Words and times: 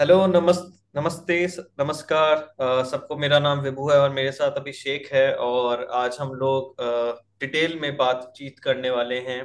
Hello 0.00 0.14
नमस् 0.26 0.58
नमस्ते 0.96 1.34
नमस्कार। 1.80 2.36
सबको 2.86 3.16
मेरा 3.16 3.38
नाम 3.38 3.58
विभू 3.60 3.88
है 3.90 3.98
और 4.00 4.10
मेरे 4.10 4.30
साथ 4.32 4.52
अभिषेक 4.52 5.08
है 5.12 5.34
और 5.36 5.84
आज 5.92 6.16
हम 6.20 6.32
लोग 6.34 6.80
डिटेल 7.40 7.78
में 7.80 7.96
बातचीत 7.96 8.58
करने 8.58 8.90
वाले 8.90 9.18
हैं 9.18 9.40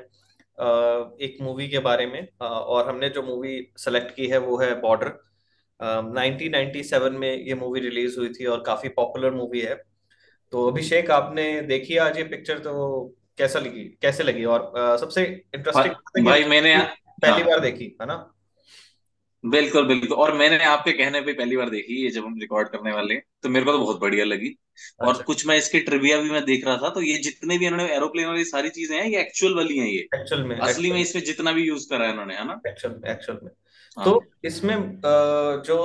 एक 1.17 1.37
मूवी 1.41 1.67
के 1.69 1.79
बारे 1.79 2.05
में। 2.05 2.27
और 2.41 2.87
हमने 2.89 3.09
जो 3.09 3.23
मूवी 3.23 3.59
सेलेक्ट 3.77 4.15
की 4.15 4.27
है 4.27 4.37
वो 4.37 4.57
है 4.57 4.73
बॉर्डर। 4.81 5.11
1997 6.11 7.17
में 7.19 7.31
ये 7.31 7.55
मूवी 7.55 7.79
रिलीज़ 7.79 8.17
हुई 8.19 8.29
थी 8.29 8.45
और 8.45 8.63
काफ़ी 8.67 8.89
पॉपुलर 8.91 9.33
मूवी 9.33 9.61
है। 9.61 9.75
तो 10.53 10.67
अभिषेक 10.67 11.11
आपने 11.11 11.49
देखी 11.63 11.97
आज 11.97 12.17
ये 12.17 12.23
पिक्चर 12.25 12.59
तो 12.59 12.73
कैसा 13.37 13.59
लगी 13.59 13.83
कैसे 14.01 14.23
लगी? 14.23 14.45
और 14.45 14.97
सबसे 14.99 15.25
इंटरेस्टिंग 15.55 16.25
भाई 16.25 16.43
मैंने 16.45 16.77
पहली 17.21 17.43
बार 17.43 17.59
देखी 17.59 17.95
है 18.01 18.07
ना? 18.07 18.17
बिल्कुल 19.43 19.85
बिल्कुल। 19.87 20.13
और 20.15 20.33
मैंने 20.33 20.63
आपके 20.65 20.91
कहने 20.93 21.19
पे 21.21 21.33
पहली 21.33 21.57
बार 21.57 21.69
देखी 21.69 22.01
ये 22.03 22.09
जब 22.11 22.25
हम 22.25 22.37
रिकॉर्ड 22.41 22.69
करने 22.69 22.91
वाले 22.91 23.13
हैं 23.13 23.23
तो 23.43 23.49
मेरे 23.49 23.65
को 23.65 23.71
तो 23.71 23.77
बहुत 23.79 23.99
बढ़िया 24.01 24.25
लगी। 24.25 24.55
और 25.01 25.11
अच्छा। 25.11 25.23
कुछ 25.23 25.45
मैं 25.47 25.57
इसके 25.57 25.79
ट्रिविया 25.79 26.17
भी 26.21 26.29
मैं 26.29 26.43
देख 26.45 26.65
रहा 26.65 26.77
था 26.77 26.89
तो 26.89 27.01
ये 27.01 27.17
जितने 27.23 27.57
भी 27.57 27.65
इन्होंने 27.67 27.93
एरोप्लेन 27.95 28.27
वाली 28.27 28.43
सारी 28.45 28.69
चीज़ें 28.69 28.97
हैं 28.97 29.05
ये 29.05 29.19
एक्चुअल 29.21 29.55
वाली 29.55 29.77
हैं 29.77 29.87
ये। 29.87 30.07
एक्चुअल 30.15 30.43
में 30.43 30.55
असली 30.59 30.91
में 30.91 30.99
इसमें 31.01 31.23
जितना 31.23 31.51
भी 31.51 31.63
यूज़ 31.63 31.89
करा 31.89 32.05
है 32.05 32.11
इन्होंने 32.11 32.35
है 32.35 32.45
ना? 32.47 32.61
एक्चुअल 32.67 32.93
में 32.95 33.09
एक्चुअल 33.11 33.39
में। 33.43 33.51
तो 33.97 34.11
हाँ 34.11 34.19
इसमें 34.45 34.75
जो 35.65 35.77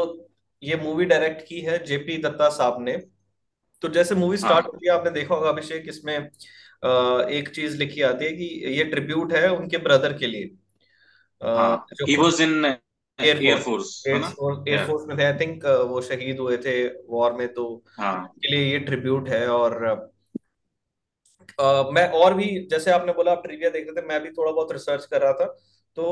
ये 0.62 0.76
मूवी 0.76 1.04
डायरेक्ट 1.04 1.46
की 1.48 1.60
है 1.60 1.78
जेपी 1.86 2.16
दत्ता 2.22 2.48
साहब 2.50 2.76
ने 2.80 2.96
तो 3.82 3.88
जैसे 3.88 4.14
मूवी 4.14 4.36
स्टार्ट 4.36 4.66
हाँ 4.66 4.68
होती 4.68 4.88
है 4.88 4.94
आपने 4.94 5.10
देखा 5.10 5.34
होगा 5.34 5.48
अभिषेक 5.48 5.88
इसमें 5.88 6.14
एक 6.14 7.48
चीज़ 7.54 7.76
लिखी 7.78 8.02
आती 8.02 8.24
है 8.24 8.32
कि 8.32 8.44
ये 8.78 8.84
ट्रिब्यूट 8.86 9.32
है 9.32 9.48
उनके 9.50 9.78
ब्रदर 9.78 10.12
के 10.18 10.26
लिए। 10.26 10.50
हाँ। 11.42 11.86
वॉज़ 12.18 12.42
इन 12.42 12.64
एयरफोर्स 13.18 14.02
है 14.06 14.18
में 15.06 15.16
थे 15.18 15.24
आई 15.24 15.32
थिंक 15.40 15.64
वो 15.64 16.00
शहीद 16.00 16.38
हुए 16.38 16.56
थे 16.56 16.74
वॉर 17.08 17.32
में 17.32 17.46
तो 17.54 17.64
हाँ। 17.98 18.14
उनके 18.18 18.50
लिए 18.50 18.72
ये 18.72 18.78
ट्रिब्यूट 18.78 19.28
है 19.28 19.46
और 19.48 19.84
अ, 21.58 21.90
मैं 21.92 22.08
और 22.10 22.34
भी 22.34 22.46
जैसे 22.70 22.90
आपने 22.90 23.12
बोला 23.12 23.32
आप 23.32 23.42
ट्रिविया 23.42 23.70
देख 23.70 23.86
रहे 23.86 24.02
थे 24.02 24.06
मैं 24.06 24.20
भी 24.22 24.30
थोड़ा 24.30 24.52
बहुत 24.52 24.72
रिसर्च 24.72 25.04
कर 25.04 25.20
रहा 25.20 25.32
था 25.32 25.46
तो 25.96 26.04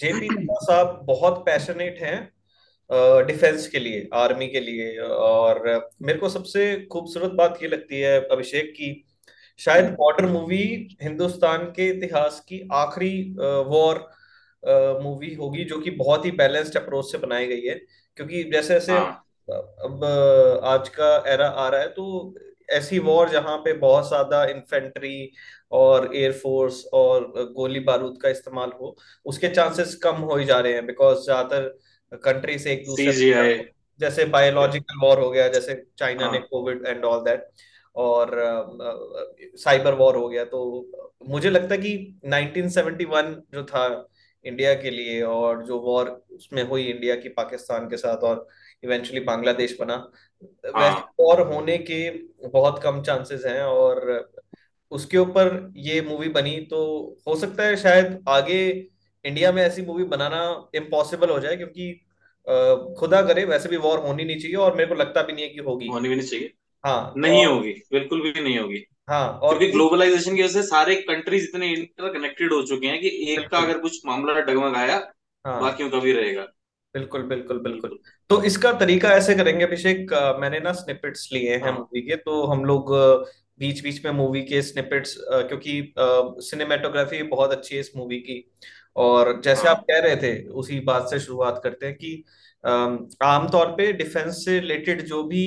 जेपी 0.00 0.26
हम्म। 0.26 0.54
साहब 0.64 1.04
बहुत 1.06 1.38
पैशनेट 1.46 1.98
हैं 2.02 2.18
डिफेंस 3.26 3.68
के 3.68 3.78
लिए 3.78 4.08
आर्मी 4.14 4.48
के 4.48 4.60
लिए 4.60 4.98
और 4.98 5.62
मेरे 6.02 6.18
को 6.18 6.28
सबसे 6.28 6.64
खूबसूरत 6.92 7.30
बात 7.32 7.58
ये 7.62 7.68
लगती 7.68 8.00
है 8.00 8.20
अभिषेक 8.26 8.72
की 8.72 8.92
शायद 9.60 9.84
हम्म, 9.84 9.94
बॉर्डर 9.96 10.26
मूवी 10.26 10.62
हिंदुस्तान 11.02 11.64
के 11.66 11.88
इतिहास 11.88 12.40
की 12.40 12.68
आखिरी 12.72 13.12
वॉर 13.68 14.08
मूवी 15.02 15.34
होगी 15.34 15.64
जो 15.64 15.78
कि 15.78 15.90
बहुत 15.90 16.24
ही 16.24 16.30
बैलेंस्ड 16.30 16.76
अप्रोच 16.76 17.12
से 17.12 17.18
बनाई 17.18 17.46
गई 17.46 17.60
है। 17.60 17.74
क्योंकि 18.16 18.44
जैसे 18.44 18.74
जैसे 18.74 18.92
हाँ। 18.92 19.24
अब 19.50 20.04
आज 20.64 20.88
का 20.88 21.24
एरा 21.26 21.48
आ 21.48 21.68
रहा 21.68 21.80
है 21.80 21.88
तो 21.88 22.34
ऐसी 22.70 22.98
वॉर 22.98 23.28
जहाँ 23.28 23.56
पे 23.58 23.72
बहुत 23.72 24.08
ज़्यादा 24.08 24.44
इन्फेंट्री 24.44 25.32
और 25.72 26.16
एयरफोर्स 26.16 26.84
और 26.92 27.32
गोली 27.56 27.80
बारूद 27.80 28.18
का 28.22 28.28
इस्तेमाल 28.28 28.72
हो 28.80 28.96
उसके 29.24 29.48
चांसेस 29.48 29.94
कम 29.94 30.16
हो 30.16 30.36
ही 30.36 30.44
जा 30.44 30.60
रहे 30.60 30.72
हैं 30.72 30.86
बिकॉज़ 30.86 31.18
ज़्यादातर 31.18 31.78
कंट्रीज़ 32.12 32.68
एक 32.68 32.86
दूसरे 32.86 33.70
जैसे 34.00 34.24
बायोलॉजिकल 34.24 35.06
वॉर 35.06 35.18
हो 35.18 35.30
गया 35.30 35.48
जैसे 35.48 35.86
चाइना 35.98 36.30
ने 36.30 36.38
हाँ 36.38 36.46
कोविड 36.50 36.86
एंड 36.86 37.04
ऑल 37.04 37.20
दैट 37.20 37.48
और 37.96 38.30
साइबर 39.56 39.92
uh, 39.92 39.98
वॉर 39.98 40.16
हो 40.16 40.28
गया 40.28 40.44
तो 40.44 40.86
मुझे 41.28 41.50
लगता 41.50 41.74
है 41.74 41.80
कि 41.80 42.20
1971 42.26 43.34
जो 43.54 43.64
था 43.64 44.08
इंडिया 44.44 44.74
के 44.74 44.90
लिए 44.90 45.22
और 45.22 45.64
जो 45.66 45.78
वॉर 45.80 46.08
उसमें 46.30 46.62
हुई 46.62 46.84
इंडिया 46.84 47.16
की 47.16 47.28
पाकिस्तान 47.28 47.88
के 47.88 47.96
साथ 47.96 48.16
और 48.16 48.46
इवेंचुअली 48.84 49.20
बांग्लादेश 49.20 49.76
बना। 49.80 49.96
वैसे 50.66 50.78
हाँ 50.78 51.14
वॉर 51.20 51.40
होने 51.52 51.78
के 51.78 52.10
बहुत 52.48 52.80
कम 52.82 53.02
चांसेस 53.02 53.44
हैं 53.44 53.62
और 53.62 54.32
उसके 54.92 55.18
ऊपर 55.18 55.72
ये 55.76 56.00
मूवी 56.00 56.28
बनी 56.28 56.56
तो 56.60 56.80
हो 57.28 57.36
सकता 57.36 57.62
है 57.62 57.76
शायद 57.76 58.24
आगे 58.28 58.60
इंडिया 59.24 59.52
में 59.52 59.62
ऐसी 59.62 59.82
मूवी 59.82 60.04
बनाना 60.04 60.42
इम्पॉसिबल 60.74 61.30
हो 61.30 61.38
जाए 61.38 61.56
क्योंकि 61.56 61.92
खुदा 62.98 63.20
करे 63.22 63.44
वैसे 63.44 63.68
भी 63.68 63.76
वॉर 63.76 63.98
होनी 63.98 64.24
नहीं 64.24 64.38
चाहिए 64.40 64.56
और 64.56 64.76
मेरे 64.76 64.88
को 64.88 64.94
लगता 64.94 65.22
भी 65.22 65.32
नहीं 65.32 65.44
है 65.44 65.50
कि 65.50 65.60
होगी। 65.60 65.88
होनी 65.88 66.08
भी 66.08 66.16
नहीं 66.16 66.26
चाहिए। 66.28 66.52
हाँ 66.84 67.12
नहीं 67.16 67.44
होगी 67.46 67.72
बिल्कुल 67.92 68.22
भी 68.22 68.32
नहीं 68.40 68.58
होगी। 68.58 68.84
हाँ 69.08 69.28
और 69.40 69.58
क्योंकि 69.58 69.72
ग्लोबलाइजेशन 69.72 70.36
की 70.36 70.42
वजह 70.42 70.52
से 70.52 70.62
सारे 70.62 70.94
कंट्रीज़ 71.02 71.44
इतने 71.44 71.68
इंटरकनेक्टेड 71.72 72.52
हो 72.52 72.62
चुके 72.62 72.86
हैं 72.86 73.00
कि 73.00 73.08
एक 73.32 73.48
का 73.50 73.58
अगर 73.58 73.78
कुछ 73.78 74.00
मामला 74.06 74.40
डगमगाया 74.40 74.96
हाँ। 75.44 75.60
बाकियों 75.60 75.90
का 75.90 76.00
भी 76.00 76.12
रहेगा। 76.12 76.46
बिल्कुल 76.94 77.22
बिल्कुल 77.22 77.58
बिल्कुल। 77.58 77.98
तो 78.30 78.42
इसका 78.42 78.72
तरीका 78.72 79.08
ऐसे 79.12 79.34
करेंगे 79.34 79.64
अभिषेक 79.64 80.12
मैंने 80.40 80.60
ना 80.60 80.72
स्निपेट्स 80.72 81.28
लिए 81.32 81.56
हैं 81.56 81.60
हाँ। 81.62 81.72
मूवी 81.72 82.00
के 82.02 82.16
तो 82.16 82.42
हम 82.46 82.64
लोग 82.64 82.92
बीच 83.60 83.82
बीच 83.82 84.04
में 84.04 84.12
मूवी 84.12 84.42
के 84.42 84.62
स्निपेट्स 84.62 85.14
क्योंकि 85.20 85.94
सिनेमेटोग्राफी 85.98 87.22
बहुत 87.24 87.52
अच्छी 87.52 87.74
है 87.74 87.80
इस 87.80 87.90
मूवी 87.96 88.18
की। 88.20 88.44
और 88.96 89.40
जैसे 89.44 89.68
आप 89.68 89.76
हाँ 89.76 89.84
कह 89.90 89.98
रहे 90.00 90.16
थे 90.16 90.32
उसी 90.54 90.80
बात 90.80 91.10
से 91.10 91.18
शुरुआत 91.20 91.60
करते 91.64 91.86
हैं 91.86 91.94
कि 91.94 92.24
आमतौर 93.24 93.66
पे 93.72 93.92
डिफेंस 93.92 94.44
से 94.44 94.58
रिलेटेड 94.60 95.02
जो 95.06 95.22
भी 95.24 95.42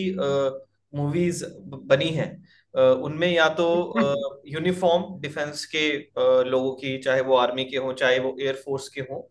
मूवीज़ 0.94 1.44
बनी 1.86 2.10
हैं 2.10 2.30
उनमें 2.74 3.28
या 3.28 3.48
तो 3.52 3.66
यूनिफॉर्म 4.48 5.20
डिफेंस 5.22 5.66
के 5.76 5.88
लोगों 6.50 6.72
की 6.74 6.98
चाहे 6.98 7.22
वो 7.22 7.36
आर्मी 7.38 7.64
के 7.66 7.78
हों 7.78 7.94
चाहे 7.94 8.20
वो 8.20 8.36
एयरफोर्स 8.42 8.88
के 8.90 9.02
हों 9.02 9.22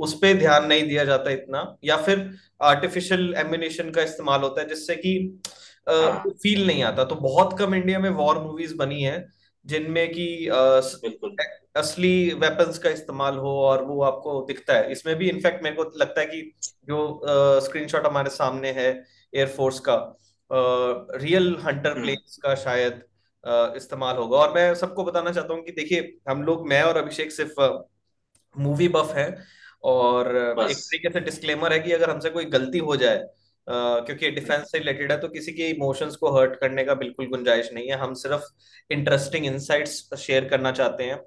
उस 0.00 0.14
पे 0.14 0.32
ध्यान 0.34 0.66
नहीं 0.66 0.82
दिया 0.88 1.04
जाता 1.04 1.30
इतना। 1.30 1.60
या 1.84 1.96
फिर 1.96 2.28
आर्टिफिशियल 2.62 3.34
एम्युनिशन 3.38 3.90
का 3.90 4.02
इस्तेमाल 4.02 4.40
होता 4.40 4.60
है 4.60 4.68
जिससे 4.68 4.96
कि 4.96 5.14
हाँ। 5.88 6.22
फील 6.42 6.66
नहीं 6.66 6.82
आता। 6.82 7.04
तो 7.04 7.14
बहुत 7.14 7.58
कम 7.58 7.74
इंडिया 7.74 7.98
में 7.98 8.10
वॉर 8.12 8.38
मूवीज़ 8.38 8.76
बनी 8.76 9.02
है 9.02 9.24
जिनमें 9.64 10.08
कि 10.12 10.26
असली 11.76 12.14
वेपन्स 12.34 12.78
का 12.78 12.90
इस्तेमाल 12.90 13.36
हो 13.36 13.50
और 13.60 13.84
वो 13.84 14.02
आपको 14.02 14.40
दिखता 14.48 14.74
है। 14.74 14.90
इसमें 14.92 15.14
भी 15.16 15.28
इनफैक्ट 15.30 15.62
मेरे 15.64 15.76
को 15.76 15.84
लगता 15.98 16.20
है 16.20 16.26
कि 16.26 16.42
जो 16.86 17.60
स्क्रीनशॉट 17.60 18.06
हमारे 18.06 18.30
सामने 18.30 18.70
है 18.72 18.88
एयरफोर्स 19.32 19.78
का 19.80 19.96
रियल 20.52 21.56
हंटर 21.64 21.94
प्लेन्स 21.94 22.36
का 22.36 22.54
शायद 22.54 23.02
इस्तेमाल 23.76 24.16
होगा। 24.16 24.38
और 24.38 24.54
मैं 24.54 24.74
सबको 24.74 25.04
बताना 25.04 25.32
चाहता 25.32 25.54
हूँ 25.54 25.62
कि 25.64 25.72
देखिए 25.72 26.16
हम 26.28 26.42
लोग 26.42 26.66
मैं 26.68 26.82
और 26.82 26.96
अभिषेक 26.96 27.32
सिर्फ़ 27.32 27.60
मूवी 28.54 28.88
बफ 28.88 29.14
है 29.16 29.26
और 29.84 30.26
एक 30.36 30.76
तरीके 30.76 31.10
से 31.12 31.20
डिस्क्लेमर 31.20 31.72
है 31.72 31.78
कि 31.78 31.92
अगर 31.92 32.10
हमसे 32.10 32.30
कोई 32.30 32.44
गलती 32.50 32.78
हो 32.80 32.96
जाए 32.96 33.16
अ, 33.16 33.74
क्योंकि 34.06 34.30
डिफेंस 34.30 34.70
से 34.72 34.78
रिलेटेड 34.78 35.12
है 35.12 35.18
तो 35.20 35.28
किसी 35.28 35.52
के 35.52 35.68
इमोशंस 35.70 36.16
को 36.16 36.30
हर्ट 36.36 36.54
करने 36.60 36.84
का 36.84 36.94
बिल्कुल 36.94 37.26
गुंजाइश 37.26 37.68
नहीं 37.74 37.88
है। 37.88 37.96
हम 37.98 38.14
सिर्फ़ 38.14 38.44
इंटरेस्टिंग 38.90 39.46
इंसाइट्स 39.46 40.14
शेयर 40.18 40.44
करना 40.48 40.72
चाहते 40.72 41.04
हैं। 41.04 41.20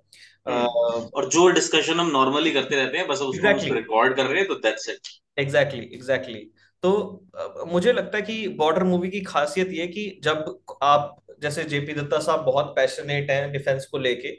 हम्म। 0.48 1.06
और 1.16 1.30
जो 1.30 1.48
डिस्कशन 1.52 2.00
हम 2.00 2.10
नॉर्मली 2.12 2.52
करते 2.52 2.76
रहते 2.76 2.98
हैं 2.98 3.08
बस 3.08 3.22
उसको 3.22 3.48
एग्जैक्टली 3.48 3.72
रिकॉर्ड 3.74 4.16
कर 4.16 4.26
रहे 4.26 4.40
हैं 4.40 4.48
तो 4.48 4.56
दैट्स 4.66 4.90
इट 4.90 5.08
एग्जैक्टली 5.40 5.90
एग्जैक्टली 5.94 6.40
तो 6.86 7.66
मुझे 7.68 7.94
लगता 7.94 8.18
है 8.18 8.22
कि 8.24 8.48
बॉर्डर 8.48 8.84
मूवी 8.84 9.10
की 9.10 9.22
खासियत 9.22 9.70
ये 9.72 9.88
कि 9.88 10.20
जब 10.24 10.60
आप 10.84 11.16
जैसे 11.42 11.64
जेपी 11.64 11.94
दत्ता 11.94 12.20
साहब 12.20 12.40
बहुत 12.46 12.66
पैशनेट 12.76 13.32
हैं 13.32 13.52
डिफेंस 13.52 13.86
को 13.86 13.98
लेके 13.98 14.32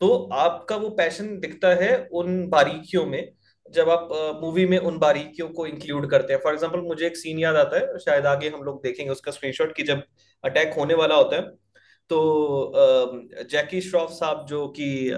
तो 0.00 0.08
आपका 0.34 0.76
वो 0.76 0.90
पैशन 0.90 1.38
दिखता 1.40 1.68
है 1.74 2.08
उन 2.12 2.48
बारीकियों 2.48 3.06
में 3.06 3.32
जब 3.72 3.90
आप 3.90 4.08
मूवी 4.42 4.66
में 4.66 4.78
उन 4.78 4.98
बारीकियों 4.98 5.48
को 5.48 5.66
इंक्लूड 5.66 6.10
करते 6.10 6.32
हैं। 6.32 6.40
फॉर 6.40 6.52
एग्जांपल 6.52 6.80
मुझे 6.80 7.06
एक 7.06 7.16
सीन 7.16 7.38
याद 7.38 7.56
आता 7.56 7.78
है 7.78 7.98
शायद 7.98 8.26
आगे 8.26 8.48
हम 8.48 8.62
लोग 8.62 8.82
देखेंगे 8.82 9.12
उसका 9.12 9.32
स्क्रीनशॉट 9.32 9.74
कि 9.76 9.82
जब 9.82 10.02
अटैक 10.44 10.74
होने 10.78 10.94
वाला 10.94 11.14
होता 11.14 11.36
है 11.36 11.42
तो 12.10 12.72
जैकी 13.50 13.80
श्रॉफ 13.80 14.10
साहब 14.10 14.46
जो 14.46 14.68
कि 14.68 15.08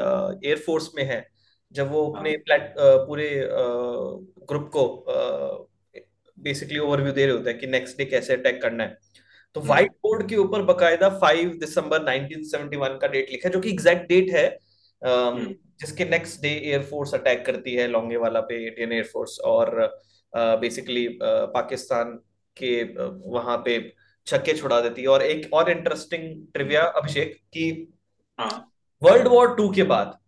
एयरफोर्स 0.48 0.90
में 0.96 1.04
है 1.04 1.26
जब 1.74 1.90
वो 1.92 2.12
अपने 2.12 2.30
हाँ 2.30 2.38
प्लेट 2.38 2.74
पूरे 2.78 3.48
ग्रुप 4.48 4.70
को 4.76 4.84
बेसिकली 6.42 6.78
ओवरव्यू 6.78 7.12
दे 7.12 7.26
रहे 7.26 7.36
होते 7.36 7.50
हैं 7.50 7.58
कि 7.58 7.66
नेक्स्ट 7.66 7.98
डे 7.98 8.04
कैसे 8.04 8.32
अटैक 8.32 8.60
करना 8.62 8.84
है। 8.84 8.96
तो 9.54 9.60
हम्म। 9.60 9.68
व्हाइट 9.68 9.90
बोर्ड 10.02 10.28
के 10.28 10.36
ऊपर 10.36 10.62
बकायदा 10.62 11.08
5 11.20 11.54
दिसंबर 11.60 12.04
1971 12.04 12.98
का 13.00 13.06
डेट 13.06 13.30
लिखा 13.30 13.48
है 13.48 13.52
जो 13.52 13.60
कि 13.60 13.70
एग्जैक्ट 13.70 14.08
डेट 14.08 14.30
है 14.30 14.46
हम्म। 15.02 15.54
जिसके 15.80 16.04
नेक्स्ट 16.04 16.40
डे 16.42 16.48
एयरफोर्स 16.48 17.14
अटैक 17.14 17.44
करती 17.46 17.74
है 17.74 17.86
लोंगेवाला 17.88 18.40
पे 18.40 18.56
इंडियन 18.66 18.92
एयरफोर्स 18.92 19.38
और 19.44 19.70
बेसिकली 20.32 21.06
पाकिस्तान 21.22 22.12
के 22.56 22.82
वहाँ 23.30 23.56
पे 23.64 23.78
छक्के 24.26 24.52
छुड़ा 24.52 24.80
देती 24.80 25.02
है। 25.02 25.08
और 25.08 25.22
एक 25.22 25.52
और 25.54 25.70
इंटरेस्टिंग 25.70 26.24
ट्रिविया 26.54 26.82
अभिषेक 27.00 27.36
कि 27.52 27.70
वर्ल्ड 29.02 29.28
वॉर 29.28 29.54
टू 29.56 29.68
के 29.72 29.82
बाद 29.82 30.18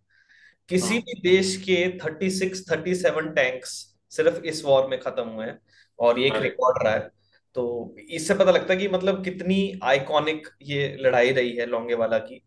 किसी 0.68 0.94
हाँ। 0.94 1.00
भी 1.00 1.20
देश 1.20 1.56
के 1.56 1.76
thirty 1.98 2.30
six 2.30 2.64
thirty 2.70 2.94
seven 2.94 3.28
tanks 3.34 3.70
सिर्फ़ 4.12 4.40
इस 4.46 4.64
वॉर 4.64 4.86
में 4.88 4.98
खत्म 5.00 5.28
हुए 5.28 5.46
हैं। 5.46 5.58
और 6.00 6.19
ये 6.19 6.26
एक 6.26 6.37
रिकॉर्ड 6.43 6.82
रहा 6.85 6.94
है। 6.94 7.11
तो 7.56 7.94
इससे 8.11 8.35
पता 8.35 8.50
लगता 8.50 8.73
है 8.73 8.79
कि 8.81 8.88
मतलब 8.88 9.25
कितनी 9.25 9.81
आइकॉनिक 9.85 10.49
ये 10.62 10.97
लड़ाई 11.00 11.32
रही 11.32 11.56
है 11.56 11.67
लोंगेवाला 11.67 12.19
की। 12.19 12.43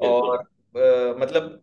और 0.00 0.36
अ, 0.38 1.14
मतलब 1.18 1.62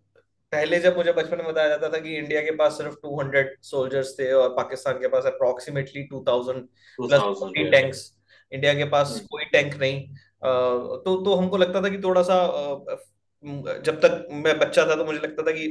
पहले 0.53 0.79
जब 0.79 0.97
मुझे 0.97 1.11
बचपन 1.13 1.37
में 1.37 1.47
बताया 1.47 1.69
जाता 1.69 1.89
था 1.89 1.99
कि 1.99 2.15
इंडिया 2.17 2.41
के 2.41 2.51
पास 2.51 2.77
सिर्फ़ 2.77 2.95
टू 2.95 3.19
हंड्रेड 3.21 3.55
सोल्जर्स 3.61 4.15
थे 4.19 4.31
और 4.33 4.49
पाकिस्तान 4.49 4.93
के 4.93 5.07
पास 5.07 5.25
approximately 5.25 6.03
two 6.03 6.23
thousand 6.27 6.61
two 6.97 7.07
plus 7.07 7.19
thousand 7.21 7.39
forty 7.39 7.69
tanks 7.71 8.01
India 8.51 8.73
के 8.73 8.83
पास 8.85 9.19
कोई 9.31 9.45
टैंक 9.45 9.75
नहीं। 9.75 10.01
तो 11.05 11.15
तो 11.25 11.35
हमको 11.35 11.57
लगता 11.57 11.81
था 11.81 11.89
कि 11.89 11.97
थोड़ा 11.97 12.21
सा 12.23 12.37
जब 13.43 13.99
तक 13.99 14.27
मैं 14.31 14.59
बच्चा 14.59 14.85
था 14.85 14.95
तो 14.95 15.05
मुझे 15.05 15.19
लगता 15.19 15.43
था 15.43 15.51
कि 15.51 15.67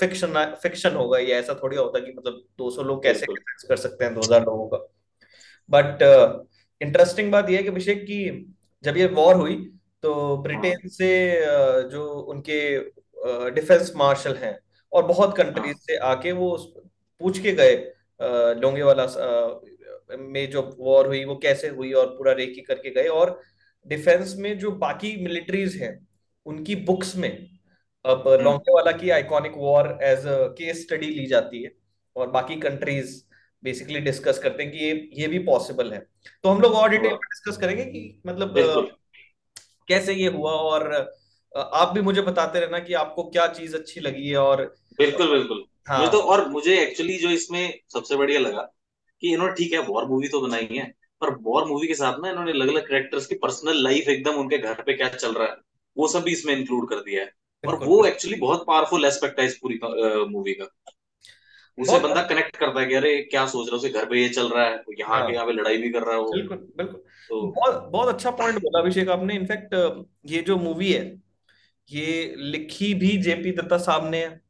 फिक्शन 0.00 0.54
फिक्शन 0.62 0.94
होगा 0.94 1.18
ये 1.18 1.32
ऐसा 1.34 1.54
थोड़ी 1.62 1.76
होता 1.76 2.00
कि 2.00 2.12
मतलब 2.12 2.42
200 2.58 2.82
लोग 2.82 3.02
कैसे 3.02 3.26
डिफेंस 3.26 3.62
कर 3.68 3.76
सकते 3.76 4.04
हैं 4.04 4.14
2000 4.14 4.44
लोगों 4.44 4.68
का। 4.68 4.76
बट 5.70 6.02
इंटरेस्टिंग 6.80 7.32
बात 7.32 7.50
यह 7.50 7.56
है 7.56 7.62
कि 7.62 7.68
अभिषेक 7.68 8.02
की 8.02 8.46
जब 8.84 8.96
ये 8.96 9.06
वॉर 9.06 9.34
हुई 9.34 9.54
तो 10.02 10.36
ब्रिटेन 10.36 10.88
से 10.88 11.08
जो 11.90 12.06
उनके 12.20 12.60
डिफेंस 13.50 13.92
मार्शल 13.96 14.36
हैं 14.36 14.58
और 14.92 15.06
बहुत 15.06 15.36
कंट्रीज़ 15.36 15.76
से 15.76 15.96
आके 15.96 16.32
वो 16.32 16.56
पूछ 17.20 17.38
के 17.38 17.52
गए 17.52 17.74
लोंगेवाला 18.60 19.02
अ, 19.04 19.60
में 20.18 20.50
जो 20.50 20.62
वॉर 20.78 21.06
हुई 21.06 21.24
वो 21.24 21.36
कैसे 21.36 21.68
हुई 21.68 21.92
और 21.92 22.06
पूरा 22.06 22.32
रेकी 22.32 22.60
करके 22.60 22.90
गए 22.90 23.08
और 23.08 23.40
डिफेंस 23.86 24.34
में 24.38 24.58
जो 24.58 24.70
बाकी 24.70 25.16
मिलिट्रीज 25.24 25.76
हैं 25.76 26.07
उनकी 26.48 26.74
बुक्स 26.74 27.16
में 27.16 27.30
अब 28.04 28.28
हम्म। 28.28 28.42
लोंगेवाला 28.42 28.92
की 28.92 29.10
iconic 29.10 29.52
war 29.56 29.98
as 30.02 30.26
a 30.26 30.36
case 30.48 30.82
study 30.82 31.06
ली 31.06 31.26
जाती 31.26 31.62
है 31.62 31.72
और 32.16 32.30
बाकी 32.30 32.56
कंट्रीज़ 32.56 33.22
बेसिकली 33.62 34.00
डिस्कस 34.00 34.38
करते 34.38 34.62
हैं 34.62 34.72
कि 34.72 34.78
ये 34.78 35.10
ये 35.12 35.28
भी 35.28 35.38
पॉसिबल 35.38 35.92
है। 35.92 35.98
तो 36.42 36.48
हम 36.48 36.60
लोग 36.60 36.74
और 36.74 36.90
डिटेल 36.90 37.10
में 37.10 37.18
डिस्कस 37.18 37.56
करेंगे 37.56 37.84
कि 37.84 38.22
मतलब 38.26 38.54
कैसे 39.88 40.14
ये 40.14 40.28
हुआ 40.28 40.52
और 40.52 40.92
आप 41.56 41.88
भी 41.88 42.00
मुझे 42.00 42.22
बताते 42.22 42.60
रहना 42.60 42.78
कि 42.78 42.94
आपको 42.94 43.22
क्या 43.22 43.46
चीज़ 43.46 43.76
अच्छी 43.76 44.00
लगी 44.00 44.28
है 44.28 44.36
और 44.36 44.62
बिल्कुल 44.98 45.30
बिल्कुल। 45.30 45.64
मुझे 45.90 46.10
तो 46.10 46.20
हाँ 46.20 46.26
और 46.26 46.48
मुझे 46.48 46.82
एक्चुअली 46.82 47.18
जो 47.18 47.28
इसमें 47.28 47.80
सबसे 47.92 48.16
बढ़िया 48.16 48.40
लगा 48.40 48.62
कि 49.22 49.32
इन्होंने 49.32 49.54
ठीक 49.54 49.72
है 49.72 49.78
वॉर 49.78 50.04
मूवी 50.04 50.28
तो 50.28 50.40
बनाई 50.40 50.68
है 50.72 50.94
पर 51.20 51.34
वॉर 51.42 51.64
मूवी 51.64 51.86
के 51.86 51.94
साथ 51.94 52.18
ना 52.18 52.30
इन्होंने 52.30 52.50
अलग 52.50 52.68
अलग 52.68 52.88
कैरेक्टर्स 52.88 53.26
की 53.26 53.34
पर्सनल 53.34 53.82
लाइफ 53.82 54.08
एकदम 54.08 54.34
उनके 54.34 54.58
घर 54.58 54.82
पे 54.82 54.92
क्या 54.92 55.08
चल 55.08 55.32
रहा 55.32 55.48
है? 55.48 55.56
वो 55.98 56.08
सब 56.08 56.22
भी 56.22 56.32
इसमें 56.32 56.54
इंक्लूड 56.56 56.88
कर 56.90 57.00
दिया 57.00 57.22
है। 57.22 57.32
और 57.64 57.84
वो 57.84 58.04
एक्चुअली 58.06 58.36
बहुत 58.40 58.64
पावरफुल 58.66 59.04
एस्पेक्ट 59.04 59.40
है 59.40 59.46
इस 59.46 59.56
पूरी 59.58 59.78
मूवी 60.28 60.52
का। 60.54 60.68
उसे 61.78 61.98
बंदा 62.00 62.22
कनेक्ट 62.24 62.56
करता 62.56 62.80
है 62.80 62.86
कि 62.86 62.94
अरे 62.94 63.16
क्या 63.22 63.46
सोच 63.46 63.66
रहा 63.66 63.74
है? 63.74 63.78
उसके 63.78 63.88
घर 63.90 64.04
पे 64.04 64.20
ये 64.22 64.28
चल 64.28 64.48
रहा 64.48 64.64
है 64.64 64.76
वो 64.76 64.94
यहाँ 64.98 65.18
के 65.18 65.22
हाँ 65.22 65.32
यहाँ 65.32 65.46
पे 65.46 65.52
लड़ाई 65.52 65.76
भी 65.78 65.90
कर 65.90 66.02
रहा 66.02 66.14
है 66.14 66.20
वो। 66.20 66.32
बिल्कुल 66.32 66.56
बिल्कुल। 66.76 67.00
तो 67.30 67.40
बहुत 67.52 67.88
बहुत 67.92 68.08
अच्छा 68.08 68.30
पॉइंट 68.30 68.58
बोला 68.62 68.80
अभिषेक 68.80 69.08
आपने। 69.08 69.34
इनफैक्ट 69.34 69.74
ये 70.26 70.42
जो 70.42 70.56
मूवी 70.56 70.92
है 70.92 71.04
ये 71.88 72.34
लिखी 72.36 72.92
भी 72.94 73.16
जेपी 73.18 73.52
दत्ता 73.52 73.78
साहब 73.78 74.10
ने। 74.10 74.18
है। 74.18 74.40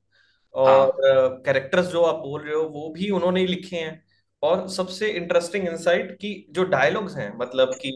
और 0.55 0.69
हाँ 0.69 1.43
कैरेक्टर्स 1.44 1.87
जो 1.87 2.03
आप 2.03 2.15
बोल 2.17 2.41
रहे 2.43 2.55
हो 2.55 2.62
वो 2.69 2.89
भी 2.91 3.11
उन्होंने 3.11 3.41
ही 3.41 3.47
लिखे 3.47 3.77
हैं। 3.77 4.03
और 4.43 4.69
सबसे 4.69 5.09
इंटरेस्टिंग 5.11 5.69
इंसाइट 5.69 6.17
कि 6.21 6.31
जो 6.51 6.65
डायलॉग्स 6.67 7.17
हैं 7.17 7.33
मतलब 7.39 7.75
कि 7.75 7.91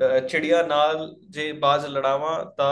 चिड़िया 0.00 0.62
नाल 0.66 0.98
जे 1.30 1.52
बाज 1.62 1.86
लड़ावा 1.90 2.36
ता 2.58 2.68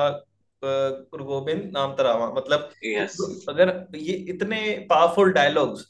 गुरु 0.62 1.24
गोबिंद 1.24 1.70
नाम 1.74 1.94
तरावा 1.96 2.30
मतलब 2.32 2.70
यस 2.86 3.16
अगर 3.48 3.72
ये 3.96 4.12
इतने 4.30 4.60
पावरफुल 4.90 5.32
डायलॉग्स 5.32 5.86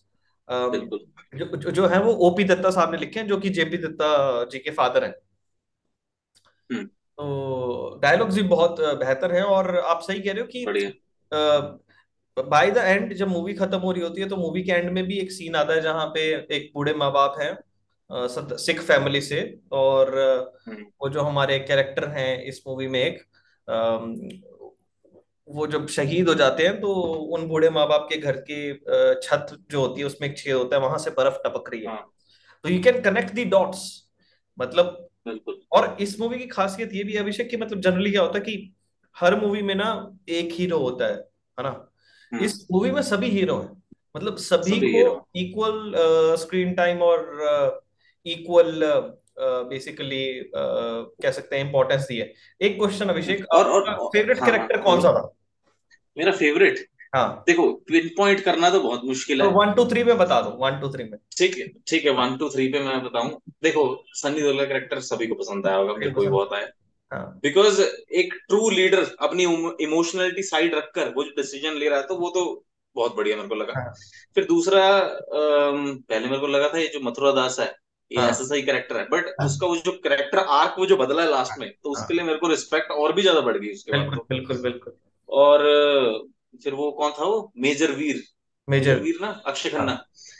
जो, 0.49 1.71
जो 1.71 1.87
है 1.89 2.01
वो 2.03 2.13
ओपी 2.29 2.45
दत्ता 2.45 2.71
साहब 2.71 2.93
ने 2.93 2.99
लिखे 2.99 3.21
हैं 3.21 3.27
जो 3.29 3.39
कि 3.41 3.51
जेपी 3.51 3.77
दत्ता 3.79 4.09
जी 4.45 4.59
के 4.59 4.71
फादर 4.71 5.05
हैं 5.05 5.13
तो 7.19 7.99
डायलॉग्स 8.03 8.35
भी 8.35 8.43
बहुत 8.49 8.81
बेहतर 8.81 9.33
हैं 9.35 9.43
और 9.45 9.77
आप 9.79 10.01
सही 10.03 10.21
कह 10.21 10.33
रहे 10.33 10.41
हो 10.41 10.47
कि 10.49 10.91
बाय 12.37 12.71
द 12.71 12.77
एंड 12.79 13.13
जब 13.15 13.29
मूवी 13.29 13.55
खत्म 13.55 13.79
हो 13.79 13.93
रही 13.93 14.03
होती 14.03 14.21
है 14.21 14.29
तो 14.29 14.37
मूवी 14.37 14.63
के 14.63 14.73
एंड 14.73 14.91
में 14.91 15.05
भी 15.07 15.19
एक 15.19 15.33
सीन 15.33 15.57
आता 15.57 15.75
है 15.75 15.81
जहाँ 15.81 16.07
पे 16.15 16.21
एक 16.57 16.71
बूढ़े 16.75 16.95
माँ 16.95 17.11
बाप 17.13 17.37
हैं 17.41 17.53
सिख 18.11 18.81
फैमिली 18.83 19.21
से 19.21 19.41
और 19.73 20.19
हम्म। 20.69 20.85
वो 21.03 21.09
जो 21.09 21.21
हमारे 21.21 21.59
कैरेक्टर 21.59 22.09
हैं 22.09 22.43
इस 22.45 22.63
मूवी 22.67 22.87
में 22.89 23.01
एक 23.01 23.23
वो 25.49 25.67
जब 25.67 25.87
शहीद 25.87 26.29
हो 26.29 26.35
जाते 26.35 26.67
हैं 26.67 26.81
तो 26.81 26.93
उन 27.35 27.47
बूढ़े 27.49 27.71
माँ 27.71 27.87
बाप 27.89 28.07
के 28.11 28.17
घर 28.17 28.37
की 28.51 28.73
छत 29.23 29.47
जो 29.71 29.81
होती 29.81 30.01
है 30.01 30.07
उसमें 30.07 30.29
एक 30.29 30.37
छेद 30.39 30.55
होता 30.55 30.77
है 30.77 30.83
वहाँ 30.83 30.99
से 30.99 31.11
बर्फ़ 31.11 31.39
टपक 31.45 31.71
रही 31.73 31.81
है। 31.81 31.89
हाँ। 31.89 32.13
तो 32.65 32.69
you 32.69 32.83
can 32.83 33.01
connect 33.01 33.33
the 33.35 33.45
dots 33.45 34.11
मतलब 34.59 35.09
और 35.73 35.97
इस 36.01 36.19
मूवी 36.21 36.39
की 36.39 36.47
खासियत 36.47 36.95
ये 36.95 37.05
भी 37.05 37.13
है 37.13 37.21
अभिषेक 37.21 37.49
कि 37.51 37.57
मतलब 37.57 37.81
जनरली 37.81 38.11
क्या 38.11 38.23
होता 38.23 38.39
है 38.39 38.45
कि 38.45 38.73
हर 39.17 39.41
मूवी 39.41 39.63
में 39.63 39.75
ना 39.75 39.91
एक 40.29 40.53
हीरो 40.53 40.79
होता 40.79 41.07
है 41.07 41.15
है 41.15 41.63
ना? 41.63 41.91
हम्म। 42.33 42.45
इस 42.45 42.67
मूवी 42.73 42.91
में 42.91 43.03
सभी 43.03 43.31
हीरो 43.31 43.57
हैं 43.59 43.83
मतलब 44.17 44.37
सभी 44.37 44.71
सभी 44.71 44.93
को 44.93 45.29
इक्वल 45.37 45.93
स्क्रीन 46.37 46.75
टाइम 46.75 47.03
और 47.03 47.21
इक्वल 48.27 48.81
बेसिकली 49.69 50.25
कह 50.55 51.31
सकते 51.31 51.57
हैं 51.57 51.67
इंपॉर्टेंस 51.67 52.07
दी 52.09 52.17
है। 52.17 52.33
एक 52.61 52.79
क्वेश्चन 52.79 53.09
अभिषेक 53.09 53.45
और 53.53 53.65
और, 53.67 53.83
फेवरेट 54.07 54.41
हाँ 54.41 54.49
हाँ। 54.49 54.51
कैरेक्टर 54.51 54.81
कौन 54.83 55.01
सा 55.01 55.13
था? 55.13 55.29
मेरा 56.17 56.33
फेवरेट 56.33 56.87
हाँ। 57.15 57.43
देखो 57.47 57.71
पिन 57.89 58.09
पॉइंट 58.17 58.41
करना 58.41 58.71
तो 58.71 58.81
बहुत 58.81 59.05
मुश्किल 59.05 59.41
तो 59.41 59.49
है 59.49 59.55
वन 59.55 59.73
टू 59.75 59.85
थ्री 59.91 60.03
में 60.05 60.17
बता 60.19 60.41
दो 60.43 60.51
वन 60.59 60.79
टू 60.81 60.89
थ्री 60.93 61.05
में। 61.05 61.19
ठीक 61.39 61.57
है 61.59 61.67
ठीक 61.89 62.05
है 62.05 62.13
हाँ 62.13 62.27
वन 62.27 62.37
टू 62.37 62.49
थ्री 62.49 62.67
पे 62.69 62.81
मैं 62.81 63.03
बताऊँ। 63.05 63.31
देखो 63.63 63.85
सनी 64.15 64.41
देओल 64.41 64.59
का 64.59 64.65
कैरेक्टर 64.65 65.01
सभी 65.03 65.27
को 65.27 65.35
पसंद 65.35 65.67
आया 65.67 65.77
होगा 65.77 65.95
मेरे 65.95 66.11
को 66.11 66.21
भी 66.21 66.29
बहुत 66.29 66.53
आया। 66.53 66.69
हाँ। 67.13 67.39
बिकॉज़ 67.43 67.81
एक 67.83 68.35
ट्रू 68.49 68.69
लीडर 68.71 69.07
अपनी 69.21 69.45
इमोशनलिटी 69.85 70.43
साइड 70.43 70.75
रखकर 70.75 71.13
वो 71.17 71.25
जो 71.25 71.31
डिसीज़न 71.37 71.75
ले 71.75 71.89
रहा 71.89 71.99
है 71.99 72.07
तो 72.07 72.17
वो 72.17 72.31
तो 72.31 72.45
बहुत 72.97 73.17
बढ़िया 73.17 73.37
मेरे 73.37 73.49
को 73.49 73.55
लगा। 73.55 73.73
हाँ। 73.77 73.93
फिर 74.35 74.45
दूसरा 74.45 74.87
पहले 75.33 76.27
मेरे 76.27 76.39
को 76.39 76.47
लगा 76.47 76.69
था 76.69 76.79
ये 76.79 76.87
जो 76.89 77.01
मथुरा 77.01 77.33
दास 77.33 77.61
है 77.61 77.73
ये 78.11 78.21
हाँ। 78.21 78.29
ऐसा 78.31 78.45
सही 78.45 78.63
कैरेक्टर 78.63 78.97
है। 78.97 79.05
बट 79.11 79.27
हाँ। 79.31 79.47
उसका 79.47 79.67
वो 79.67 79.77
जो 79.79 79.93
कैरेक्टर 80.05 80.39
आर्क 80.39 80.75
वो 80.79 80.87
जो 80.87 80.97
बदला 80.97 81.23
है 81.23 81.31
लास्ट 81.31 81.59
में 81.59 81.69
तो 81.75 81.91
उसके 81.91 82.03
हाँ, 82.05 82.15
लिए 82.15 82.25
मेरे 82.25 82.39
को 82.39 82.49
रिस्पेक्ट 82.49 82.91
और 82.93 83.13
भी 83.13 83.23
ज़्यादा 83.23 83.41
बढ़ 83.41 83.57
गई 83.57 83.73
उसके 83.73 83.93
बाद 83.93 84.01
बिल्कुल 84.01 84.19
तो। 84.19 84.25
बिल्कुल 84.29 84.63
बिल्कुल। 84.63 84.93
और 85.29 85.63
फिर 86.65 86.75
वो 86.75 86.91
कौन 86.93 87.11
था 87.11 87.25
वो? 87.25 87.53
मेजर 87.59 87.93
वीर। 87.93 88.23
मेजर। 88.69 88.99
वीर 89.01 89.19
ना? 89.21 89.29
अक्षय 89.47 89.69
खन्ना। 89.71 89.93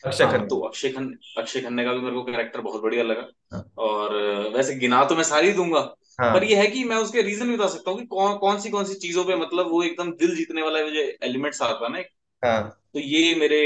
अक्षय 0.07 0.27
खन्ना। 0.27 0.47
तो 0.47 0.59
अक्षय 0.61 0.89
खन्ना 0.89 1.41
अक्षय 1.43 1.61
खन्ना 1.61 1.85
का 1.85 1.93
भी 1.93 2.01
मेरे 2.01 2.15
को 2.17 2.23
कैरेक्टर 2.25 2.61
बहुत 2.61 2.83
बढ़िया 2.83 3.05
लगा। 3.05 3.63
और 3.79 4.15
वैसे 4.55 4.75
गिना 4.75 5.05
तो 5.05 5.17
मैं 5.17 5.23
सारी 5.25 5.53
दूँगा 5.53 5.81
पर 6.23 6.45
ये 6.45 6.57
है 6.57 6.67
कि 6.67 6.83
मैं 6.85 6.97
उसके 6.97 7.23
रीजन 7.23 7.49
भी 7.49 7.57
बता 7.57 7.69
सकता 7.69 7.91
हूँ 7.91 7.99
कि 7.99 8.07
कौन 8.07 8.37
कौन 8.39 8.59
सी 8.61 8.71
कौन 8.71 8.85
सी 8.85 8.95
चीज़ों 8.95 9.25
पे 9.25 9.37
मतलब 9.37 9.71
वो 9.71 9.83
एकदम 9.83 10.11
दिल 10.13 10.35
जीतने 10.37 10.63
वाला 10.63 10.81
जो 10.89 11.01
एलिमेंट्स 11.23 11.63
आता 11.63 11.87
है 11.87 11.93
ना 11.93 12.03
हाँ। 12.43 12.69
तो 12.95 13.01
ये 13.01 13.35
मेरे 13.35 13.61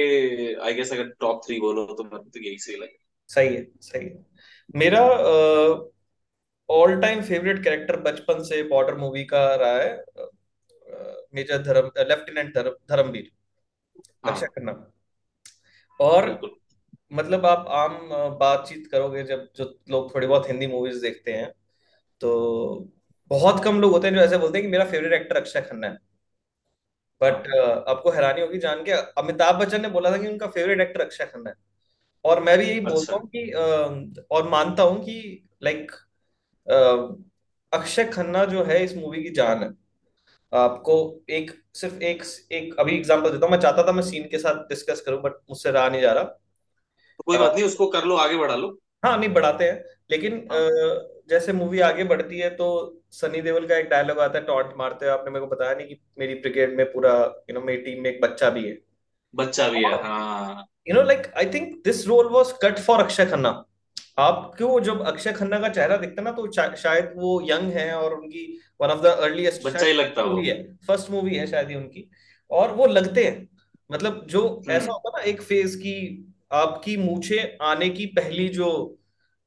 आई 0.62 0.74
गेस 0.74 0.92
अगर 0.92 1.08
टॉप 1.20 1.40
थ्री 1.46 1.58
बोलो 1.60 1.84
तो 1.86 2.04
मेरे 2.04 2.16
को 2.18 2.30
तो 2.30 2.40
यही 2.40 2.58
सही 2.58 2.76
लगे। 2.76 2.98
सही 3.28 3.54
है 3.56 3.66
सही 3.82 4.06
है। 4.06 4.24
मेरा 4.74 5.00
ऑल 6.68 7.00
टाइम 7.00 7.22
फेवरेट 7.22 7.62
कैरेक्टर 7.64 7.96
बचपन 8.02 8.42
से 8.42 8.62
बॉर्डर 8.68 8.94
मूवी 8.96 9.24
का 9.24 9.44
रहा 9.54 9.78
है 9.78 10.04
मेजर 11.34 11.62
धर्म 11.62 11.90
लेफ्टिनेंट 12.00 12.54
धर्म 12.54 12.74
धर्मवीर। 12.88 13.30
अक्षय 14.24 14.46
हाँ 14.46 14.48
खन्ना 14.48 14.72
और 16.00 16.28
मतलब 17.12 17.46
आप 17.46 17.66
आम 17.70 18.08
बातचीत 18.38 18.86
करोगे 18.86 19.22
जब 19.22 19.48
जो 19.56 19.64
लोग 19.90 20.14
थोड़ी 20.14 20.26
बहुत 20.26 20.48
हिंदी 20.48 20.66
मूवीज़ 20.66 21.00
देखते 21.02 21.32
हैं 21.32 21.50
तो 22.20 22.30
बहुत 23.30 23.62
कम 23.64 23.80
लोग 23.80 23.92
होते 23.92 24.08
हैं 24.08 24.14
जो 24.14 24.20
ऐसे 24.20 24.38
बोलते 24.38 24.58
हैं 24.58 24.66
कि 24.66 24.70
मेरा 24.72 24.84
फेवरेट 24.84 25.12
एक्टर 25.12 25.36
अक्षय 25.36 25.60
खन्ना 25.62 25.86
है। 25.86 25.98
बट 27.20 27.46
आपको 27.88 28.10
हैरानी 28.10 28.40
होगी 28.40 28.58
जान 28.58 28.82
के 28.84 28.92
अमिताभ 29.20 29.60
बच्चन 29.60 29.82
ने 29.82 29.88
बोला 29.88 30.10
था 30.12 30.18
कि 30.18 30.26
उनका 30.28 30.46
फेवरेट 30.48 30.80
एक्टर 30.80 31.00
अक्षय 31.00 31.26
खन्ना 31.26 31.50
है। 31.50 31.56
और 32.24 32.42
मैं 32.42 32.56
भी 32.58 32.64
यही 32.64 32.80
बोलता 32.82 33.12
अच्छा 33.12 33.16
हूँ 33.16 33.28
कि 33.28 33.50
अ, 33.50 34.26
और 34.30 34.48
मानता 34.50 34.82
हूँ 34.82 35.00
कि 35.04 35.48
लाइक 35.62 35.92
अक्षय 37.72 38.04
खन्ना 38.06 38.44
जो 38.46 38.62
है 38.64 38.82
इस 38.84 38.94
मूवी 38.96 39.22
की 39.22 39.30
जान 39.32 39.62
है। 39.62 39.70
आपको 40.52 40.94
एक 41.30 41.50
सिर्फ़ 41.74 41.94
एक 42.04 42.22
एक 42.52 42.74
अभी 42.80 42.96
एग्जांपल 42.96 43.30
देता 43.30 43.46
हूँ 43.46 43.52
मैं 43.52 43.60
चाहता 43.60 43.82
था 43.88 43.92
मैं 43.92 44.02
सीन 44.02 44.28
के 44.28 44.38
साथ 44.38 44.64
डिस्कस 44.68 45.00
करूँ 45.00 45.20
बट 45.22 45.32
मुझसे 45.50 45.70
रहा 45.70 45.88
नहीं 45.88 46.02
जा 46.02 46.12
रहा। 46.12 46.24
तो 46.24 47.24
कोई 47.26 47.38
बात 47.38 47.54
नहीं 47.54 47.64
उसको 47.64 47.86
कर 47.88 48.04
लो 48.04 48.16
आगे 48.18 48.36
बढ़ा 48.36 48.56
लो। 48.56 48.76
हाँ 49.04 49.16
नहीं 49.18 49.28
बढ़ाते 49.28 49.64
हैं। 49.64 49.84
लेकिन 50.10 50.36
हाँ। 50.50 50.60
जैसे 51.28 51.52
मूवी 51.52 51.80
आगे 51.80 52.04
बढ़ती 52.04 52.38
है 52.38 52.48
तो 52.56 52.66
सनी 53.12 53.40
देओल 53.42 53.66
का 53.68 53.76
एक 53.78 53.88
डायलॉग 53.88 54.18
आता 54.20 54.38
है 54.38 54.44
टॉन्ट 54.44 54.76
मारते 54.76 55.06
हुए। 55.06 55.14
आपने 55.14 55.30
मेरे 55.30 55.44
को 55.46 55.50
बताया 55.50 55.74
नहीं 55.74 55.86
कि 55.88 56.00
मेरी 56.18 56.34
ब्रिगेड 56.36 56.76
में 56.76 56.84
पूरा 56.92 57.12
यू 57.50 57.54
नो 57.54 57.60
मेरी 57.60 57.82
टीम 57.82 58.02
में 58.02 58.10
एक 58.10 58.20
बच्चा 58.22 58.50
भी 58.50 58.68
है। 58.68 58.74
बच्चा 59.34 59.68
भी 59.68 59.84
है 59.84 60.02
हाँ। 60.02 60.66
You 60.88 60.94
know 60.94 61.02
like 61.02 61.32
I 61.38 61.46
think 61.46 61.82
this 61.84 62.06
role 62.06 62.26
was 62.26 62.52
cut 62.62 62.78
for 62.78 63.02
Akshay 63.02 63.26
Khanna 63.26 63.64
आपको 64.18 64.80
जब 64.80 65.00
अक्षय 65.02 65.32
खन्ना 65.32 65.58
का 65.58 65.68
चेहरा 65.68 65.96
दिखता 65.96 66.22
ना 66.22 66.32
तो 66.32 66.52
शा, 66.52 66.74
शायद 66.74 67.12
वो 67.16 67.40
यंग 67.44 67.72
है 67.72 67.94
और 67.94 68.14
उनकी 68.14 68.60
वन 68.80 68.88
ऑफ़ 68.88 69.00
द 69.00 69.06
अर्लीस्ट 69.06 69.66
बच्चा 69.66 69.86
ही 69.86 69.92
लगता 69.92 70.24
मूवी 70.24 70.48
है। 70.48 70.76
फ़र्स्ट 70.76 71.10
मूवी 71.10 71.34
है 71.34 71.46
शायद 71.46 71.68
ही 71.68 71.74
उनकी। 71.74 72.10
और 72.50 72.72
वो 72.72 72.86
लगते 72.86 73.24
हैं। 73.24 73.48
मतलब 73.92 74.26
जो 74.26 74.62
ऐसा 74.70 74.84
हम्म 74.84 74.92
होता 74.92 75.08
है 75.08 75.24
ना 75.24 75.30
एक 75.30 75.42
फ़ेज़ 75.42 75.76
की 75.76 76.26
आपकी 76.52 76.96
मूछे 76.96 77.58
आने 77.62 77.88
की 77.88 78.06
पहली 78.06 78.48
जो 78.48 78.98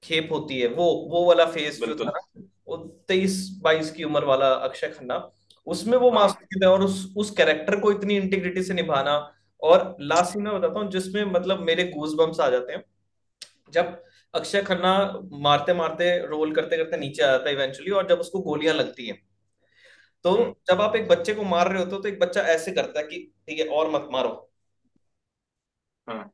खेप 0.04 0.30
होती 0.32 0.60
है 0.60 0.68
वो 0.68 1.08
वो 1.10 1.26
वाला 1.26 1.46
फ़ेज़ 1.46 1.86
जो 1.86 1.96
था 1.96 2.04
ना 2.04 2.44
वो 2.68 2.78
तेईस 3.08 3.60
बाईस 3.62 3.92
की 3.92 4.04
उम्र 4.04 4.24
वाला 4.24 4.48
अक्षय 4.48 4.88
खन्ना 4.88 5.32
उसमें 5.66 5.98
वो 5.98 6.12
हाँ। 6.12 6.20
मास्टर 6.22 6.46
थे 6.46 6.66
और 6.66 6.84
उस 6.84 7.14
उस 7.18 7.32
कैरेक्टर 7.32 7.80
को 7.80 7.92
इतनी 7.92 8.18
इंटीग्रिटी 8.18 8.64
से 8.64 8.74
निभाना 8.74 9.34
और 9.62 9.96
लास्ट 10.02 10.34
सीन 10.34 10.42
में 10.42 10.54
बताता 10.54 10.80
हूँ 10.80 10.90
जिसमें 10.92 11.24
मतलब 11.26 11.60
मेरे 11.60 11.84
गूज 11.84 12.14
बम्स 12.14 12.40
आ 12.40 12.50
जाते 12.50 12.74
हैं। 12.74 12.84
जब 13.72 14.04
अक्षय 14.34 14.62
खन्ना 14.62 15.22
मारते 15.34 15.74
मारते 15.74 16.28
रोल 16.28 16.54
करते 16.56 16.78
करते 16.78 16.98
नीचे 16.98 17.24
आ 17.24 17.28
जाता 17.28 17.50
है 17.50 17.56
इवेंचुअली 17.56 17.92
और 17.92 18.08
जब 18.08 18.20
उसको 18.20 18.40
गोलियाँ 18.40 18.76
लगती 18.76 19.08
हैं। 19.08 19.22
तो 20.24 20.32
हम्म। 20.32 20.54
जब 20.70 20.82
आप 20.82 20.96
एक 20.96 21.08
बच्चे 21.08 21.34
को 21.34 21.44
मार 21.44 21.72
रहे 21.72 21.80
होते 21.80 21.96
हो 21.96 22.02
तो 22.02 22.10
एक 22.10 22.20
बच्चा 22.20 22.42
ऐसे 22.42 22.72
करता 22.72 23.00
है 23.00 23.06
कि 23.08 23.34
ठीक 23.48 23.60
है 23.60 23.68
और 23.68 23.92
मत 23.92 24.08
मारो। 24.12 24.52
हाँ। 26.08 26.32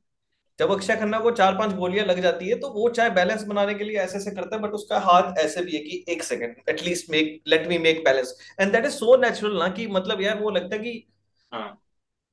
जब 0.59 0.71
अक्षय 0.71 0.95
खन्ना 0.95 1.19
को 1.19 1.31
चार 1.31 1.57
पाँच 1.57 1.73
गोलियाँ 1.75 2.05
लग 2.05 2.19
जाती 2.19 2.49
है 2.49 2.55
तो 2.59 2.69
वो 2.69 2.89
चाहे 2.89 3.09
बैलेंस 3.09 3.43
बनाने 3.43 3.73
के 3.73 3.83
लिए 3.83 3.97
ऐसे 3.97 4.17
ऐसे 4.17 4.31
करता 4.31 4.55
है 4.55 4.61
बट 4.61 4.69
उसका 4.69 4.99
हाथ 4.99 5.37
ऐसे 5.37 5.61
भी 5.61 5.71
है 5.71 5.79
कि 5.79 6.05
एक 6.09 6.23
second 6.23 6.69
at least 6.69 7.09
make 7.09 7.41
let 7.47 7.67
me 7.67 7.77
make 7.77 8.03
balance 8.03 8.33
and 8.59 8.71
that 8.71 8.85
is 8.85 8.93
so 8.93 9.15
natural 9.17 9.57
ना 9.59 9.67
कि 9.69 9.87
मतलब 9.87 10.21
यार 10.21 10.39
वो 10.39 10.49
लगता 10.49 10.75
है 10.75 10.81
कि 10.81 11.07
हाँ। 11.51 11.82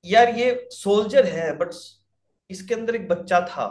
यार 0.04 0.35
ये 0.35 0.69
सोल्जर 0.73 1.25
है 1.26 1.52
बट 1.59 1.71
इसके 2.50 2.75
अंदर 2.75 2.95
एक 2.95 3.09
बच्चा 3.09 3.40
था 3.40 3.66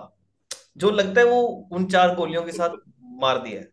जो 0.77 0.89
लगता 0.91 1.21
है 1.21 1.27
वो 1.27 1.41
उन 1.74 1.86
चार 1.86 2.15
गोलियों 2.15 2.43
के 2.43 2.51
साथ 2.51 2.75
मार 3.21 3.38
दिया 3.38 3.59
है। 3.59 3.67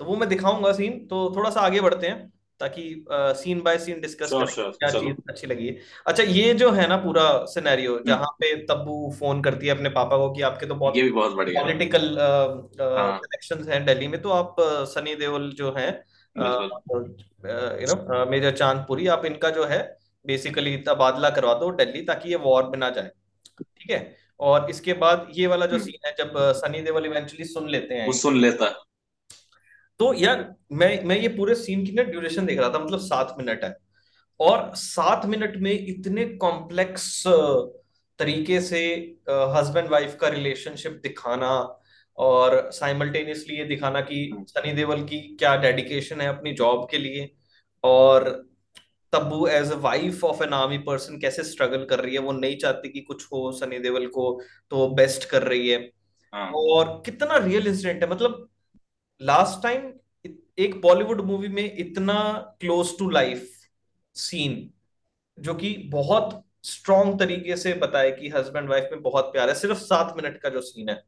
तो 0.00 0.04
वो 0.04 0.16
मैं 0.16 0.28
दिखाऊँगा 0.28 0.72
सीन 0.72 0.98
तो 1.06 1.32
थोड़ा 1.36 1.50
सा 1.50 1.60
आगे 1.60 1.80
बढ़ते 1.80 2.06
हैं 2.06 2.28
ताकि 2.60 2.82
सीन 3.12 3.60
बाय 3.62 3.78
सीन 3.78 4.00
डिस्कस 4.00 4.30
करें 4.32 4.70
क्या 4.72 4.88
चीज़ 4.90 5.16
अच्छी 5.28 5.46
लगी। 5.46 5.66
है 5.66 5.76
अच्छा 6.06 6.22
ये 6.22 6.54
जो 6.54 6.70
है 6.70 6.86
ना 6.88 6.96
पूरा 6.96 7.22
सिनेरियो 7.44 7.94
हम्म। 7.94 8.04
जहाँ 8.06 8.26
पे 8.40 8.54
तब्बू 8.66 9.12
फ़ोन 9.20 9.42
करती 9.42 9.66
है 9.66 9.74
अपने 9.74 9.88
पापा 9.90 10.16
को 10.16 10.30
कि 10.30 10.42
आपके 10.42 10.66
तो 10.66 10.74
बहुत 10.74 10.96
ये 10.96 11.02
भी 11.02 11.12
बहुत 11.12 11.32
बढ़िया 11.32 11.60
है। 11.60 11.66
पॉलिटिकल 11.66 12.18
हाँ। 12.18 13.18
कनेक्शंस 13.18 13.68
हैं 13.68 13.84
दिल्ली 13.86 14.08
में 14.08 14.20
तो 14.22 14.30
आप 14.30 14.56
सनी 14.88 15.14
देओल 15.14 15.50
जो 15.52 15.72
हैं 15.78 15.90
यू 16.36 17.86
नो 17.86 18.24
मेजर 18.30 18.56
चांदपुरी 18.56 19.06
आप 19.06 19.24
इनका 19.24 19.50
जो 19.50 19.64
है 19.64 19.80
बेसिकली 20.24 20.76
तबादला 20.86 21.30
करवा 21.30 21.54
दो 21.54 21.70
दिल्ली 21.74 22.02
ताकि 22.04 22.30
ये 22.30 22.36
वॉर 22.38 22.68
में 22.70 22.78
ना 22.78 22.90
जाए। 22.90 23.10
ठीक 23.60 23.90
है? 23.90 24.16
और 24.40 24.70
इसके 24.70 24.92
बाद 24.94 25.26
ये 25.34 25.46
वाला 25.46 25.66
जो 25.66 25.76
हम्म। 25.76 25.84
सीन 25.84 26.06
है 26.06 26.14
जब 26.18 26.32
सनी 26.56 26.80
देओल 26.82 27.06
इवेंचुअली 27.06 27.44
सुन 27.46 27.68
लेते 27.70 27.94
हैं। 27.94 28.06
वो 28.06 28.12
सुन 28.14 28.40
लेता 28.40 28.68
तो 30.00 30.12
यार 30.14 30.44
मैं 30.72 31.02
मैं 31.04 31.16
ये 31.18 31.28
पूरे 31.30 31.54
सीन 31.54 31.84
की 31.86 31.92
ना 31.92 32.02
ड्यूरेशन 32.04 32.46
देख 32.46 32.58
रहा 32.58 32.68
था 32.68 32.78
मतलब 32.78 32.98
सात 33.00 33.34
मिनट 33.38 33.64
है। 33.64 33.74
और 34.40 34.70
सात 34.76 35.26
मिनट 35.26 35.56
में 35.56 35.72
इतने 35.72 36.24
कॉम्प्लेक्स 36.38 37.22
तरीके 38.18 38.60
से 38.60 38.80
हस्बैंड 39.56 39.88
वाइफ 39.88 40.16
का 40.20 40.28
रिलेशनशिप 40.28 41.00
दिखाना 41.02 41.50
और 42.18 42.70
साइमल्टेनियसली 42.74 43.56
ये 43.56 43.64
दिखाना 43.64 44.00
कि 44.02 44.28
हम्म। 44.32 44.44
सनी 44.44 44.72
देवल 44.72 45.02
की 45.04 45.18
क्या 45.36 45.54
डेडिकेशन 45.56 46.20
है 46.20 46.28
अपनी 46.28 46.52
जॉब 46.54 46.86
के 46.90 46.98
लिए 46.98 47.30
और 47.84 48.28
Tabu 49.12 49.46
as 49.46 49.70
a 49.72 49.76
wife 49.78 50.24
of 50.24 50.42
an 50.42 50.52
army 50.54 50.78
person 50.78 51.18
कैसे 51.18 51.44
स्ट्रगल 51.44 51.84
कर 51.84 52.00
रही 52.00 52.14
है? 52.14 52.20
वो 52.20 52.32
नहीं 52.32 52.56
चाहती 52.56 52.88
कि 52.88 53.00
कुछ 53.00 53.24
हो 53.24 53.50
सनी 53.52 53.78
देवल 53.78 54.06
को 54.08 54.40
तो 54.70 54.88
बेस्ट 54.94 55.24
कर 55.24 55.42
रही 55.42 55.68
है। 55.68 55.78
हाँ। 56.32 56.50
और 56.56 57.02
कितना 57.06 57.36
रियल 57.36 57.66
इंसिडेंट 57.66 58.02
है। 58.02 58.10
मतलब 58.10 58.48
लास्ट 59.20 59.62
टाइम 59.62 59.92
एक 60.58 60.80
बॉलीवुड 60.80 61.20
मूवी 61.20 61.48
में 61.48 61.76
इतना 61.76 62.20
क्लोज 62.60 62.98
टू 62.98 63.08
लाइफ 63.10 63.50
सीन 64.16 64.70
जो 65.38 65.54
कि 65.54 65.74
बहुत 65.92 66.42
स्ट्रॉन्ग 66.64 67.18
तरीके 67.18 67.56
से 67.56 67.72
बताए 67.74 68.10
कि 68.10 68.28
हस्बैंड 68.28 68.68
वाइफ 68.68 68.88
में 68.92 69.02
बहुत 69.02 69.24
प्यार 69.24 69.48
है। 69.48 69.54
सिर्फ़ 69.54 69.78
सात 69.78 70.14
मिनट 70.16 70.36
का 70.36 70.48
जो 70.48 70.60
सीन 70.60 70.88
है 70.88 71.02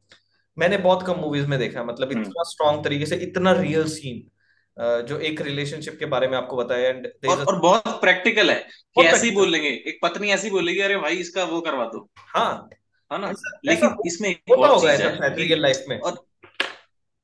मैंने 0.57 0.77
बहुत 0.77 1.03
कम 1.03 1.19
मूवीज़ 1.19 1.47
में 1.47 1.57
देखा 1.59 1.83
मतलब 1.83 2.11
हम्म। 2.11 2.21
इतना 2.21 2.43
स्ट्रॉन्ग 2.43 2.83
तरीके 2.83 3.05
से 3.05 3.15
इतना 3.17 3.51
रियल 3.51 3.87
सीन 3.89 4.29
जो 4.77 5.19
एक 5.19 5.41
रिलेशनशिप 5.41 5.97
के 5.99 6.05
बारे 6.05 6.27
में 6.27 6.37
आपको 6.37 6.55
बताया 6.57 6.89
एंड 6.89 7.07
और 7.29 7.43
और 7.43 7.59
बहुत 7.59 7.99
प्रैक्टिकल 8.01 8.49
है 8.51 8.55
कि 8.95 9.01
ऐसे 9.01 9.25
ही 9.27 9.31
बोलेंगे 9.31 9.69
एक 9.69 9.99
पत्नी 10.03 10.29
ऐसी 10.31 10.49
बोलेगी 10.49 10.79
अरे 10.79 10.97
भाई 10.97 11.15
इसका 11.15 11.43
वो 11.43 11.61
करवा 11.61 11.85
दो। 11.85 12.07
हाँ। 12.17 12.69
है 13.11 13.19
ना? 13.19 13.29
ऐसा 13.29 13.59
लेकिन 13.65 13.89
हो, 13.89 14.03
इसमें 14.07 14.29
होता 14.31 14.67
होगा 14.67 14.91
ऐसा 14.91 15.03
है। 15.03 15.17
शायद 15.17 15.35
कि 15.35 15.43
रियल 15.43 15.61
लाइफ 15.61 15.83
में। 15.89 15.99
और 15.99 16.25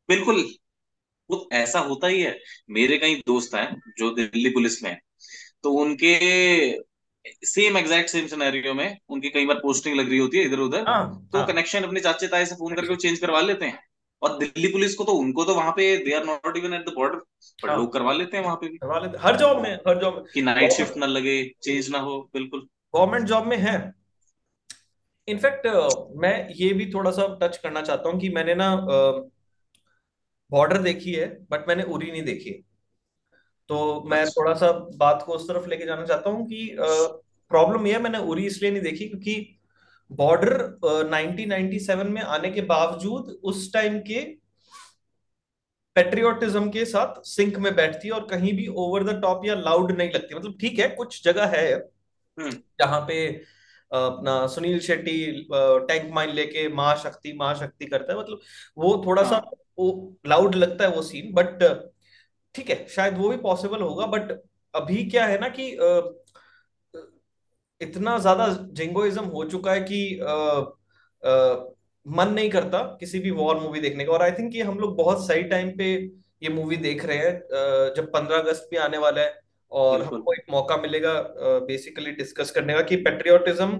बिल्कुल 0.09 0.45
वो 1.29 1.49
ऐसा 1.53 1.79
होता 1.79 2.07
ही 2.07 2.21
है। 2.21 2.37
मेरे 2.69 2.97
कई 2.97 3.15
दोस्त 3.27 3.55
हैं 3.55 3.93
जो 3.97 4.09
दिल्ली 4.11 4.49
पुलिस 4.49 4.83
में 4.83 4.89
हैं 4.91 5.01
तो 5.63 5.71
उनके 5.71 6.13
सेम 7.45 7.77
एग्जैक्ट 7.77 8.09
सेम 8.09 8.27
सिनेरियो 8.27 8.73
में 8.73 8.97
उनकी 9.09 9.29
कई 9.29 9.45
बार 9.45 9.57
पोस्टिंग 9.57 9.95
लग 9.95 10.09
रही 10.09 10.17
होती 10.17 10.37
है 10.37 10.43
इधर 10.43 10.59
उधर 10.59 10.85
हाँ 10.87 11.27
तो 11.33 11.37
हाँ। 11.37 11.47
कनेक्शन 11.47 11.83
अपने 11.83 11.99
चाचे 11.99 12.27
ताए 12.27 12.45
से 12.45 12.55
फ़ोन 12.55 12.75
करके 12.75 12.89
वो 12.89 12.95
चेंज 12.95 13.19
करवा 13.19 13.41
लेते 13.41 13.65
हैं। 13.65 13.88
और 14.21 14.37
दिल्ली 14.37 14.67
पुलिस 14.67 14.95
को 14.95 15.03
तो 15.03 15.11
उनको 15.11 15.43
तो 15.45 15.53
वहाँ 15.55 15.71
पे 15.71 15.95
they 15.97 16.13
are 16.13 16.23
not 16.25 16.57
even 16.57 16.73
at 16.73 16.89
the 16.89 16.93
border 16.95 17.17
पर 17.63 17.75
लोग 17.77 17.93
करवा 17.93 18.13
लेते 18.13 18.37
हैं 18.37 18.43
वहाँ 18.43 18.55
पे 18.55 18.67
भी। 18.67 18.77
करवा 18.77 18.99
लेते 18.99 19.17
हर 19.21 19.37
जॉब 19.37 19.61
में 19.61 19.73
हर 19.87 19.99
जॉब 19.99 20.15
में। 20.15 20.23
कि 20.33 20.41
नाइट 20.41 20.71
शिफ्ट 20.71 20.97
ना 20.97 21.05
लगे 21.05 21.43
चेंज 21.63 21.89
ना 21.89 21.99
हो 21.99 22.29
बिल्कुल। 22.33 22.67
गवर्नमेंट 22.95 23.27
जॉब 23.27 23.45
में 23.45 23.57
है। 23.57 23.75
इनफैक्ट 25.27 25.67
मैं 26.17 26.49
ये 26.49 26.73
भी 26.73 26.91
थोड़ा 26.93 27.11
सा 27.11 27.37
टच 27.41 27.57
करना 27.57 27.81
चाहता 27.81 28.09
हूँ 28.09 28.19
कि 28.19 28.29
मैंने 28.29 28.55
ना 28.55 28.75
बॉर्डर 30.51 30.77
देखी 30.77 31.13
है 31.13 31.27
बट 31.51 31.67
मैंने 31.67 31.83
उरी 31.83 32.11
नहीं 32.11 32.23
देखी। 32.23 32.49
है 32.49 32.61
तो 33.69 34.01
मैं 34.01 34.21
अच्छा। 34.21 34.41
थोड़ा 34.41 34.53
सा 34.53 34.71
बात 34.95 35.23
को 35.25 35.33
उस 35.33 35.47
तरफ़ 35.47 35.67
लेके 35.67 35.85
जाना 35.85 36.05
चाहता 36.05 36.29
हूँ 36.29 36.45
कि 36.47 36.75
प्रॉब्लम 36.79 37.87
ये 37.87 37.93
है 37.93 38.01
मैंने 38.01 38.17
उरी 38.17 38.45
इसलिए 38.45 38.71
नहीं 38.71 38.81
देखी 38.81 39.07
क्योंकि 39.07 39.58
बॉर्डर 40.11 40.61
1997 40.83 42.09
में 42.09 42.21
आने 42.21 42.49
के 42.51 42.61
बावजूद 42.61 43.29
उस 43.43 43.71
टाइम 43.73 43.99
के 44.01 44.19
पेट्रियोटिज्म 45.95 46.69
के 46.69 46.85
साथ 46.85 47.21
सिंक 47.25 47.57
में 47.57 47.73
बैठती 47.75 48.07
है 48.07 48.13
और 48.13 48.25
कहीं 48.27 48.53
भी 48.53 48.67
ओवर 48.77 49.03
द 49.03 49.19
टॉप 49.21 49.45
या 49.45 49.55
लाउड 49.55 49.91
नहीं 49.91 50.11
लगती। 50.11 50.35
मतलब 50.35 50.57
ठीक 50.61 50.79
है 50.79 50.87
कुछ 50.89 51.23
जगह 51.23 51.55
है 51.55 51.79
जहाँ 52.37 52.99
पे 53.01 53.27
अपना 53.91 54.45
सुनील 54.47 54.79
शेट्टी 54.79 55.47
टैंक 55.51 56.11
माइन 56.13 56.29
लेके 56.29 56.67
महाशक्ति 56.69 57.33
महाशक्ति 57.33 57.85
करता 57.85 58.13
है। 58.13 58.19
मतलब 58.19 58.39
वो 58.77 59.01
थोड़ा 59.05 59.23
सा 59.23 59.35
हाँ। 59.35 59.51
वो 59.79 60.15
लाउड 60.27 60.55
लगता 60.55 60.83
है 60.83 60.95
वो 60.95 61.01
सीन 61.01 61.33
बट 61.33 61.63
ठीक 62.55 62.69
है 62.69 62.85
शायद 62.89 63.17
वो 63.17 63.29
भी 63.29 63.37
पॉसिबल 63.37 63.81
होगा 63.81 64.05
बट 64.07 64.31
अभी 64.73 65.03
क्या 65.09 65.25
है 65.25 65.39
ना 65.39 65.47
कि 65.49 65.71
इतना 67.81 68.17
ज़्यादा 68.19 68.47
जिंगोइज्म 68.73 69.23
हो 69.25 69.43
चुका 69.45 69.71
है 69.71 69.81
कि 69.81 69.99
अ, 70.19 70.33
अ, 71.23 71.73
मन 72.05 72.31
नहीं 72.33 72.49
करता 72.49 72.81
किसी 72.99 73.19
भी 73.19 73.31
वॉर 73.31 73.59
मूवी 73.59 73.79
देखने 73.79 74.05
का। 74.05 74.11
और 74.11 74.21
आई 74.21 74.31
थिंक 74.31 74.55
ये 74.55 74.61
हम 74.61 74.79
लोग 74.79 74.95
बहुत 74.97 75.27
सही 75.27 75.43
टाइम 75.43 75.71
पे 75.77 75.93
ये 76.43 76.49
मूवी 76.49 76.77
देख 76.77 77.05
रहे 77.05 77.17
हैं 77.17 77.93
जब 77.95 78.09
पंद्रह 78.13 78.37
अगस्त 78.37 78.67
भी 78.71 78.77
आने 78.77 78.97
वाला 78.97 79.21
है 79.21 79.39
और 79.71 80.01
हमको 80.03 80.33
एक 80.33 80.43
मौका 80.51 80.77
मिलेगा 80.77 81.13
बेसिकली 81.67 82.11
डिस्कस 82.11 82.51
करने 82.51 82.73
का 82.73 82.81
कि 82.81 82.95
पेट्रियोटिज्म 82.97 83.79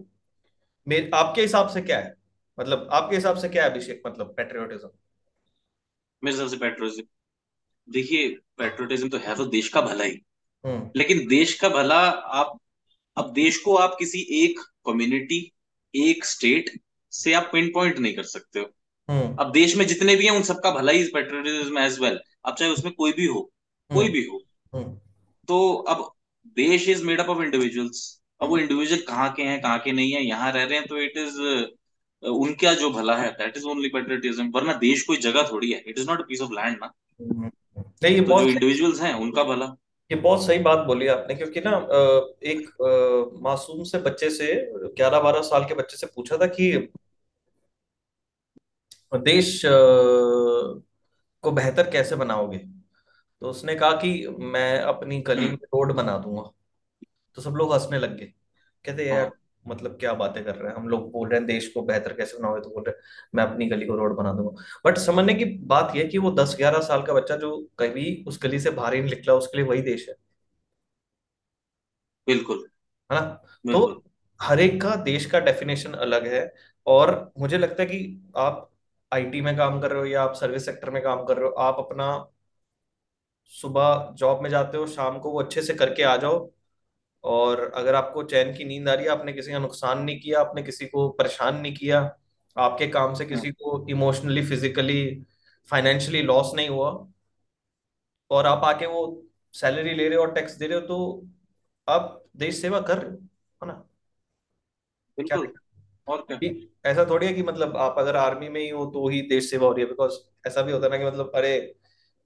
में 0.88 1.10
आपके 1.14 1.42
हिसाब 1.42 1.70
से 1.70 1.82
क्या 1.82 1.98
है? 2.00 2.14
मतलब 2.58 2.88
आपके 2.92 3.16
हिसाब 3.16 3.38
से 3.38 3.50
क्या 3.50 3.64
है 3.64 3.70
अभिषेक? 3.70 4.02
मतलब 4.08 4.34
पेट्रियोटिज्म 4.38 4.90
मेरे 6.24 6.36
हिसाब 6.36 6.50
से 6.50 6.58
पेट्रोलिज्म 6.58 7.04
देखिए 7.88 8.28
पेट्रोटिज्म 8.58 9.10
तो 9.10 9.18
है 9.18 9.36
तो 9.36 9.46
देश 9.48 9.70
का 9.70 9.82
भला 9.82 10.04
ही। 10.04 10.22
हम्म। 10.66 10.90
लेकिन 10.96 11.28
देश 11.28 11.54
का 11.60 11.70
भला 11.70 12.00
आप 12.40 12.58
अब 13.18 13.32
देश 13.34 13.58
को 13.58 13.76
आप 13.76 13.96
किसी 14.00 14.26
एक 14.44 14.60
कम्युनिटी 14.86 15.40
एक 15.94 16.26
स्टेट 16.26 16.70
से 17.14 17.34
आप 17.34 17.50
पिन 17.54 17.72
पॉइंट 17.74 18.00
नहीं 18.00 18.14
कर 18.14 18.24
सकते 18.24 18.60
हो। 18.60 18.66
हम्म। 19.10 19.36
अब 19.40 19.52
देश 19.52 19.76
में 19.78 19.86
जितने 19.88 20.16
भी 20.16 20.26
हैं 20.26 20.32
उन 20.32 20.44
सबका 20.44 20.72
भला 20.72 20.92
ही 20.92 21.04
पेट्रोटिज्म 21.14 21.80
एज 21.80 22.00
वेल 22.00 22.20
अब 22.46 22.56
चाहे 22.56 22.72
उसमें 22.72 22.94
कोई 22.94 23.12
भी 23.12 23.26
हो 23.26 23.42
कोई 23.92 24.06
हम्म 24.06 24.14
भी 24.14 24.24
हो। 24.26 24.42
हम्म। 24.74 24.94
तो 25.48 25.74
अब 25.90 26.12
देश 26.58 26.88
is 26.90 27.04
made 27.04 27.20
up 27.20 27.30
of 27.30 27.42
individuals 27.44 28.22
अब 28.42 28.50
वो 28.50 28.58
इंडिविजुअल 28.58 29.02
कहाँ 29.02 29.32
के 29.34 29.44
हैं 29.44 29.62
कहाँ 29.62 29.80
के 29.80 29.92
नहीं 29.92 30.12
है 30.12 30.24
यहाँ 30.26 30.52
रह 30.52 30.64
रहे 30.64 30.78
हैं 30.78 30.88
तो 30.88 30.98
इट 30.98 31.18
इज़ 31.18 31.40
उनका 32.24 32.74
जो 32.74 32.90
भला 32.90 33.16
है 33.18 33.32
दैट 33.32 33.58
इज़ 33.58 33.66
ओनली 33.66 33.90
पेट्रियटिज्म 33.90 34.50
वरना 34.50 34.74
देश 34.74 35.02
कोई 35.02 35.18
जगह 35.18 35.48
थोड़ी 35.52 35.72
है। 35.72 35.84
It 35.88 36.00
is 36.00 36.08
not 36.08 36.22
a 36.22 36.26
piece 36.28 36.42
of 36.42 36.52
land 36.52 36.78
ना। 36.82 36.92
नहीं 38.04 38.16
ये 38.16 38.22
तो 38.22 38.42
जो 38.42 38.48
इंडिविजुअल्स 38.50 39.02
हैं 39.02 39.14
उनका 39.14 39.44
भला। 39.44 39.66
ये 40.10 40.16
बहुत 40.18 40.46
सही 40.46 40.60
बात 40.60 40.86
बोली 40.88 41.08
आपने, 41.08 41.36
क्योंकि 41.36 41.62
ना 41.66 41.72
एक 42.44 42.70
मासूम 43.44 43.84
से 43.84 43.98
बच्चे 44.00 44.30
से 44.30 44.54
ग्यारह 44.96 45.20
बारह 45.20 45.42
साल 45.44 45.66
के 45.66 45.74
बच्चे 45.76 45.98
से 45.98 46.08
पूछा 46.16 46.38
था 46.38 46.46
कि 46.50 46.72
देश 49.14 49.62
को 51.44 51.52
बेहतर 51.52 51.90
कैसे 51.92 52.16
बनाओगे? 52.16 52.58
तो 52.58 53.50
उसने 53.50 53.76
कहा 53.76 53.92
कि 53.98 54.28
मैं 54.40 54.80
अपनी 54.82 55.20
गली 55.22 55.48
में 55.50 55.56
रोड 55.56 55.94
बना 55.96 56.18
दूँगा। 56.18 56.50
तो 57.38 57.42
सब 57.42 57.56
लोग 57.56 57.74
हंसने 57.74 58.00
लग 58.00 58.18
गए। 58.18 58.26
कहते, 58.86 59.08
यार 59.08 59.32
मतलब 59.66 59.98
क्या 60.00 60.14
बातें 60.16 60.44
कर 60.44 60.56
रहे 60.56 60.70
हैं? 60.70 60.76
हम 60.76 60.88
लोग 60.90 61.12
बोल 61.12 61.30
रहे 61.30 61.40
हैं 61.40 61.48
देश 61.48 61.68
को 61.74 61.82
बेहतर 61.84 62.14
कैसे 62.14 62.38
बनाओगे 62.38 62.62
तो 62.62 62.70
बोल 62.70 62.84
रहे 62.84 62.96
हैं 62.96 63.04
मैं 63.36 63.44
अपनी 63.46 63.68
गली 63.70 63.86
को 63.86 63.96
रोड 63.96 64.16
बना 64.18 64.34
दूँगा। 64.34 64.64
बट 64.86 64.98
समझने 65.00 65.34
की 65.36 65.46
बात 65.68 65.96
यह 65.96 66.08
कि 66.08 66.18
वो 66.20 66.32
दस 66.34 66.56
ग्यारह 66.58 66.82
साल 66.84 67.04
का 67.04 67.14
बच्चा 67.14 67.36
जो 67.38 67.58
कभी 67.80 68.24
उस 68.28 68.40
गली 68.44 68.60
से 68.60 68.70
बाहर 68.72 68.94
ही 68.94 69.02
नहीं 69.02 69.16
निकला 69.16 69.34
उसके 69.36 69.58
लिए 69.58 69.68
वही 69.68 69.82
देश 69.84 70.08
है। 70.10 70.16
बिल्कुल। 72.28 72.58
है 73.10 73.20
ना? 73.20 73.22
तो 73.66 74.04
हर 74.40 74.60
एक 74.60 74.82
का 74.82 74.96
देश 75.04 75.26
का 75.26 75.40
डेफिनेशन 75.40 75.94
अलग 75.98 76.28
है 76.28 76.42
और 76.88 77.12
मुझे 77.40 77.58
लगता 77.58 77.84
है 77.84 77.88
कि 77.90 78.32
आप 78.38 78.70
आईटी 79.12 79.42
में 79.42 79.56
काम 79.58 79.80
कर 79.82 79.92
रहे 79.92 80.00
हो 80.00 80.06
या 80.06 80.22
आप 80.24 80.34
सर्विस 80.36 80.66
सेक्टर 80.66 80.90
में 80.90 81.02
काम 81.04 81.24
कर 81.26 81.38
रहे 81.38 81.48
हो 81.48 81.54
आप 81.62 81.80
अपना 81.80 82.12
सुबह 83.52 84.14
जॉब 84.18 84.42
में 84.44 84.50
जाते 84.50 84.78
हो 84.78 84.86
शाम 84.88 85.20
को 85.20 85.32
वो 85.32 85.42
अच्छे 85.42 85.62
से 85.62 85.74
करके 85.76 86.04
आ 86.04 86.16
जाओ 86.18 86.38
और 87.24 87.62
अगर 87.76 87.96
आपको 87.96 88.24
चैन 88.24 88.54
की 88.54 88.64
नींद 88.64 88.90
आ 88.90 88.94
रही 88.94 89.06
है 89.06 89.12
आपने 89.12 89.34
किसी 89.34 89.52
का 89.52 89.60
नुकसान 89.60 90.02
नहीं 90.04 90.20
किया 90.20 90.40
आपने 90.42 90.64
किसी 90.64 90.86
को 90.86 91.10
परेशान 91.12 91.58
नहीं 91.58 91.74
किया 91.76 92.00
आपके 92.56 92.88
काम 92.88 93.14
से 93.14 93.26
किसी 93.26 93.52
को 93.52 93.86
इमोशनली 93.90 94.46
फिजिकली 94.46 95.04
फाइनेंशियली 95.70 96.22
लॉस 96.24 96.52
नहीं 96.56 96.70
हुआ 96.70 96.92
और 98.32 98.46
आप 98.46 98.64
आके 98.66 98.86
वो 98.86 99.02
सैलरी 99.54 99.94
ले 99.96 100.08
रहे 100.10 100.18
हो 100.18 100.24
और 100.24 100.32
टैक्स 100.34 100.56
दे 100.56 100.68
रहे 100.68 100.80
हो 100.80 100.86
तो 100.88 101.28
आप 101.88 102.26
देश 102.38 102.62
सेवा 102.62 102.80
कर 102.82 102.98
रहे 102.98 103.12
हो 103.12 103.66
ना? 103.66 103.86
क्या 105.20 105.38
बिल्कुल। 105.38 105.54
और 106.08 106.22
क्या? 106.24 106.40
ऐसा 106.86 107.06
थोड़ी 107.06 107.28
है 107.28 107.34
कि 107.34 107.44
मतलब 107.44 107.78
आप 107.78 107.96
अगर 108.00 108.16
आर्मी 108.16 108.50
में 108.50 108.60
ही 108.62 108.70
हो 108.70 108.86
तो 108.86 109.08
ही 109.10 109.22
देश 109.22 109.50
सेवा 109.52 109.68
हो 109.68 109.74
रही 109.74 109.84
है 109.84 109.90
बिकॉज़ 109.90 110.14
ऐसा 110.48 110.62
भी 110.62 110.72
होता 110.72 110.86
है 110.86 110.92
ना 110.92 110.98
कि 110.98 111.06
मतलब 111.06 111.32
अरे 111.36 111.58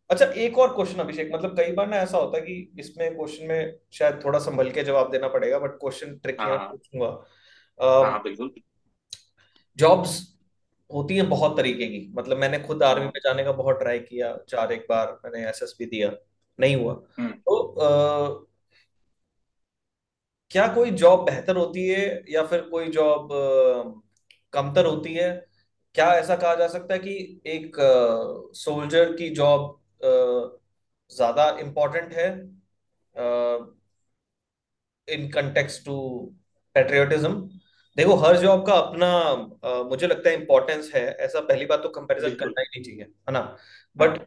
अच्छा 0.10 0.26
एक 0.26 0.58
और 0.58 0.76
क्वेश्चन 0.76 1.00
अभिषेक। 1.00 1.32
मतलब 1.34 1.58
कई 1.58 1.72
बार 1.72 1.88
ना 1.88 1.98
ऐसा 1.98 2.18
होता 2.18 2.38
है 2.38 2.44
कि 2.44 2.74
इसमें 2.80 3.16
क्वेश्चन 3.16 3.46
में 3.46 3.80
शायद 3.94 4.20
थोड़ा 4.26 4.40
संभल 4.40 4.72
के 4.72 4.84
जवाब 4.84 5.12
देना 5.12 5.28
पड़ेगा 5.28 5.60
बट 5.60 5.70
क्वेश्चन 5.70 6.18
ट्रिकी 6.18 6.46
पूछूँगा। 6.46 7.08
हाँ 8.06 8.24
बिल्कुल। 8.24 8.54
जॉब्स 9.78 10.38
होती 10.94 11.18
है 11.18 11.24
बहुत 11.24 11.58
तरीके 11.58 11.88
की। 11.88 12.12
मतलब 12.16 12.38
मैंने 12.38 12.60
खुद 12.60 12.84
आर्मी 12.84 13.02
हाँ 13.02 13.12
में 13.12 13.20
जाने 13.24 13.44
का 13.44 13.52
बहुत 13.52 13.80
ट्राई 13.80 14.00
किया 14.00 14.38
चार 14.50 14.72
एक 14.74 14.86
बार 14.90 15.20
मैंने 15.26 15.50
एसएसबी 15.50 15.86
दिया। 15.86 16.12
नहीं 16.60 16.76
हुआ। 16.76 17.04
हम्म। 17.20 17.32
तो 17.32 17.56
अ, 17.64 18.46
क्या 20.52 20.68
कोई 20.68 20.92
जॉब 20.92 21.26
बेहतर 21.26 21.56
होती 21.56 21.88
है 21.88 22.24
या 22.30 22.44
फिर 22.46 22.62
कोई 22.62 22.88
जॉब 22.88 23.30
कमतर 24.54 24.86
होती 24.86 25.14
है? 25.14 25.48
क्या 25.96 26.14
ऐसा 26.14 26.36
कहा 26.36 26.56
जा 26.56 26.68
सकता 26.68 26.94
है 26.94 27.00
कि 27.00 27.42
एक 27.46 27.76
सोल्जर 28.56 29.14
की 29.14 29.30
जॉब 29.30 29.83
ज़्यादा 30.04 31.50
इम्पोर्टेंट 31.60 32.14
है 32.14 32.28
इन 35.08 35.28
कंटेक्स्ट 35.32 35.86
टू 35.86 35.96
पेट्रियोटिज्म 36.76 37.34
देखो 37.98 38.16
हर 38.18 38.38
जॉब 38.38 38.66
का 38.68 38.74
अपना 38.76 39.08
अ, 39.64 39.84
मुझे 39.90 40.08
लगता 40.08 40.30
है 40.30 40.36
इम्पोर्टेंस 40.36 40.92
है। 40.96 41.02
ऐसा 41.18 41.40
पहली 41.42 41.66
बात 41.66 41.84
तो 41.84 41.90
कंपैरिजन 41.92 42.36
करना 42.36 42.62
ही 42.62 42.68
नहीं 42.68 42.84
चाहिए 42.84 43.02
है 43.04 43.32
ना? 43.34 43.42
बट 43.98 44.18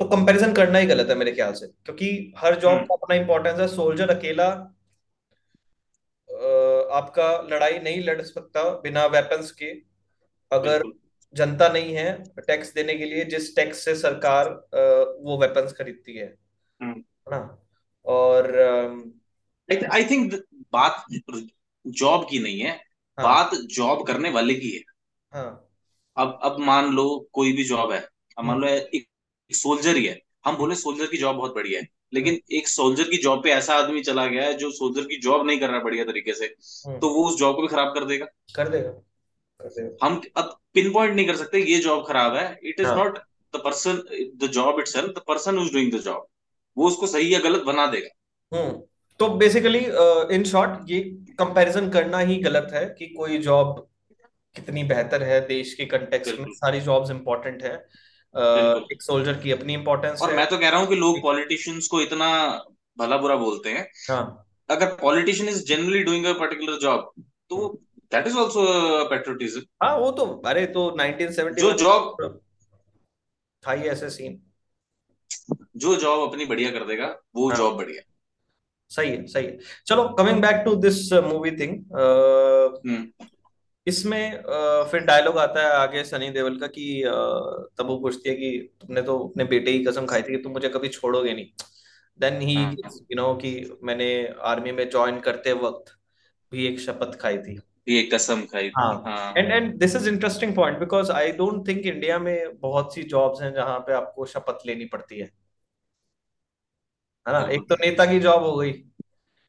तो 0.00 0.04
कंपैरिजन 0.08 0.52
करना 0.54 0.78
ही 0.78 0.86
गलत 0.86 1.08
है 1.08 1.14
मेरे 1.16 1.32
ख्याल 1.32 1.52
से 1.52 1.66
क्योंकि 1.66 2.10
हर 2.38 2.58
जॉब 2.60 2.72
हम्म। 2.72 2.84
का 2.84 2.94
अपना 2.94 3.14
इम्पोर्टेंस 3.16 3.58
है। 3.60 3.66
सोल्जर 3.68 4.10
अकेला 4.10 4.48
आपका 6.92 7.26
लड़ाई 7.50 7.78
नहीं 7.80 8.00
लड़ 8.02 8.20
सकता 8.22 8.62
बिना 8.80 9.04
वेपन्स 9.08 9.50
के। 9.52 9.70
अगर 10.50 10.82
जनता 11.34 11.68
नहीं 11.68 11.94
है 11.94 12.24
टैक्स 12.46 12.74
देने 12.74 12.94
के 12.94 13.04
लिए 13.04 13.24
जिस 13.24 13.56
टैक्स 13.56 13.84
से 13.84 13.94
सरकार 13.94 14.48
वो 15.22 15.38
वेपन्स 15.38 15.72
खरीदती 15.72 16.12
है। 16.12 16.26
है 16.26 16.38
हम्म 16.82 17.04
ना? 17.28 17.66
और 18.06 18.56
आई 19.92 20.04
थिंक 20.04 20.34
बात 20.72 21.04
जॉब 21.86 22.26
की 22.30 22.38
नहीं 22.38 22.60
है 22.60 22.70
हाँ। 22.70 23.24
बात 23.24 23.54
जॉब 23.54 24.06
करने 24.06 24.30
वाले 24.30 24.54
की 24.54 24.70
है। 24.70 24.82
हाँ। 25.32 25.70
अब 26.16 26.38
अब 26.42 26.56
मान 26.58 26.92
लो 26.92 27.28
कोई 27.32 27.52
भी 27.52 27.64
जॉब 27.64 27.92
है 27.92 28.08
अब 28.38 28.44
मान 28.44 28.56
हम्म। 28.56 28.66
लो 28.66 28.72
एक, 28.72 28.92
एक 28.94 29.56
सोल्जर 29.56 29.96
ही 29.96 30.06
है। 30.06 30.14
हम 30.14 30.50
हम्म 30.50 30.58
बोले 30.58 30.74
सोल्जर 30.74 31.06
की 31.06 31.16
जॉब 31.16 31.36
बहुत 31.36 31.54
बढ़िया 31.54 31.80
है 31.80 31.84
हम्म। 31.84 32.16
लेकिन 32.18 32.40
एक 32.52 32.68
सोल्जर 32.68 33.04
की 33.04 33.16
जॉब 33.16 33.42
पे 33.42 33.50
ऐसा 33.50 33.74
आदमी 33.74 34.00
चला 34.02 34.26
गया 34.26 34.42
है 34.42 34.54
जो 34.54 34.70
सोल्जर 34.70 35.02
की 35.02 35.20
जॉब 35.20 35.46
नहीं 35.46 35.60
कर 35.60 35.70
रहा 35.70 35.80
बढ़िया 35.80 36.04
तरीके 36.04 36.34
से 36.34 36.44
हम्म, 36.86 36.98
तो 36.98 37.08
वो 37.08 37.28
उस 37.28 37.38
जॉब 37.38 37.56
को 37.56 37.62
भी 37.62 37.68
खराब 37.68 37.94
कर 37.94 38.04
देगा। 38.04 38.26
कर 38.56 38.68
देगा। 38.68 39.02
हम 40.02 40.20
अब 40.36 40.56
पिन 40.74 40.92
पॉइंट 40.92 41.14
नहीं 41.14 41.26
कर 41.26 41.36
सकते 41.36 41.60
ये 41.62 41.78
जॉब 41.80 42.04
खराब 42.08 42.36
है। 42.36 42.46
It 42.64 42.80
is 42.80 42.88
not 42.88 43.18
the 43.54 43.60
person 43.64 44.02
the 44.42 44.48
job 44.52 44.80
it 44.80 44.88
the 44.96 45.22
person 45.28 45.58
who's 45.58 45.72
doing 45.72 45.92
the 45.92 46.00
job 46.00 46.26
वो 46.76 46.86
उसको 46.86 47.06
सही 47.06 47.32
या 47.34 47.38
गलत 47.40 47.62
बना 47.62 47.86
देगा। 47.86 48.58
हम्म। 48.58 48.80
तो 49.20 49.28
बेसिकली 49.36 49.78
इन 50.34 50.44
शॉर्ट 50.44 50.90
ये 50.90 51.00
कंपैरिजन 51.38 51.88
करना 51.90 52.18
ही 52.18 52.36
गलत 52.42 52.68
है 52.74 52.84
कि 52.98 53.06
कोई 53.06 53.38
जॉब 53.38 53.86
कितनी 54.56 54.84
बेहतर 54.84 55.22
है 55.22 55.40
देश 55.46 55.72
के 55.74 55.84
कंटेक्स्ट 55.86 56.38
में 56.38 56.46
सारी 56.52 56.80
जॉब्स 56.80 57.10
इंपॉर्टेंट 57.10 57.62
है। 57.62 57.76
बिल्कुल। 58.34 58.86
एक 58.92 59.02
सोल्जर 59.02 59.34
की 59.34 59.52
अपनी 59.52 59.74
इंपॉर्टेंस 59.74 60.22
और 60.22 60.30
है। 60.30 60.36
मैं 60.36 60.46
तो 60.48 60.58
कह 60.58 60.68
रहा 60.68 60.80
हूँ 60.80 60.88
कि 60.88 60.96
लोग 60.96 61.20
पॉलिटिशियंस 61.22 61.86
को 61.86 62.00
इतना 62.00 62.28
भला 62.98 63.16
बुरा 63.16 63.36
बोलते 63.36 63.70
हैं। 63.70 63.86
हाँ। 64.08 64.44
अगर 64.68 64.94
politician 65.00 65.48
is 65.48 65.64
generally 65.64 66.02
doing 66.04 66.24
a 66.26 66.32
particular 66.32 66.78
job 66.78 67.12
तो 67.50 67.80
दैट 68.12 68.26
इज़ 68.26 68.36
ऑल्सो 68.36 68.62
पेट्रोटिज्म 69.08 69.62
हाँ 69.82 69.96
वो 69.96 70.10
तो 70.10 70.24
अरे 70.46 70.66
तो 70.66 70.90
1971 70.90 71.60
जो 71.60 71.72
जॉब 71.72 72.40
था 73.66 73.72
ही 73.72 73.88
ऐसे 73.88 74.10
सीन 74.10 74.40
जो 75.76 75.96
जॉब 75.96 76.28
अपनी 76.28 76.44
बढ़िया 76.44 76.70
कर 76.70 76.84
देगा 76.84 77.16
वो 77.36 77.48
हाँ। 77.50 77.58
जॉब 77.58 77.76
बढ़िया। 77.76 78.02
सही 78.88 79.10
है 79.10 79.26
सही 79.26 79.46
है। 79.46 79.58
चलो 79.86 80.08
coming 80.08 80.42
back 80.42 80.62
to 80.64 80.74
this 80.74 81.12
movie 81.12 81.50
thing 81.50 81.84
इसमें 83.86 84.32
अ, 84.32 84.84
फिर 84.84 85.00
डायलॉग 85.00 85.38
आता 85.38 85.60
है 85.60 85.72
आगे 85.72 86.04
सनी 86.04 86.30
देवल 86.30 86.58
का 86.58 86.66
कि 86.66 87.02
अ, 87.02 87.10
तब 87.78 87.86
वो 87.86 87.98
पूछती 87.98 88.28
है 88.28 88.34
कि 88.34 88.70
तुमने 88.80 89.02
तो 89.02 89.18
अपने 89.18 89.44
बेटे 89.44 89.78
की 89.78 89.84
कसम 89.84 90.06
खाई 90.06 90.22
थी 90.22 90.36
कि 90.36 90.42
तुम 90.42 90.52
मुझे 90.52 90.68
कभी 90.68 90.88
छोड़ोगे 90.88 91.34
नहीं। 91.34 91.46
देन 92.20 92.42
हाँ। 92.58 92.72
यू 92.82 93.16
नो 93.16 93.34
कि 93.34 93.78
मैंने 93.82 94.28
आर्मी 94.42 94.72
में 94.72 94.90
ज्वाइन 94.90 95.20
करते 95.20 95.52
वक्त 95.52 95.96
भी 96.52 96.66
एक 96.66 96.80
शपथ 96.80 97.18
खाई 97.20 97.38
थी। 97.38 97.60
ये 97.88 98.02
कसम 98.02 98.42
खाई 98.42 98.68
थी। 98.68 98.72
हाँ। 98.76 99.02
हाँ। 99.06 99.34
And 99.38 99.52
and 99.52 99.74
this 99.78 99.96
is 99.96 100.08
interesting 100.08 100.54
point 100.54 100.78
because 100.78 101.12
I 101.12 101.32
don't 101.32 101.68
think 101.68 101.86
India 101.86 102.18
में 102.18 102.58
बहुत 102.58 102.94
सी 102.94 103.02
जॉब्स 103.02 103.42
हैं 103.42 103.52
जहाँ 103.54 103.78
पे 103.78 103.92
आपको 103.92 104.26
शपथ 104.26 104.66
लेनी 104.66 104.84
पड़ती 104.84 105.18
है। 105.18 105.30
है 107.26 107.32
ना? 107.32 107.48
एक 107.52 107.60
तो 107.60 107.74
नेता 107.74 108.06
की 108.06 108.20
जॉब 108.20 108.42
हो 108.42 108.56
गई 108.56 108.84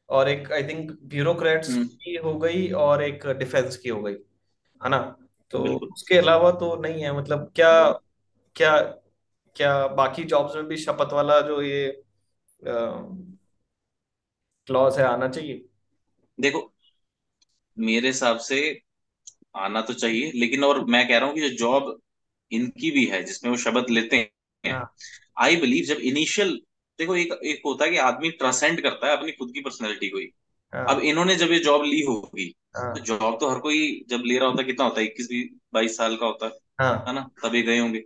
और 0.08 0.28
एक 0.28 0.52
आई 0.52 0.62
थिंक 0.62 0.90
ब्यूरोक्रेट्स 1.02 1.74
की 1.74 2.14
हो 2.16 2.38
गई 2.38 2.70
और 2.70 3.02
एक 3.02 3.26
डिफेंस 3.26 3.76
की 3.76 3.88
हो 3.88 4.02
गई। 4.02 4.12
है 4.84 4.88
ना? 4.88 5.16
तो 5.50 5.58
उसके 5.92 6.18
अलावा 6.18 6.50
तो 6.50 6.74
नहीं 6.76 7.02
है। 7.02 7.16
मतलब 7.18 7.52
क्या 7.54 7.90
क्या 8.56 8.80
क्या 9.56 9.86
बाकी 9.86 10.24
जॉब्स 10.24 10.54
में 10.56 10.64
भी 10.64 10.76
शपथ 10.76 11.12
वाला 11.12 11.40
जो 11.40 11.62
ये 11.62 12.02
क्लॉज 14.66 14.98
है 14.98 15.04
आना 15.04 15.28
चाहिए? 15.28 15.64
देखो 16.40 16.69
मेरे 17.80 18.08
हिसाब 18.08 18.38
से 18.38 18.60
आना 19.56 19.80
तो 19.80 19.92
चाहिए 19.94 20.32
लेकिन 20.34 20.64
और 20.64 20.84
मैं 20.84 21.08
कह 21.08 21.18
रहा 21.18 21.26
हूँ 21.28 21.34
कि 21.34 21.40
जो 21.40 21.48
जॉब 21.56 21.98
इनकी 22.52 22.90
भी 22.90 23.04
है 23.06 23.22
जिसमें 23.22 23.50
वो 23.50 23.56
शब्द 23.56 23.90
लेते 23.90 24.16
हैं 24.16 24.72
हाँ। 24.72 24.94
आई 25.38 25.56
बिलीव 25.56 25.84
जब 25.84 25.96
इनिशियल 25.96 26.60
देखो 26.98 27.16
एक 27.16 27.32
एक 27.44 27.62
होता 27.66 27.84
है 27.84 27.90
कि 27.90 27.96
आदमी 27.96 28.30
ट्रांसेंड 28.30 28.80
करता 28.82 29.06
है 29.06 29.16
अपनी 29.16 29.32
खुद 29.32 29.52
की 29.54 29.60
पर्सनैलिटी 29.60 30.08
को 30.08 30.18
ही। 30.18 30.26
अब 30.72 30.88
हाँ 30.88 31.00
इन्होंने 31.00 31.36
जब 31.36 31.52
ये 31.52 31.58
जॉब 31.58 31.84
ली 31.84 32.00
होगी 32.02 32.46
तो 32.48 32.80
हाँ 32.80 32.94
जॉब 33.00 33.38
तो 33.40 33.48
हर 33.50 33.58
कोई 33.58 34.04
जब 34.08 34.22
ले 34.24 34.38
रहा 34.38 34.48
होता 34.48 34.62
है 34.62 34.66
कितना 34.66 34.84
होता 34.84 35.00
है 35.00 35.06
इक्कीस 35.06 35.28
बाईस 35.74 35.96
साल 35.96 36.16
का 36.16 36.26
होता 36.26 36.46
है 36.46 36.52
है। 36.80 36.86
हाँ 36.86 37.14
ना? 37.14 37.28
तभी 37.44 37.62
गए 37.62 37.78
होंगे। 37.78 38.04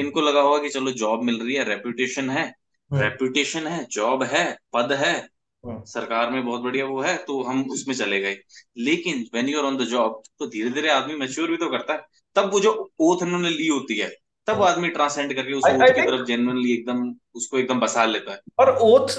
इनको 0.00 0.20
लगा 0.20 0.40
होगा 0.40 0.58
कि 0.58 0.68
चलो 0.68 0.92
जॉब 0.92 1.22
मिल 1.22 1.40
रही 1.42 1.54
है 1.54 1.64
रेपुटेशन 1.64 2.30
है 2.30 2.54
रेपुटेशन 2.90 3.66
है 3.66 3.84
जॉब 3.84 4.22
है 4.22 4.58
पद 4.72 4.92
है 4.92 5.28
सरकार 5.64 6.30
में 6.30 6.44
बहुत 6.44 6.60
बढ़िया 6.62 6.84
वो 6.86 7.00
है 7.02 7.16
तो 7.18 7.42
हम 7.42 7.62
उसमें 7.70 7.94
चले 7.94 8.20
गए। 8.20 8.36
लेकिन 8.78 9.24
when 9.34 9.48
you're 9.48 9.64
on 9.64 9.76
the 9.76 9.84
job 9.86 10.22
तो 10.38 10.46
धीरे 10.46 10.70
धीरे 10.70 10.90
आदमी 10.90 11.14
मैच्योर 11.16 11.50
भी 11.50 11.56
तो 11.56 11.70
करता 11.70 11.92
है। 11.92 12.06
तब 12.36 12.50
वो 12.52 12.60
जो 12.60 12.72
ओथ 13.00 13.22
उन्होंने 13.22 13.50
ली 13.50 13.66
होती 13.66 13.98
है 13.98 14.08
तब 14.48 14.62
आदमी 14.62 14.88
ट्रांसेंड 14.88 15.34
करके 15.34 15.52
उस 15.52 15.64
ओथ 15.64 15.86
की 15.86 16.00
तरफ़ 16.00 16.24
जेन्युइनली 16.26 16.72
एकदम 16.72 17.14
उसको 17.34 17.58
एकदम 17.58 17.80
बसा 17.80 18.04
लेता 18.04 18.32
है। 18.32 18.40
और 18.58 18.76
ओथ 18.82 19.18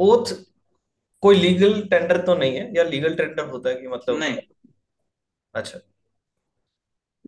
ओथ 0.00 0.32
कोई 1.22 1.36
लीगल 1.36 1.80
टेंडर 1.82 2.20
तो 2.26 2.34
नहीं 2.34 2.56
है 2.56 2.72
या 2.76 2.82
लीगल 2.84 3.14
टेंडर 3.14 3.44
होता 3.44 3.68
है 3.68 3.74
कि 3.74 3.88
मतलब 3.88 4.18
नहीं। 4.18 4.36
अच्छा। 5.54 5.78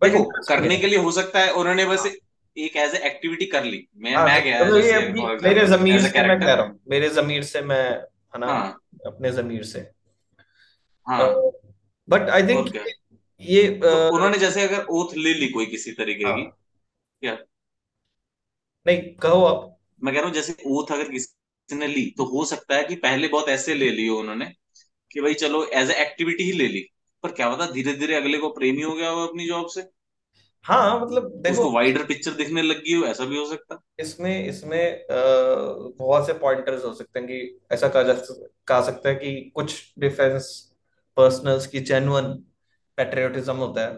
देखो 0.03 0.23
करने 0.49 0.77
के 0.77 0.87
लिए 0.87 0.99
हो 0.99 1.11
सकता 1.13 1.41
है 1.41 1.53
उन्होंने 1.53 1.85
बस 1.85 2.01
हाँ। 2.01 2.13
एक 2.57 2.77
एज 2.77 2.95
एक्टिविटी 2.97 3.47
कर 3.47 3.65
ली। 3.65 3.87
मैं 3.97 4.15
हाँ 4.15 4.25
मैं 4.27 4.43
गया 4.45 4.59
ये 4.59 5.13
फॉर 5.13 5.39
मेरे 5.43 5.67
जमीर 5.69 6.01
से 6.03 6.23
मैं 6.23 6.39
कह 6.41 6.53
रहा 6.55 6.65
हूँ 6.65 6.81
मेरे 6.89 7.09
जमीर 7.11 7.43
से 7.43 7.61
मैं 7.63 7.85
है 8.35 8.41
ना 8.41 8.47
हाँ। 8.47 8.81
अपने 9.07 9.31
जमीर 9.33 9.63
से। 9.63 9.81
हाँ। 11.07 11.29
बट 12.09 12.29
आई 12.31 12.43
थिंक 12.43 12.75
ये 13.41 13.63
तो 13.83 14.15
उन्होंने 14.15 14.39
जैसे 14.39 14.63
अगर 14.63 14.87
ओथ 14.91 15.15
ले 15.17 15.35
ली 15.35 15.49
कोई 15.49 15.67
किसी 15.67 15.93
तरीके 15.93 16.25
की 16.25 16.31
हाँ 16.31 16.51
क्या? 17.23 17.37
नहीं 18.87 19.15
कहो 19.15 19.45
आप। 19.45 19.77
मैं 20.05 20.15
कह 20.15 20.21
रहा 20.21 20.27
हूँ 20.29 20.35
जैसे 20.35 20.57
ओथ 20.67 20.93
अगर 20.93 21.11
किसी 21.11 21.77
ने 21.77 21.87
ली 21.87 22.15
तो 22.17 22.25
हो 22.25 22.45
सकता 22.45 22.77
है 22.77 22.85
कि 22.85 22.95
पहले 22.97 23.29
बहुत 23.29 23.49
ऐसे 23.49 23.75
ले 23.75 23.91
लियो 23.91 24.17
उन्होंने 24.17 24.47
कि 25.13 25.21
भाई 25.21 25.35
चलो 25.35 25.65
एज 25.65 25.91
ए 25.91 25.95
एक्टिविटी 25.95 26.45
ही 26.45 26.53
ले 26.53 26.67
ली 26.69 26.87
पर 27.23 27.33
क्या 27.33 27.49
पता 27.57 27.67
धीरे 27.71 27.93
धीरे 27.93 28.15
अगले 28.15 28.39
को 28.39 28.49
प्रेमी 28.49 28.83
हो 28.83 28.95
गया 28.95 29.09
हो 29.11 29.27
अपनी 29.27 29.47
जॉब 29.47 29.67
से। 29.67 29.83
हाँ 30.65 31.01
मतलब 31.01 31.31
देखो 31.37 31.55
उसको 31.55 31.73
वाइडर 31.73 32.05
पिक्चर 32.07 32.31
दिखने 32.31 32.63
लग 32.63 32.77
गई 32.77 32.95
हो 32.95 33.05
ऐसा 33.07 33.25
भी 33.25 33.37
हो 33.39 33.45
सकता। 33.47 33.81
इसमें 34.01 34.47
इसमें 34.49 35.07
बहुत 35.99 36.27
से 36.27 36.33
पॉइंटर्स 36.33 36.85
हो 36.85 36.93
सकते 36.95 37.19
हैं 37.19 37.29
कि 37.29 37.59
ऐसा 37.73 37.89
कहा 37.89 38.03
जा 38.03 38.15
कहा 38.67 38.83
सकता 38.83 39.09
है 39.09 39.15
कि 39.15 39.53
कुछ 39.55 39.95
डिफेंस 39.99 40.51
पर्सनल्स 41.17 41.67
की 41.67 41.81
जेन्युइन 41.81 42.33
पेट्रियोटिज्म 42.99 43.57
होता 43.57 43.87
है। 43.87 43.95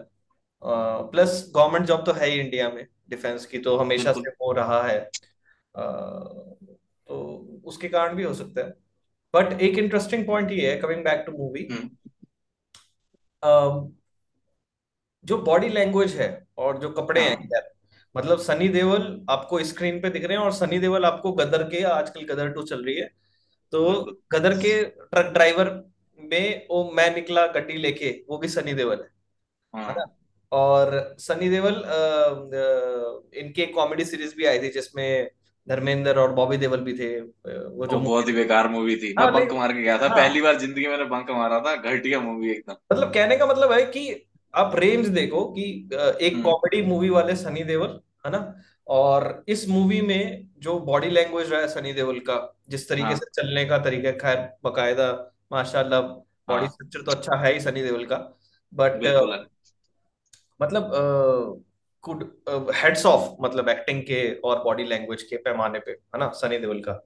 प्लस 1.11 1.51
गवर्नमेंट 1.55 1.85
जॉब 1.85 2.05
तो 2.05 2.11
है 2.11 2.29
ही 2.29 2.39
इंडिया 2.39 2.69
में 2.69 2.87
डिफेंस 3.09 3.45
की 3.45 3.59
तो 3.59 3.77
हमेशा 3.77 4.13
से 4.13 4.29
हो 4.41 4.51
रहा 4.51 4.81
है। 4.83 4.99
अ, 4.99 5.81
तो 7.09 7.61
उसके 7.65 7.87
कारण 7.89 8.15
भी 8.15 8.23
हो 8.23 8.33
सकता 8.33 8.65
है। 8.65 8.69
बट 9.33 9.61
एक 9.61 9.77
इंटरेस्टिंग 9.77 10.25
पॉइंट 10.27 10.51
ये 10.51 10.71
है 10.71 10.77
कमिंग 10.81 11.03
बैक 11.03 11.23
टू 11.27 11.31
मूवी 11.37 11.63
जो 15.25 15.37
बॉडी 15.37 15.69
लैंग्वेज 15.69 16.13
है 16.13 16.47
और 16.57 16.77
जो 16.77 16.89
कपड़े 16.89 17.21
हैं। 17.21 17.37
हाँ 17.37 17.61
मतलब 18.15 18.39
सनी 18.39 18.67
देवल 18.67 19.25
आपको 19.29 19.63
स्क्रीन 19.63 20.01
पे 20.01 20.09
दिख 20.09 20.25
रहे 20.25 20.37
हैं 20.37 20.43
और 20.43 20.51
सनी 20.51 20.79
देवल 20.79 21.05
आपको 21.05 21.31
गदर 21.31 21.63
के 21.63 21.83
आजकल 21.83 22.21
गदर 22.21 22.49
टू 22.49 22.63
चल 22.63 22.83
रही 22.83 22.95
है। 22.95 23.09
तो 23.71 23.83
गदर 24.33 24.53
के 24.53 24.83
ट्रक 24.83 25.25
ड्राइवर 25.25 25.83
में 26.19 26.67
वो 26.71 26.91
मैं 26.93 27.15
निकला 27.15 27.47
गड्डी 27.47 27.73
लेके 27.73 28.23
वो 28.29 28.37
भी 28.37 28.47
सनी 28.47 28.73
देवल 28.73 28.97
है। 28.97 29.09
है। 29.73 29.83
हाँ 29.83 30.17
और 30.51 31.15
सनी 31.19 31.49
देवल 31.49 31.73
अ, 31.73 31.79
अ, 31.79 33.39
इनकी 33.39 33.61
एक 33.61 33.73
कॉमेडी 33.75 34.05
सीरीज़ 34.05 34.35
भी 34.35 34.45
आई 34.45 34.59
थी 34.59 34.69
जिसमें 34.69 35.31
धर्मेंद्र 35.69 36.19
और 36.19 36.31
बॉबी 36.31 36.57
देवल 36.57 36.79
भी 36.79 36.93
थे 36.93 37.19
वो 37.21 37.87
जो 37.87 37.99
बहुत 37.99 38.27
ही 38.27 38.33
बेकार 38.33 38.67
मूवी 38.67 38.95
थी। 38.95 39.13
मैं 39.13 39.23
हाँ 39.23 39.33
बंक 39.33 39.51
मार 39.51 39.73
के 39.73 39.81
गया 39.81 39.97
था। 39.97 40.07
हाँ। 40.07 40.17
पहली 40.17 40.41
बार 40.41 40.59
ज़िंदगी 40.59 40.87
में 40.87 41.09
बंक 41.09 41.29
मारा 41.29 41.59
था 41.59 41.75
घटिया 41.75 42.19
मूवी 42.19 42.51
एकदम। 42.51 42.75
मतलब 42.93 43.13
कहने 43.13 43.37
का 43.37 43.45
मतलब 43.45 43.71
है 43.71 43.85
कि 43.85 44.25
आप 44.53 44.75
रेंज 44.75 45.07
देखो 45.07 45.43
कि 45.53 45.63
एक 45.93 46.33
हम्म। 46.33 46.43
कॉमेडी 46.43 46.81
मूवी 46.81 47.09
वाले 47.09 47.35
सनी 47.35 47.63
देवल 47.63 47.99
है 48.25 48.31
ना? 48.31 48.41
और 48.87 49.43
इस 49.47 49.67
मूवी 49.69 50.01
में 50.01 50.47
जो 50.59 50.79
बॉडी 50.79 51.09
लैंग्वेज 51.09 51.51
रहा 51.51 51.61
है 51.61 51.67
सनी 51.67 51.93
देओल 51.93 52.19
का 52.19 52.37
जिस 52.69 52.87
तरीके 52.89 53.15
से 53.15 53.25
हाँ 53.25 53.31
चलने 53.33 53.65
का 53.65 53.77
तरीका 53.77 54.11
खैर 54.11 54.37
बकायदा 54.63 55.11
माशाल्लाह 55.51 56.01
बॉडी 56.01 56.65
हाँ। 56.65 56.71
स्ट्रक्चर 56.71 57.01
तो 57.01 57.11
अच्छा 57.11 57.37
है 57.37 57.53
ही 57.53 57.59
सनी 57.59 57.81
देओल 57.81 58.05
का 58.05 58.17
बट 58.73 59.03
मतलब 60.61 60.91
कुड 62.03 62.23
हेड्स 62.75 63.05
ऑफ़ 63.05 63.29
मतलब 63.41 63.69
एक्टिंग 63.69 64.01
के 64.01 64.21
और 64.45 64.63
बॉडी 64.63 64.83
लैंग्वेज 64.83 65.23
के 65.23 65.37
पैमाने 65.37 65.79
पे 65.79 65.91
है 65.91 66.19
ना 66.19 66.29
सनी 66.35 66.57
देओल 66.57 66.81
का। 66.81 67.01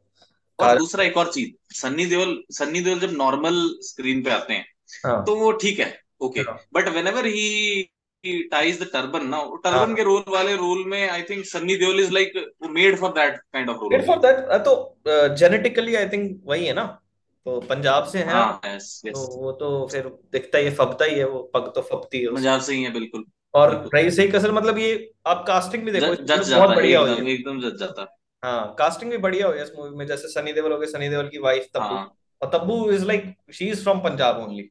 और 0.60 0.78
दूसरा 0.78 1.04
एक 1.04 1.18
और 1.18 1.32
चीज़ 1.32 1.80
सन्नी 1.82 2.06
देओल 2.06 2.44
सन्नी 2.52 2.82
देओल 2.82 3.00
जब 3.00 3.12
नॉर्मल 3.12 3.60
स्क्रीन 3.82 4.24
पे 4.24 4.30
आते 4.32 4.54
हैं 4.54 4.66
हाँ। 5.06 5.24
तो 5.26 5.36
वो 5.36 5.52
ठीक 5.52 5.80
है 5.80 5.92
okay 6.22 6.44
but 6.74 6.88
whenever 7.08 7.26
he 7.26 7.90
ties 8.52 8.82
the 8.82 8.88
turban 8.94 9.26
ना 9.28 9.42
टर्बन 9.64 9.96
के 9.96 10.04
रोल 10.04 10.24
वाले 10.30 10.56
रोल 10.56 10.84
में 10.86 11.10
I 11.10 11.24
think 11.24 11.46
Sunny 11.46 11.76
Deol 11.76 12.00
is 12.00 12.12
like 12.12 12.34
made 12.70 12.98
for 13.00 13.10
that 13.12 13.36
kind 13.54 13.70
of 13.70 13.78
role 13.78 13.90
फिर 13.90 14.06
फॉर 14.08 14.18
दैट 14.18 14.66
तो 14.66 15.36
जेनेटिकली 15.36 15.96
आई 15.96 16.08
थिंक 16.10 16.42
वही 16.46 16.66
है 16.66 16.74
ना? 16.74 16.84
तो 17.46 17.60
पंजाब 17.60 18.06
से 18.06 18.20
हैं। 18.20 18.34
हाँ 18.34 18.60
यस 18.66 19.02
तो 19.04 19.10
यस 19.10 19.28
वो 19.38 19.52
तो 19.52 19.68
फिर 19.92 20.08
दिखता 20.32 20.58
ही 20.58 20.70
फबता 20.70 21.06
ही 21.06 21.18
है 21.20 21.26
वो 21.26 21.42
पग 21.54 21.72
तो 21.76 21.82
फबती 21.82 22.22
है 22.22 22.34
पंजाब 22.34 22.62
से 22.62 22.74
ही 22.74 22.84
है 22.84 22.92
बिल्कुल। 22.94 23.24
और 23.54 23.74
रही 23.94 24.12
सही 24.12 24.28
कसर 24.28 24.52
मतलब 24.52 24.78
ये 24.78 24.90
आप 25.28 25.44
कास्टिंग 25.48 25.84
भी 25.84 25.92
देखो 25.92 26.16
जज 26.16 26.44
जाता 26.44 26.66
बढ़िया 26.76 27.02
है 27.02 27.16
एकदम 27.28 27.62
जज 27.62 27.80
जाता 27.80 28.02
है। 28.02 28.76
कास्टिंग 28.78 29.12
भी 29.12 29.18
बढ़िया 29.18 29.48
है 29.48 29.64
इस 29.64 29.72
मूवी 29.78 29.96
में 29.98 30.06
जैसे 30.08 30.28
सनी 30.28 30.54
देओल 30.54 30.72
हो 30.72 30.78
गए 30.80 30.88
सनी 30.88 31.10
देओल 31.10 31.30
की 31.30 31.38
वाइफ 31.38 31.70
तब्बू 31.74 31.96
हाँ। 31.96 32.12
और 32.42 32.50
Tabu 32.54 32.90
is 32.92 33.06
like 33.06 33.34
she 33.54 33.70
is 33.70 33.84
from 33.84 34.00
Punjab 34.00 34.40
only 34.40 34.70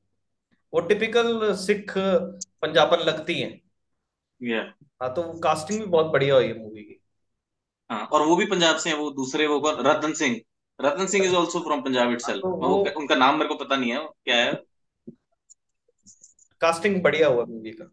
वो 0.72 0.80
टिपिकल 0.80 1.54
सिख 1.54 1.92
पंजाबन 1.96 2.98
लगती 2.98 3.40
हैं। 3.40 3.60
या 4.40 4.60
हाँ 5.02 5.14
तो 5.14 5.22
कास्टिंग 5.40 5.80
भी 5.80 5.86
बहुत 5.86 6.06
बढ़िया 6.06 6.34
हुई 6.34 6.46
है 6.46 6.58
मूवी 6.58 6.82
की। 6.82 7.00
हाँ 7.90 8.04
और 8.06 8.26
वो 8.26 8.36
भी 8.36 8.46
पंजाब 8.46 8.76
से 8.76 8.90
है 8.90 8.96
वो 8.96 9.10
दूसरे 9.10 9.46
वो 9.46 9.60
कौन? 9.60 9.76
Ratan 9.86 10.12
Singh. 10.12 10.40
Ratan 10.80 11.06
Singh 11.06 11.24
is 11.24 11.34
also 11.34 11.60
from 11.60 11.82
Punjab 11.82 12.06
हाँ, 12.06 12.14
इटसेल्फ 12.14 12.42
तो 12.42 12.48
वो 12.48 12.68
वो 12.68 12.84
उनका 12.96 13.14
नाम 13.14 13.38
मेरे 13.38 13.48
को 13.48 13.54
पता 13.54 13.76
नहीं 13.76 13.92
है 13.92 13.98
क्या 14.24 14.36
है? 14.36 14.52
कास्टिंग 16.60 17.02
बढ़िया 17.02 17.28
हुआ 17.28 17.44
मूवी 17.44 17.70
का। 17.70 17.90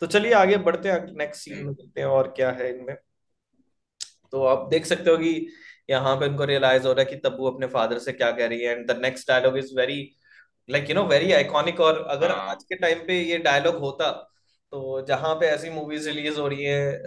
तो 0.00 0.06
चलिए 0.06 0.32
आगे 0.32 0.56
बढ़ते 0.56 0.88
हैं 0.88 1.06
नेक्स्ट 1.16 1.42
सीन 1.42 1.64
में 1.66 1.74
देखते 1.74 2.00
हैं 2.00 2.08
और 2.08 2.32
क्या 2.36 2.50
है 2.50 2.68
इनमें। 2.70 2.96
तो 4.32 4.44
आप 4.44 4.68
देख 4.68 4.86
सकते 4.86 5.10
हो 5.10 5.16
कि 5.16 5.48
यहाँ 5.90 6.16
पे 6.16 6.26
उनको 6.28 6.44
रियलाइज़ 6.44 6.86
हो 6.86 6.92
रहा 6.92 7.04
है 7.04 7.10
कि 7.10 7.16
तब्बू 7.16 7.50
अपने 7.50 7.66
फादर 7.66 7.98
से 7.98 8.12
क्या 8.12 8.30
कह 8.30 8.46
रही 8.46 8.60
है 8.60 8.72
and 8.72 8.86
the 8.90 8.98
next 8.98 9.28
dialogue 9.28 9.58
is 9.58 9.74
very 9.76 10.00
like 10.68 10.88
you 10.90 10.94
know 10.94 11.04
very 11.04 11.32
iconic 11.32 11.80
और 11.80 12.02
अगर 12.10 12.30
हाँ. 12.30 12.48
आज 12.50 12.64
के 12.64 12.74
टाइम 12.74 12.98
पे 13.06 13.20
ये 13.20 13.38
डायलॉग 13.38 13.76
होता 13.76 14.10
तो 14.72 15.00
जहाँ 15.08 15.34
पे 15.34 15.46
ऐसी 15.46 15.70
मूवीज़ 15.70 16.08
रिलीज़ 16.08 16.40
हो 16.40 16.48
रही 16.48 16.64
है 16.64 17.02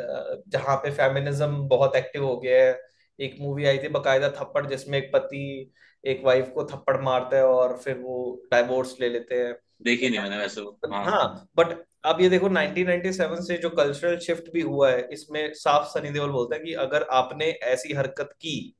जहाँ 0.48 0.76
पे 0.78 0.91
फेमिनिज्म 0.91 1.67
बहुत 1.67 1.96
एक्टिव 1.96 2.26
हो 2.26 2.38
गया 2.38 2.63
है 2.65 2.80
एक 3.20 3.36
मूवी 3.39 3.65
आई 3.65 3.78
थी 3.78 3.88
बकायदा 3.88 4.30
थप्पड़ 4.30 4.65
जिसमें 4.65 4.98
एक 4.98 5.12
पति 5.13 5.74
एक 6.04 6.22
वाइफ 6.26 6.52
को 6.56 6.63
थप्पड़ 6.63 7.02
मारता 7.02 7.38
है 7.38 7.43
और 7.43 7.78
फिर 7.78 7.98
वो 7.98 8.17
डाइवोर्स 8.52 8.96
ले 9.02 9.10
लेते 9.10 9.36
हैं। 9.36 9.54
देखी 9.82 10.10
नहीं 10.10 10.20
मैंने 10.20 10.38
वैसे 10.38 10.62
हाँ। 10.62 11.04
हाँ 11.06 11.50
बट 11.58 11.76
अब 12.06 12.22
ये 12.22 12.30
देखो 12.30 12.50
1997 12.50 13.41
से 13.41 13.58
जो 13.58 13.70
कल्चरल 13.70 14.17
शिफ्ट 14.17 14.52
भी 14.54 14.62
हुआ 14.62 14.91
है 14.91 15.08
इसमें 15.12 15.54
साफ़ 15.54 15.88
सनी 15.88 16.10
देओल 16.10 16.30
बोलता 16.30 16.56
है 16.56 16.62
कि 16.62 16.74
अगर 16.74 17.04
आपने 17.12 17.46
ऐसी 17.46 17.93
हरकत 17.93 18.30
की 18.41 18.76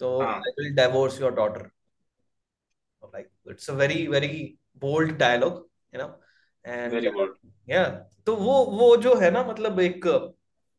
तो 0.00 0.20
I 0.22 0.50
will 0.60 0.74
divorce 0.74 1.20
your 1.20 1.32
daughter 1.32 1.68
like 3.14 3.28
it's 3.50 3.70
a 3.70 3.74
very 3.74 4.06
very 4.06 4.58
bold 4.76 5.16
dialogue 5.18 5.68
you 5.94 6.00
know 6.02 6.20
and 6.64 6.92
very 6.92 7.10
good 7.10 7.36
या 7.70 7.84
तो 8.26 8.36
वो 8.36 8.64
वो 8.64 8.96
जो 8.96 9.14
है 9.14 9.30
ना 9.30 9.44
मतलब 9.44 9.80
एक 9.80 10.06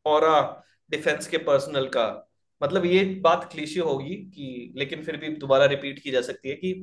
ऑरा 0.06 0.64
डिफेंस 0.90 1.28
के 1.28 1.38
पर्सनल 1.38 1.88
का 1.88 2.32
मतलब 2.64 2.86
ये 2.86 3.04
बात 3.24 3.50
क्लीशे 3.52 3.80
होगी 3.80 4.16
कि 4.16 4.74
लेकिन 4.76 5.04
फिर 5.04 5.18
भी 5.18 5.30
दोबारा 5.30 5.66
रिपीट 5.66 6.00
की 6.00 6.12
जा 6.12 6.22
सकती 6.22 6.50
है 6.50 6.56
कि 6.56 6.74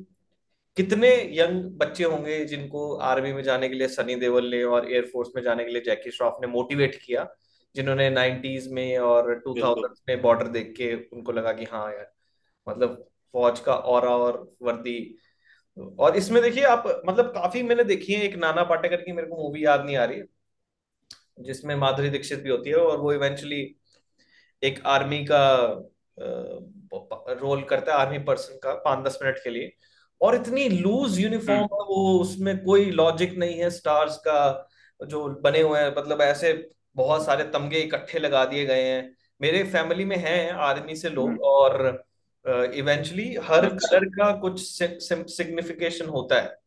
कितने 0.77 1.09
यंग 1.39 1.63
बच्चे 1.77 2.03
होंगे 2.03 2.45
जिनको 2.45 2.95
आर्मी 2.95 3.33
में 3.33 3.43
जाने 3.43 3.69
के 3.69 3.75
लिए 3.75 3.87
सनी 3.87 4.15
देवल 4.15 4.49
ने 4.49 4.63
और 4.63 4.91
एयरफोर्स 4.91 5.29
में 5.35 5.43
जाने 5.43 5.63
के 5.63 5.71
लिए 5.71 5.81
जैकी 5.81 6.11
श्रॉफ 6.11 6.37
ने 6.41 6.47
मोटिवेट 6.47 6.95
किया 7.05 7.27
जिन्होंने 7.75 8.09
90s 8.09 8.67
में 8.71 8.97
और 8.97 9.27
बिल्कुल। 9.27 9.53
2000s 9.53 10.01
में 10.09 10.21
बॉर्डर 10.21 10.47
देख 10.47 10.73
के 10.77 10.93
उनको 11.15 11.31
लगा 11.31 11.53
कि 11.53 11.63
हाँ 11.63 11.91
यार 11.93 12.11
मतलब 12.67 13.09
फौज 13.33 13.59
का 13.59 13.75
और 13.75 14.07
वर्दी 14.61 15.15
और 15.99 16.17
इसमें 16.17 16.41
देखिए 16.43 16.63
आप 16.63 17.03
मतलब 17.05 17.25
काफ़ी 17.25 17.63
मैंने 17.63 17.83
देखी 17.83 18.13
है 18.13 18.21
एक 18.21 18.35
नाना 18.35 18.63
पाटेकर 18.63 19.01
की 19.01 19.11
मेरे 19.11 19.27
को 19.27 19.37
मूवी 19.37 19.65
याद 19.65 19.85
नहीं 19.85 19.97
आ 19.97 20.05
रही 20.05 20.21
जिसमें 21.39 21.75
माधुरी 21.75 22.09
दीक्षित 22.09 22.39
भी 22.39 22.49
होती 22.49 22.69
है 22.69 22.75
और 22.75 22.97
वो 22.97 23.13
इवेंचुअली 23.13 23.75
एक 24.63 24.85
आर्मी 24.85 25.25
का 25.31 25.65
रोल 27.41 27.63
करता 27.63 27.91
है 27.91 27.97
आर्मी 27.99 28.19
पर्सन 28.19 28.59
का 28.63 28.73
पाँच 28.73 29.05
दस 29.07 29.19
मिनट 29.23 29.37
के 29.43 29.49
लिए। 29.49 29.71
और 30.21 30.35
इतनी 30.35 30.69
लूज 30.69 31.19
यूनिफॉर्म 31.19 31.59
हम्म। 31.59 31.75
है 31.75 31.79
वो 31.79 32.19
उसमें 32.19 32.63
कोई 32.63 32.91
लॉजिक 32.91 33.33
नहीं 33.37 33.59
है 33.59 33.69
स्टार्स 33.69 34.17
का 34.17 34.69
जो 35.07 35.27
बने 35.29 35.61
हुए 35.61 35.79
हैं 35.79 35.95
मतलब 35.97 36.21
ऐसे 36.21 36.69
बहुत 36.95 37.25
सारे 37.25 37.43
तमगे 37.43 37.79
इकट्ठे 37.79 38.19
लगा 38.19 38.45
दिए 38.45 38.65
गए 38.65 38.83
हैं। 38.83 39.15
मेरे 39.41 39.63
फैमिली 39.63 40.05
में 40.05 40.17
हैं 40.17 40.51
आर्मी 40.51 40.95
से 40.95 41.09
लोग 41.09 41.29
हम्म। 41.29 41.39
और 41.39 42.03
इवेंचुअली 42.47 43.35
uh, 43.35 43.43
हर 43.43 43.65
अच्छा। 43.65 43.87
कलर 43.87 44.05
का 44.05 44.31
कुछ 44.35 44.83
सिग्निफिकेशन 45.31 46.05
होता 46.05 46.41
है 46.41 46.57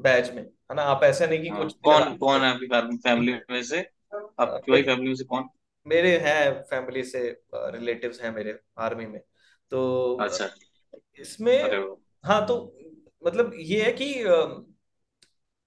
बैज 0.00 0.34
में 0.34 0.42
है 0.42 0.74
ना? 0.74 0.82
आप 0.82 1.04
ऐसा 1.04 1.26
नहीं 1.26 1.42
कि 1.42 1.48
हाँ 1.48 1.62
कुछ 1.62 1.74
लगा 1.88 1.98
कौन 1.98 2.16
कौन 2.16 2.40
है 2.40 2.50
आपकी 2.50 2.96
फैमिली 2.96 3.34
में 3.50 3.62
से? 3.62 3.78
आपकी 4.40 4.72
वाली 4.72 4.82
फैमिली 4.82 5.08
में 5.08 5.14
से 5.14 5.24
कौन? 5.24 5.48
मेरे 5.86 6.18
हैं 6.18 6.62
फैमिली 6.62 7.04
से 7.04 7.42
रिलेटिव्स 7.54 8.20
हैं 8.22 8.34
मेरे 8.34 8.58
आर्मी 8.78 9.06
में। 9.06 9.20
तो 9.70 10.16
अच्छा। 10.20 10.48
इसमें 11.18 11.62
हाँ 12.24 12.46
तो 12.46 12.76
मतलब 13.26 13.52
ये 13.54 13.82
है 13.82 13.92
कि 13.92 14.24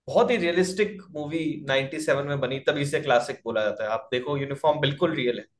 बहुत 0.07 0.31
ही 0.31 0.37
रियलिस्टिक 0.37 1.01
मूवी 1.11 1.65
97 1.69 2.25
में 2.25 2.39
बनी 2.39 2.59
तभी 2.59 2.81
इसे 2.81 2.99
क्लासिक 2.99 3.41
बोला 3.43 3.63
जाता 3.63 3.83
है। 3.83 3.89
आप 3.89 4.09
देखो 4.11 4.37
यूनिफॉर्म 4.37 4.79
बिल्कुल 4.79 5.15
रियल 5.15 5.39
है। 5.39 5.56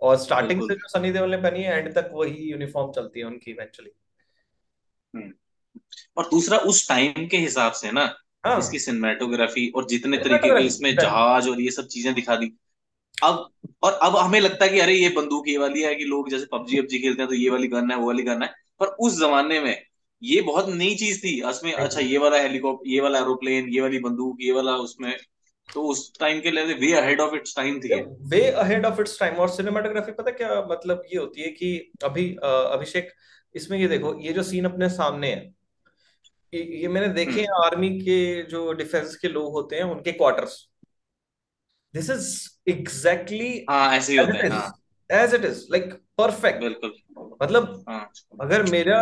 और 0.00 0.16
स्टार्टिंग 0.18 0.62
से 0.62 0.74
जो 0.74 0.88
सनी 0.88 1.10
देओल 1.12 1.30
ने 1.30 1.36
पहनी 1.36 1.62
है 1.62 1.78
एंड 1.78 1.94
तक 1.94 2.10
वही 2.12 2.50
यूनिफॉर्म 2.50 2.90
चलती 2.92 3.20
है 3.20 3.26
उनकी 3.26 3.50
इवेंचुअली 3.50 3.90
हम्म। 5.14 5.32
और 6.16 6.28
दूसरा 6.30 6.58
उस 6.68 6.88
टाइम 6.88 7.26
के 7.26 7.36
हिसाब 7.36 7.72
से 7.72 7.92
ना 7.92 8.04
हाँ। 8.46 8.58
इसकी 8.58 8.78
सिनेमेटोग्राफी 8.78 9.68
और 9.76 9.86
जितने 9.86 10.18
तरीके 10.18 10.48
के 10.50 10.64
इसमें 10.66 10.94
जहाज़ 10.96 11.48
और 11.50 11.60
ये 11.60 11.70
सब 11.70 11.86
चीज़ें 11.86 12.12
दिखा 12.14 12.36
दी। 12.36 12.52
अब 13.18 13.48
और 13.82 13.92
अब 14.02 14.16
हमें 14.16 14.40
लगता 14.40 14.64
है 14.64 14.70
कि 14.70 14.80
अरे 14.80 14.94
ये 14.94 15.08
बंदूक 15.08 15.48
ये 15.48 15.56
वाली 15.58 15.82
है 15.82 15.94
कि 15.94 16.04
लोग 16.04 16.30
जैसे 16.30 16.46
पबजी 16.52 16.80
वबजी 16.80 16.98
खेलते 16.98 17.22
हैं 17.22 17.28
तो 17.28 17.34
ये 17.34 17.50
वाली 17.50 17.68
गन 17.68 17.90
है 17.90 17.96
वो 17.96 18.06
वाली 18.06 18.22
गन 18.22 18.42
है। 18.42 18.48
पर 18.80 18.86
उस 19.00 19.18
जमाने 19.20 19.60
में 19.60 19.76
ये 20.22 20.40
बहुत 20.42 20.68
नई 20.70 20.94
चीज़ 20.94 21.18
थी। 21.20 21.40
उसमें 21.42 21.72
अच्छा 21.72 22.00
ये 22.00 22.18
वाला 22.18 22.38
हेलीकॉप्टर 22.38 22.90
ये 22.90 23.00
वाला 23.00 23.18
एरोप्लेन 23.18 23.68
ये 23.68 23.80
वाली 23.80 23.98
बंदूक 23.98 24.38
ये 24.40 24.52
वाला 24.52 24.76
उसमें 24.78 25.16
तो 25.68 25.82
उस 25.82 26.12
टाइम 26.20 26.40
के 26.40 26.50
लिए 26.50 26.74
way 26.76 26.92
ahead 26.94 27.20
of 27.20 27.34
its 27.34 27.56
time 27.56 27.78
थी। 27.80 28.00
Way 28.28 28.40
ahead 28.52 28.86
of 28.86 29.00
its 29.00 29.18
time 29.20 29.36
और 29.36 29.48
सिनेमाटोग्राफी 29.48 30.12
पता 30.12 30.30
क्या 30.32 30.60
मतलब 30.70 31.02
ये 31.12 31.18
होती 31.18 31.42
है 31.42 31.48
कि 31.50 31.92
अभी 32.04 32.28
अभिषेक 32.44 33.12
इसमें 33.54 33.78
ये 33.78 33.88
देखो 33.88 34.14
ये 34.20 34.32
जो 34.32 34.42
सीन 34.42 34.64
अपने 34.64 34.88
सामने 34.88 35.30
है 35.30 35.52
ये, 36.52 36.88
मैंने 36.88 37.08
देखे 37.08 37.30
हम्म। 37.30 37.40
हैं 37.40 37.64
आर्मी 37.64 37.88
के 38.00 38.42
जो 38.42 38.72
डिफेंस 38.72 39.16
के 39.16 39.28
लोग 39.28 39.52
होते 39.52 39.76
हैं 39.76 39.84
उनके 39.84 40.12
क्वार्टर्स 40.12 40.56
दिस 41.94 42.10
इज़ 42.10 42.70
एग्जैक्टली 42.70 43.48
ऐसे 43.70 44.12
ही 44.12 44.18
एज 44.18 44.26
होते 44.26 44.38
इट 44.38 44.42
हैं 44.42 44.46
इज़ 44.46 44.52
हाँ। 44.52 45.22
As 45.22 45.34
it 45.34 45.44
is 45.44 45.66
like 45.70 45.92
perfect 46.18 46.60
बिल्कुल। 46.60 46.94
मतलब 47.42 47.84
हाँ 47.88 48.08
अगर 48.40 48.62
मेरा 48.70 48.98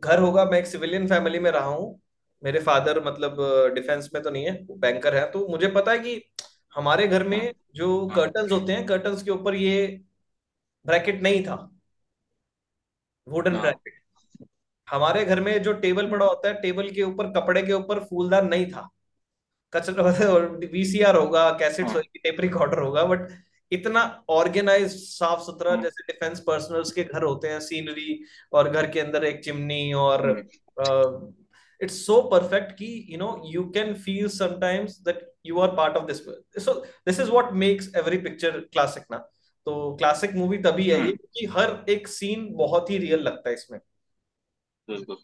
घर 0.00 0.18
होगा 0.18 0.44
मैं 0.44 0.58
एक 0.58 0.66
सिविलियन 0.66 1.06
फैमिली 1.08 1.38
में 1.38 1.50
रहा 1.50 1.68
हूँ 1.68 1.98
मेरे 2.42 2.60
फादर 2.60 3.02
मतलब 3.04 3.36
डिफेंस 3.74 4.10
में 4.14 4.22
तो 4.22 4.30
नहीं 4.30 4.44
है 4.46 4.52
वो 4.62 4.74
बैंकर 4.76 5.14
है 5.14 5.30
तो 5.32 5.46
मुझे 5.48 5.68
पता 5.68 5.92
है 5.92 5.98
कि 5.98 6.22
हमारे 6.74 7.06
घर 7.08 7.24
में 7.28 7.38
हाँ 7.38 7.52
जो 7.74 8.06
हाँ 8.08 8.18
कर्टन्स 8.18 8.52
होते 8.52 8.72
हैं 8.72 8.86
कर्टन्स 8.86 9.22
के 9.22 9.30
ऊपर 9.30 9.54
ये 9.54 9.86
ब्रैकेट 10.86 11.22
नहीं 11.22 11.42
था। 11.44 11.56
वुडन 13.26 13.52
हाँ। 13.52 13.60
ब्रैकेट 13.60 14.00
हमारे 14.88 15.24
घर 15.24 15.40
में 15.40 15.62
जो 15.62 15.72
टेबल 15.72 16.10
पड़ा 16.10 16.26
होता 16.26 16.48
है 16.48 16.54
टेबल 16.62 16.90
के 16.90 17.02
ऊपर 17.02 17.30
कपड़े 17.32 17.62
के 17.62 17.72
ऊपर 17.72 18.00
फूलदार 18.04 18.44
नहीं 18.44 18.66
था। 18.66 18.88
कचरा 19.72 20.02
वीसीआर 20.72 21.16
होगा 21.16 21.50
कैसेट्स 21.58 21.92
हाँ। 21.92 21.96
होगी 21.96 22.18
टेप 22.18 22.40
रिकॉर्डर 22.40 22.78
होगा 22.78 23.04
बट 23.04 23.28
इतना 23.72 24.02
ऑर्गेनाइज 24.30 24.92
साफ़ 25.10 25.40
सुथरा 25.42 25.70
हाँ। 25.70 25.82
जैसे 25.82 26.02
डिफेंस 26.12 26.40
पर्सनल्स 26.40 26.92
के 26.92 27.04
घर 27.04 27.22
होते 27.22 27.48
हैं 27.48 27.60
सीनरी 27.60 28.20
और 28.52 28.70
घर 28.70 28.90
के 28.90 29.00
अंदर 29.00 29.24
एक 29.24 29.44
चिमनी 29.44 29.92
और 29.92 30.28
हम्म, 30.28 30.48
इट्स 31.82 32.06
सो 32.06 32.20
परफेक्ट 32.30 32.72
कि 32.72 32.86
you 33.10 33.18
know 33.18 33.30
you 33.46 33.64
can 33.70 33.94
feel 33.94 34.28
sometimes 34.28 34.98
that 35.00 35.28
you 35.46 35.58
are 35.60 35.76
part 35.76 35.96
of 35.96 36.04
this 36.06 36.18
so 36.64 36.74
this 37.06 37.20
is 37.20 37.30
what 37.30 37.52
makes 37.56 37.92
every 37.96 38.18
picture 38.18 38.60
classic 38.72 39.04
ना। 39.10 39.18
तो 39.66 39.96
क्लासिक 39.96 40.34
मूवी 40.34 40.58
तभी 40.58 40.88
है 40.90 41.00
ये 41.06 41.12
हम्म, 41.12 41.16
कि 41.34 41.46
हर 41.46 41.84
एक 41.88 42.08
सीन 42.08 42.48
बहुत 42.54 42.90
ही 42.90 42.98
रियल 42.98 43.20
लगता 43.20 43.48
है 43.48 43.54
इसमें। 43.54 43.78
बिल्कुल। 44.88 45.16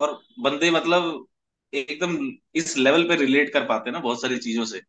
और 0.00 0.12
बंदे 0.40 0.70
मतलब 0.70 1.26
एकदम 1.72 2.16
इस 2.54 2.76
लेवल 2.78 3.08
पे 3.08 3.16
रिलेट 3.16 3.52
कर 3.52 3.64
पाते 3.66 3.90
हैं 3.90 3.92
ना 3.92 4.00
बहुत 4.00 4.20
सारी 4.22 4.38
चीज़ों 4.38 4.64
से 4.66 4.80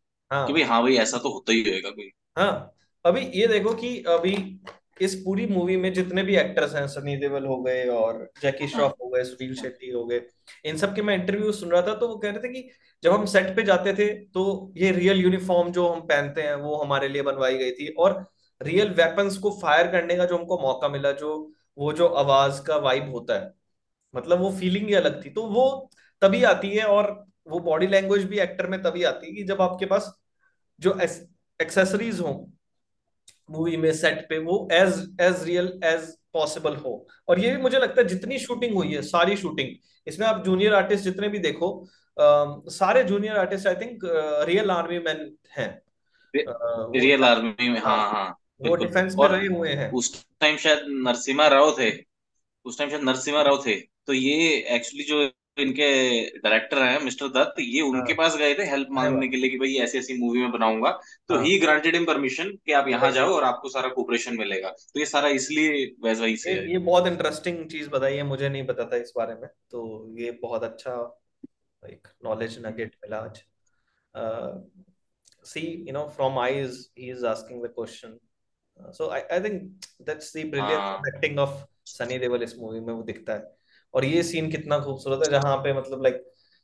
कि 0.46 0.52
भाई 0.52 0.62
हाँ 0.62 0.72
हाँ 0.72 0.82
भाई 0.82 0.96
ऐसा 0.98 1.18
तो 1.18 1.32
होता 1.34 1.52
ही 1.52 1.62
होएगा 1.70 1.90
कोई। 1.90 2.10
हाँ। 2.36 2.70
अभी 3.04 3.20
ये 3.40 3.46
देखो 3.46 3.74
कि 3.74 3.98
अभी 4.08 4.34
इस 5.00 5.14
पूरी 5.16 5.46
मूवी 5.46 5.76
में 5.76 5.92
जितने 5.92 6.22
भी 6.22 6.36
एक्टर्स 6.36 6.74
हैं, 6.74 6.86
सनी 6.88 7.16
देवल 7.16 7.46
हो 7.46 7.60
गए 7.62 7.86
और 7.88 8.28
जैकी 8.42 8.68
श्रॉफ 8.68 8.94
हो 9.02 9.08
गए, 9.08 9.24
सुनील 9.24 9.54
शेट्टी 9.54 9.90
हो 9.90 10.04
गए, 10.04 10.20
इन 10.64 10.76
सब 10.76 10.94
के 10.94 11.02
मैं 11.02 11.14
इंटरव्यू 11.14 11.52
सुन 11.52 11.70
रहा 11.70 11.82
था 11.82 11.94
तो 11.94 12.08
वो 12.08 12.16
कह 12.16 12.30
रहे 12.30 12.48
थे 12.48 12.52
कि 12.52 12.68
जब 13.02 13.12
हम 13.12 13.24
सेट 13.26 13.54
पे 13.56 13.62
जाते 13.62 13.92
थे 13.94 14.08
तो 14.26 14.72
ये 14.76 14.90
रियल 14.92 15.20
यूनिफॉर्म 15.20 15.72
जो 15.72 15.88
हम 15.88 16.00
पहनते 16.02 16.42
हैं, 16.42 16.54
वो 16.54 16.76
हमारे 16.76 17.08
लिए 17.08 17.22
बनवाई 17.22 17.58
गई 17.58 17.70
थी 17.72 17.88
और 17.88 18.24
रियल 18.60 18.90
वेपन्स 18.92 19.36
को 19.38 19.50
फायर 19.62 19.90
करने 19.92 20.16
का 20.16 20.24
जो 20.24 20.36
हमको 20.36 20.58
मौका 20.60 20.88
मिला, 20.88 21.12
जो, 21.12 21.52
वो 21.78 21.92
जो 21.92 22.06
आवाज़ 22.06 22.62
का 22.62 22.76
वाइब 22.78 23.10
होता 23.10 23.34
है 23.34 23.52
मतलब 24.14 24.40
वो 24.40 24.50
फीलिंग 24.52 24.86
ही 24.88 24.94
अलग 24.94 25.24
थी। 25.24 25.30
तो 25.30 25.42
वो 25.44 25.90
तभी 26.22 26.42
आती 26.44 26.68
है 26.70 26.84
और 26.86 27.12
वो 27.48 27.58
बॉडी 27.60 27.86
लैंग्वेज 27.86 28.24
भी 28.24 28.38
एक्टर 28.40 28.66
में 28.66 28.82
तभी 28.82 29.02
आती 29.04 29.26
है 29.26 29.32
कि 29.32 29.42
जब 29.44 29.60
आपके 29.62 29.86
पास 29.86 30.12
जो 30.80 30.96
एक्सेसरीज 31.60 32.20
हो 32.20 32.32
मूवी 33.48 33.76
में 33.76 33.92
सेट 33.92 34.26
पे 34.28 34.38
वो 34.38 34.68
as 34.72 34.94
as 35.20 35.42
real 35.44 35.68
as 35.84 36.06
possible 36.32 36.76
हो। 36.76 36.94
और 37.28 37.40
ये 37.40 37.50
भी 37.50 37.62
मुझे 37.62 37.78
लगता 37.78 38.00
है 38.02 38.06
जितनी 38.08 38.38
शूटिंग 38.38 38.74
हुई 38.74 38.92
है 38.94 39.02
सारी 39.02 39.36
शूटिंग 39.36 39.68
इसमें 40.06 40.26
आप 40.26 40.44
जूनियर 40.44 40.74
आर्टिस्ट 40.74 41.04
जितने 41.04 41.28
भी 41.28 41.38
देखो 41.38 41.70
अ, 42.16 42.24
सारे 42.70 43.02
junior 43.04 43.36
artist 43.36 43.66
I 43.66 43.74
think 43.74 44.00
real 44.48 44.70
army 44.70 44.98
man 44.98 45.30
हैं। 45.56 45.68
रियल 46.34 47.24
आर्मी 47.24 47.68
में 47.68 47.80
हाँ 47.80 47.96
हाँ। 47.98 48.10
हाँ 48.12 48.68
वो 48.68 48.74
डिफेंस 48.76 49.14
में 49.18 49.26
रहे 49.28 49.46
हुए 49.46 49.70
हैं। 49.70 49.90
उस 49.92 50.26
टाइम 50.40 50.56
शायद 50.56 50.84
नरसिम्हा 51.06 51.46
राव 51.48 51.70
थे 51.78 51.90
उस 52.66 52.78
टाइम 52.78 52.90
शायद 52.90 53.02
नरसिम्हा 53.02 53.42
राव 53.42 53.62
थे। 53.66 53.74
तो 54.06 54.12
ये 54.12 54.36
एक्चुअली 54.76 55.04
जो 55.04 55.22
इनके 55.58 55.88
डायरेक्टर 56.38 56.82
हैं 56.82 57.00
मिस्टर 57.00 57.28
दत्त 57.28 57.60
ये 57.60 57.80
उनके 57.80 58.12
हाँ 58.12 58.16
पास 58.16 58.36
गए 58.36 58.54
थे 58.54 58.64
हेल्प 58.64 58.88
मांगने 58.90 59.28
के 59.28 59.36
लिए 59.36 59.50
कि 59.50 59.58
भाई 59.58 59.74
ऐसी 59.74 59.98
ऐसी 59.98 60.18
मूवी 60.18 60.40
में 60.40 60.52
बनाऊँगा। 60.52 60.90
तो 61.28 61.34
हाँ। 61.34 61.58
ग्रांटेड 61.60 61.94
हिम 61.94 62.04
परमिशन 62.04 62.50
कि 62.66 62.72
आप 62.72 62.88
यहाँ 62.88 63.10
जाओ 63.10 63.32
और 63.32 63.44
आपको 63.44 63.68
सारा 63.68 63.88
कोऑपरेशन 63.88 64.36
मिलेगा। 64.36 64.70
तो 64.70 65.00
ये 65.00 65.06
सारा 65.06 65.28
इसलिए 65.28 65.84
वैसा 66.04 66.24
ही 66.24 66.36
से 66.36 66.54
ये 66.72 66.78
बहुत 66.78 67.06
इंटरेस्टिंग 67.06 67.64
चीज़ 67.70 67.88
बताई 67.90 68.16
है 68.16 68.22
मुझे 68.22 68.48
नहीं 68.48 68.66
पता 68.66 68.84
था 68.84 68.96
इस 68.96 69.12
बारे 69.16 69.34
में। 69.34 69.48
तो 69.70 70.14
ये 70.18 70.30
बहुत 70.42 70.64
अच्छा 70.64 71.20
एक 71.82 72.08
नॉलेज 72.24 72.58
नगेट 72.66 72.96
मिला 73.04 73.16
आज। 73.16 73.42
See 75.46 75.60
you 75.88 75.92
know 75.92 76.06
from 76.08 76.38
eyes 76.38 76.88
he 76.98 77.10
is 77.10 77.26
asking 77.26 77.64
the 77.64 77.72
question 77.74 78.18
so 78.92 79.08
I 79.08 79.20
I 79.20 79.40
think 79.40 79.62
that's 80.02 80.36
the 80.36 80.54
हाँ। 80.60 81.00
एक्टिंग 81.08 81.38
ऑफ़ 81.38 81.64
सनी 81.86 82.18
देओल 82.18 82.42
इस 82.42 82.58
मूवी 82.58 82.80
में 82.80 82.92
वो 82.94 83.02
दिखता 83.02 83.32
है। 83.32 83.63
और 83.94 84.04
ये 84.04 84.22
सीन 84.22 84.50
कितना 84.50 84.78
खूबसूरत 84.78 85.22
है 85.24 85.30
जहाँ 85.30 85.56
पे 85.56 85.72
मतलब 85.72 86.02
लाइक 86.02 86.22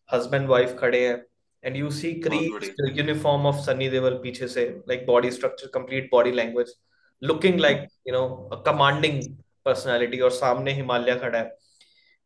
हस्बैंड 0.09 0.49
वाइफ 0.49 0.77
खड़े 0.79 1.07
हैं 1.07 1.17
and 1.65 1.77
you 1.77 1.91
see 1.91 2.13
crease 2.21 2.99
uniform 2.99 3.47
of 3.47 3.57
Sunny 3.67 3.89
Deol 3.89 4.19
पीछे 4.23 4.49
से 4.49 4.69
like 4.89 5.07
body 5.07 5.31
structure 5.31 5.67
complete 5.75 6.09
body 6.13 6.33
language 6.33 6.75
looking 7.23 7.61
like 7.61 7.87
you 8.09 8.15
know 8.15 8.63
commanding 8.67 9.23
personality 9.65 10.21
और 10.21 10.31
सामने 10.31 10.73
हिमालय 10.73 11.15
खड़ा 11.17 11.39
है। 11.39 11.57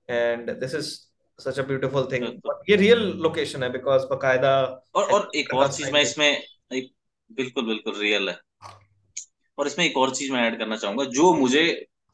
And 0.09 0.51
this 0.61 0.75
is 0.75 0.91
such 1.39 1.59
a 1.59 1.63
beautiful 1.63 2.09
thing 2.13 2.27
ये 2.71 2.77
रियल 2.77 3.03
लोकेशन 3.23 3.63
है 3.63 3.71
बिकॉज़ 3.73 4.03
बकायदा 4.07 4.55
और 4.95 5.05
और 5.05 5.31
एक 5.37 5.55
और 5.55 5.73
चीज़ 5.73 5.91
मैं 5.93 6.03
इसमें 6.03 6.29
एक 6.29 6.93
बिल्कुल 7.31 7.67
बिल्कुल 7.67 7.99
रियल 8.01 8.29
है। 8.29 8.37
और 9.59 9.67
इसमें 9.67 9.85
एक 9.87 9.97
और 9.97 10.15
चीज़ 10.15 10.33
मैं 10.33 10.43
ऐड 10.43 10.59
करना 10.59 10.77
चाहूँगा 10.77 11.05
जो 11.05 11.33
मुझे 11.35 11.65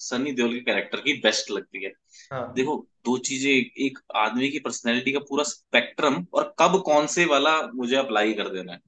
सनी 0.00 0.32
देओल 0.32 0.52
के 0.52 0.60
कैरेक्टर 0.60 1.00
की 1.00 1.12
बेस्ट 1.22 1.50
लगती 1.50 1.84
है। 1.84 1.92
हाँ। 2.32 2.52
देखो 2.54 2.76
दो 3.04 3.16
चीज़ें 3.18 3.50
एक 3.50 3.98
आदमी 4.16 4.48
की 4.50 4.58
पर्सनैलिटी 4.58 5.12
का 5.12 5.18
पूरा 5.20 5.44
स्पेक्ट्रम 5.44 6.24
और 6.34 6.54
कब 6.58 6.80
कौन 6.82 7.06
से 7.06 7.24
वाला 7.24 7.60
मुझे 7.74 7.96
अप्लाई 7.96 8.32
कर 8.32 8.48
देना 8.48 8.72
है। 8.72 8.78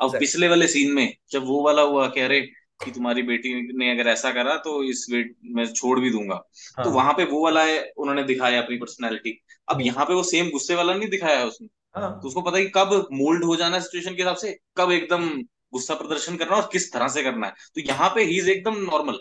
अब 0.00 0.18
पिछले 0.18 0.48
वाले 0.48 0.66
सीन 0.68 0.92
में 0.92 1.12
जब 1.32 1.44
वो 1.46 1.62
वाला 1.62 1.82
हुआ 1.82 2.06
कह 2.08 2.26
रहे 2.26 2.40
कि 2.84 2.90
तुम्हारी 2.90 3.22
बेटी 3.22 3.52
ने 3.78 3.90
अगर 3.90 4.08
ऐसा 4.10 4.30
करा 4.30 4.56
तो 4.56 4.82
इस 4.84 5.06
वेट 5.10 5.34
मैं 5.54 5.66
छोड़ 5.66 5.98
भी 6.00 6.10
दूँगा। 6.10 6.34
तो 6.34 6.82
हाँ 6.82 6.94
वहाँ 6.94 7.12
पे 7.12 7.24
वो 7.24 7.42
वाला 7.44 7.62
है 7.64 7.80
उन्होंने 7.96 8.22
दिखाया 8.24 8.62
अपनी 8.62 8.76
पर्सनैलिटी 8.76 9.30
अब 9.68 9.74
हम्म, 9.74 9.86
यहाँ 9.86 10.04
पे 10.06 10.14
वो 10.14 10.22
सेम 10.22 10.50
गुस्से 10.50 10.74
वाला 10.74 10.94
नहीं 10.94 11.08
दिखाया 11.08 11.38
है 11.38 11.46
उसने। 11.46 11.66
तो 11.66 12.00
हाँ 12.00 12.20
उसको 12.24 12.42
पता 12.42 12.58
है 12.58 12.64
कि 12.64 12.70
कब 12.74 13.08
मोल्ड 13.12 13.44
हो 13.44 13.56
जाना 13.56 13.76
है 13.76 13.82
सिचुएशन 13.82 14.14
के 14.14 14.22
हिसाब 14.22 14.36
से 14.36 14.56
कब 14.76 14.90
एकदम 14.92 15.28
गुस्सा 15.72 15.94
प्रदर्शन 15.94 16.36
करना 16.36 16.56
और 16.56 16.68
किस 16.72 16.92
तरह 16.92 17.08
से 17.08 17.22
करना 17.22 17.46
है। 17.46 17.52
तो 17.74 17.80
यहाँ 17.80 18.08
पे 18.14 18.24
ही 18.24 18.38
इज़ 18.38 18.50
एकदम 18.50 18.76
नॉर्मल 18.82 19.18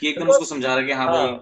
कि 0.00 0.08
एकदम 0.08 0.28
उसको 0.30 0.44
समझा 0.44 0.68
रहा 0.68 0.76
है 0.76 0.86
कि 0.86 0.92
हाँ 0.92 1.06
हाँ 1.06 1.26
भाई 1.26 1.38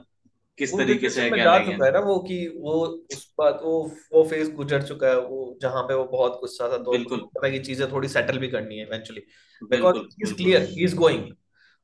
किस 0.58 0.72
उस 0.74 0.78
तरीके 0.78 1.08
से 1.10 1.22
है 1.22 1.30
क्या 1.30 1.44
जा 1.44 1.58
नहीं 1.58 1.66
है। 1.66 1.72
चुका 1.72 1.86
है 1.86 1.92
ना 1.92 2.00
वो 2.00 2.18
कि 2.20 2.36
वो 2.60 2.72
उस 3.12 3.26
बात 3.38 3.60
वो 3.64 3.74
वो 4.12 4.22
फ़ेज़ 4.30 4.50
गुजर 4.52 4.82
चुका 4.82 5.08
है 5.08 5.20
वो 5.20 5.58
जहाँ 5.62 5.82
पे 5.82 5.94
वो 5.94 6.04
बहुत 6.12 6.38
गुस्सा 6.40 6.68
था 6.72 6.78
तो 6.78 6.90
बिल्कुल। 6.90 7.18
पता 7.20 7.46
है 7.46 7.52
कि 7.52 7.58
चीज़ें 7.60 7.90
थोड़ी 7.92 8.08
सेटल 8.08 8.38
भी 8.38 8.48
करनी 8.48 8.78
है 8.78 8.86
eventually 8.86 9.22
because 9.62 9.96
he 9.96 10.22
is 10.22 10.34
clear 10.34 10.62
he 10.62 10.84
is 10.84 10.96
going 10.96 11.30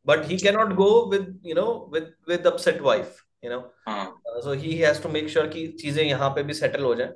but 0.07 0.27
he 0.29 0.37
can 0.39 0.55
not 0.55 0.73
go 0.75 0.89
with 1.11 1.41
you 1.47 1.55
know 1.55 1.67
with 1.95 2.13
with 2.29 2.47
upset 2.47 2.81
wife 2.83 3.23
you 3.45 3.51
know 3.51 3.59
हाँ 3.89 4.05
so 4.43 4.53
he 4.53 4.75
has 4.79 5.03
to 5.03 5.09
make 5.09 5.29
sure 5.29 5.49
कि 5.49 5.67
चीज़ें 5.81 6.05
यहाँ 6.05 6.31
पे 6.31 6.43
भी 6.43 6.55
सेटल 6.55 6.85
हो 6.85 6.95
जाए 6.95 7.13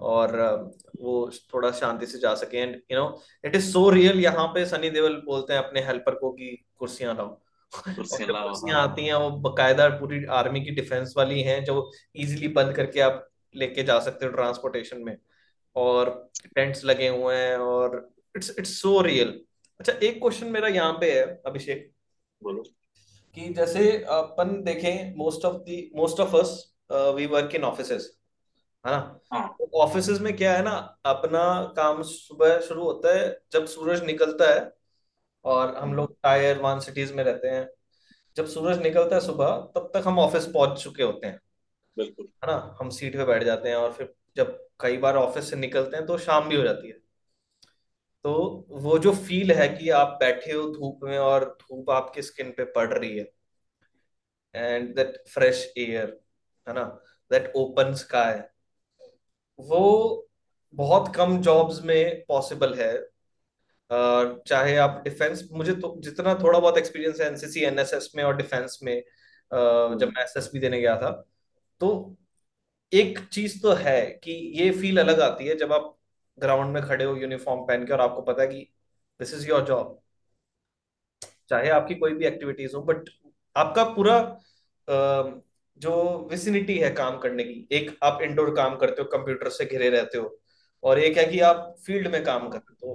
और 0.00 0.30
uh, 0.30 1.02
वो 1.02 1.30
थोड़ा 1.54 1.70
शांति 1.70 2.06
से 2.06 2.18
जा 2.18 2.34
सके। 2.34 2.58
And 2.58 2.74
you 2.92 2.98
know 2.98 3.22
it 3.44 3.56
is 3.56 3.70
so 3.72 3.88
real 3.90 4.20
यहाँ 4.20 4.46
पे 4.46 4.64
सनी 4.66 4.90
देओल 4.90 5.20
बोलते 5.26 5.52
हैं 5.52 5.60
अपने 5.62 5.80
हेल्पर 5.80 6.14
को 6.14 6.30
कि 6.32 6.56
कुर्सियाँ 6.78 7.14
लाओ। 7.14 7.28
कुर्सियाँ 7.74 8.80
हाँ। 8.80 8.88
आती 8.88 9.06
हैं 9.06 9.14
वो 9.14 9.30
बकायदा 9.30 9.88
पूरी 9.88 10.24
आर्मी 10.24 10.60
की 10.60 10.70
डिफेंस 10.70 11.14
वाली 11.16 11.42
हैं 11.42 11.64
जो 11.64 11.90
इजीली 12.16 12.48
बंद 12.48 12.76
करके 12.76 13.00
आप 13.00 13.28
लेके 13.54 13.82
जा 13.82 14.00
सकते 14.00 14.26
हो 14.26 14.32
ट्रांसपोर्टेशन 14.32 15.02
में। 15.02 15.16
और 15.76 16.30
टेंट्स 16.54 16.84
लगे 16.84 17.08
हुए 17.08 17.36
हैं 17.36 17.56
और 17.56 18.14
इट्स 18.36 18.54
इट्स 18.58 18.80
सो 18.82 19.00
रियल 19.00 19.40
अच्छा 19.80 19.92
एक 19.92 20.18
क्वेश्चन 20.18 20.46
मेरा 20.46 20.68
यहाँ 20.68 20.92
पे 20.92 21.12
है 21.12 21.42
अभिषेक। 21.46 21.92
बोलो। 22.42 22.62
कि 23.34 23.54
जैसे 23.54 23.90
अपन 24.02 24.62
देखें 24.62 25.14
most 25.16 25.44
of 25.44 25.56
the 25.56 25.92
most 25.96 26.20
of 26.20 26.36
us 26.36 26.74
we 26.92 27.26
work 27.26 27.54
in 27.54 27.64
offices 27.64 28.18
है 28.86 28.92
हाँ। 28.92 29.20
ना 29.32 29.56
ऑफिसेज 29.74 30.20
में 30.20 30.36
क्या 30.36 30.52
है 30.56 30.62
ना 30.62 30.98
अपना 31.06 31.72
काम 31.76 32.02
सुबह 32.02 32.60
शुरू 32.60 32.84
होता 32.84 33.14
है 33.18 33.40
जब 33.52 33.66
सूरज 33.66 34.04
निकलता 34.04 34.54
है 34.54 34.79
और 35.44 35.74
हम 35.76 35.92
हम्म, 35.92 35.94
लोग 35.94 36.16
टायर 36.22 36.58
वन 36.60 36.80
सिटीज़ 36.80 37.14
में 37.14 37.24
रहते 37.24 37.48
हैं। 37.48 37.68
जब 38.36 38.46
सूरज 38.48 38.82
निकलता 38.82 39.16
है 39.16 39.20
सुबह 39.22 39.56
तब 39.76 39.90
तक 39.94 40.08
हम 40.08 40.18
ऑफ़िस 40.18 40.46
पहुँच 40.48 40.82
चुके 40.82 41.02
होते 41.02 41.26
हैं। 41.26 41.40
बिल्कुल। 41.96 42.30
है 42.44 42.46
ना? 42.46 42.76
हम 42.80 42.88
सीट 42.90 43.16
पे 43.16 43.24
बैठ 43.24 43.42
जाते 43.44 43.68
हैं 43.68 43.76
और 43.76 43.92
फिर 43.92 44.12
जब 44.36 44.58
कई 44.80 44.96
बार 44.98 45.16
ऑफ़िस 45.16 45.50
से 45.50 45.56
निकलते 45.56 45.96
हैं 45.96 46.06
तो 46.06 46.18
शाम 46.18 46.48
भी 46.48 46.56
हो 46.56 46.62
जाती 46.62 46.88
है। 46.88 46.98
तो 48.24 48.32
वो 48.82 48.98
जो 48.98 49.12
फील 49.16 49.52
है 49.52 49.66
कि 49.68 49.88
आप 49.90 50.16
बैठे 50.20 50.52
हो 50.52 50.62
धूप 50.70 51.00
में 51.02 51.18
और 51.18 51.44
धूप 51.62 51.90
आपकी 51.90 52.22
स्किन 52.22 52.50
पे 52.50 52.64
पड़ 52.72 52.88
रही 52.92 53.16
है 53.18 53.26
एंड 54.54 54.94
दैट 54.96 55.16
फ्रेश 55.28 55.64
एयर 55.78 56.18
है 56.66 56.74
ना? 56.74 56.84
दैट 57.30 57.52
ओपन 57.56 57.94
स्काई 57.96 58.40
वो 59.58 59.80
बहुत 60.74 61.14
कम 61.16 61.36
जॉब्स 61.42 61.80
में 61.82 62.24
पॉसिबल 62.28 62.74
है। 62.74 62.92
चाहे 63.90 64.76
आप 64.76 65.00
डिफेंस 65.04 65.48
मुझे 65.52 65.72
तो 65.74 65.94
जितना 66.00 66.34
थोड़ा 66.34 66.58
बहुत 66.58 66.78
एक्सपीरियंस 66.78 67.20
है 67.20 67.26
एनसीसी 67.26 67.60
एनएसएस 67.64 68.10
में 68.16 68.22
और 68.24 68.36
डिफेंस 68.36 68.78
में 68.82 68.94
जब 70.00 70.12
मैं 70.16 70.22
एसएसबी 70.24 70.58
देने 70.58 70.80
गया 70.80 70.96
था 70.96 71.10
तो 71.80 71.90
एक 72.92 73.18
चीज़ 73.32 73.60
तो 73.62 73.72
है 73.74 74.00
कि 74.24 74.32
ये 74.56 74.70
फील 74.80 75.00
अलग 75.00 75.20
आती 75.20 75.46
है 75.46 75.56
जब 75.58 75.72
आप 75.72 75.96
ग्राउंड 76.38 76.74
में 76.74 76.82
खड़े 76.82 77.04
हो 77.04 77.16
यूनिफॉर्म 77.16 77.60
पहन 77.66 77.86
के 77.86 77.92
और 77.92 78.00
आपको 78.00 78.22
पता 78.22 78.42
है 78.42 78.48
कि 78.48 78.60
दिस 79.20 79.34
इज़ 79.34 79.48
योर 79.48 79.64
जॉब 79.66 80.00
चाहे 81.50 81.68
आपकी 81.70 81.94
कोई 81.94 82.14
भी 82.14 82.26
एक्टिविटीज़ 82.26 82.76
हो 82.76 82.82
बट 82.82 83.08
आपका 83.56 83.84
पूरा 83.94 84.18
जो 85.80 85.92
विसिनिटी 86.30 86.76
है 86.78 86.90
काम 86.94 87.18
करने 87.18 87.44
की, 87.44 87.68
एक 87.72 87.96
आप 88.04 88.22
इंडोर 88.22 88.54
काम 88.56 88.76
करते 88.76 89.02
हो 89.02 89.08
कंप्यूटर 89.08 89.48
से 89.50 89.64
घिरे 89.66 89.88
रहते 89.90 90.18
हो, 90.18 90.38
और 90.82 90.98
एक 90.98 91.16
है 91.18 91.24
कि 91.26 91.40
आप 91.42 91.74
फ़ील्ड 91.86 92.08
में 92.12 92.22
काम। 92.24 92.48
करते 92.50 92.86
हो 92.86 92.94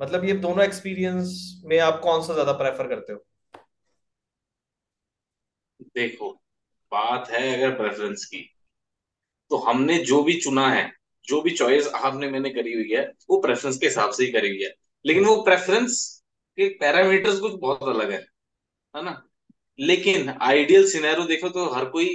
मतलब 0.00 0.24
ये 0.24 0.32
दोनों 0.38 0.64
एक्सपीरियंस 0.64 1.32
में 1.64 1.78
आप 1.78 2.00
कौन 2.02 2.22
सा 2.22 2.32
ज़्यादा 2.34 2.52
प्रेफर 2.52 2.88
करते 2.88 3.12
हो? 3.12 3.24
देखो 5.94 6.30
बात 6.92 7.30
है 7.30 7.42
अगर 7.56 7.76
प्रेफरेंस 7.76 8.24
की 8.24 8.48
तो 9.50 9.56
हमने 9.58 9.98
जो 10.04 10.22
भी 10.22 10.34
चुना 10.40 10.68
है 10.70 10.90
जो 11.24 11.40
भी 11.42 11.50
चॉइस 11.50 11.86
आपने 11.88 12.30
मैंने 12.30 12.50
करी 12.50 12.72
हुई 12.74 12.90
है 12.90 13.02
वो 13.30 13.40
प्रेफरेंस 13.40 13.78
के 13.78 13.86
हिसाब 13.86 14.10
से 14.10 14.24
ही 14.24 14.32
करी 14.32 14.48
हुई 14.48 14.62
है। 14.62 14.72
लेकिन 15.04 15.24
वो 15.24 15.36
प्रेफरेंस 15.42 15.98
के 16.58 16.68
पैरामीटर्स 16.78 17.38
कुछ 17.40 17.52
बहुत 17.60 17.88
अलग 17.88 18.10
है 18.12 18.18
है 18.94 19.04
ना? 19.04 19.22
लेकिन 19.78 20.28
आइडियल 20.30 20.86
सिनेरियो 20.88 21.26
देखो 21.26 21.48
तो 21.48 21.68
हर 21.74 21.84
कोई 21.90 22.08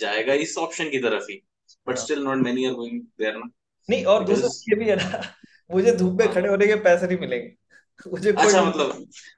जाएगा 0.00 0.34
इस 0.36 0.56
ऑप्शन 0.58 0.90
की 0.90 0.98
तरफ़ 0.98 1.30
ही 1.30 1.40
but 1.86 1.98
still 1.98 2.22
not 2.24 2.38
many 2.38 2.66
are 2.66 2.72
going 2.74 3.00
there 3.00 3.36
ना। 3.36 3.50
नहीं 3.88 4.04
और 4.04 4.24
दूसरा 4.24 4.48
ये 4.68 4.76
भी 4.76 4.90
है 4.90 4.96
ना 4.96 5.22
मुझे 5.70 5.92
धूप 5.92 6.18
में 6.18 6.24
हाँ। 6.26 6.34
खड़े 6.34 6.48
होने 6.48 6.66
के 6.66 6.74
पैसे 6.74 7.06
नहीं 7.06 7.18
मिलेंगे। 7.18 7.54
मुझे 8.12 8.32
अच्छा 8.32 8.62
मतलब 8.64 8.90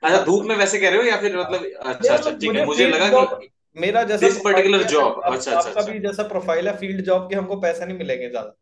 अच्छा 0.03 0.25
धूप 0.25 0.45
में 0.47 0.57
वैसे 0.57 0.79
कह 0.79 0.88
रहे 0.88 0.99
हो 0.99 1.05
या 1.05 1.16
फिर 1.21 1.38
मतलब 1.38 1.64
अच्छा 1.64 2.14
अच्छा 2.14 2.31
मतलब 2.31 2.40
ठीक 2.40 2.55
है 2.55 2.66
मुझे 2.66 2.87
लगा 2.87 3.25
कि 3.25 3.49
मेरा 3.77 4.03
जैसा 4.03 4.27
दिस 4.27 4.38
पर्टिकुलर 4.38 4.83
जॉब 4.83 5.21
अच्छा 5.23 5.51
अच्छा 5.51 5.59
आपका 5.59 5.81
अच्छा। 5.81 5.93
भी 5.93 5.99
जैसा 5.99 6.23
प्रोफ़ाइल 6.23 6.69
है 6.69 6.77
फ़ील्ड 6.77 7.01
जॉब 7.05 7.29
के 7.31 7.37
हमको 7.37 7.57
पैसा 7.57 7.85
नहीं 7.85 7.99
मिलेंगे 7.99 8.29
ज़्यादा। 8.31 8.57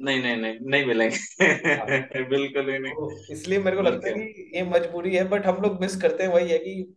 नहीं 0.00 0.22
नहीं 0.22 0.36
नहीं 0.36 0.58
नहीं 0.60 0.86
मिलेंगे। 0.86 2.24
बिल्कुल 2.28 2.70
ही 2.70 2.78
नहीं। 2.78 2.92
तो 2.92 3.32
इसलिए 3.32 3.58
मेरे 3.58 3.76
को 3.76 3.82
लगता 3.82 4.08
है 4.08 4.14
कि 4.14 4.50
ये 4.56 4.62
मजबूरी 4.62 5.14
है 5.16 5.24
बट 5.28 5.46
हम 5.46 5.62
लोग 5.62 5.80
मिस 5.80 5.96
करते 5.96 6.22
हैं 6.22 6.30
वही 6.30 6.50
है 6.50 6.58
कि 6.58 6.94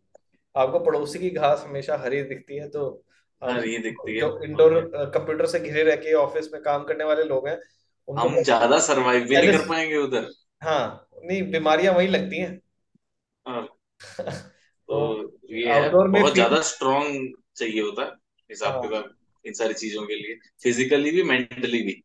आपको 0.56 0.80
पड़ोसी 0.80 1.20
की 1.20 1.30
घास 1.30 1.64
हमेशा 1.68 1.98
हरी 1.98 2.22
दिखती 2.24 2.56
है 2.56 2.68
तो 2.70 3.06
हाँ 3.42 3.62
ये 3.62 3.78
दिखती 3.78 4.14
है। 4.14 4.20
जो 4.20 4.44
इंडोर 4.44 4.80
कंप्यूटर 5.14 5.46
से 5.46 5.60
घिरे 5.60 5.84
रह 5.84 5.96
के 5.96 6.14
ऑफ़िस 6.14 6.50
में 6.54 6.62
काम 6.62 6.84
करने 6.84 7.04
वाले 7.04 7.24
लोग 7.24 7.48
हैं 7.48 7.58
हम 8.08 8.42
ज़्यादा 8.44 8.80
सरवाइव 8.80 9.24
भी 9.24 9.38
नहीं 9.38 9.52
कर 9.52 9.68
पाएँगे 9.70 9.98
उधर। 9.98 10.30
हाँ 10.64 11.08
नहीं 11.26 11.42
बीमारियाँ 11.52 11.94
वही 11.94 12.08
लगती 12.08 12.38
हैं। 12.38 12.60
हाँ। 13.46 13.68
तो 14.90 15.24
तो 15.24 15.54
ये 15.56 15.66
है 15.66 15.74
आउटडोर 15.74 16.08
में 16.08 16.22
बहुत 16.22 16.34
ज़्यादा 16.34 16.62
स्ट्रांग 16.62 17.34
चाहिए 17.56 17.82
होता 17.82 18.04
है 18.04 18.12
हिसाब 18.50 18.72
हाँ। 18.72 18.82
किताब 18.82 19.14
इन 19.46 19.54
सारी 19.54 19.74
चीज़ों 19.74 20.06
के 20.08 20.16
लिए 20.16 20.36
फिजिकली 20.64 21.12
भी 21.12 21.24
मेंटली 21.24 21.82
भी 21.84 22.02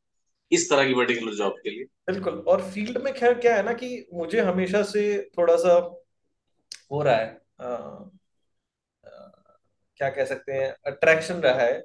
इस 0.53 0.71
तरह 0.71 0.87
की 0.87 0.95
पर्टिकुलर 0.95 1.35
जॉब 1.35 1.53
के 1.53 1.71
लिए। 1.71 1.85
बिल्कुल 2.11 2.39
और 2.49 2.63
फ़ील्ड 2.71 2.99
में 2.99 3.13
खैर 3.15 3.35
क्या 3.35 3.57
है 3.57 3.63
ना 3.63 3.73
कि 3.73 4.07
मुझे 4.15 4.41
हमेशा 4.41 4.83
से 4.83 5.03
थोड़ा 5.39 5.57
सा 5.57 5.75
हो 6.93 7.03
रहा 7.03 7.17
है 7.17 7.27
अ, 7.61 7.65
अ, 9.05 9.33
क्या 9.97 10.11
कह 10.11 10.25
सकते 10.25 10.53
हैं 10.53 10.75
अट्रैक्शन 10.87 11.35
रहा 11.35 11.61
है। 11.61 11.83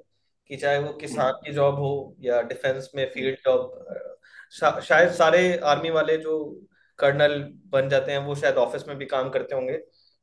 कि 0.52 0.56
चाहे 0.56 0.78
वो 0.78 0.92
किसान 0.92 1.32
की 1.32 1.52
जॉब 1.52 1.74
हो 1.74 2.16
या 2.20 2.42
डिफेंस 2.42 2.90
में 2.96 3.10
फ़ील्ड 3.10 3.36
जॉब 3.44 3.86
शा, 4.52 4.80
शायद 4.80 5.10
सारे 5.10 5.56
आर्मी 5.56 5.90
वाले 5.90 6.16
जो 6.18 6.66
कर्नल 6.98 7.52
बन 7.66 7.88
जाते 7.88 8.12
हैं 8.12 8.18
वो 8.18 8.34
शायद 8.34 8.56
ऑफ़िस 8.56 8.88
में 8.88 8.98
भी 8.98 9.06
काम 9.06 9.30
करते 9.30 9.54
होंगे 9.54 9.78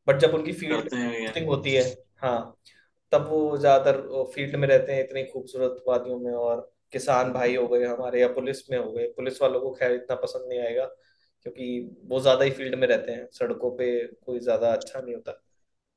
बट 0.08 0.18
जब 0.18 0.34
उनकी 0.34 0.52
फ़ील्ड 0.54 0.89
होती 1.48 1.74
है 1.74 1.84
हाँ 2.18 2.58
तब 3.12 3.28
वो 3.28 3.58
ज़्यादातर 3.58 4.24
फ़ील्ड 4.36 4.56
में 4.56 4.68
रहते 4.68 4.94
हैं 4.94 5.04
इतनी 5.04 5.24
खूबसूरत 5.24 5.84
वादियों 5.88 6.20
में 6.20 6.32
और 6.34 6.72
किसान 6.92 7.34
भाई 7.34 7.56
हो 7.56 7.68
गए 7.68 7.86
हमारे 7.86 8.22
या 8.22 8.28
पुलिस 8.28 8.72
में 8.72 8.78
हो 8.78 8.92
गए। 8.92 9.08
पुलिस 9.08 9.42
वालों 9.42 9.62
को 9.62 9.72
खैर 9.72 9.92
इतना 9.92 10.15
पसंद 10.15 10.50
नहीं 10.50 10.60
आएगा 10.60 10.86
क्योंकि 11.44 11.98
वो 12.06 12.20
ज़्यादा 12.20 12.44
ही 12.44 12.52
फ़ील्ड 12.52 12.76
में 12.76 12.88
रहते 12.88 13.12
हैं 13.12 13.28
सड़कों 13.32 13.72
पे 13.72 14.08
कोई 14.08 14.39
ज़्यादा 14.39 14.72
अच्छा 14.74 15.02
नहीं 15.02 15.15
होता। 15.15 15.42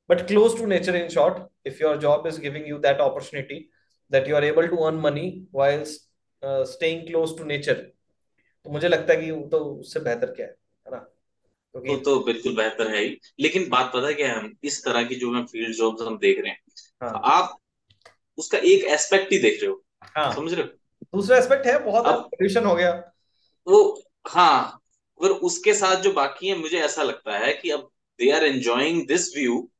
But 0.09 0.27
close 0.27 0.57
to 0.57 0.65
nature 0.65 0.95
in 0.95 1.09
short 1.09 1.67
if 1.67 1.83
your 1.83 1.97
job 1.97 2.27
is 2.27 2.41
giving 2.41 2.67
you 2.67 2.77
that 2.77 2.97
opportunity 2.97 3.72
that 4.13 4.27
you 4.27 4.35
are 4.35 4.43
able 4.43 4.67
to 4.67 4.79
earn 4.85 4.99
money 5.01 5.27
while 5.51 5.83
uh, 6.43 6.65
staying 6.65 7.05
close 7.07 7.35
to 7.37 7.45
nature. 7.45 7.79
तो 8.65 8.71
मुझे 8.71 8.87
लगता 8.87 9.13
है 9.13 9.21
कि 9.21 9.31
वो 9.31 9.47
तो 9.47 9.57
उससे 9.57 9.99
बेहतर 9.99 10.25
क्या 10.25 10.45
है 10.45 10.55
है 10.87 10.91
ना? 10.91 10.97
तो 10.97 11.81
क्योंकि 11.81 12.03
तो 12.03 12.19
बिल्कुल 12.19 12.55
बेहतर 12.55 12.95
है 12.95 13.03
ही। 13.03 13.19
लेकिन 13.39 13.69
बात 13.69 13.91
पता 13.93 14.07
है 14.07 14.13
क्या 14.13 14.27
है 14.27 14.35
हम 14.35 14.53
इस 14.63 14.83
तरह 14.85 15.03
की 15.03 15.15
जो 15.15 15.31
हम 15.33 15.45
फ़ील्ड 15.45 15.75
जॉब्स 15.75 16.01
हम 16.01 16.17
देख 16.17 16.39
रहे 16.39 16.51
हैं 16.51 16.61
हाँ। 17.01 17.21
आप 17.25 17.57
उसका 18.37 18.57
एक 18.57 18.83
एस्पेक्ट 18.83 19.31
ही 19.31 19.37
देख 19.37 19.61
रहे 19.61 19.71
हो। 19.71 19.83
हाँ। 20.03 20.35
समझ 20.35 20.53
रहे 20.53 20.63
हो? 20.63 20.69
दूसरा 21.15 21.37
एस्पेक्ट 21.37 21.65
है 21.65 21.77
बहुत 21.85 22.05
पोल्यूशन 22.05 22.65
हो 22.65 22.75
गया। 22.75 22.91
वो 23.67 24.03
हाँ 24.27 24.79
पर 25.21 25.29
उसके 25.29 25.73
साथ 25.73 25.95
जो 25.95 26.11
बाकी 26.13 26.47
है 26.47 26.57
मुझे 26.57 26.79
ऐसा 26.79 27.03
लगता 27.03 27.37
है 27.37 27.53
कि 27.53 27.69
अब 27.69 27.89
they 28.19 28.31
are 28.31 28.43
enjoying 28.43 29.07
this 29.07 29.35
view 29.37 29.71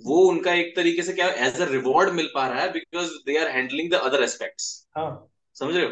वो 0.00 0.16
उनका 0.28 0.52
एक 0.54 0.74
तरीके 0.76 1.02
से 1.02 1.12
क्या 1.12 1.28
एज 1.46 1.60
अ 1.60 1.64
रिवॉर्ड 1.70 2.12
मिल 2.14 2.28
पा 2.34 2.46
रहा 2.48 2.60
है 2.62 2.72
because 2.72 3.10
they 3.26 3.38
are 3.38 3.48
handling 3.48 3.90
the 3.90 3.94
other 4.08 4.22
aspects 4.22 4.66
हाँ। 4.96 5.10
समझ 5.56 5.74
रहे 5.76 5.84
हो? 5.84 5.90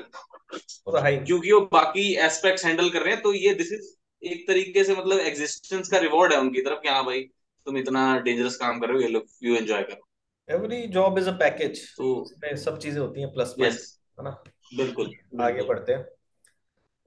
तो 0.58 1.24
क्योंकि 1.24 1.52
वो 1.52 1.60
बाकी 1.72 2.12
एस्पेक्ट्स 2.24 2.64
हैंडल 2.64 2.90
कर 2.90 3.02
रहे 3.02 3.14
हैं 3.14 3.22
तो 3.22 3.32
ये 3.34 3.54
दिस 3.54 3.72
इज़ 3.72 3.94
एक 4.22 4.46
तरीके 4.48 4.84
से 4.84 4.94
मतलब 4.96 5.18
एग्जिस्टेंस 5.20 5.88
का 5.88 5.98
रिवॉर्ड 5.98 6.32
है 6.32 6.38
उनकी 6.40 6.60
तरफ़ 6.60 6.80
कि 6.80 6.88
हाँ 6.88 7.04
भाई 7.04 7.22
तुम 7.66 7.78
इतना 7.78 8.04
डेंजरस 8.20 8.56
काम 8.56 8.80
कर 8.80 8.88
रहे 8.88 8.96
हो 8.96 9.02
ये 9.02 9.08
लोग 9.08 9.26
यू 9.42 9.56
एंजॉय 9.56 9.82
करो 9.82 10.54
every 10.54 10.86
job 10.88 11.18
is 11.18 11.28
a 11.28 11.32
package 11.32 11.82
तो 11.96 12.24
सब 12.56 12.78
चीज़ें 12.78 13.00
होती 13.00 13.20
हैं 13.20 13.32
प्लस 13.32 13.54
यस 13.58 13.98
है 14.18 14.24
ना? 14.24 14.30
बिल्कुल। 14.76 15.12
आगे 15.40 15.62
बढ़ते 15.62 15.92
हैं। 15.92 16.04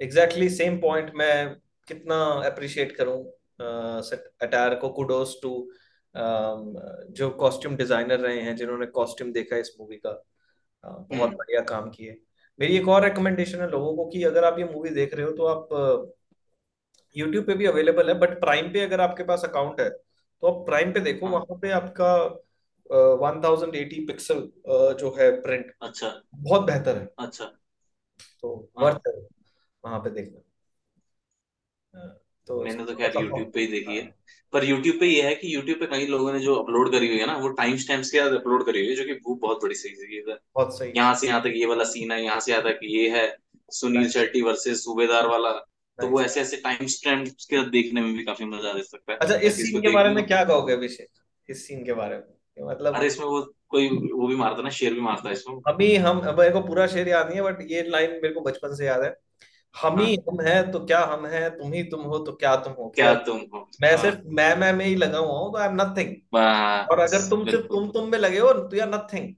एग्जैक्टली 0.01 0.49
सेम 0.49 0.77
पॉइंट 0.79 1.11
मैं 1.15 1.55
कितना 1.87 2.17
अप्रिशिएट 2.45 2.95
करूँ 2.95 3.17
अटायर 3.61 4.75
को 4.75 4.89
कुडोस 4.89 5.39
टू 5.43 5.51
जो 6.15 7.29
कॉस्ट्यूम 7.29 7.75
डिज़ाइनर 7.75 8.19
रहे 8.19 8.41
हैं 8.41 8.55
जिन्होंने 8.55 8.85
कॉस्ट्यूम 8.85 9.31
देखा 9.31 9.57
इस 9.57 9.75
मूवी 9.79 9.97
का 9.97 10.11
बहुत 10.83 11.13
हम्म। 11.13 11.35
बढ़िया 11.35 11.61
काम 11.61 11.89
किए। 11.89 12.21
मेरी 12.59 12.77
एक 12.77 12.87
और 12.87 13.03
रिकमेंडेशन 13.03 13.61
है 13.61 13.69
लोगों 13.69 13.95
को 13.95 14.05
कि 14.05 14.23
अगर 14.23 14.43
आप 14.43 14.59
ये 14.59 14.65
मूवी 14.65 14.89
देख 14.89 15.13
रहे 15.13 15.25
हो 15.25 15.31
तो 15.31 15.45
आप 15.45 16.15
यूट्यूब 17.15 17.45
पे 17.45 17.53
भी 17.53 17.65
अवेलेबल 17.65 18.07
है 18.07 18.19
बट 18.19 18.39
प्राइम 18.39 18.71
पे 18.73 18.81
अगर 18.81 19.01
आपके 19.01 19.23
पास 19.23 19.43
अकाउंट 19.45 19.79
है 19.81 19.89
तो 19.89 20.47
आप 20.47 20.65
प्राइम 20.65 20.93
पे 20.93 20.99
देखो 20.99 21.25
हाँ। 21.25 21.33
वहाँ 21.33 21.57
पे 21.59 21.71
आपका 21.71 22.13
वन 22.91 23.41
थाउज़ेंड 23.43 23.75
एटी 23.75 24.05
पिक्सल 24.05 24.49
जो 24.99 25.15
है 25.19 25.31
प्रिंट 25.41 25.73
अच्छा। 25.81 26.21
बहुत 26.35 26.61
बेहतर 26.61 26.97
है। 26.97 27.09
अच्छा। 27.19 27.45
तो 28.41 28.69
हाँ। 28.77 28.85
वर्थ 28.85 29.07
है 29.07 29.13
वहाँ 29.83 29.99
पे 29.99 30.09
देखना। 30.09 30.39
अ, 31.93 32.19
तो 32.49 32.63
मैंने 32.63 32.85
तो 32.85 32.95
खैर 32.95 33.11
यूट्यूब 33.15 33.51
पे 33.53 33.59
ही 33.59 33.67
देखी 33.67 33.95
है। 33.95 34.01
हाँ, 34.01 34.11
पर 34.53 34.63
यूट्यूब 34.65 34.95
पे 34.99 35.07
ये 35.07 35.21
है 35.21 35.33
कि 35.35 35.53
यूट्यूब 35.55 35.79
पे 35.79 35.85
कई 35.87 36.05
लोगों 36.07 36.31
ने 36.33 36.39
जो 36.39 36.55
अपलोड 36.55 36.91
करी 36.91 37.07
हुई 37.07 37.17
है 37.17 37.25
ना 37.27 37.35
वो 37.37 37.49
टाइम 37.57 37.75
स्टैम्प्स 37.77 38.11
के 38.11 38.19
साथ 38.19 38.35
अपलोड 38.37 38.65
करी 38.65 38.79
हुई 38.79 38.89
है 38.89 38.95
जो 38.95 39.03
कि 39.05 39.19
वो 39.25 39.35
बहुत 39.43 39.63
बड़ी 39.63 39.75
सही 39.75 39.91
चीज़ 39.95 40.29
है 40.29 40.37
बहुत 40.55 40.77
सही। 40.77 40.91
यहाँ 40.95 41.13
से 41.15 41.27
यहाँ 41.27 41.41
तक 41.41 41.53
ये 41.55 41.65
वाला 41.65 41.83
सीन 41.91 42.11
है 42.11 42.23
यहाँ 42.23 42.39
से 42.39 42.51
यहाँ 42.51 42.63
तक 42.63 42.79
ये 42.83 43.09
है 43.09 43.25
सुनील 43.71 44.09
शेट्टी 44.09 44.41
वर्सेस 44.41 44.83
सूबेदार 44.83 45.27
वाला। 45.27 45.51
तो 45.99 46.07
वो 46.07 46.21
ऐसे 46.21 46.41
ऐसे 46.41 46.57
टाइम 46.57 46.85
स्टैम्प्स 46.87 47.45
के 47.45 47.57
साथ 47.57 47.69
देखने 47.71 48.01
में 48.01 48.13
भी 48.13 48.23
काफ़ी 48.23 48.45
मज़ा 48.47 48.73
दे 48.73 48.83
सकता 48.83 49.11
है। 49.11 49.17
अच्छा 49.17 49.35
इस 49.37 49.55
सीन 49.61 49.81
के 49.81 49.93
बारे 49.93 50.09
में 50.09 50.25
क्या 50.25 50.43
कहोगे 50.43 50.73
अभिषेक? 50.73 51.07
इस 51.49 51.67
सीन 51.67 51.83
के 51.85 51.93
बारे 51.93 52.15
में 52.15 52.23
कि 52.23 52.61
अरे 52.61 52.69
मतलब 52.69 53.03
इसमें 53.03 53.25
वो 53.25 53.41
कोई 53.69 53.87
वो 53.89 54.27
भी 54.27 54.35
मारता 54.35 54.61
ना 54.61 54.69
शेर 54.75 54.93
भी 54.93 55.01
मारता 55.01 55.29
है 55.29 55.33
इसमें। 55.33 55.61
अभी 55.67 55.95
हम 55.97 56.21
मेरे 56.27 56.51
को 56.51 56.61
पूरा 56.61 56.87
शेर 56.87 57.07
याद 57.07 57.27
नहीं 57.27 57.37
है 57.37 57.43
बट 57.43 57.71
ये 57.71 57.83
लाइन 57.89 58.11
मेरे 58.13 58.33
को 58.33 58.41
बचपन 58.41 58.75
से 58.75 58.85
याद 58.85 59.03
है। 59.03 59.15
हम 59.75 59.99
ही 59.99 60.15
हाँ। 60.15 60.23
हम 60.29 60.41
हैं 60.41 60.71
तो 60.71 60.79
क्या 60.85 60.99
हम 61.05 61.25
हैं? 61.25 61.49
तुम 61.57 61.73
ही 61.73 61.83
तुम 61.83 62.01
हो 62.03 62.17
तो 62.19 62.31
क्या 62.33 62.55
तुम 62.55 62.73
हो? 62.73 62.87
क्या 62.95 63.13
तुम 63.25 63.37
हो? 63.53 63.67
मैं 63.81 63.89
हाँ। 63.91 64.01
सिर्फ़ 64.01 64.19
मैं 64.39 64.55
मैं 64.55 64.71
में 64.73 64.85
ही 64.85 64.95
लगा 64.95 65.17
हुआ 65.17 65.37
हूँ 65.39 65.51
तो 65.51 65.57
आई 65.57 65.67
एम 65.67 65.75
नथिंग 65.81 66.15
और 66.91 66.99
अगर 66.99 67.29
तुम 67.29 67.45
सिर्फ़ 67.49 67.67
तुम 67.67 67.89
तुम 67.91 68.09
में 68.11 68.17
लगे 68.19 68.39
हो 68.39 68.51
तो 68.53 68.75
you 68.75 68.81
are 68.81 68.89
nothing 68.89 69.33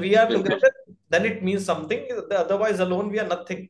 we 0.00 0.14
are 0.14 0.26
बिल्कुल। 0.26 0.48
Together 0.48 0.92
then 1.12 1.26
it 1.26 1.42
means 1.42 1.66
something 1.66 2.16
otherwise 2.32 2.82
alone 2.82 3.10
we 3.10 3.18
are 3.18 3.26
nothing 3.32 3.66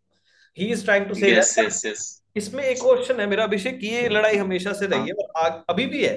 he 0.59 0.71
is 0.73 0.85
trying 0.85 1.07
to 1.07 1.15
say 1.15 1.31
yes 1.33 1.55
that 1.57 1.67
yes 1.67 1.85
yes 1.87 2.23
इसमें 2.37 2.63
एक 2.65 2.81
क्वेश्चन 2.81 3.21
है 3.21 3.27
मेरा 3.27 3.45
अभिषेक 3.45 3.79
कि 3.81 3.87
ये 3.87 4.09
लड़ाई 4.09 4.37
हमेशा 4.37 4.73
से 4.73 4.87
रही 4.87 4.99
हाँ 4.99 5.07
है। 5.07 5.27
और 5.43 5.65
अभी 5.71 5.87
भी 5.87 6.05
है। 6.05 6.17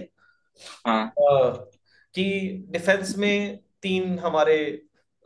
हाँ। 0.87 1.13
कि 2.15 2.23
डिफेंस 2.69 3.17
में 3.17 3.57
तीन 3.81 4.17
हमारे 4.19 4.57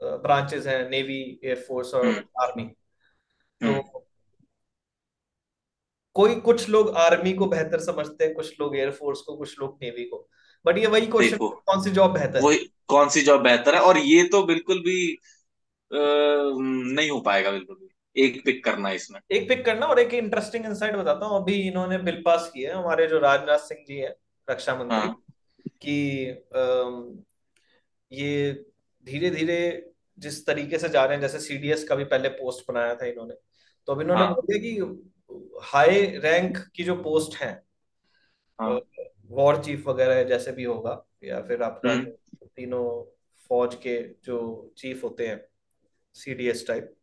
ब्रांचेस 0.02 0.67
हैं 0.67 0.89
नेवी 0.89 1.19
एयरफोर्स 1.43 1.93
और 1.93 2.06
हम्म। 2.06 2.24
आर्मी 2.41 2.63
तो 2.63 3.67
हम्म। 3.67 3.94
कोई 6.15 6.36
कुछ 6.36 6.69
लोग 6.69 6.89
आर्मी 6.95 7.34
को 7.34 7.45
बेहतर 7.45 7.80
समझते 7.80 8.25
हैं 8.25 8.34
कुछ 8.34 8.60
लोग 8.60 8.78
एयरफोर्स 8.78 9.21
को 9.21 9.38
कुछ 9.38 9.60
लोग 9.60 9.78
नेवी 9.82 10.04
को। 10.04 10.30
बट 10.65 10.78
ये 10.78 10.88
वही 10.88 11.08
क्वेश्चन 11.08 11.38
कौन 11.38 11.84
सी 11.84 11.89
जॉब 11.89 12.12
बेहतर 12.12 12.36
है? 12.36 12.41
वही 12.41 12.58
कौन 12.88 13.10
सी 13.10 13.21
जॉब 13.21 13.41
बेहतर 13.41 13.75
है? 13.75 13.82
और 13.82 13.97
ये 13.97 14.23
तो 14.23 14.43
बिल्कुल 14.43 14.80
भी 14.80 15.19
अ, 15.91 15.97
नहीं 15.97 17.10
हो 17.10 17.19
पाएगा 17.19 17.52
बिल्कुल 17.52 17.75
भी। 17.75 17.90
एक 18.23 18.46
पिक 18.46 18.63
करना 18.65 18.90
है 18.90 18.96
इसमें। 18.96 19.19
एक 19.31 19.50
पिक 19.50 19.65
करना 19.65 19.85
और 19.85 20.00
एक 20.00 20.13
इंटरेस्टिंग 20.13 20.65
इंसाइट 20.65 20.96
बताता 20.96 21.25
हूँ। 21.25 21.42
अभी 21.42 21.54
इन्होंने 21.54 21.98
बिल 21.98 22.21
पास 22.25 22.52
किया 22.54 22.71
है 22.71 22.83
हमारे 22.83 23.08
जो 23.08 23.19
राजनाथ 23.19 23.58
सिंह 23.58 23.85
जी 23.87 23.96
है 23.96 24.15
रक्षा 24.50 24.75
मंत्री 24.75 24.98
हाँ। 24.98 25.23
कि 25.81 26.27
अम, 26.56 27.19
ये 28.12 28.54
धीरे 29.06 29.29
धीरे 29.29 29.92
जिस 30.19 30.46
तरीके 30.46 30.77
से 30.77 30.90
जा 30.90 31.06
रहे 31.06 31.13
हैं 31.13 31.21
जैसे 31.21 31.40
सीडीएस 31.40 31.83
का 31.83 31.96
भी 31.96 32.04
पहले 32.04 32.29
पोस्ट 32.29 32.71
बनाया 32.71 32.96
था 32.96 33.06
इन्होंने। 33.06 33.33
तो 33.87 33.94
अब 33.94 34.02
इन्होंने 34.02 34.23
हाँ। 34.23 34.33
बोल 34.33 34.46
दिया 34.48 34.60
कि 34.60 34.81
हाई 35.63 36.06
रैंक 36.06 36.58
की 36.75 36.83
जो 36.83 36.96
पोस्ट 36.96 37.36
है 37.36 37.63
हाँ। 38.62 38.79
वॉर 39.25 39.63
चीफ 39.63 39.88
वगैरह 39.88 40.23
जैसे 40.23 40.52
भी 40.52 40.63
होगा 40.63 41.06
या 41.23 41.42
फिर 41.42 41.63
आपका 41.63 41.92
हम्म। 41.92 42.48
तीनों 42.56 43.04
फौज 43.50 43.75
के 43.75 43.98
जो 44.23 44.73
चीफ 44.77 45.04
होते 45.04 45.27
हैं 45.27 45.46
सीडीएस 46.13 46.67
टाइप 46.67 46.96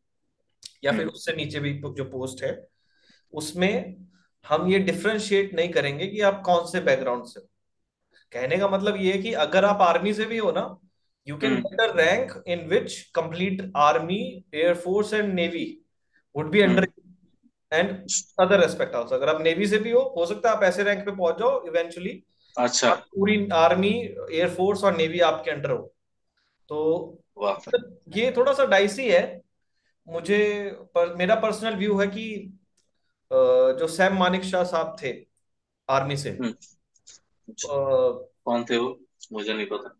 या 0.84 0.92
फिर 0.92 1.00
हम्म। 1.00 1.10
उससे 1.10 1.32
नीचे 1.32 1.60
भी 1.60 1.72
जो 1.74 2.04
पोस्ट 2.04 2.44
है 2.44 2.68
उसमें 3.32 4.06
हम 4.44 4.68
ये 4.68 4.78
डिफ्रेंशिएट 4.78 5.54
नहीं 5.54 5.68
करेंगे 5.68 6.06
कि 6.06 6.20
आप 6.20 6.42
कौन 6.46 6.66
से 6.66 6.80
बैकग्राउंड 6.80 7.24
से 7.24 7.40
हो। 7.40 7.48
कहने 8.32 8.56
का 8.56 8.68
मतलब 8.68 8.96
ये 8.96 9.12
है 9.12 9.18
कि 9.18 9.32
अगर 9.32 9.64
आप 9.64 9.82
आर्मी 9.82 10.14
से 10.14 10.24
भी 10.24 10.38
हो 10.38 10.52
ना 10.52 10.78
you 11.28 11.36
can 11.36 11.52
hmm. 11.52 11.98
Rank 11.98 12.44
in 12.46 12.66
which 12.68 13.00
complete 13.14 13.72
army 13.76 14.44
air force 14.54 15.14
and 15.14 15.34
navy 15.34 15.78
would 16.36 16.50
be 16.50 16.62
navy 16.62 17.01
and 17.72 17.90
other 18.42 18.58
aspect 18.64 18.94
also. 18.94 19.12
अगर 19.12 19.28
आप 19.28 19.40
नेवी 19.40 19.66
से 19.66 19.78
भी 19.78 19.90
हो 19.90 20.00
हो 20.16 20.26
सकता 20.26 20.50
है 20.50 20.56
आप 20.56 20.62
ऐसे 20.62 20.82
रैंक 20.82 21.04
पे 21.06 21.10
पहुँच 21.10 21.38
जाओ 21.38 21.66
इवेंचुअली 21.66 22.22
अच्छा। 22.58 22.94
पूरी 22.94 23.48
आर्मी 23.52 23.92
एयरफोर्स 24.32 24.84
और 24.84 24.96
नेवी 24.96 25.20
आपके 25.20 25.50
अंडर 25.50 25.70
हो। 25.70 25.94
तो 26.68 27.18
ये 28.16 28.32
थोड़ा 28.36 28.52
सा 28.52 28.64
डाइसी 28.66 29.08
है। 29.10 29.40
मुझे 30.08 30.70
पर, 30.94 31.14
मेरा 31.14 31.34
पर्सनल 31.34 31.74
व्यू 31.74 31.98
है 32.00 32.06
कि 32.06 32.26
जो 33.32 33.86
सैम 33.86 34.18
मानिक 34.18 34.42
शाह 34.42 34.64
साहब 34.64 34.96
थे 35.02 35.14
आर्मी 35.90 36.16
से 36.16 36.30
हम्म। 36.30 36.54
कौन 37.50 38.64
थे 38.64 38.76
वो? 38.76 38.98
मुझे 39.32 39.54
नहीं 39.54 39.66
पता। 39.72 39.96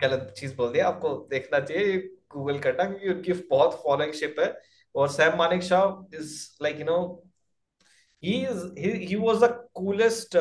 गलत 0.00 0.34
चीज़ 0.38 0.54
बोल 0.56 0.72
दिया। 0.72 0.88
आपको 0.88 1.26
देखना 1.30 1.60
चाहिए 1.60 1.98
गूगल 2.30 2.58
करना 2.58 2.84
क्योंकि 2.84 3.08
उनकी 3.08 3.32
बहुत 3.32 3.80
फॉलोइंग 3.84 4.12
शिप 4.12 4.36
है। 4.40 4.73
और 4.94 5.08
Sam 5.10 5.36
Manekshaw 5.62 6.16
is 6.16 6.34
like 6.62 6.78
you 6.80 6.84
know 6.84 6.98
he 8.22 8.34
is 8.46 8.64
he 8.78 9.16
was 9.16 9.42
the 9.44 9.50
coolest 9.74 10.36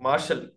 marshal 0.00 0.50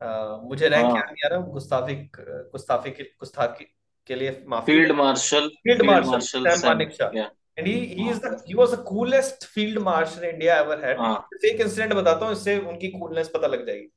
मुझे 0.00 0.68
रैंक 0.68 0.84
याद 0.86 0.94
हाँ 0.94 1.02
नहीं 1.02 1.24
आ 1.26 1.28
रहा 1.28 1.40
गुस्ताफी 1.52 1.94
गुस्ताफी 2.18 2.90
के 2.90 3.02
गुस्ताखी 3.20 3.64
के 4.06 4.14
लिए 4.14 4.42
माफ़ी 4.48 4.72
field 4.72 4.92
marshal 4.92 5.48
field 5.58 5.82
marshal 5.86 6.48
Sam 6.48 6.68
Manekshaw 6.68 7.10
या 7.16 7.30
and 7.58 7.66
he 7.66 7.72
he 7.72 8.08
is 8.10 8.18
the 8.18 8.36
he 8.48 8.54
was 8.54 8.74
the 8.74 8.82
coolest 8.88 9.44
field 9.46 9.78
marshal 9.82 10.24
India 10.24 10.58
ever 10.60 10.84
had 10.84 11.44
एक 11.44 11.60
इंसिडेंट 11.60 11.92
बताता 11.92 12.26
हूँ 12.26 12.32
इससे 12.32 12.58
उनकी 12.60 12.88
कूलनेस 12.88 13.30
पता 13.34 13.46
लग 13.46 13.66
जाएगी। 13.66 13.88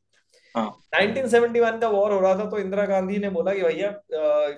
1971 0.56 1.80
का 1.82 1.88
वॉर 1.90 2.12
हो 2.12 2.20
रहा 2.20 2.34
था 2.36 2.50
तो 2.50 2.58
इंदिरा 2.60 2.86
गांधी 2.86 3.18
ने 3.18 3.30
बोला 3.30 3.54
कि 3.54 3.62
भैया 3.62 3.90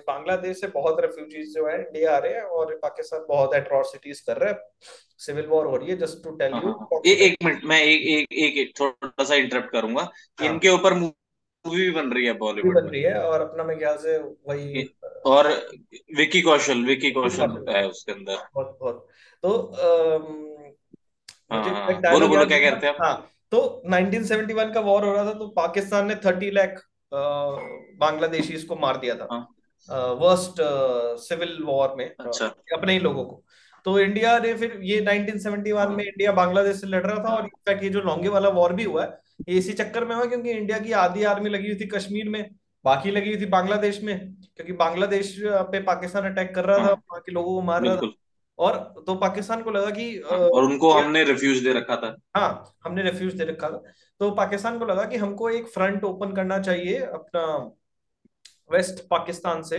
बांग्लादेश 0.06 0.60
से 0.60 0.66
बहुत 0.74 1.00
रेफ्यूजीज 1.00 1.54
जो 1.54 1.66
है 1.66 1.78
इंडिया 1.78 2.14
आ 2.16 2.18
रहे 2.18 2.34
हैं 2.34 2.42
और 2.42 2.74
पाकिस्तान 2.82 3.24
बहुत 3.28 3.54
एट्रोसिटीज 3.54 4.20
कर 4.20 4.36
रहा 4.36 4.50
है। 4.50 4.58
सिविल 5.18 5.46
वॉर 5.46 5.66
हो 5.66 5.76
रही 5.76 5.88
है 5.88 5.96
जस्ट 5.98 6.22
टू 6.24 6.30
टेल 6.36 6.52
हाँ 6.52 6.60
यू 6.62 6.68
हाँ 6.68 6.88
हाँ। 6.92 7.00
ए, 7.06 7.10
एक 7.10 7.36
मिनट 7.44 7.64
मैं 7.64 7.80
एक 7.82 8.02
एक 8.08 8.26
एक, 8.32 8.56
एक 8.58 8.72
थोड़ा 8.80 9.24
सा 9.24 9.34
इंटरप्ट 9.34 9.70
करूँगा। 9.70 10.02
हाँ। 10.02 10.48
इनके 10.48 10.68
ऊपर 10.68 10.94
मूवी 10.94 11.76
भी 11.76 11.90
बन 11.90 12.12
रही 12.12 12.26
है 12.26 12.32
बॉलीवुड 12.38 12.74
बन 12.74 12.88
रही 12.88 13.02
है 13.02 13.14
और 13.22 13.40
अपना 13.40 13.64
मेरे 13.64 13.80
ख्याल 13.80 13.96
से 13.96 14.18
वही 14.18 14.84
और 15.26 15.48
विकी 16.16 16.42
कौशल 16.42 16.84
विकी 16.84 17.10
कौशल 17.10 17.64
है 17.68 17.86
उसके 17.88 18.12
अंदर। 18.12 18.36
बहुत 18.54 18.78
बहुत। 18.80 19.06
तो 19.42 19.50
हाँ 21.50 21.58
मुझे 21.58 21.70
हाँ 21.70 22.12
बोलो 22.12 22.28
बोलो 22.28 22.46
क्या 22.46 22.58
कहते 22.60 22.86
हैं 22.86 22.94
हाँ। 23.00 23.14
तो 23.52 23.60
1971 23.86 24.72
का 24.74 24.80
वॉर 24.80 25.04
हो 25.04 25.12
रहा 25.12 25.24
था 25.24 25.32
तो 25.34 25.46
पाकिस्तान 25.56 26.06
ने 26.06 26.14
30 26.26 26.50
लाख 26.52 26.82
बांग्लादेशीज 28.00 28.64
को 28.64 28.76
मार 28.76 28.96
दिया 28.96 29.14
था। 29.14 29.36
वर्स्ट 30.20 30.60
सिविल 31.22 31.56
वॉर 31.64 31.94
में 31.98 32.06
अच्छा। 32.06 32.46
अपने 32.74 32.92
ही 32.92 32.98
लोगों 32.98 33.24
को। 33.24 33.42
तो 33.84 33.98
इंडिया 34.00 34.38
ने 34.38 34.52
फिर 34.54 34.78
ये 34.82 35.00
1971 35.00 35.88
में 35.88 36.04
इंडिया 36.04 36.32
बांग्लादेश 36.32 36.80
से 36.80 36.86
लड़ 36.86 37.02
रहा 37.06 37.24
था 37.24 37.34
और 37.34 37.44
इनफैक्ट 37.44 37.82
ये 37.82 37.88
जो 37.88 38.00
लॉन्गे 38.00 38.28
वाला 38.28 38.48
वॉर 38.48 38.72
भी 38.72 38.84
हुआ 38.84 39.04
है 39.04 39.08
ये 39.48 39.58
इसी 39.58 39.72
चक्कर 39.72 40.04
में 40.04 40.14
हुआ 40.16 40.24
क्योंकि 40.24 40.50
इंडिया 40.50 40.78
की 40.78 40.92
आधी 40.98 41.24
आर्मी 41.24 41.50
लगी 41.50 41.68
हुई 41.68 41.80
थी 41.80 41.86
कश्मीर 41.86 42.28
में 42.28 42.42
बाकी 42.84 43.10
लगी 43.10 43.32
हुई 43.32 43.40
थी 43.40 43.46
बांग्लादेश 43.46 44.02
में 44.02 44.18
क्योंकि 44.56 44.72
बांग्लादेश 44.72 45.34
पे 45.42 45.80
पाकिस्तान 45.82 46.30
अटैक 46.32 46.54
कर 46.54 46.64
रहा 46.64 46.78
था 46.78 46.92
वहाँ 46.92 47.20
के 47.20 47.32
लोगों 47.32 47.54
को 47.54 47.62
मार 47.62 47.82
रहा 47.82 47.96
था। 47.96 48.10
और 48.58 48.76
तो 49.06 49.14
पाकिस्तान 49.14 49.62
को 49.62 49.70
लगा 49.70 49.90
कि 49.90 50.18
और 50.18 50.64
उनको 50.64 50.90
हमने 50.92 51.22
रिफ्यूज 51.24 51.62
दे 51.64 51.72
रखा 51.72 51.96
था। 51.96 52.14
हाँ 52.36 52.76
हमने 52.84 53.02
रेफ्यूज 53.02 53.34
दे 53.34 53.44
रखा 53.44 53.68
था। 53.70 53.82
तो 54.20 54.30
पाकिस्तान 54.30 54.78
को 54.78 54.84
लगा 54.84 55.04
कि 55.04 55.16
हमको 55.16 55.50
एक 55.50 55.66
फ्रंट 55.68 56.04
ओपन 56.04 56.32
करना 56.34 56.58
चाहिए 56.58 56.98
अपना 56.98 57.44
वेस्ट 58.70 59.06
पाकिस्तान 59.08 59.62
से 59.62 59.78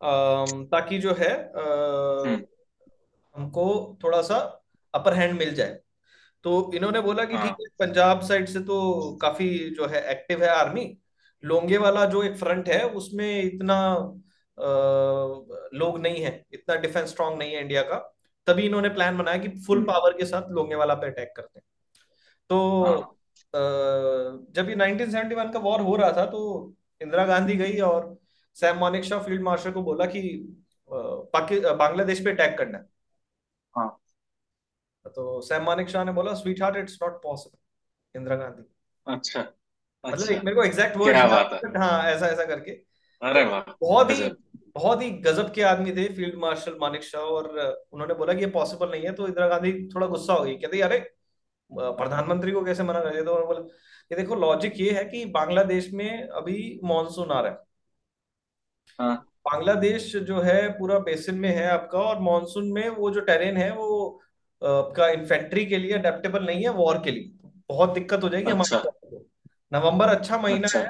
ताकि 0.00 0.98
जो 0.98 1.14
है 1.14 1.32
हम्म। 1.56 2.40
हमको 3.34 3.98
थोड़ा 4.04 4.22
सा 4.22 4.36
अपर 4.94 5.14
हैंड 5.14 5.38
मिल 5.38 5.54
जाए। 5.54 5.78
तो 6.44 6.70
इन्होंने 6.74 7.00
बोला 7.00 7.24
कि 7.24 7.32
ठीक 7.32 7.40
हाँ। 7.40 7.56
है 7.60 7.66
पंजाब 7.80 8.20
साइड 8.20 8.48
से 8.48 8.60
तो 8.60 8.78
काफ़ी 9.22 9.48
जो 9.70 9.86
है 9.86 10.02
एक्टिव 10.10 10.42
है 10.42 10.48
आर्मी 10.50 10.86
लोंगे 11.42 11.78
वाला 11.78 12.04
जो 12.04 12.22
एक 12.22 12.36
फ्रंट 12.36 12.68
है 12.68 12.82
उसमें 12.90 13.42
इतना 13.42 13.76
लोग 14.62 15.98
नहीं 15.98 16.22
है 16.22 16.44
इतना 16.52 16.74
डिफेंस 16.76 17.08
स्ट्रांग 17.08 17.38
नहीं 17.38 17.54
है 17.54 17.60
इंडिया 17.60 17.82
का 17.82 17.96
तभी 18.46 18.62
इन्होंने 18.62 18.88
प्लान 18.88 19.18
बनाया 19.18 19.38
कि 19.38 19.48
फुल 19.48 19.78
हम्म। 19.78 19.86
पावर 19.86 20.12
के 20.12 20.24
साथ 20.24 20.50
लोंगे 20.50 20.74
वाला 20.74 20.94
पे 20.94 21.06
अटैक 21.06 21.32
करते 21.36 21.58
हैं। 21.58 21.64
तो 22.48 22.84
हाँ। 22.84 23.18
जब 24.52 24.68
ये 24.68 24.74
1971 24.74 25.52
का 25.52 25.58
वॉर 25.58 25.80
हो 25.80 25.96
रहा 25.96 26.12
था 26.12 26.24
तो 26.26 26.72
इंदिरा 27.02 27.26
गांधी 27.26 27.54
गई 27.54 27.78
और 27.80 28.16
सैम 28.54 28.78
मानेकशॉ 28.78 29.18
फ़ील्ड 29.18 29.42
मार्शल 29.42 29.72
को 29.72 29.82
बोला 29.82 30.06
कि 30.06 30.22
बांग्लादेश 30.90 32.24
पे 32.24 32.30
अटैक 32.30 32.58
करना 32.58 32.78
है। 32.78 32.84
हाँ। 33.76 33.98
तो 35.06 35.40
सैम 35.40 35.62
मानेकशॉ 35.62 36.04
ने 36.04 36.12
बोला 36.12 36.34
sweetheart 36.62 36.76
it's 36.76 36.98
not 37.02 37.22
possible 37.22 38.18
Indira 38.18 38.36
Gandhi. 38.36 38.62
अच्छा। 39.06 39.40
मतलब 39.40 40.28
अच्छा। 40.28 40.42
मेरे 40.42 40.54
को 40.54 40.62
एग्जैक्ट 40.62 40.96
बट 40.96 41.76
हाँ 41.76 42.02
ऐसा 42.04 42.26
ऐसा 42.26 42.44
करके। 42.44 42.91
अरे 43.22 43.44
बहुत 43.44 44.10
ही 44.10 44.28
बहुत 44.76 45.02
ही 45.02 45.10
गजब 45.20 45.52
के 45.54 45.62
आदमी 45.62 45.92
थे 45.92 46.06
फ़ील्ड 46.14 46.34
मार्शल 46.38 46.76
मानिक 46.80 47.02
शाह 47.04 47.22
और 47.22 47.48
उन्होंने 47.92 48.14
बोला 48.14 48.32
कि 48.34 48.40
ये 48.40 48.46
पॉसिबल 48.50 48.90
नहीं 48.90 49.02
है 49.02 49.12
तो 49.12 49.26
इंदिरा 49.28 49.48
गांधी 49.48 49.72
थोड़ा 49.88 50.06
गुस्सा 50.06 50.32
हो 50.32 50.44
गई। 50.44 50.54
कहते 50.56 50.80
अरे 50.80 50.98
प्रधानमंत्री 51.70 52.52
को 52.52 52.64
कैसे 52.64 52.82
मना 52.82 53.00
कर 53.00 53.22
तो 53.24 53.34
बोला 53.46 53.60
कि 53.60 54.14
देखो 54.14 54.34
लॉजिक 54.34 54.80
ये 54.80 54.90
है 54.92 55.04
कि 55.04 55.24
बांग्लादेश 55.26 55.90
में 55.92 56.28
अभी 56.28 56.80
मानसून 56.84 57.30
आ 57.30 57.40
रहा 57.40 57.52
है। 57.52 57.58
हाँ। 58.98 59.14
बांग्लादेश 59.44 60.12
जो 60.16 60.40
है 60.40 60.68
पूरा 60.68 60.98
बेसिन 60.98 61.34
में 61.34 61.48
है 61.48 61.66
आपका 61.70 61.98
और 61.98 62.20
मानसून 62.20 62.72
में 62.72 62.88
वो 62.88 63.10
जो 63.10 63.20
टेरेन 63.20 63.56
है 63.56 63.70
वो 63.74 64.08
आपका 64.62 65.08
इन्फेंट्री 65.08 65.64
के 65.66 65.78
लिए 65.78 65.92
अडेप्टेबल 65.92 66.44
नहीं 66.46 66.62
है 66.62 66.70
वॉर 66.72 66.98
के 66.98 67.10
लिए। 67.10 67.30
बहुत 67.68 67.94
दिक्कत 67.94 68.22
हो 68.22 68.28
जाएगी 68.28 68.50
हमारे 68.50 68.76
अच्छा। 68.76 68.90
को 68.90 69.24
नवंबर 69.72 70.08
अच्छा 70.08 70.38
महीना 70.38 70.66
अच्छा। 70.66 70.78
है 70.78 70.88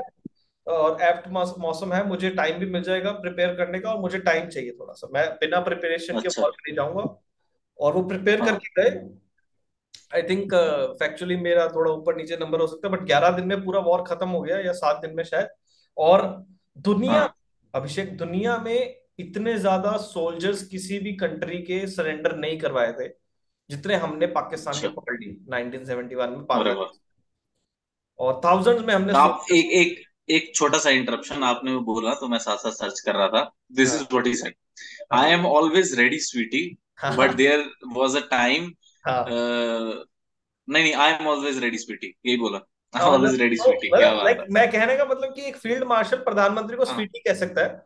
और 0.67 1.01
एप्ट 1.03 1.29
मौसम 1.29 1.93
है 1.93 2.07
मुझे 2.09 2.31
टाइम 2.31 2.59
भी 2.59 2.67
मिल 2.67 2.83
जाएगा 2.83 3.11
प्रिपेयर 3.13 3.55
करने 3.55 3.79
का 3.79 3.91
और 3.91 4.01
मुझे 4.01 4.19
टाइम 4.21 4.49
चाहिए 4.49 4.71
थोड़ा 4.71 4.93
सा। 4.93 5.09
मैं 5.15 5.29
बिना 5.37 5.61
प्रिपरेशन 5.61 6.21
के 6.21 6.29
अच्छा। 6.29 6.43
वॉर 6.43 6.51
नहीं 6.51 6.75
जाऊँगा। 6.77 7.03
और 7.79 7.93
वो 7.93 8.03
प्रिपेयर 8.09 8.41
हाँ। 8.41 8.49
करके 8.49 8.83
गए। 8.83 9.01
आई 10.15 10.23
थिंक 10.23 10.55
फैक्चुअली 10.99 11.37
मेरा 11.37 11.67
थोड़ा 11.69 11.91
ऊपर 11.93 12.17
नीचे 12.17 12.37
नंबर 12.37 12.61
हो 12.61 12.67
सकता 12.67 12.89
है 12.89 12.93
बट 12.95 13.05
ग्यारह 13.07 13.31
दिन 13.31 13.47
में 13.47 13.65
पूरा 13.65 13.81
वॉर 13.81 14.03
खत्म 14.03 14.29
हो 14.29 14.41
गया 14.43 14.59
या 14.59 14.73
सात 14.73 15.01
दिन 15.01 15.17
में 15.17 15.25
शायद। 15.25 15.49
और 15.97 16.27
दुनिया 16.77 17.13
हाँ। 17.13 17.35
अभिषेक 17.75 18.17
दुनिया 18.17 18.57
में 18.59 18.97
इतने 19.19 19.57
ज़्यादा 19.59 19.97
सोल्जर्स 19.97 20.63
किसी 20.67 20.99
भी 20.99 21.13
कंट्री 21.17 21.59
के 21.63 21.87
सरेंडर 21.87 22.37
नहीं 22.37 22.59
करवाए 22.59 22.93
थे 22.93 23.09
जितने 23.71 23.95
हमने 23.95 24.27
पाकिस्तान 24.27 24.75
के 24.75 24.87
अच्छा 24.87 25.01
पकड़ 25.01 25.17
लिए 25.17 25.33
1971 25.53 26.31
में 26.31 26.45
बांग्लादेश 26.47 26.99
और 28.19 28.41
थाउजेंड्स 28.45 28.85
में 28.85 28.95
हमने 28.95 29.13
आप 29.13 29.47
एक 29.53 29.71
एक 29.73 30.01
एक 30.29 30.53
छोटा 30.55 30.79
सा 30.79 30.91
इंटरप्शन 30.91 31.43
आपने 31.45 31.73
वो 31.73 31.81
बोला 31.85 32.14
तो 32.14 32.29
मैं 32.29 32.39
साथ 32.39 32.57
साथ 32.57 32.73
सर्च 32.73 33.01
कर 33.01 33.14
रहा 33.14 33.29
था। 33.29 33.51
दिस 33.73 33.89
इज़ 33.89 33.97
हाँ। 33.97 34.09
व्हाट 34.12 34.27
ही 34.27 34.35
सेड 34.35 34.55
आई 35.12 35.20
हाँ 35.23 35.39
am 35.39 35.47
always 35.47 35.99
ready 35.99 36.18
sweetie 36.20 36.66
but 37.05 37.18
हाँ 37.18 37.35
देयर 37.37 37.64
वाज 37.97 38.16
अ 38.16 38.20
टाइम 38.31 38.70
हाँ 39.05 39.25
नहीं 40.68 40.83
नहीं 40.83 40.93
I 40.95 41.12
am 41.12 41.27
always 41.29 41.59
ready 41.59 41.79
sweetie 41.79 42.14
यही 42.27 42.37
बोला। 42.37 42.59
हाँ, 42.95 43.07
ऑलवेज 43.07 43.41
रेडी 43.41 43.57
स्वीटी 43.57 43.89
क्या 43.89 44.12
बात 44.14 44.27
है। 44.29 44.47
मैं 44.51 44.70
कहने 44.73 44.97
का 44.97 45.05
मतलब 45.05 45.33
कि 45.35 45.43
एक 45.43 45.57
फ़ील्ड 45.57 45.85
मार्शल 45.85 46.16
प्रधानमंत्री 46.20 46.77
को 46.77 46.85
हाँ। 46.85 46.95
स्वीटी 46.95 47.20
कह 47.20 47.35
सकता 47.35 47.62
है। 47.62 47.81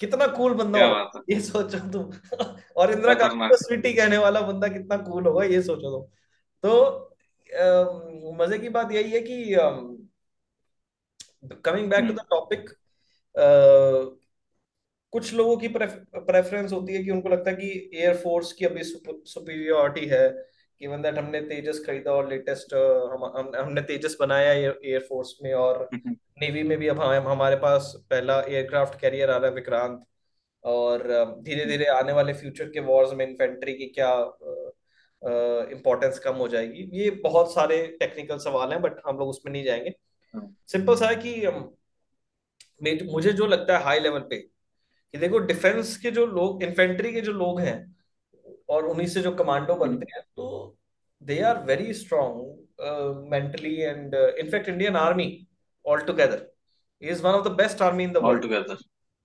कितना 0.00 0.26
कूल 0.26 0.54
बंदा 0.54 0.84
होगा। 0.84 1.22
ये 1.30 1.40
सोचो 1.40 1.78
तुम। 1.90 2.10
और 2.76 2.92
इंदिरा 2.92 3.14
गांधी 3.14 3.48
को 3.48 3.56
स्वीटी 3.56 3.92
कहने 3.92 4.18
वाला 4.18 4.40
बंदा 4.40 4.68
कितना 4.68 4.96
कूल 4.98 5.26
होगा 5.26 5.44
ये 5.44 5.62
सोचो 5.62 5.90
तुम। 5.90 6.04
तो 6.64 8.34
मज़े 8.34 8.58
की 8.58 8.68
बात 8.68 8.92
यही 8.92 9.10
है 9.10 9.20
कि 9.20 9.54
कमिंग 11.54 11.90
बैक 11.90 12.00
टू 12.00 12.06
हम्म। 12.06 12.16
द 12.16 12.20
टॉपिक 12.20 12.70
कुछ 15.12 15.34
लोगों 15.34 15.56
की 15.56 15.68
प्रेफरेंस 15.68 16.72
होती 16.72 16.94
है 16.94 17.04
कि 17.04 17.10
उनको 17.10 17.28
लगता 17.28 17.50
है 17.50 17.56
कि 17.56 17.90
एयरफोर्स 17.94 18.52
की 18.52 18.64
अभी 18.64 18.82
सुपीरियोरिटी 18.84 20.06
है 20.06 20.28
गिवन 20.80 21.02
दैट 21.02 21.18
हमने 21.18 21.40
तेजस 21.40 21.82
खरीदा 21.86 22.12
और 22.12 22.28
लेटेस्ट 22.28 22.74
हम, 22.74 23.24
हम 23.24 23.52
हमने 23.56 23.82
तेजस 23.82 24.16
बनाया 24.20 24.52
एयरफोर्स 24.52 25.38
में 25.42 25.54
और 25.54 25.88
हम्म, 25.94 26.16
नेवी 26.40 26.62
में 26.62 26.78
भी 26.78 26.88
अब 26.88 27.00
हम 27.00 27.28
हमारे 27.28 27.56
पास 27.56 27.92
पहला 28.10 28.40
एयरक्राफ्ट 28.40 29.00
कैरियर 29.00 29.30
आ 29.30 29.36
रहा 29.36 29.48
है 29.48 29.54
विक्रांत। 29.54 30.04
और 30.64 31.02
धीरे 31.42 31.64
धीरे 31.64 31.84
आने 31.84 32.12
वाले 32.12 32.32
फ्यूचर 32.32 32.64
के 32.64 32.80
वॉर्स 32.80 33.12
में 33.12 33.26
इन्फेंट्री 33.26 33.72
की 33.72 33.86
क्या 33.86 34.12
इम्पोर्टेंस 35.72 36.18
कम 36.18 36.34
हो 36.34 36.48
जाएगी 36.48 36.88
ये 36.92 37.10
बहुत 37.10 37.54
सारे 37.54 37.86
टेक्निकल 38.00 38.38
सवाल 38.38 38.72
हैं 38.72 38.82
बट 38.82 39.00
हम 39.06 39.18
लोग 39.18 39.28
उसमें 39.28 39.52
नहीं 39.52 39.64
जाएँगे। 39.64 39.88
हम्म, 39.88 40.07
सिंपल 40.68 40.96
सा 40.96 41.08
है 41.08 41.16
कि 41.16 41.34
um, 41.46 41.62
मुझे 43.04 43.32
जो 43.32 43.46
लगता 43.46 43.76
है 43.78 43.84
हाई 43.84 44.00
लेवल 44.00 44.20
पे 44.30 44.38
कि 44.38 45.18
देखो 45.18 45.38
डिफेंस 45.40 45.96
के 45.96 46.10
जो 46.10 46.26
लोग 46.26 46.62
इन्फेंट्री 46.62 47.12
के 47.12 47.20
जो 47.20 47.32
लोग 47.32 47.60
हैं 47.60 47.76
और 48.70 48.86
उन्हीं 48.86 49.06
से 49.06 49.20
जो 49.22 49.32
कमांडो 49.36 49.74
हम्म, 49.74 49.80
बनते 49.80 50.12
हैं 50.14 50.22
तो 50.36 50.76
they 51.22 51.40
are 51.42 51.62
very 51.64 51.92
strong 51.94 53.30
mentally 53.30 53.74
and 53.76 54.14
in fact 54.14 54.68
Indian 54.68 54.96
army 54.96 55.28
all 55.84 56.00
together 56.02 56.46
is 57.02 57.22
one 57.22 57.32
of 57.32 57.48
the 57.48 57.52
best 57.56 57.82
army 57.82 58.04
in 58.04 58.12
the 58.12 58.16
world 58.18 58.42
together 58.42 58.76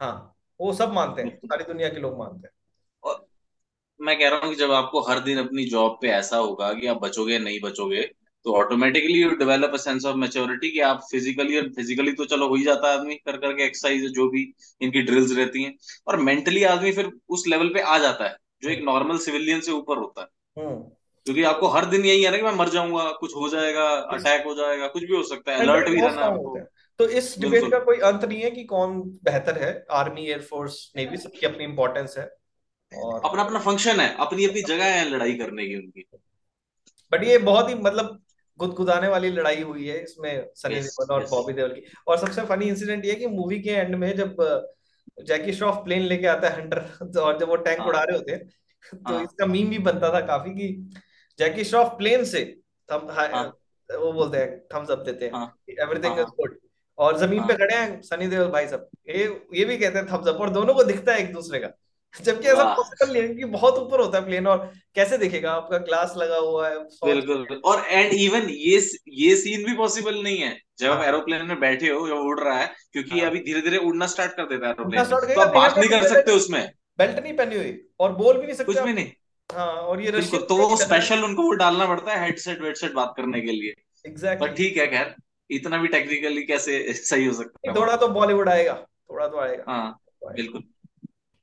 हाँ 0.02 0.14
वो 0.60 0.74
सब 0.74 0.92
मानते 0.94 1.22
हैं 1.22 1.38
सारी 1.42 1.64
दुनिया 1.64 1.90
के 1.90 2.00
लोग 2.00 2.18
मानते 2.20 2.48
हैं। 2.48 2.54
और 3.04 3.26
मैं 4.00 4.18
कह 4.20 4.30
रहा 4.30 4.40
हूँ 4.40 4.50
कि 4.50 4.56
जब 4.56 4.72
आपको 4.72 5.02
हर 5.02 5.20
दिन 5.20 5.40
अपनी 5.40 5.66
जॉब 5.68 5.98
पे 6.02 6.10
ऐसा 6.12 6.38
होगा 6.38 6.74
कि 6.74 6.88
आप 6.88 6.98
बचोगे 7.02 7.40
नहीं 7.40 7.60
बचोगे 7.62 8.02
तो 8.46 8.54
automatically 8.54 9.22
you 9.22 9.30
develop 9.30 9.72
a 9.74 9.78
sense 9.78 10.06
of 10.06 10.16
maturity 10.16 10.72
कि 10.72 10.80
आप 10.80 11.08
फिजिकली 11.12 11.58
और 11.58 11.70
फिजिकली 11.70 12.12
तो 12.12 12.26
चलो 12.26 12.48
हो 12.48 12.56
ही 12.56 12.64
जाता 12.64 12.92
है 12.92 13.00
आदमी 13.00 13.16
कर 13.16 13.38
करके 13.38 13.64
एक्सरसाइज 13.64 14.12
जो 14.12 14.30
भी 14.30 14.54
इनकी 14.82 15.02
ड्रिल्स 15.02 15.32
रहती 15.32 15.64
हैं। 15.64 15.78
और 16.08 16.18
मेंटली 16.18 16.64
आदमी 16.64 16.92
फिर 16.92 17.12
उस 17.30 17.44
लेवल 17.48 17.70
पे 17.70 17.80
आ 17.80 17.98
जाता 17.98 18.24
है 18.24 18.38
जो 18.64 18.70
एक 18.70 18.84
नॉर्मल 18.84 19.18
सिविलियन 19.18 19.60
से 19.60 19.72
ऊपर 19.72 19.98
होता 19.98 20.22
है। 20.22 20.28
हम्म। 20.64 20.76
क्योंकि 21.26 21.44
आपको 21.44 21.68
हर 21.68 21.86
दिन 21.86 22.06
यही 22.06 22.24
है 22.24 22.32
ना 22.32 22.38
कि 22.38 22.44
मैं 22.44 22.52
मर 22.52 22.70
जाऊँगा 22.70 23.12
कुछ 23.12 23.36
हो 23.36 23.50
जाएगा 23.50 23.90
अटैक 23.90 24.46
हो 24.46 24.56
जाएगा 24.56 24.88
कुछ 24.88 25.04
भी 25.04 25.16
हो 25.16 25.24
सकता 25.24 25.52
है 25.52 25.60
अलर्ट 25.60 25.90
भी 25.90 26.02
रहना 26.02 26.22
आपको। 26.22 26.60
तो 26.98 27.08
इस 27.08 27.40
डिबेट 27.40 27.72
का 27.72 27.80
कोई 27.80 27.98
अंत 27.98 28.26
नहीं 28.26 28.42
है 28.42 28.52
कि 28.52 28.64
कौन 28.64 29.02
बेहतर 29.02 29.58
है 29.58 29.86
आर्मी 29.92 30.26
एयरफोर्स 30.28 30.92
नेवी 30.96 31.18
सबकी 31.18 31.46
अपनी 31.46 31.64
इंपॉर्टेंस 31.64 32.16
है 32.18 32.36
और 33.04 33.22
अपना 33.26 33.44
अपना 33.44 33.60
फ़ंक्शन 33.60 34.00
है 34.00 34.16
अपनी 34.20 34.46
अपनी 34.46 34.62
जगह 34.62 34.86
है 34.86 35.10
लड़ाई 35.10 35.34
करने 35.34 35.68
की 35.68 35.76
उनकी। 35.76 36.06
बट 37.12 37.24
ये 37.24 37.38
बहुत 37.38 37.70
ही 37.70 37.76
मतलब 37.76 38.23
गुदगुदाने 38.60 39.08
वाली 39.08 39.30
लड़ाई 39.30 39.62
हुई 39.62 39.88
है 39.88 39.98
इसमें 40.04 40.48
सनी 40.56 40.76
यस 40.76 40.96
देओल 41.02 41.12
और 41.12 41.28
बॉबी 41.30 41.54
देओल 41.54 41.70
की। 41.70 41.84
और 42.08 42.18
सबसे 42.18 42.42
फनी 42.42 42.66
इंसिडेंट 42.66 43.06
ये 43.06 43.16
कि 43.16 43.28
मूवी 43.28 43.60
के 43.60 43.70
एंड 43.70 43.96
में 43.96 44.16
जब 44.16 44.36
जैकी 45.24 45.54
श्रॉफ 45.54 45.76
प्लेन 45.76 46.02
लेके 46.02 46.28
आता 46.28 46.50
है 46.50 46.62
हंटर 46.62 47.20
और 47.22 47.40
जब 47.40 47.50
वो 47.50 47.56
टैंक 47.56 47.86
उड़ा 47.88 48.00
हाँ 48.00 48.06
रहे 48.06 48.18
होते 48.18 48.32
हैं 48.32 48.48
तो 48.94 49.14
हाँ। 49.14 49.24
इसका 49.24 49.46
मीम 49.46 49.70
भी 49.70 49.80
बनता 49.80 50.14
था 50.14 50.20
काफ़ी 50.20 50.52
कि 50.52 50.68
जैकी 51.40 51.64
श्रॉफ 51.64 51.88
प्लेन 51.98 52.24
से 52.26 52.44
थम 52.90 53.08
हाँ। 53.12 53.44
वो 53.90 54.12
बोलते 54.14 54.38
हैं 54.38 54.60
थम्स 54.76 54.90
अप 54.92 55.00
देते 55.00 55.26
हाँ। 55.26 55.46
एवरीथिंग 55.70 56.20
इज़ 56.20 56.26
गुड 56.26 56.58
और 56.98 57.18
ज़मीन 57.18 57.48
पे 57.48 57.54
हाँ। 57.54 57.58
खड़े 57.58 57.76
हैं 57.76 58.02
सनी 58.02 58.28
देओल 58.28 58.48
भाई 58.48 58.68
सब। 58.68 58.90
ये 59.10 59.24
ये 59.54 59.66
भी 59.66 59.78
कहते 59.78 60.00
हैं 60.00 60.08
थम्स 60.08 60.28
अप 60.28 60.42
और 60.42 60.50
दोनों 60.50 60.74
को 60.74 60.84
दिखता 60.84 61.14
है 61.14 61.20
एक 61.20 61.34
दूसरे 61.34 61.60
का। 61.60 61.68
जबकि 62.16 62.48
ऐसा 62.48 62.64
पॉसिबल 62.76 63.12
नहीं 63.14 63.22
है 63.22 63.36
कि 63.36 63.46
बहुत 63.46 63.78
ऊपर 63.80 64.00
होता 64.00 64.18
है 64.18 64.26
प्लेन 64.26 64.48
और 64.48 64.72
कैसे 64.96 65.18
देखेगा 65.18 65.52
आपका 65.52 65.78
ग्लास 65.78 66.14
लगा 66.18 66.38
हुआ 66.38 66.68
है 66.70 66.78
बिल्कुल 67.06 67.62
और 67.66 67.84
एंड 67.86 68.14
इवन 68.14 68.50
ये 68.50 68.82
ये 69.14 69.36
सीन 69.36 69.64
भी 69.66 69.76
पॉसिबल 69.78 70.22
नहीं 70.24 70.38
है। 70.38 70.58
जब 70.80 70.92
आप 70.92 71.04
एरोप्लेन 71.04 71.46
में 71.46 71.60
बैठे 71.60 71.90
हो 71.90 72.08
जब 72.08 72.16
उड़ 72.16 72.40
रहा 72.40 72.58
है 72.60 72.72
क्योंकि 72.92 73.20
हाँ। 73.20 73.30
अभी 73.30 73.40
धीरे 73.40 73.62
धीरे 73.62 73.78
उड़ना 73.78 74.08
स्टार्ट 74.08 74.32
कर 74.32 74.46
देता 74.46 74.68
है 74.68 74.74
एरोप्लेन 74.74 75.36
तो 75.36 75.42
आप 75.42 75.54
बात 75.56 75.78
नहीं 75.78 75.90
कर 75.90 76.08
सकते 76.08 76.32
उसमें। 76.32 76.62
बेल्ट 76.98 77.20
नहीं 77.20 77.34
पहनी 77.34 77.56
हुई 77.56 77.78
और 78.00 78.12
बोल 78.16 78.38
भी 78.38 78.46
नहीं 78.46 78.56
सकते 78.56 78.74
कुछ 78.74 78.82
भी 78.82 78.94
नहीं। 78.94 79.12
हाँ 79.50 79.68
और 79.68 80.02
ये 80.02 80.12
बिल्कुल 80.12 80.46
तो 80.50 80.56
वो 80.58 80.76
स्पेशल 80.78 81.24
उनको 81.24 81.44
वो 81.44 81.52
डालना 81.52 81.86
पड़ता 81.86 82.12
है 82.12 82.26
हेडसेट 82.26 82.62
वेडसेट 82.62 82.94
बात 82.94 83.14
करने 83.18 83.42
के 83.42 83.52
लिए। 83.52 83.72
पर 83.72 84.10
एग्जैक्टली 84.10 84.50
ठीक 84.56 84.78
है 84.78 84.88
खैर 84.88 85.16
इतना 85.50 85.78
भी 85.78 85.88
टेक्निकली 85.88 86.44
कैसे 86.44 86.94
सही 86.94 87.26
हो 87.26 87.34
सकता 87.34 87.70
है। 87.70 87.76
थोड़ा 87.76 87.96
तो 87.96 88.08
बॉलीवुड 88.08 88.50
आएगा 88.50 88.74
थोड़ा 89.12 89.28
तो 89.28 89.40
आएगा। 89.40 89.64
हाँ 89.68 90.00
बिल्कुल। 90.26 90.64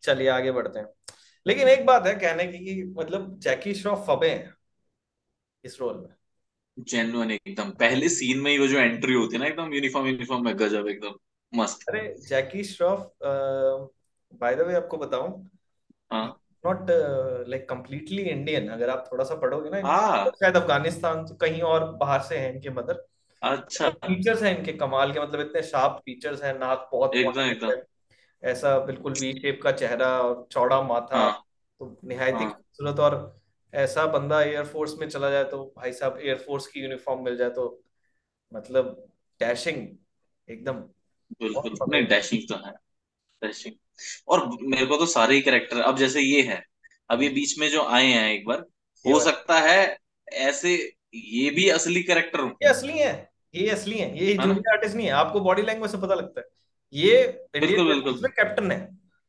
चलिए 0.02 0.28
आगे 0.28 0.52
बढ़ते 0.52 0.78
हैं। 0.78 0.86
लेकिन 1.46 1.68
एक 1.68 1.84
बात 1.86 2.06
है 2.06 2.14
कहने 2.14 2.46
की 2.46 2.58
कि 2.58 2.82
मतलब 2.98 3.38
जैकी 3.38 3.74
श्रॉफ 3.74 4.04
फबे 4.08 4.30
हैं 4.30 4.54
इस 5.64 5.80
रोल 5.80 5.96
में। 5.96 6.14
जेन्युइन 6.78 7.30
एकदम। 7.30 7.70
पहले 7.70 8.08
सीन 8.08 8.38
में 8.38 8.50
ही 8.50 8.58
वो 8.58 8.66
जो 8.66 8.78
एंट्री 8.78 9.14
होती 9.14 9.36
है 9.36 9.42
ना 9.42 9.46
एकदम 9.46 9.72
यूनिफॉर्म 9.74 10.06
यूनिफॉर्म 10.06 10.44
में 10.44 10.58
गजब 10.58 10.88
एकदम 10.88 11.14
मस्त। 11.52 11.88
अरे 11.88 12.14
Jackie 12.28 12.64
Shroff 12.64 13.10
by 13.22 14.56
the 14.56 14.60
way 14.60 14.74
आपको 14.74 14.96
बताऊँ 14.96 15.50
हाँ। 16.10 16.26
नॉट 16.64 16.86
लाइक 17.48 17.68
कंप्लीटली 17.68 18.22
इंडियन 18.22 18.68
अगर 18.68 18.90
आप 18.90 19.08
थोड़ा 19.12 19.24
सा 19.24 19.34
पढ़ोगे 19.34 19.70
ना 19.70 19.80
हाँ। 19.88 20.24
शायद 20.30 20.56
अफ़गानिस्तान 20.56 21.26
से 21.26 21.34
कहीं 21.34 21.62
और 21.62 21.84
बाहर 21.92 22.20
से 22.20 22.38
हैं 22.38 22.52
इनके 22.54 22.70
मदर 22.70 23.06
अच्छा। 23.42 23.88
फीचर्स 23.88 24.42
हैं 24.42 24.58
इनके 24.58 24.72
कमाल 24.72 25.12
के 25.12 25.20
मतलब 25.20 25.40
इतने 25.40 25.62
शार्प 25.62 25.92
फीचर्स 25.92 26.42
हैं 26.42 26.58
नाक 26.58 26.88
बहुत 26.92 27.16
एकदम 27.16 27.40
एकदम। 27.40 27.70
ऐसा 28.42 28.78
बिल्कुल 28.78 29.12
वी 29.12 29.32
शेप 29.32 29.60
का 29.62 29.72
चेहरा 29.72 30.08
और 30.22 30.46
चौड़ा 30.52 30.80
माथा 30.82 31.16
हाँ। 31.16 31.44
तो 31.80 31.98
निहायत 32.04 32.34
ही 32.34 32.44
हाँ। 32.44 32.52
खूबसूरत 32.52 33.00
और 33.00 33.16
ऐसा 33.72 34.06
बंदा 34.06 34.42
एयरफोर्स 34.42 34.94
में 34.98 35.08
चला 35.08 35.30
जाए 35.30 35.44
तो 35.44 35.64
भाई 35.76 35.92
साहब 35.92 36.18
एयरफोर्स 36.20 36.66
की 36.66 36.80
यूनिफॉर्म 36.80 37.24
मिल 37.24 37.36
जाए 37.36 37.50
तो 37.50 37.66
मतलब 38.52 39.08
डैशिंग 39.40 39.86
एकदम। 40.48 40.74
बिल्कुल। 41.40 41.76
नहीं 41.92 42.06
डैशिंग 42.06 42.42
तो 42.48 42.54
है। 42.66 42.72
डैशिंग 43.42 43.74
और 44.28 44.48
मेरे 44.62 44.86
को 44.86 44.96
तो 44.96 45.06
सारे 45.06 45.34
ही 45.34 45.40
कैरेक्टर 45.40 45.80
अब 45.80 45.96
जैसे 45.96 46.20
ये 46.20 46.42
है 46.42 46.62
अब 47.10 47.22
ये 47.22 47.28
बीच 47.28 47.58
में 47.58 47.68
जो 47.68 47.82
आए 47.84 48.06
हैं 48.06 48.28
एक 48.32 48.46
बार 48.46 48.64
हो 49.04 49.20
सकता 49.20 49.58
है 49.60 49.98
ऐसे 50.28 50.74
ये 51.14 51.50
भी 51.50 51.68
असली 51.68 52.02
कैरेक्टर 52.02 52.40
हो। 52.40 52.48
ये 52.62 52.68
असली 52.68 52.98
है 52.98 53.12
ये 53.54 53.68
असली 53.70 53.98
है 53.98 54.18
ये 54.18 54.32
है 54.32 54.42
जूनियर 54.42 54.72
आर्टिस्ट 54.72 54.96
नहीं 54.96 55.06
है 55.06 55.12
आपको 55.12 55.40
बॉडी 55.40 55.62
लैंग्वेज 55.62 55.90
से 55.90 55.98
पता 55.98 56.14
लगता 56.14 56.40
है। 56.40 56.46
ये 56.92 57.46
इंडियन 57.56 58.26
कैप्टन 58.26 58.70
है। 58.72 58.80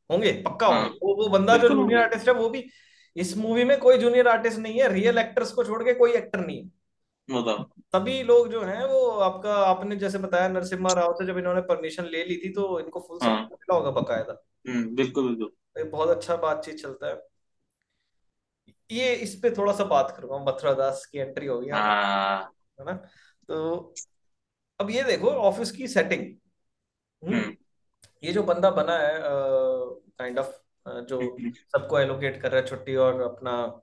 होंगे 0.10 0.32
पक्का 0.46 0.68
हाँ। 0.68 0.82
होंगे। 0.82 0.98
वो 1.04 1.16
वो 1.16 1.28
बंदा 1.30 1.58
जो 1.58 1.70
जूनियर 1.70 2.00
आर्टिस्ट 2.00 2.28
है 2.28 2.34
वो 2.34 2.50
भी 2.50 2.70
इस 3.16 3.38
मूवी 3.38 3.64
में 3.64 3.78
कोई 3.80 3.98
जूनियर 3.98 4.28
आर्टिस्ट 4.28 4.60
नहीं 4.60 4.80
है। 4.80 4.94
रियल 4.94 5.18
एक्टर्स 5.18 5.52
को 5.52 5.64
छोड़ 5.64 5.84
के 5.84 5.94
कोई 5.94 6.12
एक्टर 6.12 6.40
नहीं 6.40 6.64
है। 6.64 6.70
बताओ 7.30 7.64
सभी 7.94 8.24
लोग 8.24 8.48
जो 8.50 8.62
हैं 8.64 8.84
वो 8.86 9.08
आपका 9.20 9.56
आपने 9.56 9.96
जैसे 9.96 10.18
बताया 10.18 10.48
नरसिम्हा 10.48 10.94
राव 10.94 11.14
से 11.14 11.26
जब 11.26 11.38
इन्होंने 11.38 11.62
परमिशन 11.62 12.06
ले 12.06 12.24
ली 12.24 12.38
थी 12.38 12.50
तो 12.50 12.80
इनको 12.80 13.00
फुल 13.00 13.20
हाँ। 13.24 13.36
सपोर्ट 13.36 13.62
मिला 13.62 13.76
होगा 13.76 14.02
बकायदा। 14.02 14.42
हम्म 14.70 14.96
बिल्कुल 14.96 15.28
बिल्कुल। 15.28 15.84
बहुत 15.84 16.10
अच्छा 16.10 16.36
बातचीत 16.36 16.76
चलता 16.76 17.08
है। 17.08 17.22
ये 18.92 19.14
इस 19.16 19.36
पे 19.36 19.52
थोड़ा 19.52 19.74
सा 19.74 19.84
बात 19.84 20.14
करूँगा। 20.18 20.38
मथुरा 20.52 20.74
दास 20.74 21.06
की 21.06 21.20
एंट्री 21.20 21.48
हो 21.48 21.62
पे 21.62 21.72
हाँ 21.72 22.54
है। 22.80 22.86
ना? 22.86 22.94
तो 23.48 23.94
अब 24.80 24.90
ये 24.90 25.04
देखो 25.04 25.28
ऑफ़िस 25.28 25.72
की 25.72 25.88
सेटिंग 25.88 26.26
ये 27.24 28.34
जो 28.34 28.44
बंदा 28.44 28.72
बना 28.72 28.98
है 28.98 29.20
kind 29.20 30.40
uh, 30.40 30.46
of 30.46 30.48
kind 30.48 30.50
of, 30.50 31.02
uh, 31.02 31.08
जो 31.10 31.22
हम्म, 31.22 31.52
सबको 31.52 32.00
एलोकेट 32.00 32.42
कर 32.42 32.52
रहा 32.52 32.62
है 32.62 32.68
छुट्टी 32.68 32.96
और 32.96 33.22
अपना 33.22 33.82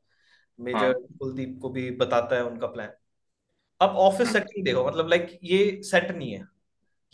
मेजर 0.61 0.84
हाँ। 0.84 0.93
कुलदीप 0.93 1.59
को 1.62 1.68
भी 1.68 1.91
बताता 1.91 2.36
है 2.36 2.45
उनका 2.45 2.66
प्लान 2.66 2.89
अब 3.80 3.91
ऑफ़िस 3.91 4.28
हम्म, 4.28 4.39
सेटिंग 4.39 4.64
देखो 4.64 4.86
मतलब 4.86 5.09
लाइक 5.09 5.39
ये 5.43 5.82
सेट 5.82 6.11
नहीं 6.11 6.32
है। 6.32 6.49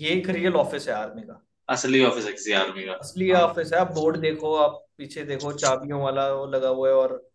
ये 0.00 0.10
एक 0.10 0.28
रियल 0.28 0.54
ऑफ़िस 0.54 0.88
है 0.88 0.94
आर्मी 0.94 1.22
का। 1.22 1.46
असली 1.68 2.04
ऑफ़िस 2.04 2.24
है 2.24 2.32
किसी 2.32 2.52
आर्मी 2.52 2.84
का। 2.84 2.92
असली 2.92 3.30
हाँ। 3.30 3.42
ऑफ़िस 3.42 3.72
है। 3.72 3.78
आप 3.78 3.92
बोर्ड 3.92 4.16
देखो 4.16 4.56
आप 4.56 4.86
पीछे 4.98 5.24
देखो 5.24 5.52
चाबियों 5.52 6.02
वाला 6.02 6.32
वो 6.32 6.46
लगा 6.46 6.68
हुआ 6.68 6.88
है 6.88 6.94
और 6.94 7.30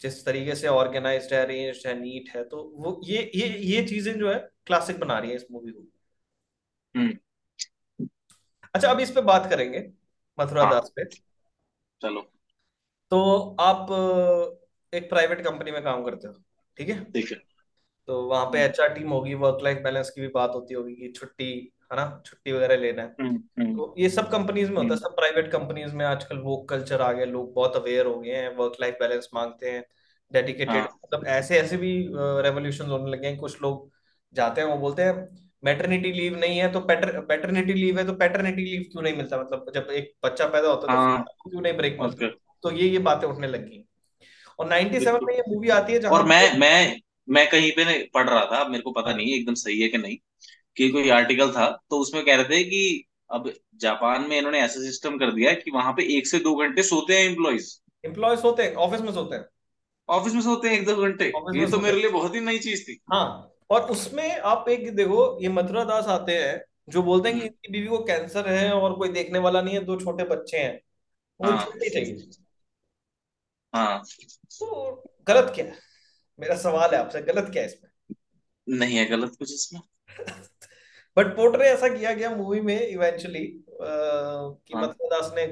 जिस 0.00 0.26
तरीके 0.26 0.54
से 0.54 0.68
ऑर्गेनाइज्ड 0.68 1.34
है 1.34 1.44
अरेंज्ड 1.44 1.86
है 1.86 2.00
नीट 2.00 2.36
है 2.36 2.44
तो 2.44 2.72
वो 2.74 3.00
ये 3.04 3.30
ये 3.34 3.48
ये 3.48 3.86
चीज़ें 3.86 4.18
जो 4.18 4.32
है 4.32 4.50
क्लासिक 4.66 5.00
बना 5.00 5.18
रही 5.18 5.30
है 5.30 5.36
इस 5.36 5.46
मूवी 5.50 5.72
को। 5.72 5.84
हम्म। 6.96 7.18
अच्छा 8.74 8.88
अब 8.88 9.00
इस 9.00 9.10
पे 9.10 9.20
बात 9.20 9.50
करेंगे 9.50 9.92
मथुरा 10.38 10.62
हाँ। 10.62 10.70
दास 10.72 10.92
पे। 10.96 11.04
चलो। 12.00 12.20
तो 13.10 13.56
आप 13.60 13.86
एक 14.94 15.08
प्राइवेट 15.10 15.40
कंपनी 15.40 15.70
में 15.70 15.82
काम 15.82 16.04
करते 16.04 16.28
हो 16.28 16.34
ठीक 16.78 16.88
है? 16.88 17.04
ठीक 17.04 17.30
है। 17.32 17.36
तो 18.06 18.22
वहाँ 18.22 18.44
पे 18.46 18.58
हम्म। 18.58 18.70
एचआर 18.70 18.88
टीम 18.88 19.08
होगी 19.08 19.34
वर्क 19.34 19.58
लाइफ 19.62 19.78
बैलेंस 19.78 20.10
की 20.10 20.20
भी 20.20 20.28
बात 20.28 20.52
होती 20.54 20.74
होगी 20.74 20.94
कि 20.94 21.12
छुट्टी 21.12 21.72
है 21.92 21.96
ना? 21.96 22.22
छुट्टी 22.26 22.52
वगैरह 22.52 22.76
लेना 22.76 23.02
है। 23.02 23.16
हम्म 23.20 23.62
हम्म। 23.62 23.76
तो 23.76 23.94
ये 23.98 24.08
सब 24.08 24.30
कंपनीज़ 24.30 24.68
में 24.70 24.76
होता 24.76 24.86
है 24.86 24.90
हम्म, 24.90 25.08
सब 25.08 25.16
प्राइवेट 25.16 25.52
कंपनीज़ 25.52 25.94
में 25.94 26.04
आजकल 26.04 26.38
वो 26.38 26.56
कल्चर 26.56 27.00
आ 27.00 27.12
गया 27.12 27.24
लोग 27.24 27.54
बहुत 27.54 27.76
अवेयर 27.76 28.06
हो 28.06 28.20
गए 28.20 28.30
हैं 28.30 28.56
वर्क 28.56 28.72
लाइफ 28.80 28.96
बैलेंस 29.00 29.28
मांगते 29.34 29.70
हैं 29.70 29.84
डेडिकेटेड 30.32 30.74
हाँ। 30.74 30.98
मतलब 31.04 31.26
ऐसे 31.26 31.58
ऐसे 31.58 31.76
भी 31.76 32.08
रेवोल्यूशन 32.14 32.86
होने 32.86 33.10
लगे 33.10 33.26
हैं 33.26 33.38
कुछ 33.38 33.62
लोग 33.62 33.90
जाते 34.32 34.60
हैं 34.60 34.68
वो 34.68 34.76
बोलते 34.76 35.02
हैं 35.02 35.28
मैटरनिटी 35.64 36.12
लीव 36.12 36.36
नहीं 36.36 36.58
है 36.58 36.72
तो 36.72 36.80
पैटर 36.80 37.20
पैटर्निटी 37.20 37.72
लीव 37.72 37.98
है 37.98 38.06
तो 38.06 38.12
पैटर्निटी 38.12 38.62
लीव 38.62 38.82
क्यों 38.82 39.02
नहीं 39.02 39.16
मिलता? 39.16 39.38
मतलब 39.38 39.72
जब 39.74 39.88
एक 39.90 40.12
बच्चा 40.24 40.46
पैदा 40.46 40.68
होता 40.68 40.92
है 40.92 40.98
तो 40.98 41.02
हाँ। 41.02 41.24
क्यों 41.50 41.60
नहीं 41.60 41.72
ब्रेक 41.72 41.98
मिलता? 42.00 42.28
तो 42.62 42.70
ये 42.70 42.88
ये 42.88 42.98
बातें 42.98 43.28
उठने 43.28 43.46
लगी 43.46 43.84
और 44.58 44.66
97 44.68 45.04
बिल्कुल। 45.04 45.26
में 45.26 45.34
ये 45.34 45.42
मूवी 45.48 45.68
आती 45.68 45.92
है 45.92 46.00
और 46.00 46.24
मैं 46.24 46.58
मैं 46.58 47.00
मैं 47.28 47.50
कहीं 47.50 47.72
पे 47.72 47.84
नहीं 47.84 48.04
पढ़ 48.14 48.28
रहा 48.30 48.44
था 48.44 48.68
मेरे 48.68 48.82
को 48.82 48.90
पता 48.90 49.12
नहीं 49.12 49.34
एकदम 49.34 49.54
सही 49.54 49.80
है 49.80 49.88
कि 49.88 49.98
नहीं 49.98 50.16
कि 50.76 50.88
कोई 50.88 51.10
आर्टिकल 51.10 51.50
था 51.50 51.82
तो 51.90 51.98
उसमें 51.98 52.24
कह 52.24 52.34
रहे 52.34 52.44
थे 52.44 52.64
कि 52.64 53.04
अब 53.30 53.52
जापान 53.76 54.26
में 54.30 54.38
इन्होंने 54.38 54.60
ऐसा 54.60 54.80
सिस्टम 54.80 55.16
कर 55.16 55.32
दिया 55.32 55.50
है 55.50 55.56
कि 55.56 55.70
वहाँ 55.70 55.92
पे 55.92 56.18
एक 56.18 56.26
से 56.26 56.38
दो 56.38 56.54
घंटे 56.54 56.82
सोते 56.82 57.18
हैं 57.18 57.28
एम्प्लॉयज़ 57.28 57.80
एम्प्लॉय 58.04 58.36
सोते 58.36 58.62
हैं 58.62 58.74
ऑफ़िस 58.74 59.00
में 59.00 59.12
सोते 59.12 59.36
हैं। 59.36 59.44
ऑफ़िस 60.08 60.34
में 60.34 60.40
सोते 60.40 60.68
हैं 60.68 60.78
एक 60.78 60.86
दो 60.86 60.96
घंटे। 60.96 61.32
ये 61.54 61.66
तो 61.66 61.78
मेरे 61.78 61.96
लिए 61.96 62.08
बहुत 62.08 62.34
ही 62.34 62.40
नई 62.40 62.58
चीज़ 62.58 62.82
थी। 62.82 63.00
हाँ। 63.12 63.48
और 63.72 63.90
उसमें 63.90 64.38
आप 64.40 64.68
एक 64.68 64.94
देखो 64.96 65.42
ये 65.42 65.48
मथुरा 65.48 65.84
दास 65.84 66.06
आते 66.06 66.32
हैं 66.38 66.64
जो 66.88 67.02
बोलते 67.02 67.28
हैं 67.28 67.38
कि 67.40 67.46
हम्म, 67.46 67.54
इनकी 67.54 67.72
बीवी 67.72 67.86
को 67.86 68.04
कैंसर 68.04 68.48
है 68.48 68.72
और 68.72 68.96
कोई 68.98 69.08
देखने 69.08 69.38
वाला 69.38 69.62
नहीं 69.62 69.74
है 69.74 69.84
दो 69.84 70.00
छोटे 70.00 70.24
बच्चे 70.24 70.58
हैं। 70.58 70.80
वो 71.40 71.50
हाँ। 71.50 71.64
छुट्टी 71.64 71.90
चाहिए 71.90 72.30
हाँ। 73.74 74.02
तो 74.60 75.02
गलत 75.28 75.52
क्या 75.54 75.64
है? 75.64 75.78
मेरा 76.40 76.56
सवाल 76.56 76.94
है 76.94 77.00
आपसे 77.00 77.22
गलत 77.22 77.50
क्या 77.52 77.62
है 77.62 77.68
इसमें? 77.68 77.90
नहीं 78.68 78.96
है 78.96 79.04
गलत 79.06 79.36
कुछ 79.38 79.54
इसमें। 79.54 79.80
बट 81.16 81.36
पोर्ट्रे 81.36 81.68
ऐसा 81.68 81.88
किया 81.88 82.12
गया 82.14 82.30
मूवी 82.30 82.60
में 82.60 82.80
इवेंचुअली 82.80 83.46
कि 83.82 84.74
हाँ। 84.74 84.82
मथुरा 84.82 85.20
दास 85.20 85.32
ने 85.36 85.46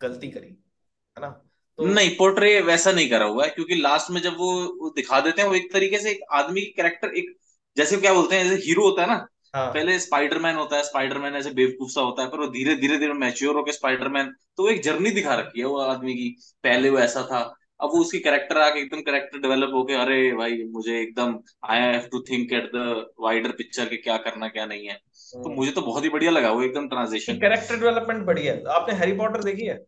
गलती 0.00 0.30
करी 0.30 0.48
है 0.48 1.20
ना? 1.20 1.51
तो 1.78 1.86
नहीं 1.86 2.16
पोर्ट्रे 2.16 2.60
वैसा 2.60 2.92
नहीं 2.92 3.08
करा 3.10 3.24
हुआ 3.24 3.44
है 3.44 3.50
क्योंकि 3.50 3.74
लास्ट 3.74 4.10
में 4.10 4.20
जब 4.20 4.36
वो, 4.38 4.90
दिखा 4.96 5.20
देते 5.20 5.42
हैं 5.42 5.48
वो 5.48 5.54
एक 5.54 5.72
तरीके 5.72 5.98
से 5.98 6.10
एक 6.10 6.20
आदमी 6.32 6.60
की 6.60 6.72
कैरेक्टर 6.76 7.16
एक 7.16 7.36
जैसे 7.76 7.96
क्या 7.96 8.12
बोलते 8.14 8.36
हैं 8.36 8.44
जैसे 8.44 8.62
हीरो 8.62 8.82
होता 8.82 9.02
है 9.02 9.08
ना 9.08 9.26
हाँ। 9.54 9.66
पहले 9.72 9.98
स्पाइडरमैन 9.98 10.54
होता 10.54 10.76
है 10.76 10.82
स्पाइडरमैन 10.82 11.34
ऐसे 11.34 11.50
बेवकूफ़ 11.50 11.90
सा 11.90 12.00
होता 12.00 12.22
है 12.22 12.28
पर 12.28 12.38
वो 12.38 12.46
धीरे 12.46 12.74
धीरे 12.76 12.98
धीरे 12.98 13.12
मैच्योर 13.12 13.56
होकर 13.56 13.72
स्पाइडरमैन 13.72 14.32
तो 14.56 14.62
वो 14.62 14.68
एक 14.68 14.82
जर्नी 14.82 15.10
दिखा 15.10 15.34
रखी 15.34 15.60
है 15.60 15.66
वो 15.66 15.78
आदमी 15.78 16.14
की 16.14 16.28
पहले 16.62 16.90
वो 16.90 16.98
ऐसा 16.98 17.22
था 17.22 17.54
अब 17.80 17.90
वो 17.90 18.00
उसकी 18.00 18.18
कैरेक्टर 18.18 18.58
आके 18.58 18.80
एकदम 18.80 19.00
कैरेक्टर 19.00 19.38
डेवलप 19.38 19.70
होके 19.74 19.94
अरे 19.94 20.32
भाई 20.32 20.62
मुझे 20.64 21.00
एकदम 21.00 21.38
I 21.70 21.78
have 21.78 22.08
to 22.12 22.20
think 22.20 22.52
at 22.52 22.70
the 22.74 23.06
wider 23.20 23.50
picture 23.50 23.84
के 23.84 23.96
क्या 23.96 24.16
करना 24.16 24.48
क्या 24.48 24.66
नहीं 24.66 24.86
है। 24.86 24.94
तो 24.94 25.44
हम्म। 25.44 25.54
मुझे 25.54 25.72
तो 25.72 25.80
बहुत 25.80 26.04
ही 26.04 26.08
बढ़िया 26.08 26.30
लगा 26.30 26.50
वो 26.52 26.62
एकदम 26.62 26.88
ट्रांजिशन 26.88 27.38
कैरेक्टर 27.38 27.76
डेवलपमेंट 27.76 28.24
बढ़िया 28.26 28.54
है। 28.54 28.62
आपने 28.68 28.94
हैरी 28.94 29.12
पॉटर 29.12 29.42
देखी 29.42 29.66
है? 29.66 29.84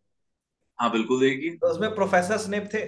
हाँ 0.79 0.91
बिल्कुल 0.93 1.21
देखिए। 1.21 1.51
तो 1.57 1.67
उसमें 1.67 1.95
प्रोफेसर 1.95 2.37
स्नेप 2.39 2.69
थे। 2.75 2.81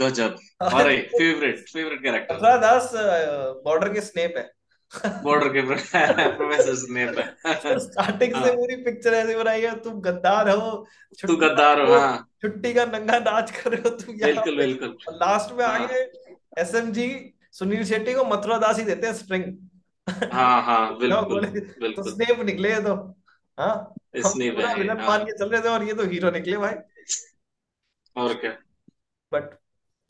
गजब। 0.00 0.36
अरे 0.62 0.96
फेवरेट 1.12 1.64
फेवरेट 1.68 2.02
कैरेक्टर 2.02 2.34
अठारह 2.34 2.56
दास 2.56 2.90
बॉर्डर 3.64 3.92
के 3.94 4.00
स्नेप 4.00 4.34
है। 4.38 5.22
बॉर्डर 5.22 5.48
के 5.48 5.62
प्रोफेसर 5.66 6.74
स्नेप 6.74 7.18
है। 7.18 7.78
स्टार्टिंग 7.78 8.32
से 8.34 8.38
हाँ। 8.38 8.52
पूरी 8.52 8.76
पिक्चर 8.84 9.14
ऐसे 9.14 9.36
बनाई 9.36 9.60
है 9.62 9.74
तुम 9.80 10.00
गद्दार 10.00 10.48
हो 10.50 10.70
तू 11.26 11.36
गद्दार 11.36 11.80
हो 11.80 11.98
हाँ। 11.98 12.28
छुट्टी 12.42 12.72
का 12.74 12.84
नंगा 12.84 13.18
नाच 13.18 13.50
कर 13.50 13.70
रहे 13.72 13.80
हो 13.80 13.90
तुम 13.96 14.16
बिल्कुल 14.16 14.56
बिल्कुल। 14.56 14.96
लास्ट 15.14 15.54
में 15.54 15.64
हाँ। 15.66 15.78
आगे 15.78 16.00
एसएमजी 16.58 17.08
सुनील 17.52 17.84
शेट्टी 17.84 18.14
को 18.14 18.24
मथुरा 18.24 18.58
दास 18.58 18.78
ही 18.78 18.84
देते 18.84 19.06
हैं 19.06 19.14
स्ट्रिंग 19.14 19.44
हाँ 20.32 20.62
हाँ 20.62 20.80
ना 21.02 21.20
बिल्कुल 21.20 21.92
तो 21.94 22.10
स्नेप 22.10 22.40
निकले 22.46 22.74
तो। 22.80 22.94
हाँ। 23.58 23.94
है 24.14 24.74
विलन 24.74 24.98
हाँ। 24.98 25.06
मान 25.06 25.24
के 25.24 25.32
चल 25.38 25.48
रहे 25.48 25.60
थे 25.62 25.68
और 25.68 25.82
ये 25.82 25.94
तो 25.94 26.04
हीरो 26.04 26.30
निकले 26.30 26.56
भाई। 26.56 26.74
और 28.16 28.34
क्या? 28.34 28.50
बट 29.32 29.56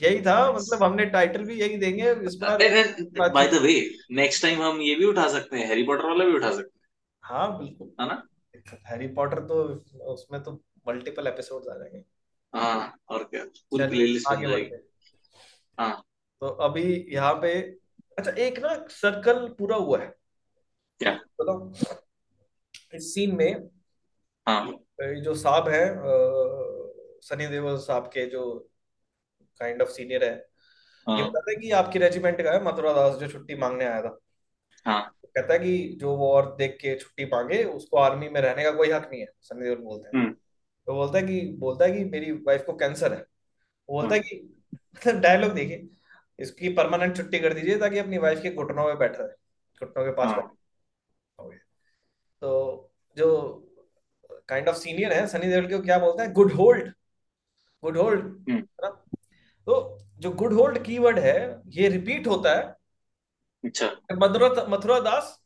यही 0.01 0.21
था 0.23 0.35
मतलब 0.53 0.83
हमने 0.83 1.05
टाइटल 1.07 1.45
भी 1.45 1.55
यही 1.61 1.77
देंगे 1.77 2.11
इस 2.27 2.35
बार 2.35 3.31
by 3.31 3.49
the 3.49 3.55
way 3.63 3.73
next 4.13 4.43
time 4.43 4.63
हम 4.63 4.81
ये 4.81 4.95
भी 4.95 5.05
उठा 5.05 5.29
सकते 5.29 5.57
हैं 5.57 5.67
हैरी 5.67 5.83
पॉटर 5.83 6.07
वाला 6.07 6.25
भी 6.25 6.33
उठा 6.33 6.51
सकते 6.51 6.79
हैं। 6.79 6.87
हाँ 7.23 7.59
बिल्कुल। 7.59 7.89
है 8.01 8.07
ना? 8.09 8.23
हैरी 8.87 9.07
पॉटर 9.15 9.41
तो 9.47 9.63
उसमें 10.13 10.43
तो 10.43 10.53
मल्टीपल 10.89 11.27
एपिसोड्स 11.27 11.69
आ 11.69 11.75
जाएँगे। 11.79 12.03
हाँ 12.53 12.99
और 13.09 13.25
क्या? 13.25 13.45
पूरी 13.45 13.87
प्लेलिस्ट 13.89 14.29
बन 14.29 14.37
आगे 14.37 14.49
जाएगी। 14.49 14.71
हैं। 14.71 14.81
हाँ। 15.79 16.03
तो 16.43 16.47
अभी 16.47 16.85
यहाँ 17.11 17.33
पे 17.35 17.53
अच्छा 18.19 18.31
एक 18.31 18.59
ना 18.59 18.75
सर्कल 18.91 19.47
पूरा 19.49 19.77
हुआ 19.77 19.99
है। 19.99 20.07
क्या? 21.01 21.13
बताओ। 21.41 21.73
इस 22.95 23.13
सीन 23.15 23.35
में 23.37 23.69
हाँ। 24.49 24.79
जो 25.21 25.35
साहब 25.35 25.69
है 25.69 25.85
सनी 27.23 27.47
देओल 27.47 27.77
साहब 27.79 28.07
के 28.07 28.27
जो 28.27 28.43
काइंड 29.61 29.83
ऑफ़ 29.83 29.89
सीनियर 29.89 30.25
है 30.25 30.31
ये 30.31 31.15
हाँ। 31.15 31.31
बताता 31.31 31.51
है 31.51 31.57
कि 31.57 31.71
आपकी 31.71 31.99
रेजिमेंट 31.99 32.41
का 32.43 32.53
है? 32.53 32.65
मथुरा 32.65 32.93
दास 32.93 33.17
जो 33.17 33.29
छुट्टी 33.29 33.55
मांगने 33.55 33.85
आया 33.85 34.03
था। 34.03 34.19
हाँ। 34.87 35.15
कहता 35.25 35.53
है 35.53 35.59
कि 35.59 35.97
जो 36.01 36.17
वो 36.17 36.33
और 36.33 36.55
देख 36.57 36.77
के 36.81 36.95
छुट्टी 36.97 37.25
मांगे 37.25 37.65
उसको 37.65 37.97
आर्मी 37.97 38.29
में 38.29 38.41
रहने 38.41 38.65
का 38.65 38.71
कोई 38.71 38.91
हक 38.91 39.09
नहीं 39.11 39.21
है 39.21 39.27
सनी 39.41 39.63
देओल 39.63 39.77
बोलते 39.77 40.17
हैं। 40.17 40.25
हम्म। 40.25 40.35
तो 40.87 40.95
बोलता 40.95 41.19
है 41.19 41.25
कि 41.25 41.41
बोलता 41.59 41.85
है 41.85 41.93
कि 41.93 42.05
मेरी 42.05 42.33
वाइफ 42.33 42.65
को 42.65 42.73
कैंसर 42.73 43.13
है। 43.13 43.25
बोलता 43.89 44.15
है 44.15 44.21
हम्म। 44.21 44.29
कि 44.29 44.79
मतलब 44.97 45.21
डायलॉग 45.21 45.53
देखिए 45.53 45.89
इसकी 46.39 46.69
परमानेंट 46.69 47.17
छुट्टी 47.17 47.39
कर 47.39 47.55
दीजिए 47.55 47.79
ताकि 47.79 47.99
अपनी 47.99 48.19
वाइफ 48.19 48.43
के 48.43 48.51
घुटनों 48.51 48.87
में 48.87 48.99
बैठ 48.99 49.17
रहे 49.17 49.29
घुटनों 49.87 50.05
के 50.05 50.11
पास 50.11 50.37
बैठ 50.37 50.45
हाँ 51.41 51.51
तो 52.41 52.91
जो 53.17 53.29
काइंड 54.49 54.69
ऑफ़ 54.69 54.77
सीनियर 54.77 55.13
है 55.13 55.27
सनी 55.27 55.47
देओल 55.47 55.67
को 55.67 55.83
क्या 55.83 55.99
बोलता 55.99 56.23
है? 56.23 56.33
गुड 56.33 56.53
होल्ड 56.53 56.93
गुड 57.83 57.97
होल्ड 57.97 58.25
ना? 58.51 58.89
तो 59.67 59.99
जो 60.19 60.31
गुड 60.33 60.53
होल्ड 60.53 60.83
कीवर्ड 60.85 61.19
है 61.19 61.63
ये 61.69 61.89
रिपीट 61.89 62.27
होता 62.27 62.55
है। 62.57 62.63
अच्छा। 63.65 63.91
मथुरा 64.13 64.49
मथुरा 64.69 64.99
दास 65.01 65.39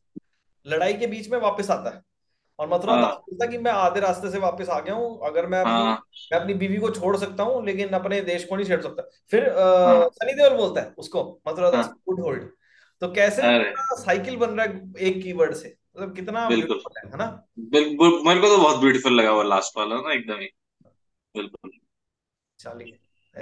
लड़ाई 0.67 0.95
के 0.95 1.07
बीच 1.07 1.29
में 1.31 1.39
वापस 1.39 1.71
आता 1.71 1.91
है। 1.91 2.01
और 2.59 2.69
मथुरा 2.69 2.95
दास 2.97 3.05
हाँ 3.05 3.17
बोलता 3.19 3.45
है 3.45 3.51
कि 3.51 3.59
मैं 3.59 3.73
आधे 3.73 4.01
रास्ते 4.01 4.31
से 4.31 4.39
वापस 4.39 4.69
आ 4.69 4.79
गया 4.81 4.95
हूँ 4.95 5.19
अगर 5.27 5.47
मैं 5.47 5.61
अपनी 5.61 5.73
हाँ। 5.73 5.95
मैं 6.33 6.41
अपनी 6.41 6.55
बीवी 6.55 6.77
को 6.77 6.91
छोड़ 6.91 7.17
सकता 7.17 7.43
हूँ 7.43 7.65
लेकिन 7.67 7.89
अपने 7.91 8.21
देश 8.21 8.45
को 8.45 8.57
नहीं 8.57 8.67
छेड़ 8.67 8.81
सकता। 8.81 9.03
फिर 9.31 9.49
हाँ। 9.51 10.09
सनी 10.09 10.33
देओल 10.33 10.57
बोलता 10.57 10.81
है 10.81 10.95
उसको 10.99 11.23
मथुरा 11.49 11.71
दास 11.71 11.87
हाँ। 11.87 11.95
गुड 12.09 12.21
होल्ड 12.21 12.49
तो 13.03 13.13
कैसे 13.13 13.43
साइकिल 14.03 14.37
बन 14.37 14.51
रहा 14.51 14.67
है 14.67 14.93
एक 15.01 15.23
कीवर्ड 15.23 15.55
से? 15.55 15.77
मतलब 15.97 16.15
कितना 16.17 16.49
बिल्कुल। 16.49 16.83
है 16.97 17.17
ना? 17.17 17.27
बिल्कुल 17.59 18.23
मेरे 18.27 18.41
को 18.41 18.49
तो 18.49 18.59
बहुत 18.59 18.77
ब्यूटीफुल 18.77 19.21
लगा 19.21 19.33
वो 19.33 19.43
लास्ट 19.43 19.77
वाला 19.77 19.97
ना 19.97 20.13
एकदम 20.13 20.39
ही। 20.39 20.47
बिल्कुल। 21.35 21.71
चलिए। 22.59 22.99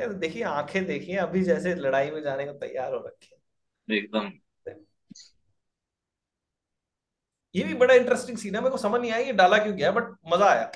देखिए 0.08 0.42
आँखें 0.42 0.84
देखिए 0.86 1.16
अभी 1.16 1.42
जैसे 1.42 1.74
लड़ाई 1.74 2.10
में 2.10 2.22
जाने 2.22 2.44
को 2.46 2.52
तैयार 2.52 2.94
हो 2.94 2.98
रखे 3.06 3.96
एकदम। 3.96 4.30
ये 7.54 7.64
भी 7.64 7.74
बड़ा 7.74 7.94
इंटरेस्टिंग 7.94 8.36
सीन 8.38 8.54
है 8.54 8.60
मेरे 8.60 8.70
को 8.70 8.76
समझ 8.78 9.00
नहीं 9.00 9.10
आया 9.12 9.26
ये 9.26 9.32
डाला 9.32 9.58
क्यों 9.58 9.76
गया 9.76 9.90
बट 9.92 10.14
मज़ा 10.32 10.46
आया। 10.46 10.70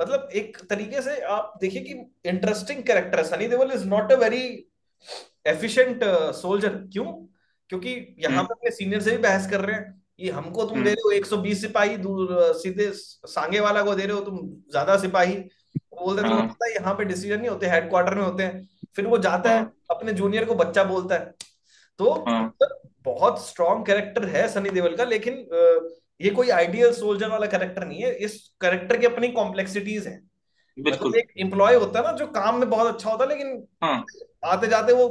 मतलब 0.00 0.28
एक 0.32 0.58
तरीके 0.70 1.02
से 1.02 1.20
आप 1.20 1.58
देखिए 1.60 1.82
कि 1.82 1.94
इंटरेस्टिंग 2.28 2.82
कैरेक्टर 2.84 3.18
है 3.18 3.24
Sunny 3.24 3.48
Deol 3.48 3.72
is 3.72 3.84
not 3.84 4.12
a 4.12 4.16
very 4.16 4.42
efficient 5.46 6.04
soldier 6.34 6.76
क्यों? 6.92 7.04
क्योंकि 7.70 7.90
यहाँ 8.18 8.36
हम्म। 8.36 8.46
पे 8.46 8.54
अपने 8.54 8.70
सीनियर 8.70 9.00
से 9.00 9.10
भी 9.10 9.18
बहस 9.18 9.50
कर 9.50 9.60
रहे 9.60 9.76
हैं। 9.76 10.01
ये 10.22 10.30
हमको 10.30 10.64
तुम 10.64 10.74
दे 10.74 10.78
हम्म 10.80 10.88
रहे 10.88 11.02
हो 11.04 11.10
120 11.10 11.60
सिपाही 11.60 11.96
दूर 11.96 12.52
सीधे 12.54 12.90
सांगे 12.92 13.60
वाला 13.60 13.82
को 13.82 13.94
दे 13.94 14.06
रहे 14.06 14.16
हो 14.16 14.20
तुम 14.20 14.38
ज़्यादा 14.70 14.96
सिपाही। 14.96 15.36
वो 15.36 16.04
बोलते 16.04 16.22
हैं 16.22 16.28
हाँ। 16.28 16.46
पता 16.46 16.66
है 16.66 16.74
यहाँ 16.74 16.94
पे 16.94 17.04
डिसीज़न 17.04 17.38
नहीं 17.38 17.48
होते 17.48 17.66
हेडक्वार्टर 17.66 18.14
में 18.14 18.22
होते 18.22 18.42
हैं। 18.42 18.68
फिर 18.96 19.06
वो 19.06 19.18
जाता 19.18 19.50
है 19.50 19.58
हाँ। 19.58 19.72
अपने 19.90 20.12
जूनियर 20.12 20.44
को 20.44 20.54
बच्चा 20.54 20.84
बोलता 20.84 21.14
है। 21.14 21.34
तो 21.98 22.12
हाँ। 22.28 22.42
मतलब 22.44 22.78
बहुत 23.04 23.46
स्ट्रॉन्ग 23.46 23.86
कैरेक्टर 23.86 24.24
है 24.28 24.48
सनी 24.48 24.70
देओल 24.70 24.96
का 24.96 25.04
लेकिन 25.04 25.46
ये 26.20 26.30
कोई 26.30 26.50
आइडियल 26.50 26.92
सोल्जर 26.92 27.28
वाला 27.28 27.46
कैरेक्टर 27.46 27.84
नहीं 27.84 28.02
है। 28.02 28.14
इस 28.14 28.36
कैरेक्टर 28.60 28.96
की 28.96 29.06
अपनी 29.06 29.28
कॉम्प्लेक्सिटीज 29.28 30.06
है। 30.06 30.20
मतलब 30.78 31.14
एक 31.16 31.32
एम्प्लॉय 31.38 31.74
होता 31.74 31.98
है 31.98 32.04
ना 32.06 32.12
जो 32.12 32.26
काम 32.26 32.58
में 32.58 32.70
बहुत 32.70 32.94
अच्छा 32.94 33.10
होता 33.10 33.24
है 33.24 33.30
लेकिन 33.30 33.66
हाँ। 33.84 34.04
आते 34.44 34.66
जाते 34.66 34.92
वो 34.92 35.08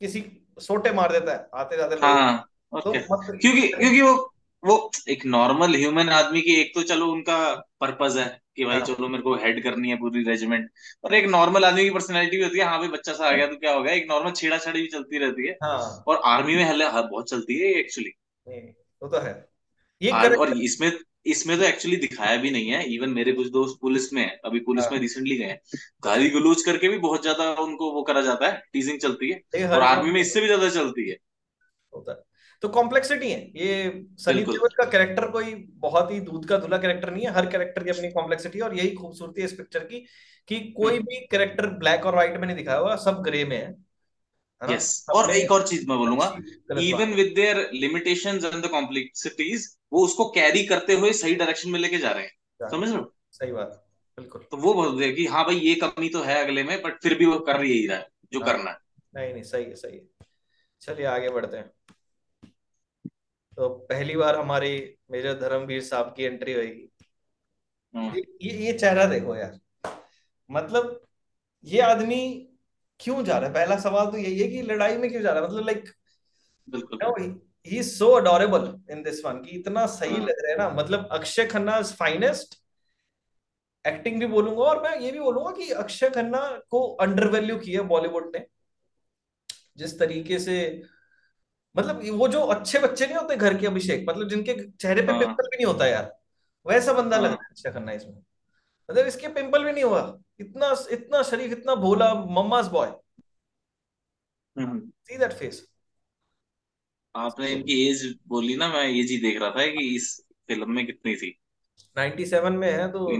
किसी 0.00 0.24
सोटे 0.60 0.92
मार 0.92 1.12
देता 1.12 1.32
है 1.32 1.48
आते 1.54 1.76
जाते 1.76 1.96
हाँ 1.96 2.46
तो 2.72 2.92
मतलब 2.92 3.38
क्योंकि 3.40 3.68
क्योंकि 3.68 4.00
वो 4.02 4.29
वो 4.62 4.90
एक 5.08 5.24
नॉर्मल 5.26 5.74
ह्यूमन 5.74 6.08
आदमी 6.08 6.40
की 6.40 6.54
एक 6.54 6.74
तो 6.74 6.82
चलो 6.82 7.06
उनका 7.12 7.36
पर्पज 7.80 8.16
है 8.18 8.40
कि 8.56 8.64
भाई 8.64 8.76
हाँ। 8.76 8.84
चलो 8.86 9.08
मेरे 9.08 9.22
को 9.22 9.34
हेड 9.34 9.62
करनी 9.64 9.90
है 9.90 9.96
पूरी 9.96 10.22
रेजिमेंट 10.22 10.68
और 11.04 11.14
एक 11.14 11.26
नॉर्मल 11.26 11.64
आदमी 11.64 11.84
की 11.84 11.90
पर्सनैलिटी 11.90 12.36
भी 12.36 12.42
होती 12.44 12.58
है 12.58 12.64
हाँ 12.64 12.78
भाई 12.78 12.88
बच्चा 12.88 13.12
सा 13.12 13.26
आ 13.26 13.30
गया 13.30 13.46
तो 13.46 13.56
क्या 13.56 13.72
हो 13.74 13.82
गया 13.82 13.92
एक 13.92 14.06
नॉर्मल 14.10 14.32
छेड़ा 14.32 14.58
छाड़ी 14.58 14.80
भी 14.80 14.86
चलती 14.86 15.18
रहती 15.18 15.46
है। 15.48 15.52
हाँ। 15.62 16.04
और 16.06 16.20
आर्मी 16.24 16.56
में 16.56 16.64
हल्ले 16.64 16.84
हाँ, 16.84 17.08
बहुत 17.10 17.30
चलती 17.30 17.58
है 17.58 17.72
एक्चुअली 17.74 18.12
वो 19.02 19.08
तो 19.08 19.20
है। 19.20 19.48
ये 20.02 20.10
और 20.10 20.34
और 20.36 20.56
इसमें 20.58 20.92
इसमें 21.26 21.56
तो 21.58 21.64
एक्चुअली 21.64 21.96
दिखाया 21.96 22.36
भी 22.36 22.50
नहीं 22.50 22.68
है। 22.68 22.82
इवन 22.84 23.10
मेरे 23.10 23.32
कुछ 23.32 23.46
दोस्त 23.46 23.78
पुलिस 23.80 24.12
में 24.12 24.22
है 24.22 24.40
अभी 24.44 24.60
पुलिस 24.60 24.84
में 24.84 24.92
हाँ 24.92 25.00
रिसेंटली 25.00 25.36
गए 25.36 25.58
गाली 26.04 26.28
गलौज 26.30 26.62
करके 26.62 26.88
भी 26.88 26.98
बहुत 26.98 27.22
ज़्यादा 27.22 27.50
उनको 27.62 27.90
वो 27.92 28.02
करा 28.02 28.20
जाता 28.20 28.46
है 28.46 28.62
टीजिंग 28.72 28.98
चलती 28.98 29.30
है। 29.30 29.66
और 29.66 29.82
आर्मी 29.82 30.04
में 30.04 30.12
में 30.12 30.20
इससे 30.20 30.40
भी 30.40 30.46
ज़्यादा 30.46 30.68
चलती 30.70 31.08
है। 31.10 31.16
होता 31.92 32.12
है। 32.12 32.18
तो 32.62 32.68
कॉम्प्लेक्सिटी 32.68 33.30
है। 33.30 33.40
ये 33.56 34.06
सनी 34.18 34.42
देओल 34.44 34.68
का 34.78 34.84
कैरेक्टर 34.84 35.26
कोई 35.30 35.54
बहुत 35.80 36.10
ही 36.10 36.18
दूध 36.20 36.48
का 36.48 36.56
धुला 36.58 36.78
कैरेक्टर 36.78 37.10
नहीं 37.10 37.26
है। 37.26 37.32
हर 37.32 37.46
कैरेक्टर 37.46 37.84
की 37.84 37.90
अपनी 37.90 38.10
कॉम्प्लेक्सिटी 38.10 38.58
है 38.58 38.64
और 38.64 38.76
यही 38.78 38.90
खूबसूरती 38.94 39.40
है 39.40 39.46
इस 39.46 39.52
पिक्चर 39.52 39.84
की 39.84 40.04
कि 40.48 40.58
कोई 40.76 40.92
हम्म। 40.92 41.04
भी 41.04 41.26
कैरेक्टर 41.26 41.66
ब्लैक 41.78 42.06
और 42.06 42.14
व्हाइट 42.14 42.36
में 42.36 42.46
नहीं 42.46 42.56
दिखाया 42.56 42.78
हुआ 42.78 42.96
सब 42.96 43.22
ग्रे 43.22 43.44
में 43.44 43.56
है। 43.56 43.74
यस 44.60 45.06
और 45.14 45.30
एक 45.30 45.52
और 45.52 45.66
चीज़ 45.68 45.86
मैं 45.88 45.96
बोलूँगा 45.98 46.80
even 46.80 47.12
with 47.14 47.32
their 47.36 47.68
limitations 47.74 48.44
and 48.44 48.64
the 48.64 48.68
complexities 48.68 49.68
वो 49.92 50.04
उसको 50.04 50.28
कैरी 50.30 50.64
करते 50.66 50.94
हुए 50.94 51.12
सही 51.12 51.34
डायरेक्शन 51.34 51.70
में 51.70 51.78
लेके 51.80 51.98
जा 51.98 52.10
रहे 52.10 52.24
हैं। 52.24 52.68
समझ 52.70 52.88
रहे 52.88 52.98
हो? 52.98 53.12
सही 53.32 53.52
बात 53.52 53.84
बिल्कुल। 54.18 54.42
तो 54.50 54.56
वो 54.56 54.98
है 54.98 55.10
कि 55.12 55.26
हाँ 55.26 55.44
भाई 55.44 55.56
ये 55.56 55.74
कमी 55.74 56.08
तो 56.08 56.22
है 56.22 56.42
अगले 56.44 56.62
में 56.62 56.80
बट 56.82 57.02
फिर 57.02 57.14
भी 57.18 57.26
वो 57.26 57.38
कर 57.40 57.62
ही 57.62 57.86
रहा 57.86 57.98
है 57.98 58.08
जो 58.32 58.40
हाँ। 58.40 58.48
करना 58.48 58.70
है। 58.70 58.76
नहीं 59.14 59.32
नहीं 59.32 59.42
सही 59.42 59.64
है 59.64 59.74
सही 59.74 59.96
है। 59.96 60.26
चलिए 60.82 61.06
आगे 61.06 61.28
बढ़ते 61.28 61.56
हैं। 61.56 61.70
तो 63.60 63.68
पहली 63.68 64.16
बार 64.16 64.36
हमारी 64.36 64.98
मेजर 65.10 65.34
धर्मवीर 65.34 65.82
साहब 65.82 66.14
की 66.16 66.24
एंट्री 66.24 66.52
होगी 66.52 66.90
हम्म, 67.96 68.16
ये 68.16 68.66
ये 68.66 68.72
चेहरा 68.72 69.04
देखो 69.04 69.36
यार। 69.36 69.58
मतलब 70.50 71.06
ये 71.64 71.80
आदमी 71.80 72.48
क्यों 73.00 73.24
जा 73.24 73.38
रहा 73.38 73.48
है? 73.48 73.54
पहला 73.54 73.78
सवाल 73.80 74.06
तो 74.06 74.16
यही 74.16 74.40
है 74.40 74.48
कि 74.48 74.62
लड़ाई 74.62 74.96
में 74.96 75.10
क्यों 75.10 75.22
जा 75.22 75.32
रहा 75.32 75.42
है? 75.42 75.48
मतलब 75.48 75.66
लाइक 75.66 75.84
बिल्कुल 76.70 77.40
ही 77.66 77.82
so 77.82 78.10
adorable 78.10 78.80
in 78.90 79.02
this 79.02 79.24
one 79.24 79.42
कि 79.42 79.50
इतना 79.50 79.86
सही 79.86 80.16
हाँ। 80.16 80.20
लग 80.20 80.34
रहा 80.38 80.52
है 80.52 80.58
ना। 80.58 80.82
मतलब 80.82 81.08
Akshaye 81.12 81.46
Khanna 81.46 81.78
is 81.78 81.94
finest 81.94 82.62
acting 83.86 84.20
भी 84.20 84.26
बोलूँगा 84.26 84.62
और 84.62 84.82
मैं 84.82 85.00
ये 85.00 85.10
भी 85.10 85.20
बोलूँगा 85.20 85.50
कि 85.50 85.70
अक्षय 85.70 86.10
खन्ना 86.10 86.62
को 86.70 86.94
अंडर 86.94 87.28
वैल्यू 87.28 87.58
किया 87.58 87.82
बॉलीवुड 87.82 88.36
ने। 88.36 88.46
जिस 89.76 89.98
तरीके 89.98 90.38
से 90.38 90.82
मतलब 91.76 92.00
वो 92.18 92.28
जो 92.28 92.40
अच्छे 92.52 92.78
बच्चे 92.78 93.06
नहीं 93.06 93.16
होते 93.16 93.36
घर 93.36 93.56
के 93.58 93.66
अभिषेक 93.66 94.04
मतलब 94.08 94.28
जिनके 94.28 94.54
चेहरे 94.70 95.02
पे 95.02 95.12
हाँ। 95.12 95.18
पिंपल 95.20 95.48
भी 95.48 95.56
नहीं 95.56 95.66
होता 95.66 95.86
यार। 95.86 96.12
वैसा 96.66 96.92
बंदा 96.92 97.16
लग 97.16 97.22
हाँ। 97.22 97.30
रहा 97.30 97.44
है 97.44 97.50
अक्षय 97.50 97.70
खन्ना 97.72 97.92
इसमें। 97.92 98.14
मतलब 98.14 99.06
इसके 99.06 99.28
पिंपल 99.28 99.64
भी 99.64 99.72
नहीं 99.72 99.84
हुआ। 99.84 100.00
इतना 100.40 100.74
इतना 100.92 101.22
शरीफ 101.22 101.52
इतना 101.52 101.74
भोला 101.74 102.12
mamma's 102.14 102.66
boy 102.66 102.92
see 104.56 105.16
that 105.18 105.32
face 105.32 105.66
आपने 107.14 107.50
इनकी 107.52 107.80
एज 107.88 108.04
बोली 108.28 108.56
ना 108.56 108.68
मैं 108.68 108.84
एज 108.88 109.10
ही 109.10 109.16
देख 109.18 109.40
रहा 109.40 109.50
था 109.50 109.66
कि 109.66 109.94
इस 109.96 110.08
फ़िल्म 110.48 110.70
में 110.70 110.84
कितनी 110.86 111.14
थी। 111.16 111.36
97 111.96 112.56
में 112.56 112.70
है 112.72 112.90
तो 112.92 113.10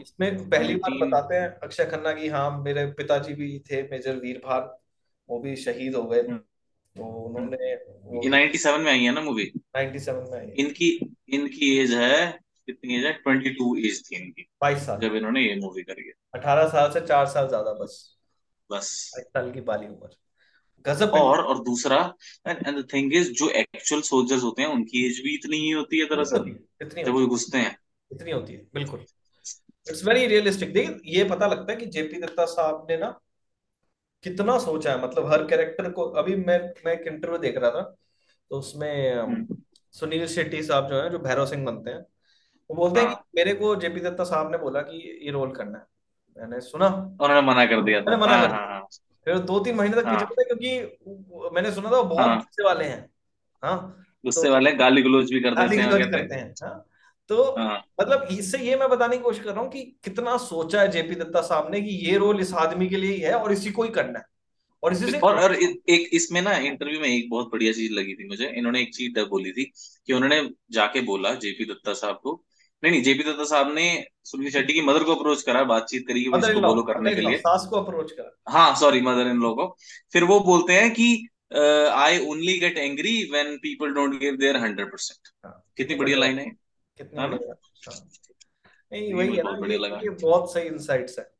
इसमें 0.00 0.48
पहली 0.50 0.74
बार 0.76 0.96
बताते 0.98 1.34
हैं 1.34 1.48
अक्षय 1.62 1.84
खन्ना 1.86 2.12
की 2.12 2.28
हाँ 2.28 2.50
मेरे 2.62 2.84
पिताजी 2.92 3.34
भी 3.34 3.58
थे 3.70 3.82
मेजर 3.82 4.16
वीर 4.16 4.40
भान 4.44 4.68
वो 5.30 5.38
भी 5.40 5.56
शहीद 5.56 5.94
हो 5.94 6.02
गए। 6.04 6.22
तो 6.22 7.04
उन्होंने 7.24 7.74
भी 8.12 8.28
97 8.28 8.78
में 8.78 8.90
आई 8.92 9.00
है 9.00 9.12
ना 9.12 9.20
मूवी 9.22 9.44
97 9.76 10.30
में 10.30 10.38
आई 10.38 10.46
इनकी 10.58 10.88
इनकी 11.34 11.76
एज 11.78 11.92
है 11.94 12.30
कितनी 12.68 12.96
एज 12.96 13.04
है? 13.04 13.12
22 13.26 13.76
एज 13.86 14.02
थी 14.06 14.16
इनकी। 14.16 14.46
बाईस 14.62 14.86
साल। 14.86 14.98
जब 15.00 15.14
इन्होंने 15.16 15.40
ये 15.40 15.54
मूवी 15.56 15.82
करी 15.82 16.06
है। 16.06 16.12
अठारह 16.34 16.68
साल 16.68 16.90
से 16.92 17.00
चार 17.06 17.26
साल 17.28 17.48
ज़्यादा 17.48 17.72
बस। 17.74 17.94
बस। 18.70 18.90
बाईस 19.14 19.26
साल 19.26 19.50
की 19.52 19.60
बाली 19.62 19.86
उम्र। 19.86 20.10
गजब 20.84 21.10
और 21.14 21.40
और 21.44 21.62
दूसरा 21.64 21.96
एंड 22.48 22.78
द 22.78 22.86
थिंग 22.92 23.14
इज़ 23.14 23.32
जो 23.32 23.48
एक्चुअल 23.52 24.02
सोल्जर्स 24.02 24.42
होते 24.42 24.62
हैं 24.62 24.68
उनकी 24.70 25.06
एज 25.06 25.20
भी 25.24 25.34
इतनी 25.34 25.56
ही 25.56 25.70
होती 25.70 25.98
है 25.98 26.04
दरअसल। 26.06 26.50
जब 26.82 27.08
वो 27.10 27.26
घुसते 27.26 27.58
हैं। 27.58 27.76
इतनी 28.10 28.30
होती 28.30 28.52
है 28.52 28.66
बिल्कुल। 28.74 29.04
इट्स 29.86 30.04
वेरी 30.04 30.26
रियलिस्टिक 30.26 30.72
देखिए 30.72 31.18
ये 31.18 31.24
पता 31.24 31.46
लगता 31.46 31.72
है 31.72 31.78
कि 31.78 31.86
जेपी 31.88 32.20
दत्ता 32.20 32.44
साहब 32.48 32.86
ने 32.90 32.96
ना 32.96 33.18
कितना 34.24 34.58
सोचा 34.58 34.92
है? 34.92 35.02
मतलब 35.02 35.26
हर 35.32 35.44
कैरेक्टर 35.46 35.90
को 35.90 36.02
अभी 36.02 36.36
मैं 36.36 36.58
मैं 36.86 36.92
एक 36.92 37.06
इंटरव्यू 37.06 37.38
देख 37.38 37.56
रहा 37.58 37.70
था 37.70 37.82
तो 38.50 38.58
उसमें 38.58 39.14
हम्म, 39.14 39.56
सुनील 39.92 40.26
शेट्टी 40.26 40.62
साहब 40.62 40.88
जो 40.88 41.02
है 41.02 41.10
जो 41.10 41.18
भैरव 41.18 41.46
सिंह 41.46 41.64
बनते 41.66 41.90
हैं 41.90 41.98
वो 42.70 42.76
बोलते 42.76 43.00
हैं 43.00 43.08
कि 43.08 43.14
हाँ 43.14 43.24
मेरे 43.36 43.54
को 43.54 43.76
जेपी 43.76 44.00
दत्ता 44.00 44.24
साहब 44.24 44.50
ने 44.52 44.58
बोला 44.58 44.80
कि 44.80 45.20
ये 45.24 45.30
रोल 45.30 45.50
करना 45.50 45.78
है। 45.78 45.84
मैंने 46.36 46.60
सुना। 46.60 46.86
उन्होंने 47.22 47.40
मना 47.40 47.64
कर 47.66 47.82
दिया 47.82 48.00
था। 48.00 48.04
मैंने 48.04 48.22
मना 48.22 48.32
हाँ 48.36 48.46
कर 48.46 48.54
हाँ 48.54 48.80
दिया। 48.80 49.00
फिर 49.24 49.38
दो 49.38 49.58
तीन 49.60 49.76
महीने 49.76 49.96
तक 49.96 50.06
हाँ। 50.06 50.20
पड़ा 50.20 50.42
क्योंकि 50.42 50.98
मैंने 51.54 51.72
सुना 51.72 51.90
था 51.90 51.96
वो 51.96 52.04
बहुत 52.04 52.36
गुस्से 52.36 52.64
वाले 52.64 52.84
हैं। 52.84 53.10
हाँ। 53.62 53.78
तो 53.90 54.04
गुस्से 54.24 54.50
वाले 54.50 54.72
गाली 54.72 55.02
गलौज 55.02 55.32
भी 55.32 55.40
कर 55.40 55.54
देते 55.54 56.34
हैं। 56.34 56.54
तो 57.30 57.42
हाँ। 57.58 57.76
मतलब 58.00 58.26
इससे 58.30 58.58
ये 58.58 58.76
मैं 58.76 58.88
बताने 58.88 59.16
की 59.16 59.22
कोशिश 59.22 59.42
कर 59.44 59.50
रहा 59.50 59.60
हूँ 59.60 59.70
कि 59.70 59.82
कितना 60.04 60.36
सोचा 60.36 60.80
है 60.80 60.90
जेपी 60.90 61.14
दत्ता 61.14 61.40
साहब 61.40 61.70
ने 61.72 61.80
कि 61.80 61.90
ये 62.06 62.16
रोल 62.18 62.40
इस 62.40 62.52
आदमी 62.54 62.88
के 62.88 62.96
लिए 62.96 63.12
ही 63.12 63.20
है 63.20 63.34
और 63.34 63.52
इसी 63.52 63.70
को 63.70 63.82
ही 63.82 63.90
करना 63.90 64.18
है। 64.18 64.24
और 64.82 64.92
इसी 64.92 65.10
से 65.10 65.18
और 65.18 65.38
और 65.38 65.54
एक 65.54 66.08
इसमें 66.12 66.40
ना 66.42 66.56
इंटरव्यू 66.58 67.00
में 67.00 67.08
एक 67.08 67.28
बहुत 67.30 67.50
बढ़िया 67.52 67.72
चीज़ 67.72 67.92
लगी 67.92 68.14
थी 68.14 68.28
मुझे। 68.28 68.46
इन्होंने 68.48 68.80
एक 68.82 68.94
चीज़ 68.94 69.18
बोली 69.30 69.52
थी 69.52 69.64
कि 70.06 70.12
उन्होंने 70.12 70.40
जाके 70.72 71.00
बोला 71.00 71.34
जेपी 71.34 71.64
दत्ता 71.64 71.92
साहब 71.94 72.20
को 72.22 72.42
नहीं 72.82 72.92
नहीं 72.92 73.02
जेपी 73.02 73.22
दत्ता 73.22 73.44
साहब 73.44 73.72
ने 73.74 73.86
सुनील 74.24 74.50
शेट्टी 74.50 74.72
की 74.72 74.80
मदर 74.80 75.02
को 75.02 75.14
अप्रोच 75.14 75.42
करा 75.42 75.62
बातचीत 75.64 76.06
करी 76.06 76.22
कि 76.24 76.30
इसको 76.38 76.60
बोलो 76.60 76.82
करने 76.82 77.14
के 77.14 77.20
लिए। 77.20 77.36
सास 77.38 77.66
को 77.70 77.76
अप्रोच 77.76 78.12
करा। 78.12 78.52
हाँ 78.52 78.74
सॉरी 78.76 79.00
मदर 79.00 79.30
इन 79.30 79.40
लॉ 79.40 79.52
को। 79.54 79.66
फिर 80.12 80.24
वो 80.24 80.40
बोलते 80.40 80.72
हैं 80.72 80.90
कि 80.90 81.08
I 81.52 82.18
only 82.26 82.58
get 82.58 82.78
angry 82.78 83.12
when 83.32 83.56
people 83.56 83.92
don't 83.94 84.18
give 84.20 84.36
their 84.36 84.56
hundred 84.56 84.90
percent 84.92 85.52
कितनी 85.76 85.94
बढ़िया 85.94 86.18
लाइन 86.18 86.38
है 86.38 86.50
कितनी 87.00 87.22
है। 87.22 87.38
नहीं 88.92 89.12
वही 89.14 89.36
है 89.36 89.42
ना 89.42 89.98
ये 90.02 90.10
बहुत 90.10 90.52
सही 90.52 90.68
इंसाइट्स 90.68 91.18
है। 91.18 91.30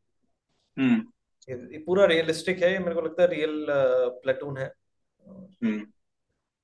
हम्म। 0.78 1.80
पूरा 1.84 2.04
रियलिस्टिक 2.04 2.62
है 2.62 2.78
मेरे 2.78 2.94
को 2.94 3.00
लगता 3.00 3.22
है 3.22 3.28
रियल 3.28 3.66
प्लेटून 4.22 4.56
है। 4.56 4.72
हम्म। 5.26 5.86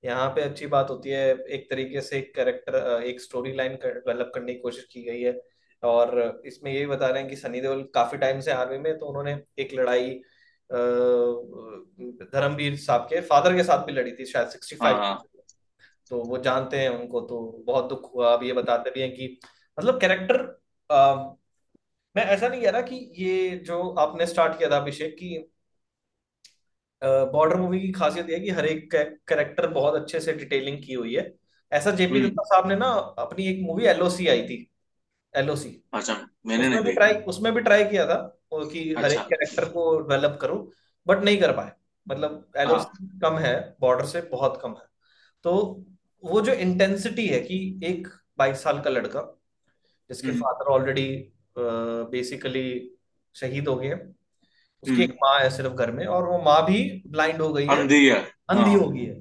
यहाँ 0.05 0.29
पे 0.29 0.41
अच्छी 0.41 0.67
बात 0.67 0.91
होती 0.91 1.11
है 1.11 1.29
एक 1.49 1.71
तरीके 1.71 2.01
से 2.01 2.19
एक 2.19 2.35
कैरेक्टर 2.35 3.03
एक 3.03 3.21
स्टोरी 3.21 3.53
लाइन 3.53 3.75
डेवलप 3.75 4.31
करने 4.35 4.55
की 4.55 4.61
कोशिश 4.61 4.85
की 4.85 5.03
गई 5.03 5.21
है। 5.21 5.41
और 5.83 6.43
इसमें 6.47 6.73
ये 6.73 6.87
बता 6.87 7.09
रहे 7.09 7.21
हैं 7.21 7.31
कि 7.31 7.37
सनी 7.37 7.61
देओल 7.61 7.83
काफ़ी 7.95 8.19
टाइम 8.19 8.41
से 8.41 8.53
आर्मी 8.53 8.79
में 8.79 8.99
तो 8.99 9.07
उन्होंने 9.07 9.43
एक 9.59 9.75
लड़ाई 9.75 10.11
अ, 10.71 10.77
धर्मवीर 12.33 12.77
साहब 12.77 13.01
के 13.01 13.21
फादर 13.21 13.57
के 13.57 13.65
साथ 13.65 13.85
भी 13.85 13.93
लड़ी 13.93 14.13
थी 14.13 14.25
शायद 14.25 14.49
सिक्सटी 14.49 14.77
हाँ 14.77 14.93
फाइव 14.93 15.03
हाँ। 15.03 15.23
तो 16.11 16.23
वो 16.25 16.39
जानते 16.39 16.79
हैं 16.79 16.89
उनको 16.91 17.21
तो 17.21 17.41
बहुत 17.67 17.89
दुख 17.89 18.15
हुआ। 18.15 18.33
अब 18.33 18.43
ये 18.45 18.53
बताते 18.53 18.91
भी 18.91 19.01
हैं 19.01 19.11
कि 19.15 19.39
मतलब 19.79 20.01
कैरेक्टर 20.01 20.43
मैं 22.15 22.25
ऐसा 22.25 22.49
नहीं 22.49 22.63
कह 22.63 22.71
रहा 22.71 22.81
कि 22.83 22.97
ये 23.19 23.57
जो 23.59 23.89
आपने 23.99 24.27
स्टार्ट 24.27 24.59
किया 24.59 24.71
था 24.71 24.77
अभिषेक 24.77 25.15
की 25.15 25.37
बॉर्डर 27.03 27.57
मूवी 27.57 27.81
की 27.81 27.91
खासियत 27.93 28.31
है 28.31 28.39
कि 28.41 28.51
हर 28.51 28.67
एक 28.67 28.89
कैरेक्टर 28.95 29.67
बहुत 29.67 29.95
अच्छे 29.95 30.21
से 30.21 30.33
डिटेलिंग 30.33 30.79
की 30.83 30.93
हुई 30.93 31.15
है। 31.15 31.33
ऐसा 31.73 31.91
जेपी 31.91 32.19
हम्म। 32.19 32.29
दत्ता 32.29 32.43
साहब 32.45 32.69
ने 32.69 32.77
ना 32.77 32.89
अपनी 33.19 33.47
एक 33.49 33.61
मूवी 33.63 33.85
एलओसी 33.87 34.29
आई 34.29 34.43
थी। 34.43 34.59
एलओसी 35.35 35.71
अच्छा 35.95 36.15
मैंने 36.47 36.69
उसमें 36.69 36.83
नहीं 36.83 36.95
ट्राई 36.95 37.15
उसमें 37.25 37.53
भी 37.55 37.61
ट्राई 37.61 37.85
किया 37.85 38.07
था 38.07 38.17
कि 38.55 38.95
हर 38.95 39.05
एक 39.05 39.19
अच्छा। 39.19 39.23
कैरेक्टर 39.25 39.65
को 39.69 39.99
डेवलप 40.01 40.39
करूँ 40.41 40.67
बट 41.07 41.25
नहीं 41.25 41.39
कर 41.41 41.53
पाए। 41.53 41.73
मतलब 42.07 42.47
हाँ। 42.57 42.65
एलओसी 42.65 43.19
कम 43.21 43.39
है 43.39 43.55
बॉर्डर 43.81 44.05
से 44.07 44.21
बहुत 44.31 44.59
कम 44.63 44.71
है। 44.71 44.87
तो 45.45 45.85
वो 46.27 46.41
जो 46.41 46.53
इंटेंसिटी 46.53 47.27
है 47.27 47.41
कि 47.41 47.81
एक 47.85 48.09
बाईस 48.39 48.63
साल 48.63 48.81
का 48.81 48.91
लड़का 48.91 49.41
जिसके 50.09 50.31
फादर 50.31 50.65
ऑलरेडी 50.65 51.33
बेसिकली 52.11 52.91
शहीद 53.35 53.69
हो 53.69 53.77
गए 53.77 53.93
उसकी 54.83 55.03
एक 55.03 55.11
हम्म 55.11 55.19
माँ 55.25 55.41
है 55.41 55.51
सिर्फ़ 55.51 55.73
घर 55.73 55.91
में 55.91 56.07
और 56.07 56.25
वो 56.29 56.39
माँ 56.39 56.67
भी 56.67 57.03
ब्लाइंड 57.07 57.43
हो 57.43 57.53
गई 57.53 57.67
है। 57.67 57.81
अंधी 57.81 58.09
है। 58.09 58.23
अंधी 58.49 58.71
हाँ। 58.71 58.79
हो 58.79 58.91
गई 58.91 59.05
है। 59.05 59.21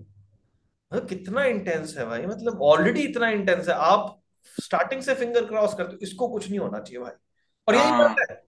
मतलब 0.94 1.10
कितना 1.10 1.46
इंटेंस 1.46 1.98
है 1.98 2.06
भाई 2.06 2.26
मतलब 2.26 2.62
ऑलरेडी 2.62 3.02
इतना 3.02 3.30
इंटेंस 3.30 3.68
है। 3.68 3.74
आप 3.74 4.22
स्टार्टिंग 4.64 5.02
से 5.02 5.16
फिंगर 5.16 5.46
क्रॉस 5.46 5.74
करते 5.74 5.94
हो 5.94 6.00
इसको 6.02 6.28
कुछ 6.28 6.50
नहीं 6.50 6.60
होना 6.60 6.80
चाहिए 6.80 7.00
भाई। 7.02 7.12
और 7.68 7.76
यही 7.76 7.90
हाँ। 7.90 8.10
मरता 8.10 8.34
है। 8.34 8.46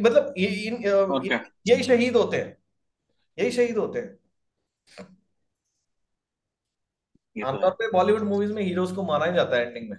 मतलब 0.00 0.34
ये 0.38 0.46
इन- 0.46 0.92
ओके 0.92 1.28
ये- 1.28 1.40
यही 1.66 1.82
शहीद 1.82 2.16
होते 2.16 2.36
हैं। 2.36 2.58
यही 3.38 3.50
शहीद 3.50 3.76
होते 3.76 3.98
हैं। 3.98 4.18
आमतौर 7.42 7.64
है। 7.64 7.76
पे 7.78 7.90
बॉलीवुड 7.90 8.22
मूवीज़ 8.22 8.52
में 8.52 8.62
हीरोज 8.62 8.92
को 8.92 9.02
मारा 9.02 9.26
ही 9.26 9.32
जाता 9.34 9.56
है 9.56 9.66
एंडिंग 9.66 9.90
में। 9.90 9.98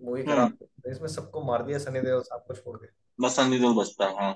मूवी 0.00 0.22
हम्म। 0.22 0.32
खराब। 0.32 0.90
इसमें 0.90 1.08
सबको 1.08 1.42
मार 1.44 1.62
दिया 1.62 1.78
सनी 1.78 2.00
देओल 2.00 2.20
साहब 2.22 2.44
को 2.48 2.54
छोड़ 2.54 2.76
के 2.76 2.86
बस 3.18 3.36
संधि 3.36 3.58
तो 3.58 3.74
बचता 3.74 4.06
है 4.06 4.14
हाँ। 4.16 4.34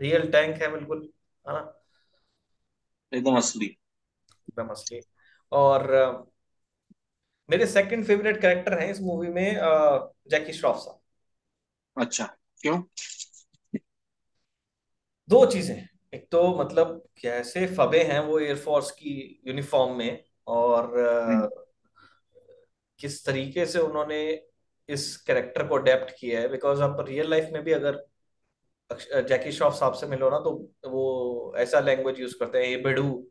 रियल 0.00 0.30
टैंक 0.32 0.60
है 0.62 0.70
बिल्कुल 0.72 1.08
है 1.44 1.52
ना? 1.54 1.60
एकदम 3.12 3.36
असली। 3.36 3.66
एकदम 3.66 4.68
असली। 4.68 5.00
और 5.52 5.86
मेरे 7.48 7.66
सेकंड 7.66 8.04
फेवरेट 8.04 8.40
कैरेक्टर 8.40 8.78
हैं 8.78 8.90
इस 8.90 9.00
मूवी 9.00 9.28
में 9.28 9.56
जैकी 10.30 10.52
श्रॉफ 10.52 10.76
साहब। 10.76 11.00
अच्छा 11.96 12.24
क्यों? 12.60 12.82
दो 15.28 15.44
चीज़ें 15.46 15.76
एक 16.14 16.26
तो 16.32 16.42
मतलब 16.56 17.02
कैसे 17.22 17.66
फबे 17.76 18.02
हैं 18.04 18.20
वो 18.20 18.38
एयरफोर्स 18.38 18.90
की 18.90 19.42
यूनिफॉर्म 19.46 19.96
में 19.98 20.24
और 20.50 20.98
हम्म। 21.30 21.48
किस 23.00 23.24
तरीके 23.26 23.66
से 23.66 23.78
उन्होंने 23.78 24.20
इस 24.88 25.16
कैरेक्टर 25.16 25.66
को 25.66 25.74
अडेप्ट 25.74 26.14
किया 26.18 26.40
है? 26.40 26.48
बिकॉज़ 26.48 26.82
आप 26.82 26.96
रियल 27.08 27.30
लाइफ 27.30 27.48
में 27.52 27.62
भी 27.64 27.72
अगर 27.72 28.04
जैकी 29.28 29.52
श्रॉफ 29.52 29.74
साहब 29.74 29.92
से 29.92 30.06
मिलो 30.06 30.30
ना 30.30 30.38
तो 30.38 30.50
वो 30.86 31.54
ऐसा 31.56 31.80
लैंग्वेज 31.80 32.20
यूज़ 32.20 32.34
करते 32.38 32.58
हैं 32.58 32.64
ये 32.64 32.76
बेडू 32.76 33.26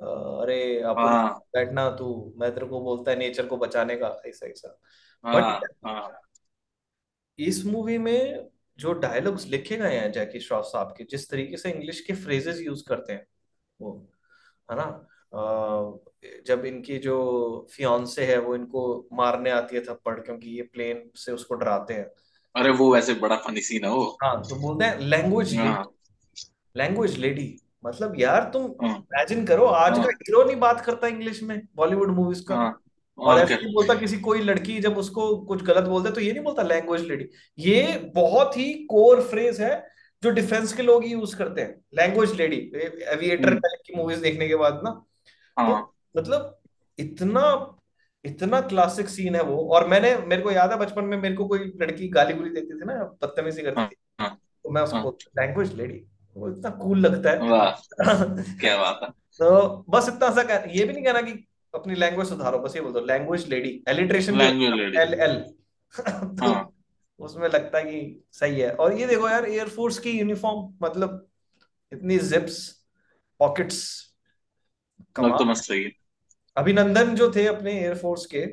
अरे 0.00 0.80
आप 0.82 0.98
हाँ। 0.98 1.38
बैठना 1.54 1.90
तू 1.90 2.34
मैं 2.36 2.54
तेरे 2.54 2.66
को 2.66 2.80
बोलता 2.80 3.10
है 3.10 3.18
नेचर 3.18 3.46
को 3.46 3.56
बचाने 3.56 3.96
का 3.96 4.22
ऐसा 4.26 4.46
ऐसा। 4.46 4.68
बट 5.24 5.42
हाँ 5.42 5.60
हाँ। 5.86 6.20
इस 7.38 7.64
मूवी 7.66 7.98
में 7.98 8.48
जो 8.78 8.92
डायलॉग्स 8.92 9.46
लिखे 9.46 9.76
गए 9.76 9.96
हैं 9.96 10.12
जैकी 10.12 10.40
श्रॉफ 10.40 10.64
साहब 10.64 10.94
के 10.98 11.04
जिस 11.04 11.30
तरीके 11.30 11.56
से 11.56 11.70
इंग्लिश 11.70 12.00
के 12.00 12.12
फ्रेजेस 12.12 12.60
यूज़ 12.60 12.84
करते 12.88 13.12
हैं 13.12 13.26
वो 13.80 14.08
है 14.70 14.76
ना? 14.76 15.06
जब 16.46 16.64
इनकी 16.64 16.98
जो 16.98 17.16
फियांसे 17.72 18.24
है 18.24 18.38
वो 18.38 18.54
इनको 18.54 19.08
मारने 19.12 19.50
आती 19.50 19.76
है 19.76 19.82
थप्पड़ 19.84 20.18
क्योंकि 20.20 20.50
ये 20.50 20.62
प्लेन 20.62 21.02
से 21.14 21.32
उसको 21.32 21.54
डराते 21.54 21.94
हैं। 21.94 22.06
अरे 22.54 22.70
वो 22.70 22.92
वैसे 22.94 23.14
बड़ा 23.14 23.36
फनी 23.36 23.60
सीन 23.60 23.84
है 23.84 23.90
वो। 23.90 24.04
हाँ 24.22 24.40
तो 24.42 24.56
बोलते 24.56 24.84
हैं 24.84 24.98
लैंग्वेज 24.98 25.54
हाँ। 25.56 25.84
लैंग्वेज 26.76 27.16
लेडी 27.18 27.56
मतलब 27.86 28.20
यार 28.20 28.50
तुम 28.52 28.62
हाँ। 28.82 28.90
इमेजिन 28.90 29.44
करो 29.46 29.64
आज 29.64 29.92
का 29.92 30.02
हाँ 30.02 30.10
हीरो 30.10 30.42
नहीं 30.44 30.56
बात 30.56 30.80
करता 30.80 31.06
इंग्लिश 31.06 31.42
में 31.42 31.60
बॉलीवुड 31.76 32.10
मूवीज़ 32.10 32.44
का। 32.44 32.54
हाँ 32.54 32.80
और 33.18 33.38
ऐसे 33.40 33.54
नहीं 33.54 33.72
बोलता 33.74 33.94
किसी 33.94 34.16
कोई 34.18 34.40
लड़की 34.40 34.78
जब 34.80 34.96
उसको 34.98 35.36
कुछ 35.46 35.62
गलत 35.62 35.84
बोलते 35.84 36.10
तो 36.10 36.20
ये 36.20 36.32
नहीं 36.32 36.42
बोलता 36.44 36.62
लैंग्वेज 36.62 37.02
लेडी 37.02 37.28
ये 37.58 38.10
बहुत 38.14 38.56
ही 38.56 38.72
कोर 38.90 39.22
फ्रेज 39.22 39.60
है 39.60 39.74
जो 40.22 40.30
डिफेंस 40.30 40.72
के 40.72 40.82
लोग 40.82 41.06
यूज़ 41.06 41.36
करते 41.36 41.60
हैं। 41.60 41.74
लैंग्वेज 41.94 42.32
लेडी 42.32 42.56
एविएटर 43.12 43.54
टाइप 43.54 43.80
की 43.86 43.96
मूवीज़ 43.96 44.20
देखने 44.22 44.48
के 44.48 44.56
बाद 44.56 44.80
ना। 44.84 44.90
तो 45.56 45.62
हाँ 45.62 45.90
मतलब 46.16 46.58
इतना 46.98 47.42
इतना 48.24 48.60
क्लासिक 48.60 49.08
सीन 49.08 49.34
है 49.34 49.42
वो। 49.42 49.56
और 49.74 49.86
मैंने 49.88 50.16
मेरे 50.16 50.42
को 50.42 50.50
याद 50.50 50.70
है 50.70 50.76
बचपन 50.78 51.04
में 51.04 51.16
मेरे 51.16 51.34
को 51.34 51.46
कोई 51.48 51.58
लड़की 51.82 52.08
गाली 52.08 52.34
गुली 52.34 52.50
देती 52.50 52.80
थी 52.80 52.84
ना 52.84 52.94
बदतमीजी 53.22 53.62
करती 53.62 53.80
हाँ 53.80 53.88
थी। 53.88 53.96
हाँ 54.20 54.30
तो 54.64 54.70
मैं 54.70 54.82
उसको 54.82 55.16
लैंग्वेज 55.38 55.74
लेडी 55.74 56.04
वो 56.36 56.48
इतना 56.50 56.70
कूल 56.70 56.98
लगता 56.98 57.30
है। 57.30 57.38
क्या 58.60 58.76
बात 58.76 59.00
है। 59.02 59.08
तो 59.10 59.84
बस 59.88 60.08
इतना 60.08 60.30
सा 60.30 60.42
कह, 60.42 60.70
ये 60.70 60.84
भी 60.84 60.92
नहीं 60.92 61.04
कहना 61.04 61.20
कि 61.20 61.32
अपनी 61.74 61.94
लैंग्वेज 61.94 62.28
सुधारो 62.28 62.58
बस 62.58 62.76
ये 62.76 62.82
बोल 62.82 62.92
दो 62.92 63.00
लैंग्वेज 63.00 63.48
लेडी 63.48 63.82
एलिट्रेशन 63.88 64.32
भी 64.32 64.38
लैंग्वेज 64.38 64.72
लेडी 64.72 64.98
एल 64.98 65.14
एल 65.14 65.38
तो 65.94 66.52
हाँ। 66.52 66.70
उसमें 67.20 67.48
लगता 67.48 67.78
है 67.78 67.84
कि 67.84 68.24
सही 68.32 68.60
है। 68.60 68.70
और 68.70 68.92
ये 68.92 69.06
देखो 69.06 69.28
यार 69.28 69.44
एयरफोर्स 69.44 69.98
की 69.98 70.10
यूनिफॉर्म 70.10 70.86
मतलब 70.86 71.26
इतनी 71.92 72.18
जिप्स 72.18 72.58
पॉकेट्स 73.40 73.82
लग 75.22 75.38
तो 75.38 75.44
मस्त 75.44 75.70
रही 75.70 75.92
अभिनंदन 76.56 77.14
जो 77.14 77.32
थे 77.36 77.46
अपने 77.46 77.72
एयरफोर्स 77.72 78.26
के 78.26 78.46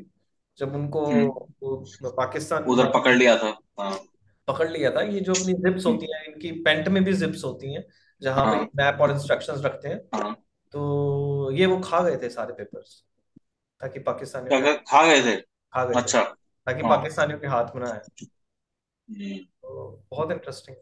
जब 0.57 0.76
उनको 0.76 1.05
हम्म। 1.05 2.09
पाकिस्तान 2.09 2.64
उधर 2.64 2.89
पकड़ 2.89 3.16
लिया 3.16 3.38
था 3.38 3.59
हाँ। 3.80 3.99
पकड़ 4.47 4.70
लिया 4.70 4.91
था। 4.91 5.01
ये 5.01 5.20
जो 5.20 5.32
अपनी 5.32 5.53
जिप्स 5.53 5.86
होती 5.86 6.05
हैं 6.14 6.26
इनकी 6.26 6.51
पेंट 6.51 6.88
में 6.88 7.03
भी 7.03 7.14
जिप्स 7.14 7.43
होती 7.43 7.74
हैं 7.74 7.86
जहाँ 8.22 8.45
पे 8.45 8.57
हाँ। 8.57 8.70
मैप 8.76 9.01
और 9.01 9.12
इंस्ट्रक्शंस 9.12 9.62
रखते 9.62 9.88
हैं। 9.88 10.01
हाँ। 10.16 10.34
तो 10.72 11.51
ये 11.51 11.66
वो 11.66 11.80
खा 11.80 11.99
गए 11.99 12.18
थे 12.18 12.30
सारे 12.30 12.53
पेपर्स 12.53 13.03
ताकि 13.82 13.99
के 13.99 14.26
खा 14.76 15.05
गए 15.05 15.22
थे? 15.22 15.38
खा 15.38 15.86
गए 15.86 15.93
अच्छा। 15.93 16.22
ताकि 16.66 16.82
हाँ। 16.82 16.97
पाकिस्तानियों 16.97 17.39
के 17.39 17.47
हाथ 17.47 17.66
में 17.76 17.84
ना 17.84 17.91
आए। 17.91 18.26
हम्म, 19.09 19.38
तो 19.38 20.03
बहुत 20.12 20.32
इंटरेस्टिंग 20.32 20.78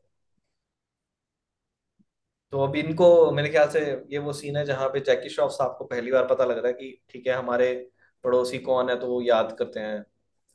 तो 2.53 2.59
अब 2.59 2.75
इनको 2.75 3.31
मेरे 3.31 3.49
ख्याल 3.49 3.69
से 3.69 3.79
ये 4.11 4.17
वो 4.17 4.33
सीन 4.33 4.57
है 4.57 4.65
जहाँ 4.65 4.87
पे 4.89 4.99
जैकी 4.99 5.29
श्रॉफ 5.29 5.51
साहब 5.51 5.75
को 5.79 5.85
पहली 5.85 6.11
बार 6.11 6.25
पता 6.27 6.45
लग 6.45 6.57
रहा 6.57 6.67
है 6.67 6.73
कि 6.73 7.01
ठीक 7.09 7.27
है 7.27 7.33
हमारे 7.33 7.73
पड़ोसी 8.23 8.59
कौन 8.59 8.89
है 8.89 8.99
तो 8.99 9.07
वो 9.07 9.21
याद 9.21 9.55
करते 9.59 9.79
हैं। 9.79 9.99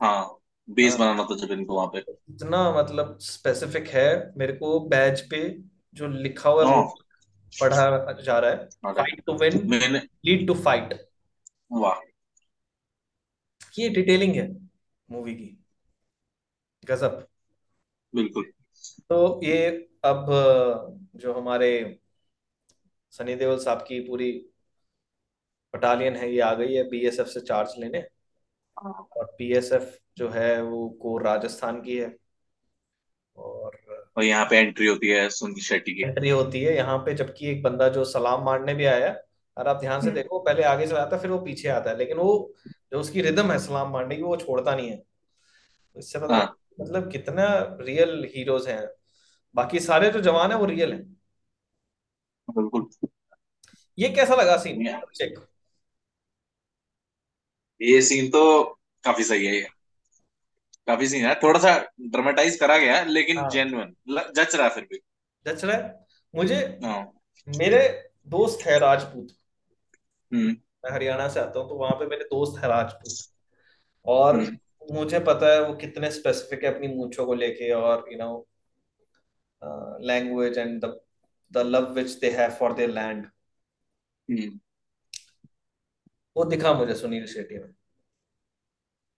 हाँ 0.00 0.38
बेस 0.68 0.92
हाँ। 0.92 0.98
बनाना 0.98 1.24
था 1.24 1.36
जब 1.36 1.52
इनको 1.52 1.74
वहाँ 1.74 1.86
पे। 1.86 1.98
इतना 1.98 2.70
मतलब 2.72 3.18
स्पेसिफिक 3.20 3.88
है 3.88 4.32
मेरे 4.36 4.52
को 4.52 4.78
बैज 4.88 5.20
पे 5.30 5.48
जो 5.94 6.08
लिखा 6.08 6.50
हुआ 6.50 6.64
हाँ 6.64 6.82
रूल 6.82 7.02
पढ़ा 7.52 8.12
जा 8.22 8.38
रहा 8.38 8.50
है। 8.50 8.68
फाइट 8.94 9.22
टू 9.26 9.34
विन 9.38 9.60
मैंने 9.70 9.98
लीड 9.98 10.46
टू 10.46 10.54
फाइट 10.54 10.94
वाह। 11.72 12.00
ये 13.78 13.88
डिटेलिंग 13.88 14.34
है 14.34 14.48
मूवी 15.08 15.34
की। 15.34 15.56
गजब। 16.84 17.26
बिल्कुल। 18.14 18.44
तो 19.08 19.40
ये 19.44 19.70
अब 20.04 20.26
जो 21.16 21.32
हमारे 21.32 22.00
सनी 23.10 23.34
देओल 23.34 23.58
साहब 23.58 23.78
की 23.78 24.00
पूरी 24.00 24.30
बटालियन 25.74 26.16
है 26.16 26.32
ये 26.32 26.40
आ 26.40 26.54
गई 26.54 26.74
है 26.74 26.82
बीएसएफ 26.88 27.26
से 27.26 27.40
चार्ज 27.40 27.74
लेने। 27.78 27.98
हाँ। 28.76 29.08
और 29.16 29.24
बीएसएफ 29.38 29.98
जो 30.18 30.28
है 30.28 30.62
वो 30.62 30.88
को 30.88 31.18
राजस्थान 31.18 31.80
की 31.82 31.96
है। 31.96 32.16
और 33.36 33.76
और 34.16 34.24
यहाँ 34.24 34.44
पे 34.44 34.56
एंट्री 34.56 34.86
होती 34.86 35.08
है 35.08 35.28
सुनील 35.30 35.62
शेट्टी 35.62 35.94
की। 35.94 36.02
एंट्री 36.02 36.28
होती 36.30 36.60
है 36.60 36.76
यहाँ 36.76 36.98
पे 36.98 37.14
जबकि 37.14 37.46
एक 37.46 37.62
बंदा 37.62 37.88
जो 37.88 38.04
सलाम 38.04 38.44
मारने 38.44 38.74
भी 38.74 38.84
आया 38.84 39.06
है। 39.06 39.24
और 39.56 39.68
आप 39.68 39.80
ध्यान 39.80 40.00
से 40.00 40.06
हम्म, 40.06 40.14
देखो 40.14 40.38
पहले 40.38 40.62
आगे 40.62 40.86
चला 40.86 40.98
जाता 40.98 41.16
है 41.16 41.22
फिर 41.22 41.30
वो 41.30 41.38
पीछे 41.38 41.68
आता 41.68 41.90
है। 41.90 41.96
लेकिन 41.96 42.16
वो 42.16 42.54
जो 42.92 43.00
उसकी 43.00 43.20
रिदम 43.20 43.52
है 43.52 43.58
सलाम 43.58 43.92
मारने 43.92 44.16
की 44.16 44.22
वो 44.22 44.36
छोड़ता 44.36 44.74
नहीं 44.76 44.90
है। 44.90 44.96
तो 44.96 46.00
इससे 46.00 46.18
पता 46.18 46.36
है। 46.36 46.48
मतलब 46.80 47.10
कितना 47.12 47.46
रियल 47.80 48.24
हीरोज 48.36 48.68
हैं। 48.68 48.88
बाकी 49.54 49.80
सारे 49.80 50.10
जो 50.10 50.20
जवान 50.20 50.50
है 50.52 50.56
वो 50.58 50.64
रियल 50.64 50.92
है। 50.92 50.98
बिल्कुल। 52.48 52.88
ये 53.98 54.08
कैसा 54.08 54.34
लगा 54.34 54.56
सीन 54.56 54.86
चेक 55.14 55.38
ये 57.80 58.00
सीन 58.02 58.28
तो 58.30 58.42
काफ़ी 59.04 59.24
सही 59.24 59.46
है 59.46 59.54
ये। 59.54 59.68
काफ़ी 60.86 61.08
सीन 61.08 61.24
है। 61.26 61.34
थोड़ा 61.34 61.60
सा 61.60 61.76
ड्रामेटाइज 62.00 62.56
करा 62.56 62.76
गया 62.78 62.96
है 62.96 63.08
लेकिन 63.08 63.38
हाँ। 63.38 63.48
जेन्युइन 63.50 63.94
जच 64.36 64.54
रहा 64.54 64.66
है 64.68 64.74
फिर 64.74 64.84
भी। 64.84 65.00
जच 65.46 65.64
रहा 65.64 65.76
है? 65.76 66.06
मुझे 66.34 66.56
हाँ। 66.84 67.00
मेरे 67.48 68.10
दोस्त 68.28 68.66
है 68.66 68.78
राजपूत। 68.78 69.28
हम्म। 70.32 70.48
मैं 70.84 70.90
हरियाणा 70.92 71.28
से 71.28 71.40
आता 71.40 71.60
हूँ 71.60 71.68
तो 71.68 71.74
वहाँ 71.74 71.94
पे 71.98 72.06
मेरे 72.06 72.24
दोस्त 72.24 72.62
है 72.62 72.68
राजपूत। 72.68 73.12
और 74.06 74.36
हम्म। 74.36 74.94
मुझे 74.94 75.18
पता 75.18 75.52
है 75.52 75.62
वो 75.62 75.74
कितने 75.74 76.10
स्पेसिफिक 76.10 76.64
है 76.64 76.74
अपनी 76.74 76.88
मूंछों 76.88 77.26
को 77.26 77.34
लेके 77.34 77.70
और 77.72 78.04
you 78.12 78.18
know 78.18 78.46
language 80.00 80.58
and 80.58 80.80
the 80.84 81.00
the 81.52 81.58
love 81.58 81.92
which 81.94 82.10
they 82.10 82.30
have 82.30 82.50
for 82.50 82.72
their 82.72 82.90
land 82.90 83.26
hmm 84.28 84.58
वो 86.36 86.44
दिखा 86.44 86.72
मुझे 86.74 86.94
सुनील 86.94 87.26
शेट्टी 87.26 87.58
में 87.58 87.74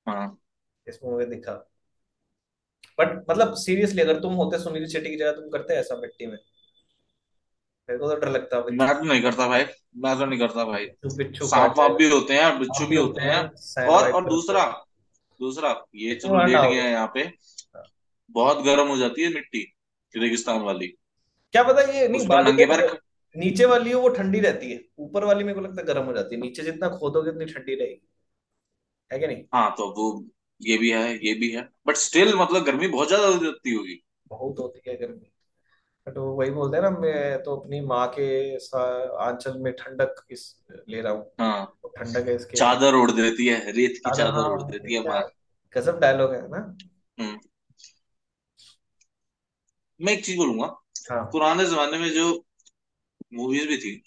हाँ। 0.07 0.39
इसमें 0.87 1.11
मुझे 1.13 1.27
दिखा। 1.27 1.53
बट 2.99 3.25
मतलब 3.31 3.55
सीरियसली 3.55 4.03
अगर 4.03 4.21
तुम 4.21 4.35
होते 4.35 4.59
सुनील 4.59 4.87
शेट्टी 4.89 5.11
की 5.11 5.17
जगह 5.17 5.33
तुम 5.33 5.49
करते 5.51 5.75
ऐसा 5.75 5.97
मिट्टी 5.97 6.27
में? 6.27 6.37
मेरे 7.89 7.99
को 7.99 8.09
तो 8.09 8.17
डर 8.17 8.29
लगता 8.29 8.57
है 8.57 8.63
मैं 8.63 8.95
तो 8.99 9.05
नहीं 9.05 9.23
करता 9.23 9.47
भाई। 9.49 9.65
मैं 9.97 10.19
तो 10.19 10.27
नहीं 10.27 10.39
करता 10.39 10.65
भाई। 10.65 10.87
बिच्छू 11.17 11.47
सांप 11.47 11.79
वाप 11.79 11.91
भी 11.91 12.09
होते 12.11 12.35
हैं 12.35 12.59
बिच्छू 12.59 12.87
भी 12.87 12.97
होते 12.97 13.23
हैं। 13.23 13.43
हैं 13.79 13.87
और 13.87 14.11
और 14.13 14.29
दूसरा 14.29 14.65
दूसरा 15.41 15.71
ये 15.95 16.15
तुम 16.15 16.31
चलो 16.31 16.47
लेट 16.47 16.57
हो 16.57 16.71
हैं 16.73 16.91
यहाँ 16.91 17.11
पे। 17.15 17.31
बहुत 18.31 18.65
गर्म 18.65 18.89
हो 18.89 18.97
जाती 18.97 19.23
है 19.23 19.33
मिट्टी। 19.35 19.76
रेगिस्तान 20.15 20.61
वाली। 20.61 20.87
क्या 21.55 21.63
पता 21.63 21.83
ये 21.93 22.09
नहीं 22.09 22.27
नंगे 22.45 22.67
पैर 22.67 22.99
नीचे 23.35 23.65
वाली 23.65 23.91
है 23.91 23.97
वो 23.97 24.09
ठंडी 24.09 24.41
रहती 24.41 24.71
है। 24.73 24.81
ऊपर 24.99 25.25
वाली 25.25 25.45
मेरे 25.45 25.55
को 25.55 25.61
लगता 25.61 25.81
है 25.81 25.87
गर्म 25.87 26.05
हो 26.05 26.13
जाती 26.13 26.35
है। 26.35 26.41
नीचे 26.41 26.63
जितना 26.63 26.89
खोदोगे 26.89 27.31
उतनी 27.31 27.45
ठंडी 27.45 27.75
रहेगी। 27.75 28.01
है 29.11 29.19
कि 29.19 29.27
नहीं? 29.27 29.45
हाँ 29.55 29.71
तो 29.79 29.89
वो 29.91 30.25
ये 30.61 30.77
भी 30.79 30.91
है 30.91 31.03
ये 31.27 31.35
भी 31.35 31.51
है। 31.51 31.69
बट 31.87 31.97
स्टिल 31.97 32.35
मतलब 32.35 32.65
गर्मी 32.65 32.89
बहुत 32.89 33.09
ज़्यादा 33.09 33.27
हो 33.27 33.45
जाती 33.45 33.75
होगी। 33.75 34.03
बहुत 34.29 34.59
होती 34.59 34.81
है 34.89 34.97
गर्मी। 34.97 35.31
बट 36.07 36.19
वो 36.19 36.33
वही 36.35 36.51
बोलते 36.51 36.77
हैं 36.77 36.83
ना 36.85 36.91
मैं 36.91 37.43
तो 37.43 37.57
अपनी 37.57 37.81
माँ 37.81 38.07
के 38.19 38.27
आंचल 39.19 39.59
में 39.59 39.73
ठंडक 39.73 40.25
इस 40.31 40.45
ले 40.89 41.01
रहा 41.01 41.13
हूँ। 41.13 41.31
हाँ। 41.41 41.65
तो 41.83 41.89
ठंडक 41.89 42.29
है 42.29 42.35
इसके 42.35 42.57
चादर 42.57 42.95
ओढ़ 42.95 43.11
देती 43.11 43.47
है 43.47 43.73
रेत 43.73 43.97
की 43.97 44.11
चादर 44.11 44.23
चादर 44.23 44.51
ओढ़ 44.51 44.63
हाँ 44.63 44.71
देती 44.71 44.95
है 44.95 45.03
माँ। 45.09 45.23
गजब 45.77 45.99
डायलॉग 46.01 46.35
है 46.35 46.49
ना 46.49 46.59
हम्म 47.19 47.39
मैं 50.01 50.13
एक 50.13 50.25
चीज़ 50.25 50.37
बोलूँगा। 50.37 50.67
हाँ। 51.11 51.23
पुराने 51.33 51.65
जमाने 51.67 51.99
में 51.99 52.09
जो 52.11 52.27
मूवीज़ 53.35 53.69
भी 53.69 53.77
थी 53.77 54.03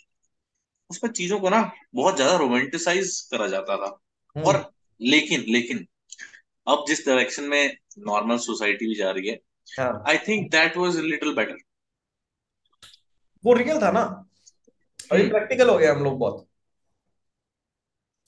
उसमें 0.92 1.12
चीज़ों 1.12 1.40
को 1.40 1.50
ना 1.50 1.62
बहुत 1.96 2.16
ज़्यादा 2.16 2.36
रोमांटिसाइज 2.38 3.20
करा 3.32 3.48
जाता 3.48 3.78
था। 3.78 3.98
और 4.36 4.56
हम्म 4.56 4.66
लेकिन 5.02 5.46
लेकिन 5.48 5.86
अब 6.68 6.84
जिस 6.88 7.06
डायरेक्शन 7.06 7.44
में 7.44 7.78
नॉर्मल 8.00 8.38
सोसाइटी 8.38 8.88
भी 8.88 8.96
जा 8.96 9.12
रही 9.12 9.28
है 9.28 9.40
I 10.08 10.18
think 10.18 10.50
that 10.52 10.78
was 10.78 10.98
little 10.98 11.34
better 11.36 11.58
वो 13.44 13.54
रियल 13.54 13.82
था 13.82 13.92
ना? 13.92 14.02
अभी 15.12 15.22
हम्म। 15.22 15.32
प्रैक्टिकल 15.32 15.70
हो 15.70 15.78
गया 15.78 15.94
हम 15.94 16.04
लोग 16.04 16.18
बहुत। 16.20 16.46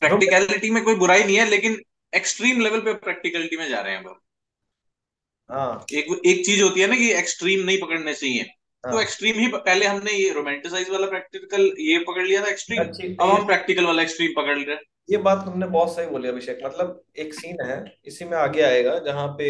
प्रैक्टिकलिटी 0.02 0.70
में 0.70 0.84
कोई 0.84 0.96
बुराई 0.96 1.24
नहीं 1.24 1.38
है 1.38 1.46
लेकिन 1.50 1.82
एक्सट्रीम 2.14 2.62
लेवल 2.62 2.82
पे 2.82 2.94
प्रैक्टिकलिटी 3.00 3.58
में 3.58 3.68
जा 3.70 3.82
रहे 3.82 3.94
हैं 3.94 4.04
अब 4.04 4.20
हाँ। 5.52 5.86
एक 5.94 6.22
एक 6.26 6.46
चीज़ 6.46 6.62
होती 6.64 6.82
है 6.82 6.88
ना 6.88 6.96
कि 6.96 7.12
एक्सट्रीम 7.14 7.66
नहीं 7.66 7.80
पकड़ने 7.82 8.14
चाहिए। 8.14 8.44
तो 8.44 8.94
हाँ। 8.94 9.02
एक्सट्रीम 9.02 9.40
ही 9.40 9.48
पहले 9.48 9.86
हमने 9.86 10.12
ये 10.12 10.30
रोमांटिसाइज 10.34 10.90
वाला 10.90 11.08
प्रैक्टिकल 11.08 11.72
ये 11.80 11.98
पकड़ 12.08 12.26
लिया 12.28 12.42
था 12.42 12.48
एक्सट्रीम 12.48 12.82
अब 13.22 13.30
हम 13.30 13.46
प्रैक्टिकल 13.46 13.86
वाला 13.86 14.02
एक्सट्रीम 14.02 14.32
पकड़ 14.38 14.58
रहे 14.58 14.76
हैं 14.76 14.82
ये 15.10 15.18
बात 15.18 15.44
तुमने 15.46 15.68
बहुत 15.68 15.96
सही 15.96 16.08
बोली 16.08 16.28
अभिषेक। 16.28 16.60
मतलब 16.66 17.02
एक 17.18 17.34
सीन 17.34 17.58
है 17.66 17.84
इसी 18.06 18.26
में 18.26 18.38
आगे 18.38 18.62
आएगा 18.62 18.98
जहाँ 19.06 19.28
पे 19.38 19.50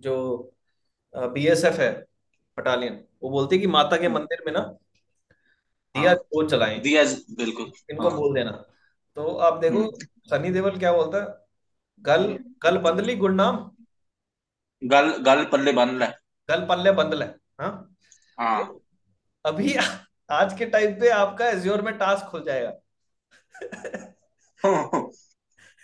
जो 0.00 0.14
बीएसएफ 1.14 1.78
है 1.80 1.90
बटालियन 2.58 3.00
वो 3.22 3.30
बोलती 3.30 3.56
है 3.56 3.60
कि 3.60 3.66
माता 3.66 3.96
के 3.96 4.08
मंदिर 4.08 4.42
में 4.46 4.52
ना 4.52 4.60
दिया 5.94 6.10
हाँ। 6.10 6.14
ज़रूर 6.16 6.48
जलाएँ 6.48 6.78
दिया 6.80 7.04
बिल्कुल। 7.38 7.72
इनको 7.90 8.08
हाँ। 8.08 8.18
बोल 8.18 8.34
देना। 8.34 8.50
तो 9.16 9.26
आप 9.38 9.58
देखो 9.60 9.78
हम्म, 9.78 10.06
सनी 10.30 10.50
देवल 10.50 10.78
क्या 10.78 10.92
बोलता 10.92 11.18
है? 11.18 11.26
गल 12.02 12.26
गल 12.62 12.78
बंदली 12.78 13.16
गुड़नाम 13.16 13.56
गल 14.82 15.10
गल 15.18 15.44
पल्ले 15.44 15.72
बाँध 15.72 15.90
ले। 15.90 16.06
गल 16.48 16.66
पल्ले 16.66 16.92
बंदल 16.92 17.22
है 17.22 17.34
हाँ? 17.60 17.94
हाँ। 18.38 18.78
अभी 19.44 19.74
आज 20.30 20.54
के 20.58 20.66
टाइम 20.66 20.92
पे 21.00 21.08
आपका 21.08 21.48
एज्योर 21.48 21.82
में 21.82 21.98
टास्क 21.98 22.26
खुल 22.26 22.44
जाएगा। 22.44 22.70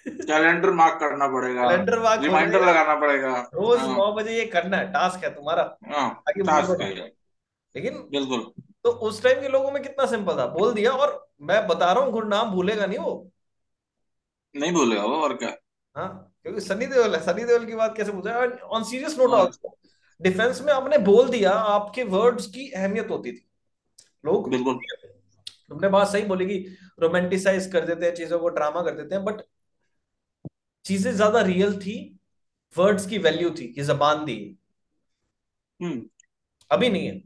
कैलेंडर 0.07 0.71
मार्क 0.71 0.99
करना 1.01 1.27
पड़ेगा। 1.27 1.69
कैलेंडर 1.69 1.99
हो 1.99 2.15
रिमाइंडर 2.23 2.61
लगाना 2.61 2.95
पड़ेगा। 3.01 3.51
रोज 3.55 3.79
हाँ। 3.81 3.97
नौ 3.97 4.13
बजे 4.13 4.39
ये 4.39 4.45
करना 4.47 4.77
है 4.77 4.93
टास्क 4.93 5.25
है 5.25 5.35
तुम्हारा। 5.35 5.63
हाँ 5.85 6.09
आगे 6.29 6.43
टास्क 6.43 6.81
है। 6.81 6.95
लेकिन 6.95 7.95
बिल्कुल। 8.11 8.53
तो 8.85 8.91
उस 8.91 9.23
टाइम 9.23 9.41
के 9.41 9.49
लोगों 9.49 9.71
में 9.71 9.83
कितना 9.83 10.07
सिंपल 10.07 10.37
था? 10.39 10.47
बोल 10.47 10.75
दिया 10.75 10.91
और 10.93 11.29
मैं 11.43 11.67
बता 11.67 11.93
रहा 11.93 12.05
हूँ 12.05 12.13
गुरनाम 12.13 12.51
भूलेगा 12.51 12.87
नहीं 12.87 12.99
वो? 12.99 13.31
नहीं 14.55 14.73
भूलेगा 14.73 15.03
वो 15.03 15.23
और 15.23 15.37
क्या। 15.37 15.57
हाँ। 15.95 16.34
क्योंकि 16.47 16.61
सनी 16.61 16.87
देओल 16.87 17.15
है 17.15 17.21
सनी 17.25 17.45
देओल 17.45 17.67
की 17.67 17.75
बात 17.75 17.97
कैसे 17.97 18.13
पूछा? 18.13 18.39
On 18.69 18.85
serious 18.85 19.19
note 19.19 19.31
also 19.31 19.77
defence 20.21 20.61
में 20.61 20.73
आपने 20.73 20.99
बोल 20.99 21.29
दिया 21.29 21.51
आपके 21.51 22.03
वर्ड्स 22.03 22.47
की 22.47 22.71
अहमियत 22.71 23.11
होती 23.11 23.33
थी। 23.33 23.47
लोग 24.25 24.51
बिल्कुल। 24.51 24.79
तुमने 25.69 25.89
बात 25.89 26.09
सही 26.09 26.23
बोली 26.23 26.47
कि 26.47 26.77
रोमांटिसाइज 27.01 27.67
कर 27.73 27.87
देते 27.87 28.07
हैं 28.07 28.15
चीज़ों 28.15 28.39
को 28.39 28.49
ड्रामा 28.49 28.83
कर 28.83 28.95
देते 28.95 29.15
हैं 29.15 29.25
बट 29.25 29.41
चीज़ें 30.85 31.13
ज़्यादा 31.13 31.41
रियल 31.41 31.79
थी 31.81 31.97
वर्ड्स 32.75 33.07
की 33.07 33.19
वैल्यू 33.19 33.51
थी 33.51 33.73
कि 33.73 33.83
जबान 33.83 34.25
दी। 34.25 34.37
हम्म। 35.81 36.03
अभी 36.71 36.89
नहीं 36.89 37.07
है। 37.07 37.23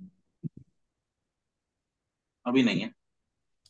अभी 2.46 2.62
नहीं 2.62 2.80
है। 2.80 2.90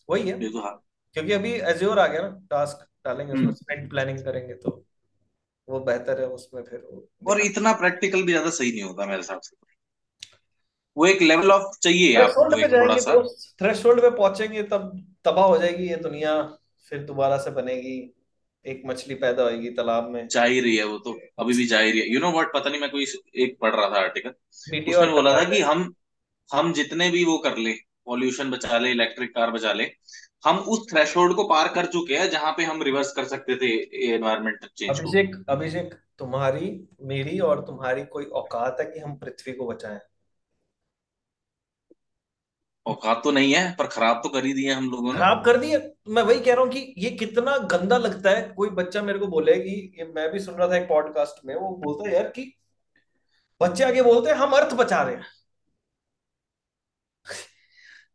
वही 0.09 0.29
है। 0.29 0.39
तो 0.53 0.61
हाँ। 0.61 0.75
क्योंकि 1.17 1.33
अभी 1.33 1.53
एज्योर 1.53 1.99
आ 1.99 2.07
गया 2.07 2.21
ना 2.23 2.29
टास्क 2.51 2.87
डालेंगे 3.05 3.33
उसमें 3.33 3.45
हम्म 3.45 3.55
स्प्रिंट 3.55 3.91
प्लानिंग 3.91 4.19
करेंगे 4.25 4.55
तो। 4.55 4.88
वो 5.69 5.81
बेहतर 5.83 6.21
है 6.21 6.27
उसमें 6.29 6.63
फिर 6.63 6.87
और 7.27 7.41
इतना 7.41 7.73
प्रैक्टिकल 7.79 8.23
भी 8.23 8.33
ज़्यादा 8.33 8.51
सही 8.53 8.71
नहीं 8.73 8.83
होता 8.83 9.07
मेरे 9.07 9.19
हिसाब 9.19 9.41
से। 9.41 9.57
वो 10.97 11.07
एक 11.07 11.23
लेवल 11.23 11.51
ऑफ़ 11.53 11.79
चाहिए 11.83 12.15
थ्रेशोल्ड 12.15 12.53
आपको 12.53 12.57
पे 12.57 12.63
एक 12.63 12.73
थोड़ा 12.73 12.97
सा। 12.99 13.15
तो 13.15 13.23
थ्रेशोल्ड 13.61 14.01
पे 14.01 14.11
पहुँचेंगे 14.13 14.63
तब 14.65 14.93
तबाह 15.25 15.45
हो 15.47 15.59
जाएगी 15.59 15.89
ये 15.89 15.97
दुनिया 15.99 16.33
फिर 16.93 17.03
दोबारा 17.05 17.37
से 17.39 17.51
बनेगी 17.53 17.97
एक 18.65 18.83
मछली 18.87 19.15
पैदा 19.17 19.43
होगी 19.43 19.69
तालाब 19.73 20.09
में। 20.11 20.27
जा 20.29 20.45
ही 20.45 20.61
रही 20.61 20.77
है 20.77 20.85
वो 20.85 20.99
तो 20.99 21.19
अभी 21.39 21.57
भी 21.57 21.67
जा 21.67 21.79
ही 21.79 21.91
रही 21.91 22.01
है। 22.01 22.13
यू 22.15 22.21
नो 22.21 22.31
व्हाट 22.33 22.53
पता 22.55 22.71
नहीं 22.71 22.81
मैं 22.81 22.91
कोई 22.91 23.07
एक 23.37 23.57
पढ़ 23.61 23.75
रहा 23.75 23.89
था 23.89 24.01
आर्टिकल 24.01 24.31
उसमें 24.83 25.13
बोला 25.13 25.37
था 25.37 25.45
कि 25.51 25.61
हम 25.63 25.93
हम 26.51 26.73
जितने 26.73 27.11
भी 27.11 27.25
वो 27.25 27.39
कर 27.39 27.57
ले 27.59 27.73
पॉल्यूशन 28.07 28.51
बचा 28.51 28.79
ले 28.79 28.91
इलेक्ट्रिक 28.91 29.35
कार 29.35 29.51
बचा 29.51 29.73
ले 29.73 29.85
हम 30.45 30.59
उस 30.69 30.87
थ्रेशोल्ड 30.91 31.35
को 31.37 31.45
पार 31.45 31.69
कर 31.75 31.87
चुके 31.87 32.17
हैं 32.17 32.29
जहाँ 32.31 32.53
पे 32.57 32.65
हम 32.65 32.83
रिवर्स 32.83 33.13
कर 33.13 33.25
सकते 33.25 33.57
थे 33.57 33.73
एनवायरमेंट 34.07 34.65
चेंज 34.67 34.89
को। 34.91 34.95
अभिषेक 34.99 35.45
अभिषेक 35.49 35.95
तुम्हारी 36.19 36.71
मेरी 37.03 37.39
और 37.41 37.61
तुम्हारी 37.61 38.05
कोई 38.05 38.25
औकात 38.37 38.77
है 38.81 38.87
कि 38.87 39.01
हम 39.01 39.17
पृथ्वी 39.17 39.53
को 39.53 39.67
बचाएँ? 39.67 39.99
औकात 42.87 43.21
तो 43.25 43.31
नहीं 43.31 43.53
है 43.55 43.75
पर 43.79 43.87
खराब 43.87 44.21
तो 44.23 44.29
कर 44.29 44.45
ही 44.45 44.53
दिए 44.53 44.73
हम 44.73 44.91
लोगों 44.91 45.13
ने। 45.13 45.19
खराब 45.19 45.45
कर 45.45 45.57
दिया 45.57 45.79
मैं 46.09 46.23
वही 46.23 46.41
कह 46.41 46.55
रहा 46.55 46.63
हूँ 46.63 46.71
कि 46.71 46.95
ये 46.99 47.11
कितना 47.11 47.57
गंदा 47.73 47.97
लगता 47.99 48.31
है। 48.31 48.43
कोई 48.57 48.71
बच्चा 48.71 49.03
मेरे 49.03 49.19
को 49.19 49.27
बोले 49.27 49.55
कि 49.55 49.75
ये 49.99 50.05
मैं 50.17 50.31
भी 50.33 50.41
सुन 50.41 50.55
रहा 50.55 50.69
था 50.69 50.77
एक 50.77 50.89
पॉडकास्ट 50.89 51.45
में 51.45 51.55
वो 51.55 51.71
बोलता 51.77 52.09
है 52.09 52.15
यार 52.15 52.29
कि 52.29 52.53
बच्चे 53.61 53.85
आगे 53.85 54.03
बोलते 54.03 54.31
हैं 54.31 54.37
हम 54.37 54.53
अर्थ 54.53 54.75
बचा 54.75 55.03
रहे 55.03 55.15
हैं। 55.15 55.27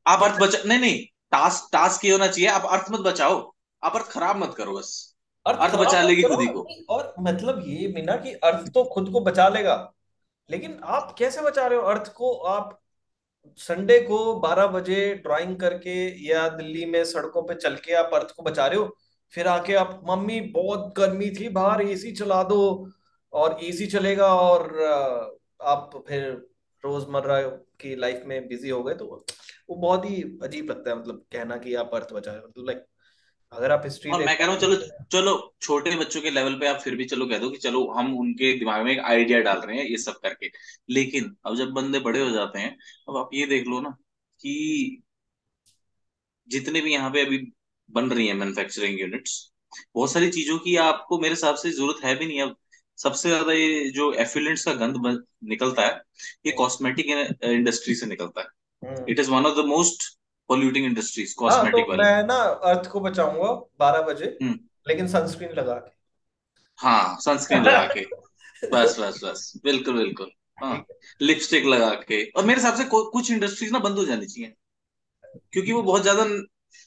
आप 0.06 0.24
अर्थ 0.24 0.40
बचा 0.42 0.64
नहीं 0.66 0.80
नहीं 0.80 1.06
टास्क 1.34 1.70
टास्क 1.74 2.06
ये 2.06 2.12
होना 2.12 2.28
चाहिए 2.28 2.50
आप 2.50 2.66
अर्थ 2.72 2.92
मत 2.92 3.00
बचाओ 3.02 3.42
आप 3.84 3.96
अर्थ 3.96 4.12
खराब 4.12 4.38
मत 4.38 4.54
करो 4.58 4.78
बस। 4.78 4.92
अर्थ 5.46 5.60
अर्थ 5.60 5.76
बचा 5.76 6.02
लेगी 6.02 6.24
खुद 6.24 6.42
ही 6.42 6.48
को। 6.48 6.66
और 6.90 7.14
मतलब 7.20 7.64
ये 7.68 7.88
बिना 7.88 8.16
कि 8.18 8.34
अर्थ 8.44 8.72
तो 8.74 8.84
खुद 8.94 9.10
को 9.12 9.20
बचा 9.22 9.48
लेगा 9.50 9.76
लेकिन 10.50 10.80
आप 10.84 11.16
कैसे 11.18 11.42
बचा 11.42 11.68
रहे 11.68 11.80
हो? 11.80 11.86
अर्थ 11.86 12.14
को 12.14 12.34
आप 12.48 12.80
संडे 13.60 14.00
को 14.00 14.34
बारह 14.40 14.68
बजे 14.68 15.14
ड्राइंग 15.16 15.56
करके 15.60 15.96
या 16.28 16.48
दिल्ली 16.50 16.86
में 16.86 17.04
सड़कों 17.06 17.42
पे 17.44 17.56
चल 17.56 17.76
के 17.76 17.94
आप 17.94 18.14
अर्थ 18.14 18.32
को 18.36 18.44
बचा 18.44 18.68
रहे 18.68 18.80
हो 18.80 18.96
फिर 19.34 19.48
आके 19.48 19.74
आप 19.76 20.00
मम्मी 20.10 20.40
बहुत 20.54 20.94
गर्मी 20.98 21.30
थी 21.30 21.50
बाहर 21.50 21.82
एसी 21.82 22.12
चला 22.12 22.42
दो 22.44 22.62
और 23.34 23.58
एसी 23.64 23.86
चलेगा 23.88 24.34
और 24.36 24.64
आप 25.62 26.04
फिर 26.08 26.24
रोज़मर्रा 26.84 27.40
की 27.82 27.96
लाइफ 27.96 28.24
में 28.26 28.48
बिज़ी 28.48 28.70
हो 28.70 28.82
गए 28.84 28.94
तो 28.94 29.06
वो 29.70 29.76
बहुत 29.76 30.06
ही 30.06 30.22
अजीब 30.44 30.70
लगता 30.70 30.90
है 30.92 30.98
मतलब 31.00 31.24
कहना 31.32 31.58
कि 31.58 31.74
आप 31.76 31.92
अर्थ 31.94 32.14
बचा 32.14 32.32
रहे 32.32 32.42
हो। 32.42 32.48
मतलब 32.48 32.66
लाइक 32.66 32.86
अगर 33.52 33.72
आप 33.72 33.82
हिस्ट्री 33.86 34.12
और 34.12 34.24
मैं 34.26 34.38
कह 34.38 34.46
रहा 34.46 34.54
हूँ 34.54 34.62
चलो 34.62 34.76
चलो 35.12 35.34
छोटे 35.62 35.96
बच्चों 35.96 36.22
के 36.22 36.30
लेवल 36.32 36.54
पे 36.60 36.68
आप 36.68 36.80
फिर 36.82 36.96
भी 36.96 37.06
चलो 37.06 37.26
कह 37.28 37.38
दो 37.38 37.50
कि 37.50 37.58
चलो 37.58 37.86
हम 37.92 38.14
उनके 38.20 38.52
दिमाग 38.60 38.84
में 38.86 38.92
एक 38.92 39.00
आइडिया 39.02 39.40
डाल 39.42 39.60
रहे 39.60 39.78
हैं 39.78 39.86
ये 39.86 39.98
सब 39.98 40.20
करके। 40.24 40.50
लेकिन 40.90 41.36
अब 41.46 41.56
जब 41.56 41.72
बंदे 41.72 42.00
बड़े 42.00 42.22
हो 42.22 42.30
जाते 42.30 42.60
हैं 42.60 42.78
अब 43.10 43.18
आप 43.18 43.30
ये 43.34 43.46
देख 43.48 43.68
लो 43.68 43.80
ना 43.82 43.90
कि 44.40 45.04
जितने 46.48 46.82
भी 46.82 46.94
यहाँ 46.94 47.10
पे 47.12 47.26
अभी 47.26 47.38
बन 47.90 48.10
रही 48.12 48.28
है 48.28 48.34
मैन्युफैक्चरिंग 48.34 49.00
यूनिट्स 49.00 49.40
बहुत 49.96 50.12
सारी 50.12 50.30
चीज़ों 50.32 50.58
की 50.60 50.76
आपको 50.80 51.20
मेरे 51.20 51.34
हिसाब 51.34 51.56
से 51.56 51.72
ज़रूरत 51.72 52.04
है 52.06 52.16
भी 52.16 52.26
नहीं 52.26 52.42
अब 52.42 52.56
सबसे 52.98 53.30
ज़्यादा 53.30 53.54
ये 53.54 53.90
जो 53.90 54.12
एफिलेंट्स 54.14 54.66
का 54.66 54.74
गंध 54.74 55.24
निकलता 55.44 55.86
है 55.86 56.02
ये 56.46 56.52
कॉस्मेटिक 56.52 57.06
इंडस्ट्री 57.44 57.96
से 57.96 58.06
निकलता 58.06 58.42
है। 58.42 58.48
हम्म। 58.84 59.06
It 59.10 59.20
is 59.20 59.32
one 59.32 59.46
of 59.46 59.62
the 59.62 59.66
most 59.66 60.04
polluting 60.50 60.86
industries 60.86 61.36
cosmetic 61.36 61.86
वाली। 61.90 62.04
मैं 62.04 62.24
ना 62.24 62.36
अर्थ 62.72 62.90
को 62.90 63.00
बचाऊँगा 63.00 63.52
बारह 63.80 64.02
बजे 64.02 64.38
हम्म। 64.44 64.60
लेकिन 64.88 65.08
सनस्क्रीन 65.08 65.52
लगा 65.52 65.74
के। 65.74 65.92
हाँ 66.80 67.18
सनस्क्रीन 67.20 67.64
लगा 67.64 67.86
के। 67.88 68.06
बस 68.74 69.00
बस 69.00 69.20
बस। 69.24 69.52
बिल्कुल 69.64 69.98
बिल्कुल। 69.98 70.32
हाँ 70.64 70.86
लिपस्टिक 71.22 71.66
लगा 71.66 71.90
के। 71.90 72.24
और 72.30 72.46
मेरे 72.46 72.62
हिसाब 72.62 72.76
से 72.76 72.84
कुछ 72.92 73.32
इंडस्ट्रीज़ 73.32 73.72
ना 73.74 73.80
बंद 73.80 73.98
हो 73.98 74.06
जानी 74.06 74.26
चाहिए 74.26 74.54
क्योंकि 75.54 75.72
वो 75.72 75.82
बहुत 75.82 76.02
ज़्यादा 76.02 76.24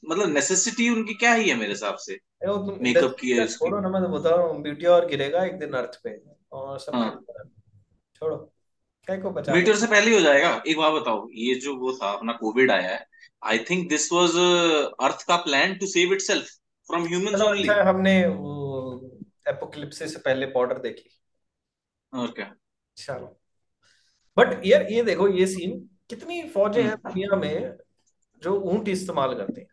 मतलब 0.02 0.28
नेसेसिटी 0.28 0.88
उनकी 0.90 1.14
क्या 1.14 1.32
ही 1.34 1.48
है 1.48 1.54
मेरे 1.56 1.72
हिसाब 1.72 1.96
से? 2.00 2.18
मेकअप 2.44 3.16
की 3.20 3.30
है 3.30 3.44
उसकी। 3.44 3.64
छोड़ो 3.64 3.80
ना 3.80 3.88
मैं 3.88 4.02
तो 4.02 4.08
बता 4.08 4.30
रहा 4.30 4.46
हूँ 4.46 4.62
ब्यूटी 4.62 4.86
और 4.88 5.06
गिरेगा 5.06 5.44
एक 5.44 5.58
दिन 5.58 5.72
अर्थ 5.74 6.00
पे 6.04 6.20
और 6.52 6.78
सब 6.78 6.94
हाँ। 6.94 7.24
छोड़ो 8.14 8.36
क्या 9.08 9.16
को 9.20 9.30
बचा 9.30 9.54
मीटर 9.54 9.76
से 9.76 9.86
पहले 9.86 10.10
ही 10.10 10.14
हो 10.14 10.20
जाएगा। 10.20 10.50
एक 10.68 10.76
बार 10.76 10.92
बताओ 10.92 11.26
ये 11.34 11.54
जो 11.54 11.74
वो 11.76 11.92
था 11.92 12.10
अपना 12.12 12.32
कोविड 12.32 12.70
आया 12.70 12.90
है 12.90 13.06
I 13.42 13.58
think 13.70 13.88
this 13.88 14.12
was 14.12 14.36
earth 15.00 15.26
का 15.28 15.36
plan 15.42 15.74
to 15.74 15.86
save 15.86 16.12
itself 16.12 16.46
from 16.88 17.06
humans 17.06 17.40
only 17.42 17.68
हमने 17.88 18.18
एपोकलिप्सिस 19.48 20.12
से 20.12 20.18
पहले 20.20 20.46
बॉर्डर 20.52 20.78
देखी। 20.80 21.10
और 22.12 22.30
क्या? 22.30 22.54
चलो। 22.96 23.36
बट 24.36 24.60
यार 24.66 24.86
ये 24.92 25.02
देखो 25.02 25.28
ये 25.28 25.46
सीन 25.46 25.78
कितनी 26.10 26.42
फौजें 26.48 26.82
हैं 26.82 26.96
दुनिया 26.96 27.36
में 27.36 27.76
जो 28.42 28.54
ऊँट 28.72 28.88
इस्तेमाल 28.88 29.34
करते 29.34 29.60
हैं। 29.60 29.68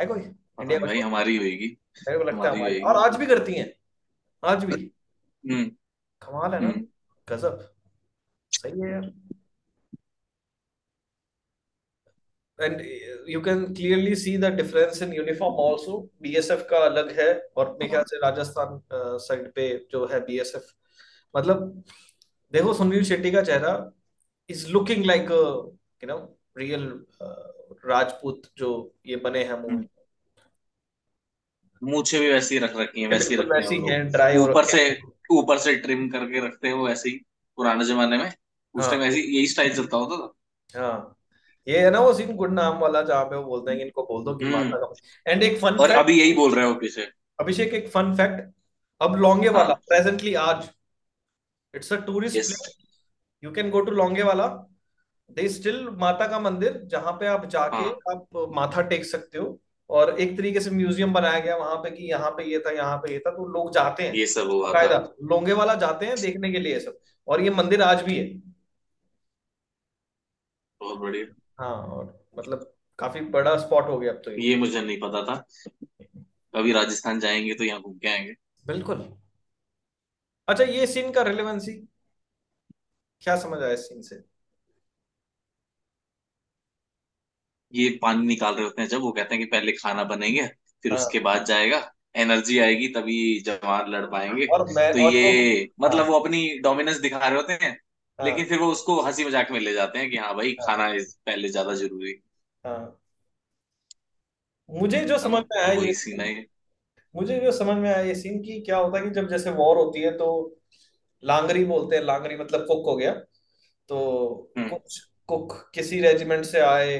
है 0.00 0.06
कोई? 0.06 0.20
इंडिया 0.20 0.80
में 0.80 0.88
भाई 0.88 1.00
हमारी 1.00 1.36
होएगी। 1.36 1.78
मेरे 2.08 2.18
को 2.18 2.24
लगता 2.24 2.50
है 2.50 2.56
हमारी 2.56 2.80
हमारी। 2.80 2.80
और 2.80 3.06
आज 3.06 3.16
भी 3.16 3.26
करती 3.26 3.52
हैं। 3.52 3.72
आज 4.44 4.64
भी। 4.64 4.92
हम्म। 5.50 5.64
कमाल 6.22 6.54
है 6.54 6.60
ना। 6.60 6.68
हम्म। 6.68 6.86
गजब। 7.28 7.74
सही 8.50 8.80
है 8.80 8.90
यार। 8.90 9.12
And 12.60 12.82
you 13.28 13.40
can 13.40 13.74
clearly 13.74 14.14
see 14.16 14.38
the 14.38 14.44
difference 14.44 15.02
in 15.02 15.12
uniform 15.12 15.54
also 15.54 16.10
BSF 16.22 16.66
का 16.70 16.78
अलग 16.78 17.20
है 17.20 17.48
और 17.56 17.72
मेरे 17.72 17.88
ख्याल 17.88 18.04
से 18.04 18.16
राजस्थान 18.16 18.82
साइड 18.94 19.52
पे 19.52 19.86
जो 19.90 20.06
है 20.06 20.20
बीएसएफ 20.20 20.66
मतलब 21.36 21.84
देखो 22.52 22.74
सुनील 22.74 23.04
शेट्टी 23.04 23.30
का 23.30 23.42
चेहरा 23.42 23.90
is 24.48 24.68
looking 24.68 25.04
like 25.04 25.30
you 26.02 26.06
know 26.06 26.38
real 26.58 27.04
Rajput 27.84 28.42
जो 28.58 28.70
ये 29.06 29.16
बने 29.16 29.44
हैं 29.44 29.58
मूवी। 29.60 29.88
मूछें 31.82 32.20
भी 32.20 32.30
वैसी 32.32 32.58
रख 32.58 32.76
रखी 32.76 33.00
हैं 33.00 33.08
वैसी 33.08 33.34
हैं 33.34 33.42
वो 33.42 33.54
वैसी 33.54 33.76
हैं 33.88 34.00
ड्राई 34.12 34.36
हो 34.36 34.44
ऊपर 34.44 34.62
रखे 34.62 34.76
से 34.76 34.88
हैं। 34.88 35.12
ऊपर 35.30 35.58
से 35.58 35.74
ट्रिम 35.76 36.08
करके 36.08 36.46
रखते 36.46 36.68
हैं 36.68 36.74
वो 36.74 36.86
वैसे 36.86 37.08
ही 37.08 37.16
पुराने 37.58 37.84
जमाने 37.84 38.16
में। 38.18 38.32
उस 38.74 38.88
टाइम 38.88 39.00
हाँ 39.00 39.08
ऐसी 39.08 39.20
यही 39.20 39.46
स्टाइल 39.46 39.74
चलता 39.76 39.96
होता 39.96 40.16
था। 40.16 40.80
हाँ। 40.80 41.14
ये 41.66 41.78
है 41.78 41.90
ना 41.90 42.00
वो 42.00 42.12
सीन 42.14 42.34
गुड 42.36 42.52
नाम 42.52 42.78
वाला 42.78 43.02
जहाँ 43.02 43.24
पे 43.24 43.36
वो 43.36 43.42
बोलते 43.44 43.70
हैं 43.70 43.78
कि 43.78 43.84
इनको 43.84 44.02
बोल 44.02 44.24
दो 44.24 44.34
कि 44.34 44.44
हम्म। 44.44 44.56
माता 44.56 44.86
का 44.86 45.32
एंड 45.32 45.42
एक 45.42 45.58
फन 45.60 45.76
और 45.76 45.90
अभी 45.90 46.18
यही 46.20 46.32
बोल 46.34 46.54
रहे 46.54 46.66
हो 46.66 46.74
पीछे 46.74 47.06
अभिषेक 47.40 47.74
एक 47.74 47.88
फन 47.88 48.14
फैक्ट 48.16 48.52
अब 49.00 49.16
लौंगे 49.16 49.48
वाला 49.48 49.64
हाँ। 49.66 49.82
प्रेजेंटली 49.88 50.34
आज। 50.34 50.68
It's 51.74 51.92
a 51.92 51.96
tourist 51.96 52.36
place 52.36 52.76
you 53.42 53.50
can 53.52 53.70
go 53.70 53.80
to 53.80 53.92
Longewala 54.22 54.46
they 55.30 55.48
still 55.48 55.88
माता 55.98 56.26
का 56.26 56.38
मंदिर 56.40 56.80
जहाँ 56.84 57.12
पे 57.12 57.26
आप 57.26 57.44
जाके 57.46 57.76
हाँ। 57.76 57.90
आप 58.10 58.46
माथा 58.54 58.82
टेक 58.82 59.04
सकते 59.04 59.38
हो। 59.38 59.58
और 59.90 60.10
एक 60.20 60.36
तरीके 60.36 60.60
से 60.60 60.70
म्यूज़ियम 60.70 61.12
बनाया 61.12 61.38
गया 61.40 61.56
वहाँ 61.56 61.76
पे 61.76 61.90
कि 61.90 62.04
यहाँ 62.04 62.30
पे 62.30 62.44
ये 62.44 62.58
था 62.58 62.70
यहाँ 62.70 62.96
पे 62.96 63.12
ये 63.12 63.18
था 63.18 63.30
तो 63.30 63.46
लोग 63.48 63.72
जाते 63.74 64.02
हैं। 64.02 64.12
ये 64.14 64.26
सब 64.26 64.50
हुआ 64.50 64.68
था। 64.68 64.72
कायदा। 64.72 64.96
लोंगे 65.22 65.52
वाला 65.52 65.74
जाते 65.74 66.06
हैं 66.06 66.16
देखने 66.20 66.50
के 66.52 66.58
लिए 66.58 66.80
सब। 66.80 66.98
और 67.28 67.40
ये 67.40 67.50
मंदिर 67.50 67.82
आज 67.82 68.02
भी 68.02 68.18
है। 68.18 68.26
बहुत 70.80 70.98
बढ़िया। 70.98 71.64
हाँ 71.64 71.74
और 71.86 72.04
मतलब 72.38 72.72
काफ़ी 72.98 73.20
बड़ा 73.30 73.56
स्पॉट 73.56 73.88
हो 73.88 73.98
गया 73.98 74.12
अब 74.12 74.22
तो 74.24 74.30
ये। 74.30 74.48
ये 74.48 74.56
मुझे 74.56 74.80
नहीं 74.80 74.98
पता 75.00 75.22
था। 75.24 75.36
कभी 76.54 76.72
राजस्थान 76.72 77.20
जाएँगे 77.20 77.54
तो 77.54 77.64
यहाँ 77.64 77.80
घूम 77.80 77.98
के 77.98 78.08
आएँगे। 78.08 78.34
बिल्कुल। 78.64 79.04
अच्छा 80.48 80.64
ये 80.64 80.86
सीन 80.86 81.10
का 81.12 81.22
रिलेवेंसी 81.22 81.72
क्या 83.22 83.36
समझ 83.36 83.62
आया 83.62 83.72
इस 83.72 83.88
सीन 83.88 84.02
से? 84.02 84.16
ये 87.74 87.88
पानी 88.02 88.26
निकाल 88.26 88.54
रहे 88.54 88.64
होते 88.64 88.82
हैं 88.82 88.88
जब 88.88 89.00
वो 89.00 89.12
कहते 89.12 89.34
हैं 89.34 89.44
कि 89.44 89.50
पहले 89.50 89.72
खाना 89.72 90.04
बनेंगे 90.04 90.46
फिर 90.84 90.92
उसके 90.92 91.18
हाँ 91.18 91.24
बाद 91.24 91.44
जाएगा 91.44 91.80
एनर्जी 92.16 92.58
आएगी 92.58 92.88
तभी 92.88 93.18
जवान 93.40 93.90
लड़ 93.90 94.04
पाएँगे। 94.06 94.46
और 94.46 94.64
मैं 94.72 94.92
तो 94.92 95.04
और 95.04 95.12
ये 95.12 95.32
वो 95.78 95.88
हाँ। 95.88 95.90
मतलब 95.90 96.06
वो 96.06 96.18
अपनी 96.20 96.58
डोमिनेंस 96.58 96.96
दिखा 96.96 97.18
रहे 97.18 97.36
होते 97.36 97.52
हैं 97.52 97.76
लेकिन 98.18 98.38
हाँ 98.38 98.48
फिर 98.48 98.58
वो 98.58 98.70
उसको 98.72 99.00
हँसी 99.02 99.24
मज़ाक 99.24 99.50
में 99.50 99.60
ले 99.60 99.72
जाते 99.72 99.98
हैं 99.98 100.10
कि 100.10 100.16
हाँ 100.16 100.34
भाई 100.34 100.56
हाँ। 100.60 100.66
खाना 100.66 100.88
इस 100.94 101.12
पहले 101.26 101.48
ज़्यादा 101.48 101.74
ज़रूरी। 101.74 102.14
हाँ। 102.64 103.00
मुझे 104.68 105.04
जो 105.04 105.18
समझ 105.18 105.42
में 105.42 105.62
आया 105.62 105.74
तो 105.74 105.84
ये 105.84 105.92
सीन 105.94 106.20
है 106.20 106.46
मुझे 107.14 107.38
जो 107.40 107.52
समझ 107.52 107.76
में 107.76 107.88
आया 107.90 108.00
ये 108.00 108.14
सीन 108.14 108.38
की 108.42 108.60
क्या 108.60 108.76
होता 108.76 108.98
है 108.98 109.04
कि 109.04 109.10
जब 109.10 109.28
जैसे 109.28 109.50
वॉर 109.50 109.76
होती 109.76 110.00
है 110.00 110.10
तो 110.10 110.56
लांगरी 111.22 111.64
बोलते 111.64 111.96
हैं 111.96 112.02
लांगरी 112.02 112.36
मतलब 112.36 112.66
कुक 112.66 112.86
हो 112.86 112.96
गया। 112.96 113.12
तो 113.88 114.52
हम्म। 114.58 114.68
कुछ 114.68 114.98
कुक 115.28 115.52
किसी 115.74 116.00
रेजिमेंट 116.00 116.44
से 116.44 116.60
आए 116.60 116.98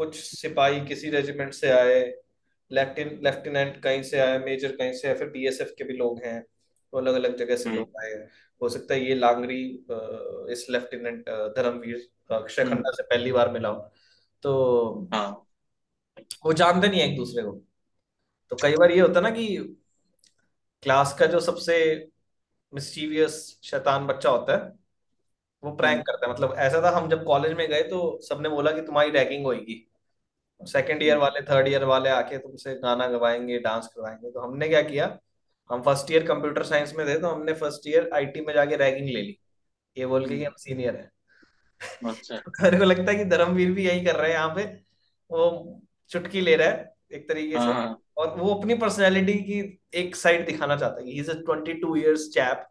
कुछ 0.00 0.16
सिपाही 0.16 0.86
किसी 0.86 1.10
रेजिमेंट 1.10 1.52
से 1.54 1.70
आए 1.70 2.14
लेफ्टिन 2.72 3.20
लेफ्टिनेंट 3.24 3.82
कहीं 3.82 4.02
से 4.02 4.18
आए 4.18 4.38
मेजर 4.38 4.76
कहीं 4.76 4.92
से 4.92 5.08
आए 5.08 5.14
फिर 5.14 5.28
बीएसएफ 5.28 5.74
के 5.78 5.84
भी 5.84 5.92
लोग 5.92 6.20
हैं 6.24 6.42
तो 6.92 6.98
अलग 6.98 7.14
अलग 7.14 7.36
जगह 7.36 7.56
से 7.56 7.68
हम्म। 7.68 7.78
लोग 7.78 7.90
आए। 8.02 8.10
हैं 8.60 8.68
सकता 8.68 8.94
है 8.94 9.04
ये 9.04 9.14
लांगरी 9.14 9.86
इस 10.52 10.66
लेफ्टिनेंट 10.70 11.28
धर्मवीर 11.28 12.08
अक्षय 12.30 12.62
हम्म। 12.62 12.74
खन्ना 12.74 12.90
से 12.90 13.02
पहली 13.02 13.32
बार 13.32 13.50
मिला 13.52 13.68
हो। 13.68 13.92
तो 14.42 15.08
हाँ। 15.14 15.46
वो 16.44 16.52
जानते 16.52 16.88
नहीं 16.88 17.00
है 17.00 17.10
एक 17.10 17.16
दूसरे 17.16 17.42
को। 17.42 17.52
तो 18.50 18.56
कई 18.62 18.74
बार 18.76 18.90
ये 18.90 19.00
होता 19.00 19.20
ना 19.20 19.30
कि 19.30 19.76
क्लास 20.82 21.16
का 21.18 21.26
जो 21.26 21.40
सबसे 21.40 22.08
मिस्चीवियस 22.74 23.60
शैतान 23.62 24.06
बच्चा 24.06 24.30
होता 24.30 24.52
है 24.52 24.62
वो 24.62 25.68
हम्म। 25.68 25.76
प्रैंक 25.76 26.06
करता 26.06 26.26
है। 26.26 26.32
मतलब 26.32 26.54
ऐसा 26.58 26.82
था 26.82 26.90
हम 26.90 27.10
जब 27.10 27.24
कॉलेज 27.24 27.52
में 27.52 27.68
गए 27.68 27.82
तो 27.82 28.20
सबने 28.22 28.48
बोला 28.48 28.72
कि 28.72 28.80
तुम्हारी 28.80 29.10
रैगिंग 29.10 29.46
होगी 29.46 29.86
सेकंड 30.60 31.02
ईयर 31.02 31.16
वाले 31.16 31.40
थर्ड 31.42 31.68
ईयर 31.68 31.84
वाले 31.84 32.10
आके 32.10 32.38
तुमसे 32.38 32.74
गाना 32.74 33.06
गवाएँगे 33.08 33.58
डांस 33.58 33.86
करवाएँगे। 33.86 34.30
तो 34.30 34.40
हमने 34.40 34.68
क्या 34.68 34.82
किया 34.82 35.18
हम 35.70 35.82
फ़र्स्ट 35.82 36.10
ईयर 36.12 36.26
कंप्यूटर 36.26 36.62
साइंस 36.62 36.94
में 36.94 37.06
थे 37.06 37.18
तो 37.20 37.28
हमने 37.28 37.52
फ़र्स्ट 37.52 37.88
ईयर 37.88 38.10
आईटी 38.14 38.40
में 38.40 38.54
जाके 38.54 38.76
रैगिंग 38.76 39.08
ले 39.08 39.22
ली। 39.22 39.38
ये 39.96 40.06
बोल 40.06 40.28
के 40.28 40.36
कि 40.38 40.44
हम 40.44 40.54
सीनियर 40.58 40.96
हैं। 40.96 41.10
अच्छा। 41.80 42.36
मेरे 42.62 42.78
को 42.78 42.84
लगता 42.84 43.12
है 43.12 43.16
कि 43.18 43.24
धर्मवीर 43.24 43.70
भी 43.70 43.86
यही 43.86 44.04
कर 44.04 44.16
रहे 44.16 44.28
हैं 44.28 44.36
यहाँ 44.36 44.54
पे 44.54 44.64
वो 45.30 45.80
चुटकी 46.10 46.40
ले 46.40 46.56
रहा 46.56 46.68
है 46.68 46.94
एक 47.12 47.28
तरीके 47.28 47.58
हाँ 47.58 47.66
से। 47.66 47.72
हाँ 47.72 47.98
और 48.16 48.38
वो 48.38 48.54
अपनी 48.54 48.74
पर्सनैलिटी 48.74 49.32
की 49.32 49.60
एक 49.94 50.16
साइड 50.16 50.46
दिखाना 50.46 50.76
चाहता 50.76 51.00
है 51.00 51.06
he 51.06 51.20
is 51.20 51.30
a 51.30 51.34
twenty 51.34 51.72
two 51.74 51.96
years 51.96 52.28
chap 52.34 52.66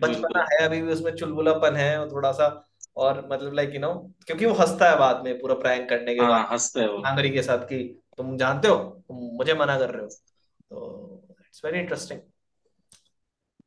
बचपना 0.00 0.46
है 0.50 0.64
अभी 0.66 0.82
भी 0.82 0.92
उसमें 0.92 1.12
चुलबुलापन 1.12 1.76
है 1.76 2.00
और 2.00 2.10
थोड़ा 2.12 2.32
सा 2.32 2.48
और 2.96 3.28
मतलब 3.32 3.52
लाइक 3.52 3.74
यू 3.74 3.80
नो 3.80 3.94
क्योंकि 4.26 4.46
वो 4.46 4.52
हंसता 4.52 4.90
है 4.90 4.98
बाद 4.98 5.24
में 5.24 5.40
पूरा 5.40 5.54
प्रैंक 5.54 5.88
करने 5.88 6.14
के 6.14 6.20
बाद। 6.20 6.30
हाँ 6.30 6.48
हँसते 6.52 6.80
हैं 6.80 6.88
वो। 6.88 7.02
के 7.34 7.42
साथ 7.42 7.58
कि 7.58 8.02
तुम 8.16 8.36
जानते 8.36 8.68
हो 8.68 8.76
तुम 8.76 9.16
मुझे 9.16 9.54
मना 9.54 9.78
कर 9.78 9.90
रहे 9.90 10.02
हो। 10.02 10.08
तो 10.08 11.26
it's 11.40 11.64
very 11.64 11.78
interesting 11.78 12.20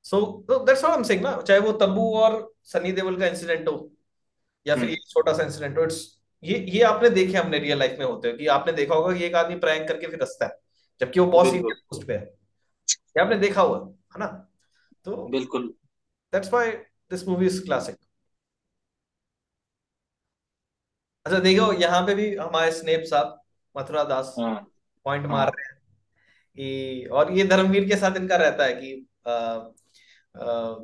so 0.04 0.46
that's 0.52 0.82
what 0.82 0.94
I 0.94 0.98
am 0.98 1.04
saying 1.04 1.24
ना 1.24 1.42
चाहे 1.42 1.60
वो 1.60 1.72
तब्बू 1.72 2.16
और 2.16 2.54
सनी 2.64 2.92
देओल 2.92 3.20
का 3.20 3.28
इंसिडेंट 3.28 3.68
हो 3.68 3.92
या 4.68 4.76
फिर 4.76 4.84
हम्म। 4.84 4.94
ये 4.94 4.98
छोटा 5.10 5.34
सा 5.34 5.44
इंसिडेंट 5.44 5.78
हो 5.78 5.84
इट्स 5.84 6.20
ये 6.44 6.66
ये 6.70 6.82
आपने 6.82 7.10
देखे 7.10 7.38
हमने 7.38 7.60
रियल 7.60 7.80
लाइफ 7.80 7.96
में 8.00 8.06
होते 8.06 8.32
हो 8.32 8.38
कि 8.38 8.48
आपने 8.48 8.74
देखा 8.74 8.96
होगा 8.96 9.18
कि 9.18 9.24
एक 9.24 9.36
आदमी 9.36 9.56
प्रैंक 9.56 9.88
करके 9.88 10.08
फिर 10.08 10.22
हंसता 10.22 10.46
है 10.46 10.60
जबकि 11.00 11.20
वो 11.20 11.26
बहुत 11.26 11.48
सीनियर 11.48 11.74
पोस्ट 11.74 12.08
पे 12.08 12.14
है। 12.14 12.34
ये 12.90 13.22
आपने 13.22 13.38
देखा 13.38 13.62
हुआ 13.62 13.78
है 13.80 14.20
ना? 14.20 14.50
तो 15.06 15.28
बिल्कुल। 15.28 15.74
That's 16.34 16.54
why 16.54 16.72
this 16.72 17.28
movie 17.28 17.46
is 17.46 17.66
classic 17.66 17.96
अच्छा 21.26 21.40
देखो 21.40 21.72
यहाँ 21.74 22.02
पे 22.06 22.14
भी 22.16 22.36
हमारे 22.36 22.72
स्नेप 22.72 23.04
साहब 23.04 23.40
मथुरा 23.76 24.04
दास 24.04 24.36
हाँ। 24.40 24.56
पॉइंट 25.06 25.26
मार 25.26 25.38
हाँ 25.38 25.46
रहे 25.48 25.66
हैं 25.66 25.74
कि 26.58 27.08
और 27.12 27.32
ये 27.32 27.44
धर्मवीर 27.46 27.88
के 27.90 27.96
साथ 27.96 28.18
इनका 28.18 28.36
रहता 28.36 28.66
है 28.66 28.74
कि 28.74 28.92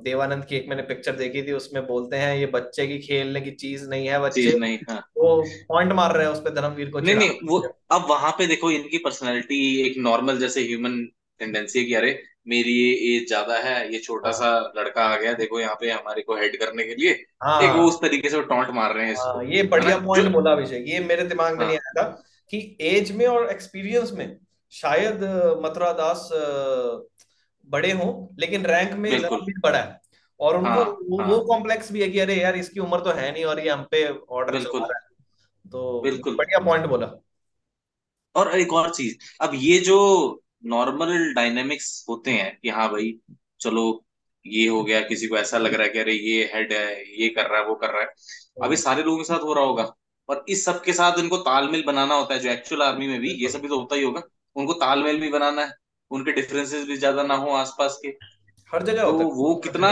देवानंद 0.04 0.46
की 0.46 0.56
एक 0.56 0.68
मैंने 0.70 0.82
पिक्चर 0.84 1.16
देखी 1.16 1.44
थी 1.44 1.52
उसमें 1.52 1.86
बोलते 1.88 2.18
हैं 2.18 2.36
ये 2.38 2.46
बच्चे 2.46 2.88
की 2.88 2.98
खेलने 3.00 3.42
की 3.42 3.52
चीज़ 3.54 3.88
नहीं 3.90 4.08
है 4.08 4.20
बच्चे 4.20 4.58
नहीं 4.60 4.78
हाँ। 4.90 5.00
वो 5.18 5.42
पॉइंट 5.70 5.94
मार 5.94 6.16
रहे 6.16 6.26
हैं 6.26 6.34
उस 6.34 6.40
पर 6.40 6.54
धर्मवीर 6.54 6.90
को 6.90 7.00
नहीं 7.00 7.16
नहीं 7.16 7.48
वो 7.48 7.60
अब 7.92 8.06
वहाँ 8.10 8.32
पे 8.32 8.48
देखो 8.48 8.72
इनकी 8.72 8.98
पर्सनैलिटी 8.98 9.60
एक 9.82 9.98
नॉर्मल 10.00 10.40
जैसे 10.40 10.62
ह्यूमन 10.62 10.98
टेंडेंसी 11.42 11.80
है 11.80 11.86
कि 11.86 11.94
अरे 11.94 12.12
मेरी 12.46 12.72
ये 12.74 13.16
एज 13.16 13.28
ज़्यादा 13.28 13.58
है 13.60 13.92
ये 13.94 14.00
छोटा 14.00 14.32
सा 14.32 14.46
हाँ। 14.46 14.72
लड़का 14.78 15.04
आ 15.04 15.16
गया 15.18 15.34
देखो 15.34 15.60
यहाँ 15.60 15.76
पे 15.82 15.92
हमारे 15.92 16.22
को 16.22 16.36
हेड 16.36 16.58
करने 16.60 16.84
के 16.84 16.96
लिए। 16.96 17.12
एक 17.12 17.26
वो 17.42 17.68
हाँ 17.72 17.86
उस 17.86 18.02
तरीके 18.02 18.30
से 18.30 18.42
टॉन्ट 18.44 18.70
मार 18.76 18.94
रहे 18.94 19.06
हैं 19.06 19.14
इसको। 19.14 19.34
हाँ 19.34 19.44
ये 19.46 19.64
बढ़िया 19.74 19.98
पॉइंट 20.00 20.32
बोला 20.32 20.52
अभिषेक 20.52 20.86
ये 20.88 21.00
मेरे 21.02 21.24
दिमाग 21.26 21.58
में 21.60 21.66
नहीं 21.66 21.78
हाँ। 21.78 21.92
आया 21.96 22.04
था 22.04 22.24
कि 22.54 22.78
एज 22.82 23.12
में 23.12 23.26
और 23.28 23.50
एक्सपीरियंस 23.52 24.12
में 24.12 24.38
शायद 24.74 25.24
मथुरा 25.64 25.92
दास 25.94 26.28
बड़े 27.68 27.92
हों 27.92 28.12
लेकिन 28.40 28.66
रैंक 28.66 28.94
में 28.94 29.12
बड़ा 29.22 29.78
है। 29.78 30.00
और 30.40 30.58
उनको 30.58 30.70
हाँ 30.70 30.86
वो, 30.86 31.18
वो 31.18 31.24
हाँ 31.24 31.44
कॉम्प्लेक्स 31.46 31.92
भी 31.92 32.02
है 32.02 32.10
कि 32.10 32.20
अरे 32.20 32.36
यार 32.36 32.56
इसकी 32.56 32.80
उम्र 32.80 33.00
तो 33.00 33.12
है 33.12 33.32
नहीं 33.32 33.44
और 33.46 33.60
ये 33.60 33.70
हम 33.70 33.84
पे 33.92 34.08
ऑर्डर 34.08 34.52
बिल्कुल। 34.52 34.82
रहा 34.82 35.00
है। 35.00 35.70
तो 35.72 36.00
बिल्कुल। 36.02 36.36
बढ़िया 36.36 36.60
पॉइंट 36.66 36.86
बोला। 36.86 37.12
और 38.36 38.52
एक 38.60 38.74
और 38.74 38.90
चीज़ 38.90 39.16
अब 39.42 39.52
ये 39.56 39.78
जो 39.80 39.98
नॉर्मल 40.64 41.34
डायनेमिक्स 41.34 42.06
होते 42.10 42.32
हैं 42.32 42.58
कि 42.62 42.70
हाँ 42.70 42.90
भाई 42.92 43.14
चलो 43.62 43.84
ये 44.46 44.68
हो 44.68 44.84
गया 44.84 45.00
किसी 45.02 45.28
को 45.28 45.38
ऐसा 45.38 45.58
लग 45.58 45.74
रहा 45.74 45.84
है 45.84 45.90
कि 45.90 46.00
अरे 46.00 46.14
ये 46.14 46.44
हेड 46.54 46.74
है 46.74 47.22
ये 47.22 47.30
कर 47.30 47.50
रहा 47.50 47.60
है 47.60 47.66
वो 47.68 47.76
कर 47.76 47.90
रहा 47.90 48.02
है। 48.02 48.08
अभी 48.08 48.66
हम्म, 48.66 48.76
सारे 48.76 49.04
लोगों 49.04 49.18
के 49.18 49.24
साथ 49.24 49.40
हो 49.40 49.54
रहा 49.54 49.64
होगा 49.66 49.84
और 50.30 50.46
इस 50.50 50.66
सब 50.66 50.82
के 50.84 50.94
साथ 50.94 51.20
इनको 51.20 51.38
तालमेल 51.40 51.84
बनाना 51.88 52.16
होता 52.16 52.34
है 52.34 52.40
जो 52.40 52.50
एक्चुअल 52.50 52.82
आर्मी 52.82 53.08
में 53.08 53.20
भी 53.20 53.32
ये 53.34 53.50
सब 53.50 53.62
भी 53.62 53.68
तो 53.68 53.80
होता 53.80 53.96
ही 53.96 54.04
होगा। 54.04 54.22
उनको 54.56 54.74
तालमेल 54.76 55.20
भी 55.20 55.30
बनाना 55.30 55.66
है 55.66 55.74
उनके 56.12 56.32
डिफरेंसेस 56.32 56.86
भी 56.88 56.98
ज़्यादा 56.98 57.24
ना 57.24 57.36
हो 57.36 57.52
आसपास 57.54 58.00
के। 58.04 58.10
हर 58.70 58.84
जगह 58.84 59.04
तो 59.04 59.30
वो 59.36 59.56
कितना 59.64 59.92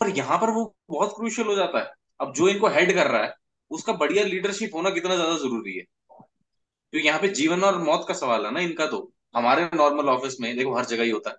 पर 0.00 0.08
यहाँ 0.16 0.38
पर 0.38 0.50
वो 0.50 0.64
बहुत 0.90 1.12
क्रूशियल 1.16 1.46
हो 1.48 1.54
जाता 1.54 1.78
है। 1.78 1.92
अब 2.20 2.32
जो 2.34 2.48
इनको 2.48 2.68
हेड 2.68 2.94
कर 2.94 3.06
रहा 3.06 3.22
है 3.22 3.34
उसका 3.70 3.92
बढ़िया 3.94 4.24
लीडरशिप 4.24 4.74
होना 4.74 4.90
कितना 4.90 5.14
ज़्यादा 5.14 5.36
ज़रूरी 5.38 5.76
है। 5.76 5.82
क्योंकि 5.82 7.06
यहाँ 7.06 7.20
पे 7.20 7.28
जीवन 7.30 7.62
और 7.64 7.78
मौत 7.78 8.04
का 8.08 8.14
सवाल 8.14 8.46
है 8.46 8.52
ना 8.52 8.60
इनका 8.60 8.86
तो। 8.86 9.10
हमारे 9.34 9.68
नॉर्मल 9.74 10.08
ऑफ़िस 10.08 10.40
में 10.40 10.56
देखो 10.56 10.74
हर 10.74 10.84
जगह 10.84 11.02
ही 11.02 11.10
होता 11.10 11.30
है। 11.30 11.36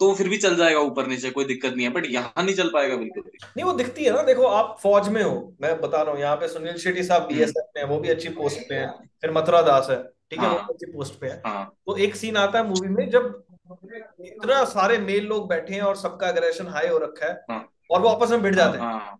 तो 0.00 0.12
फिर 0.14 0.28
भी 0.28 0.36
चल 0.36 0.56
जाएगा 0.56 0.80
ऊपर 0.80 1.06
नीचे 1.06 1.30
कोई 1.30 1.44
दिक्कत 1.44 1.74
नहीं 1.74 1.86
है 1.86 1.92
बट 1.92 2.06
यहाँ 2.06 2.42
नहीं 2.44 2.54
चल 2.54 2.68
पाएगा 2.68 2.96
बिल्कुल 2.96 3.22
नहीं 3.22 3.64
वो 3.64 3.72
दिखती 3.72 4.04
है 4.04 4.12
ना 4.12 4.22
देखो 4.22 4.46
आप 4.46 4.76
फौज 4.82 5.08
में 5.08 5.22
हो 5.22 5.54
मैं 5.60 5.80
बता 5.80 6.02
रहा 6.02 6.12
हूँ 6.12 6.20
यहाँ 6.20 6.36
पे 6.36 6.48
सुनील 6.48 6.76
शेट्टी 6.78 7.02
साहब 7.02 7.22
हम्म। 7.22 7.34
बीएसएफ 7.34 7.70
में 7.76 7.82
है 7.82 7.88
वो 7.88 7.98
भी 7.98 8.08
अच्छी 8.08 8.28
पोस्ट 8.30 8.68
पे 8.68 8.74
है 8.74 8.90
फिर 9.22 9.32
मथुरा 9.32 9.62
दास 9.62 9.86
है 9.90 10.02
ठीक 10.30 10.40
है 10.40 10.48
वो 10.48 10.56
हाँ। 10.56 10.68
अच्छी 10.68 10.92
पोस्ट 10.92 11.18
पे 11.20 11.26
है। 11.26 11.40
हाँ। 11.46 11.64
तो 11.86 11.96
एक 11.96 12.16
सीन 12.16 12.36
आता 12.36 12.58
है 12.58 12.66
मूवी 12.68 12.88
में 12.88 13.08
जब 13.10 13.42
इतना 14.26 14.64
सारे 14.66 14.98
मेल 14.98 15.26
लोग 15.26 15.48
बैठे 15.48 15.74
हैं 15.74 15.82
और 15.82 15.96
सबका 15.96 16.28
अग्रेशन 16.28 16.66
हाई 16.68 16.88
हो 16.88 16.98
रखा 16.98 17.26
है 17.26 17.44
हाँ। 17.50 17.68
और 17.90 18.00
वो 18.00 18.08
आपस 18.08 18.30
में 18.30 18.42
भिड़ 18.42 18.54
जाते 18.54 18.78
हाँ। 18.78 19.18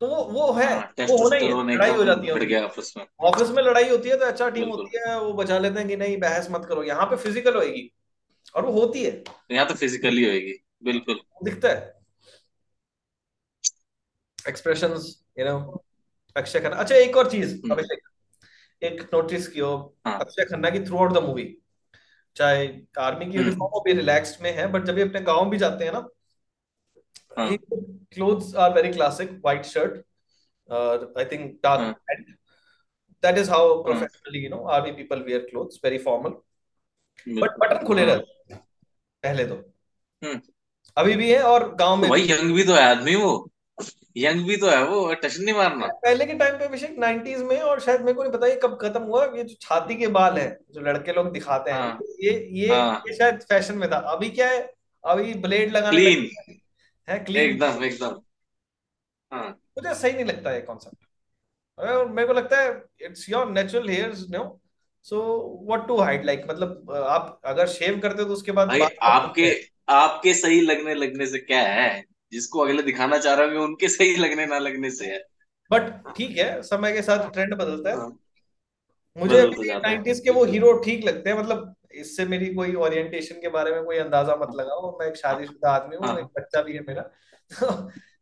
तो 0.00 0.06
वो 0.06 0.22
वो 0.32 0.52
है 0.52 0.66
हाँ 0.66 1.06
वो 1.08 1.16
होना 1.18 1.36
ही 1.36 1.46
है 1.46 1.74
लड़ाई 1.74 1.90
हो 1.90 2.04
जाती 2.04 2.26
है 2.52 2.62
आपस 2.62 2.92
में। 2.96 3.04
ऑफ़िस 3.28 3.50
में 3.50 3.62
लड़ाई 3.62 3.88
होती 3.88 4.08
है 4.08 4.16
तो 4.18 4.24
अच्छा 4.26 4.48
टीम 4.50 4.68
होती 4.68 4.98
है 4.98 5.18
वो 5.20 5.32
बचा 5.32 5.58
लेते 5.58 5.78
हैं 5.78 5.88
कि 5.88 5.96
नहीं 5.96 6.16
बहस 6.20 6.48
मत 6.50 6.66
करो। 6.68 6.82
यहाँ 6.82 7.06
पे 7.06 7.16
फ़िज़िकल 7.16 7.54
होएगी 7.56 7.90
और 8.54 8.64
वो 8.66 8.72
होती 8.72 9.04
है। 9.04 9.22
यहाँ 9.52 9.66
तो 9.68 9.74
फिजिकली 9.74 10.24
होएगी 10.24 10.52
बिल्कुल। 10.84 11.20
दिखता 11.44 11.68
है। 11.68 11.94
Expressions 14.38 15.06
you 15.38 15.44
know 15.44 15.84
Akshaye 16.36 16.60
Khanna. 16.60 16.76
अच्छा 16.76 16.94
एक 16.96 17.16
और 17.16 17.30
चीज़ 17.30 17.54
हम्म। 17.54 17.72
अभिषेक। 17.72 18.02
एक 18.82 19.00
नोटिस 19.14 19.48
किया 19.48 19.66
हाँ 20.06 20.18
अक्षय 20.20 20.44
खन्ना 20.44 20.70
की 20.70 20.80
थ्रू 20.80 20.98
आउट 20.98 21.12
द 21.12 21.22
मूवी 21.22 21.44
चाहे 22.36 22.66
आर्मी 22.98 23.24
की 23.26 23.30
हम्म। 23.30 23.38
यूनिफॉर्म 23.38 23.72
वो 23.72 23.80
भी 23.80 23.92
रिलैक्स्ड 23.92 24.42
में 24.42 24.50
है 24.52 24.66
बट 24.72 24.84
जब 24.84 24.98
ये 24.98 25.04
अपने 25.04 25.20
गाँव 25.22 25.48
भी 25.50 25.58
जाते 25.58 25.84
हैं 25.84 25.92
ना 25.92 26.08
हाँ। 27.36 27.56
Clothes 28.14 28.54
are 28.56 28.72
very 28.74 28.92
classic 28.92 29.30
white 29.30 29.64
shirt 29.64 30.04
I 31.18 31.24
think 31.32 31.50
dark 31.64 31.80
हाँ। 31.80 32.24
दैट 33.22 33.38
इज़ 33.38 33.50
हाउ 33.50 33.74
हाँ। 33.74 33.82
Professionally 33.82 34.44
you 34.44 34.50
know 34.50 34.62
army 34.76 34.92
people 34.92 35.22
wear 35.22 35.46
clothes 35.50 35.80
very 35.84 35.98
formal 35.98 36.30
but 37.40 37.58
button 37.60 37.86
खुले 37.86 38.04
रहते 38.04 38.54
पहले 38.54 39.44
तो। 39.46 39.54
हम्म। 40.22 40.40
अभी 40.96 41.14
भी 41.16 41.30
है 41.30 41.42
और 41.42 41.74
गाँव 41.74 41.96
में 41.96 42.08
भाई 42.10 42.26
यंग 42.30 42.54
भी 42.54 42.64
तो 42.64 42.74
है 42.74 42.82
आदमी 42.90 43.14
वो। 43.14 43.30
यंग 44.16 44.46
भी 44.46 44.56
तो 44.56 44.68
है 44.68 44.82
वो 44.84 45.14
टच 45.14 45.38
नहीं 45.38 45.54
मारना। 45.54 45.86
पहले 46.04 46.26
के 46.26 46.34
टाइम 46.34 46.58
पे 46.58 46.64
अभिषेक 46.64 46.94
90s 47.00 47.42
में 47.48 47.58
और 47.60 47.80
शायद 47.80 48.00
मेरे 48.00 48.12
को 48.12 48.22
नहीं 48.22 48.32
पता 48.32 48.46
ये 48.46 48.58
कब 48.62 48.78
खत्म 48.82 49.02
हुआ 49.02 49.24
ये 49.36 49.42
जो 49.44 49.54
छाती 49.60 49.96
के 49.96 50.06
बाल 50.16 50.38
है 50.38 50.48
जो 50.70 50.80
लड़के 50.80 51.12
लोग 51.12 51.30
दिखाते 51.32 51.70
हैं 51.70 51.78
हाँ। 51.78 51.98
ये 52.22 52.32
ये 52.52 52.68
हाँ। 52.68 53.02
ये 53.08 53.16
शायद 53.16 53.40
फ़ैशन 53.48 53.78
में 53.78 53.90
था। 53.90 53.96
अभी 54.14 54.30
क्या 54.30 54.48
है? 54.50 54.60
अभी 55.04 55.34
ब्लेड 55.34 55.72
लगाने 55.72 55.96
क्लीन 55.96 56.56
हैं 57.08 57.24
क्लीन 57.24 57.42
एकदम 57.42 57.84
एकदम। 57.84 58.20
हाँ। 59.32 59.48
मुझे 59.78 59.94
सही 59.94 60.12
नहीं 60.12 60.24
लगता 60.24 60.52
ये 60.52 60.60
कॉन्सेप्ट 60.60 61.04
मेरे 62.10 62.26
को 62.26 62.32
लगता 62.32 62.60
है 62.60 62.70
it's 63.02 63.28
your 63.30 63.50
natural 63.50 63.88
hairs 63.88 64.24
no 64.30 64.44
so 65.06 65.18
what 65.66 65.86
to 65.88 65.96
hide 66.00 66.24
like 66.24 66.46
मतलब 66.48 66.90
आप 67.06 67.40
अगर 67.44 67.66
शेव 67.68 67.98
करते 68.00 68.22
हो 68.22 68.28
तो 68.28 68.34
उसके 68.34 68.52
बाद 68.52 68.70
आपके 69.02 69.50
आपके 69.88 70.34
सही 70.34 70.60
लगने 70.60 70.94
लगने 70.94 71.26
से 71.26 71.38
क्या 71.38 71.60
है? 71.62 72.04
जिसको 72.32 72.60
अगले 72.60 72.82
दिखाना 72.82 73.18
चाह 73.18 73.34
रहे 73.34 73.46
होंगे 73.46 73.60
उनके 73.60 73.88
सही 73.88 74.16
लगने 74.16 74.46
ना 74.46 74.58
लगने 74.58 74.90
से 74.90 75.06
है। 75.06 75.18
बट 75.70 76.14
ठीक 76.16 76.36
है 76.38 76.62
समय 76.62 76.92
के 76.92 77.02
साथ 77.02 77.30
ट्रेंड 77.30 77.54
बदलता 77.54 77.90
है। 77.90 77.96
हाँ। 77.96 78.18
मुझे 79.16 79.40
है 79.40 79.80
90s 79.80 80.20
के 80.20 80.30
वो 80.30 80.44
हीरो 80.44 80.72
ठीक 80.78 81.04
लगते 81.04 81.30
हैं 81.30 81.38
मतलब 81.38 81.74
इससे 82.00 82.24
मेरी 82.26 82.54
कोई 82.54 82.74
ओरिएंटेशन 82.86 83.40
के 83.40 83.48
बारे 83.48 83.72
में 83.72 83.84
कोई 83.84 83.98
अंदाज़ा 83.98 84.36
मत 84.36 84.54
लगाओ। 84.56 84.96
मैं 85.00 85.06
एक 85.06 85.16
शादीशुदा 85.16 85.70
आदमी 85.70 85.96
हूँ 85.96 86.18
एक 86.18 86.24
हाँ 86.24 86.30
बच्चा 86.38 86.62
भी 86.62 86.72
है 86.72 86.80
मेरा। 86.88 87.02
तो 87.50 87.66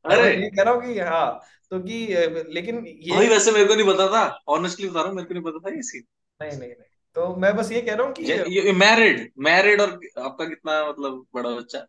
अरे! 0.05 0.34
ये 0.34 0.51
कह 0.51 0.62
रहा 0.62 0.74
हूँ 0.74 0.82
कि 0.82 0.98
हाँ 1.01 1.40
तो 1.70 1.78
कि 1.80 2.06
लेकिन 2.55 2.84
ये 2.86 3.10
भाई 3.10 3.28
वैसे 3.28 3.52
मेरे 3.52 3.64
को 3.64 3.74
नहीं 3.74 3.86
पता 3.86 4.06
था। 4.09 4.24
ऑनेस्टली 4.48 4.88
बता 4.88 5.01
रहा 5.01 5.09
हूँ 5.09 5.16
मेरे 5.16 5.28
को 5.28 5.34
नहीं 5.34 5.44
पता 5.44 5.68
था 5.68 5.74
ये 5.76 5.82
सीन 5.82 6.02
नहीं 6.40 6.51
नहीं 6.51 6.68
नहीं। 6.68 6.90
तो 7.16 7.34
मैं 7.36 7.55
बस 7.56 7.70
ये 7.72 7.80
कह 7.82 7.94
रहा 7.94 8.06
हूँ 8.06 8.14
कि 8.14 8.72
मैरिड 8.80 9.30
मैरिड 9.40 9.80
और 9.80 9.90
आपका 10.18 10.44
कितना 10.44 10.84
मतलब 10.88 11.24
बड़ा 11.34 11.51
बच्चा? 11.51 11.86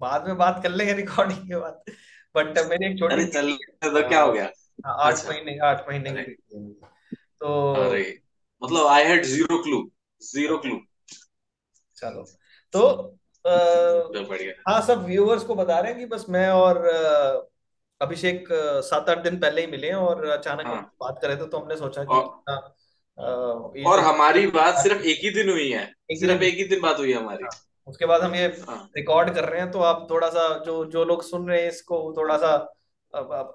बाद 0.00 0.26
में 0.28 0.36
बात 0.38 0.60
कर 0.62 0.70
लेंगे 0.70 0.92
रिकॉर्डिंग 0.94 1.48
के 1.48 1.56
बाद। 1.56 1.82
बट 2.34 2.58
मेरी 2.70 2.86
एक 2.86 2.98
छोटी 2.98 3.26
चल 3.26 3.52
तो 3.84 4.08
क्या 4.08 4.20
हो 4.22 4.32
गया? 4.32 4.50
हाँ, 4.86 4.96
आठ 4.98 5.12
अच्छा। 5.12 5.28
महीने 5.30 5.58
आठ 5.64 5.88
महीने 5.88 6.12
की 6.12 6.34
तो 7.40 7.74
अरे 7.74 8.02
मतलब 8.62 8.86
I 8.86 9.04
had 9.04 9.24
zero 9.24 9.62
clue 9.62 9.78
zero 10.22 10.58
clue 10.58 10.76
चलो। 12.00 12.24
तो 12.72 12.86
हाँ 14.68 14.80
सब 14.80 15.04
व्यूअर्स 15.04 15.44
को 15.44 15.54
बता 15.54 15.78
रहे 15.80 15.90
हैं 15.90 16.00
कि 16.00 16.06
बस 16.06 16.26
मैं 16.28 16.48
और 16.48 16.86
अभिषेक 18.00 18.48
सात 18.84 19.08
आठ 19.10 19.18
दिन 19.18 19.38
पहले 19.40 19.60
ही 19.60 19.66
मिले 19.66 19.86
हैं 19.86 19.94
और 19.94 20.24
अचानक 20.26 20.66
हाँ। 20.66 20.92
बात 21.00 21.18
कर 21.22 21.28
रहे 21.28 21.36
थे 21.36 21.46
तो 21.46 21.58
हमने 21.58 21.76
सोचा 21.76 22.04
कि 22.04 22.14
और 22.14 23.78
ये 23.78 23.84
और 23.84 24.00
हमारी 24.00 24.46
बात 24.46 24.78
सिर्फ़ 24.78 25.02
एक 25.02 25.18
ही 25.22 25.30
दिन 25.30 25.50
हुई 25.50 25.70
है। 25.70 25.82
एक 25.82 26.10
ही 26.10 26.16
सिर्फ़ 26.16 26.42
एक 26.42 26.54
ही 26.54 26.64
दिन 26.64 26.80
बात 26.80 26.98
हुई 26.98 27.12
है 27.12 27.18
हमारी। 27.18 27.44
हाँ, 27.44 27.50
उसके 27.86 28.06
बाद 28.06 28.22
हम 28.22 28.34
ये 28.34 28.46
हाँ। 28.68 28.90
रिकॉर्ड 28.96 29.34
कर 29.34 29.44
रहे 29.44 29.60
हैं 29.60 29.70
तो 29.70 29.78
आप 29.78 30.06
थोड़ा 30.10 30.28
सा 30.28 30.64
जो 30.64 30.84
जो 30.84 31.04
लोग 31.04 31.22
सुन 31.22 31.48
रहे 31.48 31.62
हैं 31.62 31.68
इसको 31.68 32.14
थोड़ा 32.16 32.36
सा 32.36 32.74
अब 33.14 33.32
अब 33.32 33.54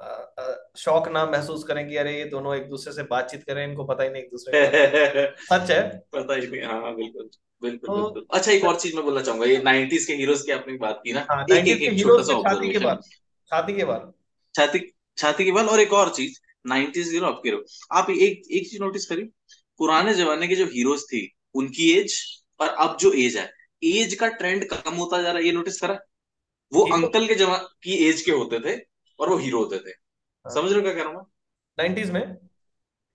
शौक 0.77 1.07
ना 1.07 1.25
महसूस 1.25 1.63
करें 1.63 1.89
कि 1.89 1.97
अरे 1.97 2.17
ये 2.17 2.25
दोनों 2.25 2.55
एक 2.55 2.69
दूसरे 2.69 2.93
से 2.93 3.03
बातचीत 3.03 3.43
करें 3.43 3.63
इनको 3.67 3.83
पता 3.83 4.03
ही 4.03 4.09
नहीं 4.09 4.23
एक 4.23 4.29
दूसरे 4.31 4.65
का। 4.65 5.57
सच 5.59 5.71
है? 5.71 5.97
पता 6.13 6.35
ही 6.35 6.47
नहीं 6.47 6.63
हाँ 6.63 6.95
बिल्कुल। 6.95 7.29
बिल्कुल 7.61 7.89
तो 7.89 7.95
बिल्कुल। 7.95 8.25
अच्छा 8.33 8.51
एक 8.51 8.63
और 8.63 8.79
चीज़ 8.79 8.95
मैं 8.95 9.03
बोलना 9.05 9.21
चाहूँगा 9.21 9.45
ये 9.45 9.61
नाइनटीज 9.63 10.05
के 10.05 10.13
हीरोज 10.15 10.41
की 10.41 10.51
आपने 10.51 10.77
बात 10.77 11.01
की 11.03 11.13
ना? 11.13 11.25
हाँ 11.31 11.43
एक 11.45 11.67
एक 11.67 11.99
छोटा 12.01 12.23
सा 12.23 12.41
छाती 12.43 12.71
के 12.71 12.79
बाल 12.79 12.99
छाती 13.51 13.73
के 13.75 13.85
बाल। 13.85 14.11
छाती 14.55 14.79
छाती 15.17 15.45
के 15.45 15.51
बल 15.51 15.67
और 15.67 15.79
एक 15.79 15.93
और 15.93 16.09
चीज़ 16.09 16.39
नाइनटीज 16.65 17.11
हीरो 17.11 17.25
आपके 17.27 17.49
हीरो। 17.49 17.63
आप 17.91 18.09
एक 18.09 18.41
एक 18.51 18.69
चीज़ 18.69 18.81
नोटिस 18.81 19.05
करी 19.05 19.23
पुराने 19.79 20.13
जमाने 20.13 20.47
के 20.47 20.55
जो 20.55 20.65
हीरोज 20.65 21.03
थी 21.03 21.29
उनकी 21.55 21.91
एज 21.91 22.15
और 22.59 22.67
अब 22.67 22.97
जो 22.99 23.11
एज 23.13 23.37
है 23.37 23.51
एज 23.83 24.13
का 24.15 24.27
ट्रेंड 24.35 24.65
कम 24.69 24.93
होता 24.93 25.21
जा 25.21 25.29
रहा 25.29 25.37
है 25.37 25.45
ये 25.45 25.51
नोटिस 25.51 25.79
करा? 25.81 25.97
वो 26.71 26.83
अंकल 26.93 27.27
के 27.27 27.35
जमा 27.35 27.57
की 27.83 27.95
एज 28.07 28.21
के 28.21 28.31
होते 28.31 28.59
थे 28.59 28.77
और 29.19 29.29
वो 29.29 29.37
हीरो 29.37 29.59
होते 29.59 29.77
थे। 29.79 29.91
समझ 30.45 30.71
रहे 30.71 30.75
हो 30.75 30.81
क्या 30.81 30.93
कह 30.93 31.01
रहा 31.01 31.13
हूँ 31.13 31.25
नाइनटीज 31.77 32.11
में? 32.11 32.21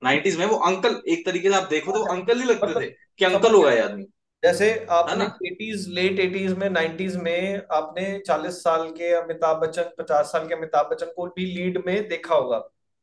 नाइनटीज 0.03 0.37
में 0.39 0.45
वो 0.47 0.57
अंकल 0.67 1.01
एक 1.09 1.25
तरीके 1.27 1.49
से 1.49 1.55
आप 1.55 1.69
देखो 1.71 1.93
तो 1.93 2.03
अंकल 2.12 2.41
ही 2.41 2.45
लगते 2.45 2.67
थे 2.67 2.71
मतलब 2.71 2.95
कि 3.19 3.25
अंकल 3.25 3.55
होगा 3.55 3.73
ये 3.73 3.81
आदमी। 3.81 4.05
जैसे 4.43 4.87
आपने 4.91 5.25
एटीज 5.49 5.87
लेट 5.89 6.19
एटीज 6.21 6.53
में 6.53 6.69
नाइनटीज 6.71 7.17
में 7.17 7.62
आपने 7.73 8.19
चालीस 8.27 8.62
साल 8.62 8.91
के 8.91 9.12
अमिताभ 9.12 9.57
बच्चन 9.57 9.91
पचास 9.99 10.27
साल 10.27 10.47
के 10.49 10.55
अमिताभ 10.55 10.91
बच्चन 10.91 11.07
को 11.07 11.27
भी 11.27 11.45
लीड 11.47 11.83
में 11.87 12.09
देखा 12.09 12.35
होगा 12.35 12.59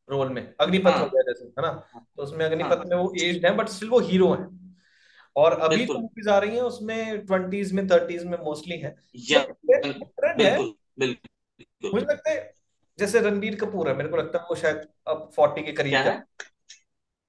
रोल 0.08 0.28
में। 0.28 0.42
अग्निपथ 0.60 0.86
हो। 0.86 0.90
हाँ 0.90 1.08
गया 1.08 1.22
जैसे 1.22 1.44
है 1.44 1.62
ना? 1.62 1.72
तो 2.16 2.22
उसमें 2.22 2.44
अग्निपथ 2.46 2.76
हाँ। 2.76 2.84
में 2.86 2.96
वो 2.96 3.12
एज्ड 3.22 3.46
है 3.46 3.54
बट 3.56 3.68
स्टिल 3.68 3.88
वो 3.88 4.00
हीरो 4.00 4.32
है। 4.34 4.46
और 5.36 5.58
अभी 5.60 5.84
जो 5.86 5.94
मूवीज़ 5.94 6.28
आ 6.30 6.38
रही 6.38 6.56
हैं 6.56 6.62
उसमें 6.62 7.26
ट्वेंटीज 7.26 7.72
में 7.72 7.86
थर्टीज 7.88 8.24
में 8.24 8.38
मोस्टली 8.38 8.76
है। 8.76 8.96
ट्रेंड 9.30 10.42
है। 10.42 10.58
मुझे 10.58 12.06
लगता 12.06 12.30
है 12.30 12.54
जैसे 12.98 13.20
रणबीर 13.20 13.54
कपूर 13.54 13.88
है 13.88 13.96
मेरे 13.96 14.08
को 14.08 14.16
लगता 14.16 14.38
है 14.38 14.44
वो 14.44 14.54
शायद 14.54 14.88
अब 15.08 15.30
फोर्टी 15.36 15.62
के 15.62 15.72
करीब 15.72 15.94
है? 15.94 16.20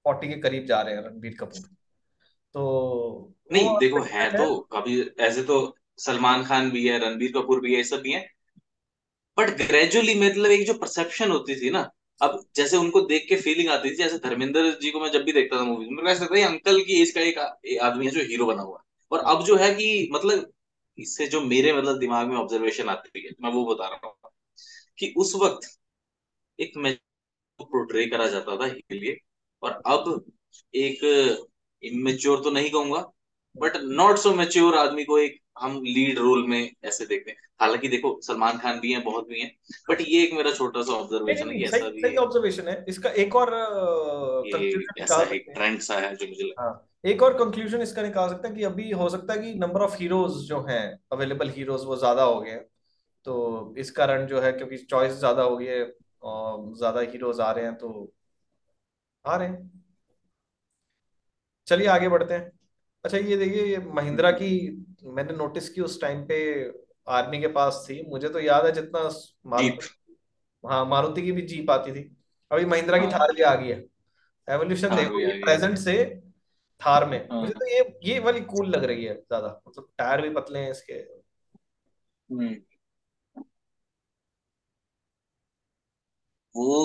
फोर्टी 0.05 0.27
के 0.27 0.39
करीब 0.39 0.65
जा 0.65 0.81
रहे 0.81 0.95
हैं 0.95 1.03
रणबीर 1.03 1.35
कपूर। 1.39 1.78
तो 2.55 3.33
नहीं 3.51 3.77
देखो 3.79 3.99
है 4.01 4.21
है 4.21 4.37
तो 4.37 4.55
अभी 4.73 5.01
ऐसे 5.19 5.43
तो 5.43 5.55
सलमान 5.99 6.43
खान 6.45 6.69
भी 6.71 6.87
है 6.87 6.97
रणबीर 6.99 7.31
कपूर 7.31 7.59
भी 7.61 7.71
है 7.71 7.77
ये 7.77 7.83
सब 7.83 8.01
भी 8.01 8.11
है। 8.11 8.27
बट 9.37 9.49
ग्रेजुअली 9.57 10.13
मतलब 10.15 10.51
एक 10.51 10.65
जो 10.67 10.73
परसेप्शन 10.73 11.31
होती 11.31 11.55
थी 11.55 11.69
ना 11.69 11.89
अब 12.21 12.39
जैसे 12.55 12.77
उनको 12.77 13.01
देख 13.01 13.25
के 13.29 13.35
फीलिंग 13.35 13.69
आती 13.69 13.89
थी 13.91 13.95
जैसे 13.95 14.17
धर्मेंद्र 14.19 14.71
जी 14.81 14.91
को 14.91 14.99
मैं 14.99 15.11
जब 15.11 15.23
भी 15.23 15.33
देखता 15.33 15.59
था 15.59 15.63
मूवीज़ 15.63 15.89
में 15.91 16.11
ऐसा 16.11 16.23
लगता 16.23 16.41
था 16.41 16.47
अंकल 16.47 16.81
की 16.83 17.01
एज 17.01 17.11
का 17.11 17.21
एक 17.21 17.37
आदमी 17.81 18.05
है 18.05 18.11
जो 18.11 18.21
हीरो 18.21 18.45
बना 18.45 18.61
हुआ 18.61 18.77
है। 18.79 18.83
और 19.11 19.19
अब 19.35 19.43
जो 19.45 19.55
है 19.57 19.73
कि 19.75 20.09
मतलब 20.13 20.51
इससे 20.97 21.27
जो 21.27 21.41
मेरे 21.41 21.73
मतलब 21.73 21.99
दिमाग 21.99 22.27
में 22.27 22.35
ऑब्जर्वेशन 22.37 22.89
आती 22.89 23.21
है 23.21 23.31
मैं 23.43 23.51
वो 23.53 23.65
बता 23.65 23.87
रहा 23.89 24.07
हूँ 24.07 24.31
कि 24.99 25.13
उस 25.17 25.33
वक्त 25.35 25.69
एक 26.59 26.73
मैच 26.77 26.99
प्रोट्रे 27.59 28.05
करा 28.07 28.27
जाता 28.27 28.57
था 28.57 28.67
के 28.69 28.95
लिए। 28.95 29.17
और 29.63 29.81
अब 29.87 30.25
एक 30.73 30.99
इमेच्योर 31.83 32.41
तो 32.43 32.51
नहीं 32.51 32.69
कहूँगा 32.71 33.05
बट 33.55 33.77
नॉट 33.83 34.17
सो 34.17 34.33
मेच्योर 34.33 34.75
आदमी 34.77 35.03
को 35.03 35.17
एक 35.19 35.39
हम 35.59 35.81
लीड 35.85 36.19
रोल 36.19 36.45
में 36.47 36.71
ऐसे 36.85 37.05
देखते 37.05 37.31
हैं। 37.31 37.37
हालाँकि 37.61 37.87
देखो 37.87 38.19
सलमान 38.23 38.57
खान 38.57 38.79
भी 38.79 38.91
हैं 38.91 39.03
बहुत 39.03 39.27
भी 39.27 39.39
हैं 39.41 39.51
बट 39.89 40.01
ये 40.01 40.23
एक 40.23 40.33
मेरा 40.33 40.51
छोटा 40.51 40.81
सा 40.81 40.93
ऑब्जर्वेशन 40.93 41.49
है 41.49 41.61
ऐसा 41.61 41.89
भी 41.89 42.01
सही 42.01 42.15
ऑब्जर्वेशन 42.17 42.67
है। 42.67 42.83
इसका 42.89 43.09
एक 43.23 43.35
और 43.35 43.53
ऐसा 44.99 45.21
एक 45.23 45.51
ट्रेंड 45.55 45.79
सा 45.79 45.99
है 45.99 46.15
जो 46.15 46.27
मुझे 46.27 46.43
लगता 46.43 46.63
हाँ 46.63 46.85
एक 47.05 47.21
और 47.23 47.33
कंक्लूजन 47.37 47.81
इसका 47.81 48.01
निकाल 48.01 48.29
सकते 48.29 48.47
हैं 48.47 48.57
कि 48.57 48.63
अभी 48.63 48.89
हो 48.91 49.09
सकता 49.09 49.33
है 49.33 49.39
कि 49.41 49.53
नंबर 49.59 49.81
ऑफ़ 49.81 49.95
हीरोज 49.97 50.31
जो 50.47 50.61
हैं 50.69 50.83
अवेलेबल 51.11 51.49
हीरोज 51.49 51.85
वो 51.85 51.95
ज़्यादा 51.95 52.23
हो 52.23 52.39
गए 52.41 52.51
हैं। 52.51 52.63
तो 53.27 53.75
इस 53.77 53.91
कारण 53.91 54.25
जो 54.27 54.41
है 54.41 54.51
क्योंकि 54.53 54.77
चॉइस 54.79 55.13
ज़्यादा 55.13 55.43
हो 55.43 55.57
गई 55.57 55.65
है 55.65 55.83
और 56.23 56.73
ज़्यादा 56.77 57.01
हीरोज 57.01 57.39
आ 57.39 57.51
रहे 57.51 57.65
हैं 57.65 57.75
तो 57.75 58.11
आ 59.25 59.35
रहे 59.35 59.47
हैं। 59.47 59.78
चलिए 61.69 61.87
आगे 61.87 62.09
बढ़ते 62.09 62.33
हैं। 62.33 62.51
अच्छा 63.05 63.17
ये 63.17 63.37
देखिए 63.37 63.65
ये 63.65 63.77
महिंद्रा 63.93 64.31
की 64.31 64.49
मैंने 65.03 65.33
नोटिस 65.33 65.69
की 65.69 65.81
उस 65.81 65.99
टाइम 66.01 66.23
पे 66.27 66.39
आर्मी 67.09 67.39
के 67.39 67.47
पास 67.47 67.85
थी। 67.89 68.01
मुझे 68.09 68.29
तो 68.29 68.39
याद 68.39 68.65
है 68.65 68.71
जितना 68.71 69.09
मारुति 69.47 69.87
हाँ 70.63 70.85
मारुति 70.85 71.21
की 71.21 71.31
भी 71.31 71.41
जीप 71.41 71.69
आती 71.71 71.91
थी। 71.91 72.03
अभी 72.51 72.65
महिंद्रा 72.65 72.97
की 72.97 73.05
हाँ। 73.05 73.13
थार 73.13 73.33
भी 73.35 73.41
आ 73.41 73.53
गई 73.55 73.67
है। 73.67 73.77
एवोल्यूशन 74.47 74.95
देखो 74.95 75.19
ये 75.19 75.39
प्रेजेंट 75.43 75.77
से 75.77 75.93
थार 76.81 77.05
में। 77.05 77.19
मुझे 77.31 77.53
हाँ 77.53 77.59
तो 77.59 77.67
ये 77.67 77.83
ये 78.03 78.19
वाली 78.19 78.41
कूल 78.41 78.67
लग 78.69 78.83
रही 78.83 79.05
है 79.05 79.13
ज़्यादा। 79.15 79.61
मतलब 79.67 79.87
टायर 79.97 80.21
भी 80.21 80.29
पतले 80.29 80.59
हैं 80.59 80.71
इसके। 80.71 80.93
हम्म। 82.29 82.55
वो 86.55 86.75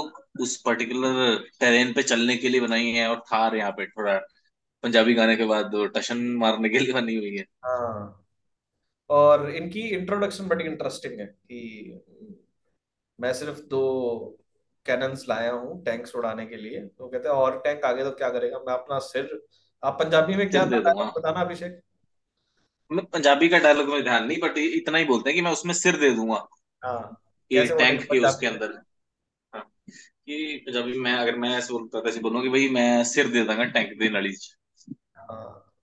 उस 0.40 0.56
पर्टिकुलर 0.62 1.36
टेरेन 1.61 1.93
पे 1.93 2.02
चलने 2.02 2.36
के 2.36 2.48
लिए 2.48 2.61
बनाई 2.61 2.90
है 2.90 3.09
और 3.09 3.20
थार 3.32 3.56
यहाँ 3.56 3.70
पे 3.73 3.86
थोड़ा 3.86 4.19
पंजाबी 4.85 5.15
गाने 5.15 5.36
के 5.36 5.44
बाद 5.44 5.70
टशन 5.97 6.19
मारने 6.36 6.69
के 6.69 6.78
लिए 6.78 6.93
बनी 6.93 7.15
हुई 7.15 7.36
है। 7.36 7.44
हाँ। 7.65 8.20
और 9.11 9.51
इनकी 9.51 9.81
इंट्रोडक्शन 9.81 10.48
बड़ी 10.48 10.65
इंटरेस्टिंग 10.65 11.20
है 11.20 11.27
कि 11.27 12.01
मैं 13.19 13.32
सिर्फ़ 13.32 13.61
दो 13.61 13.82
कैनन्स 14.86 15.28
लाया 15.28 15.52
हूँ 15.52 15.85
टैंक्स 15.85 16.15
उड़ाने 16.15 16.47
के 16.47 16.56
लिए। 16.56 16.81
तो 16.81 17.09
कहते 17.09 17.28
हैं 17.28 17.35
और 17.35 17.59
टैंक 17.59 17.85
आगे 17.85 18.05
तो 18.05 18.11
क्या 18.11 18.31
करेगा? 18.31 18.59
मैं 18.59 18.74
अपना 18.74 18.98
सिर 18.98 19.43
आप 19.82 19.98
पंजाबी 20.02 20.35
में 20.35 20.51
क्या 20.51 20.65
बताना 20.65 21.40
अभिषेक? 21.40 21.81
मैं 22.90 23.05
पंजाबी 23.05 23.48
का 23.48 23.59
डायलॉग 23.59 23.89
में 23.89 24.02
ध्यान 24.02 24.27
नहीं 24.27 24.39
बट 24.39 24.59
इतना 24.59 24.98
ही 24.98 25.05
बोलते 25.05 25.31
हैं 25.31 25.35
कि 25.35 25.43
मैं 25.43 25.52
उसमें 25.52 25.74
सिर 25.74 25.97
दे 25.97 26.11
दूँगा। 26.11 26.47
हाँ। 26.82 27.20
कि 27.51 27.56
कैसे 27.56 27.74
टैंक 27.74 28.01
बोलेंगे 28.01 28.20
के 28.20 28.27
उसके 28.27 28.47
अंदर। 28.47 28.73
हाँ। 29.52 29.62
कि 29.90 30.65
पंजाबी 30.66 30.98
में 30.98 31.12
अगर 31.12 31.36
मैं 31.36 31.56
ऐसे 31.59 31.73
बोलता 31.73 32.01
था 32.01 32.09
ऐसे 32.09 32.20
बोलूँ 32.20 32.43
कि 32.43 32.48
भाई 32.48 32.69
मैं 32.69 33.05
सिर 33.05 33.28
दे 33.28 33.44
दूँगा 33.44 33.65
टैंक 33.65 33.98
दे 33.98 34.09
नली 34.09 34.32
च। 34.32 34.56
हाँ। 35.31 35.75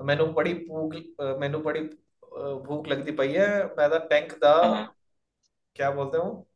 मैनू 0.00 0.26
बड़ी 0.32 0.52
भूख 0.54 0.94
मैनू 1.40 1.58
बड़ी 1.60 1.80
भूख 2.66 2.88
लगती 2.88 3.12
पई 3.12 3.32
है। 3.32 3.46
मैं 3.78 3.88
तो 3.90 3.98
टैंक 4.08 4.32
दा 4.38 4.52
हाँ 4.62 4.94
क्या 5.76 5.90
बोलते 5.90 6.18
हो 6.18 6.46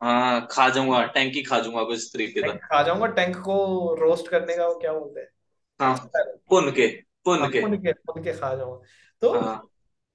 हाँ 0.00 0.46
खा 0.50 0.68
जाऊँगा 0.68 1.02
टैंक 1.06 1.34
ही 1.34 1.42
खा 1.42 1.58
जाऊँगा 1.58 1.82
कुछ 1.84 2.10
तरीके 2.12 2.42
का। 2.42 2.52
खा 2.66 2.82
जाऊँगा 2.82 3.06
टैंक 3.06 3.36
को 3.36 3.54
रोस्ट 3.94 4.28
करने 4.28 4.56
का 4.56 4.66
वो 4.68 4.78
क्या 4.80 4.92
बोलते 4.92 5.20
हैं? 5.20 5.28
हाँ 5.80 5.96
पुन 6.50 6.70
के 6.72 6.82
हाँ 6.82 7.00
पुन 7.24 7.50
के। 7.52 7.60
भून 7.60 7.76
के 7.82 7.92
भून 7.92 8.22
के 8.24 8.32
खा 8.32 8.54
जाऊँगा। 8.54 8.86
तो 9.22 9.32
हाँ। 9.34 9.62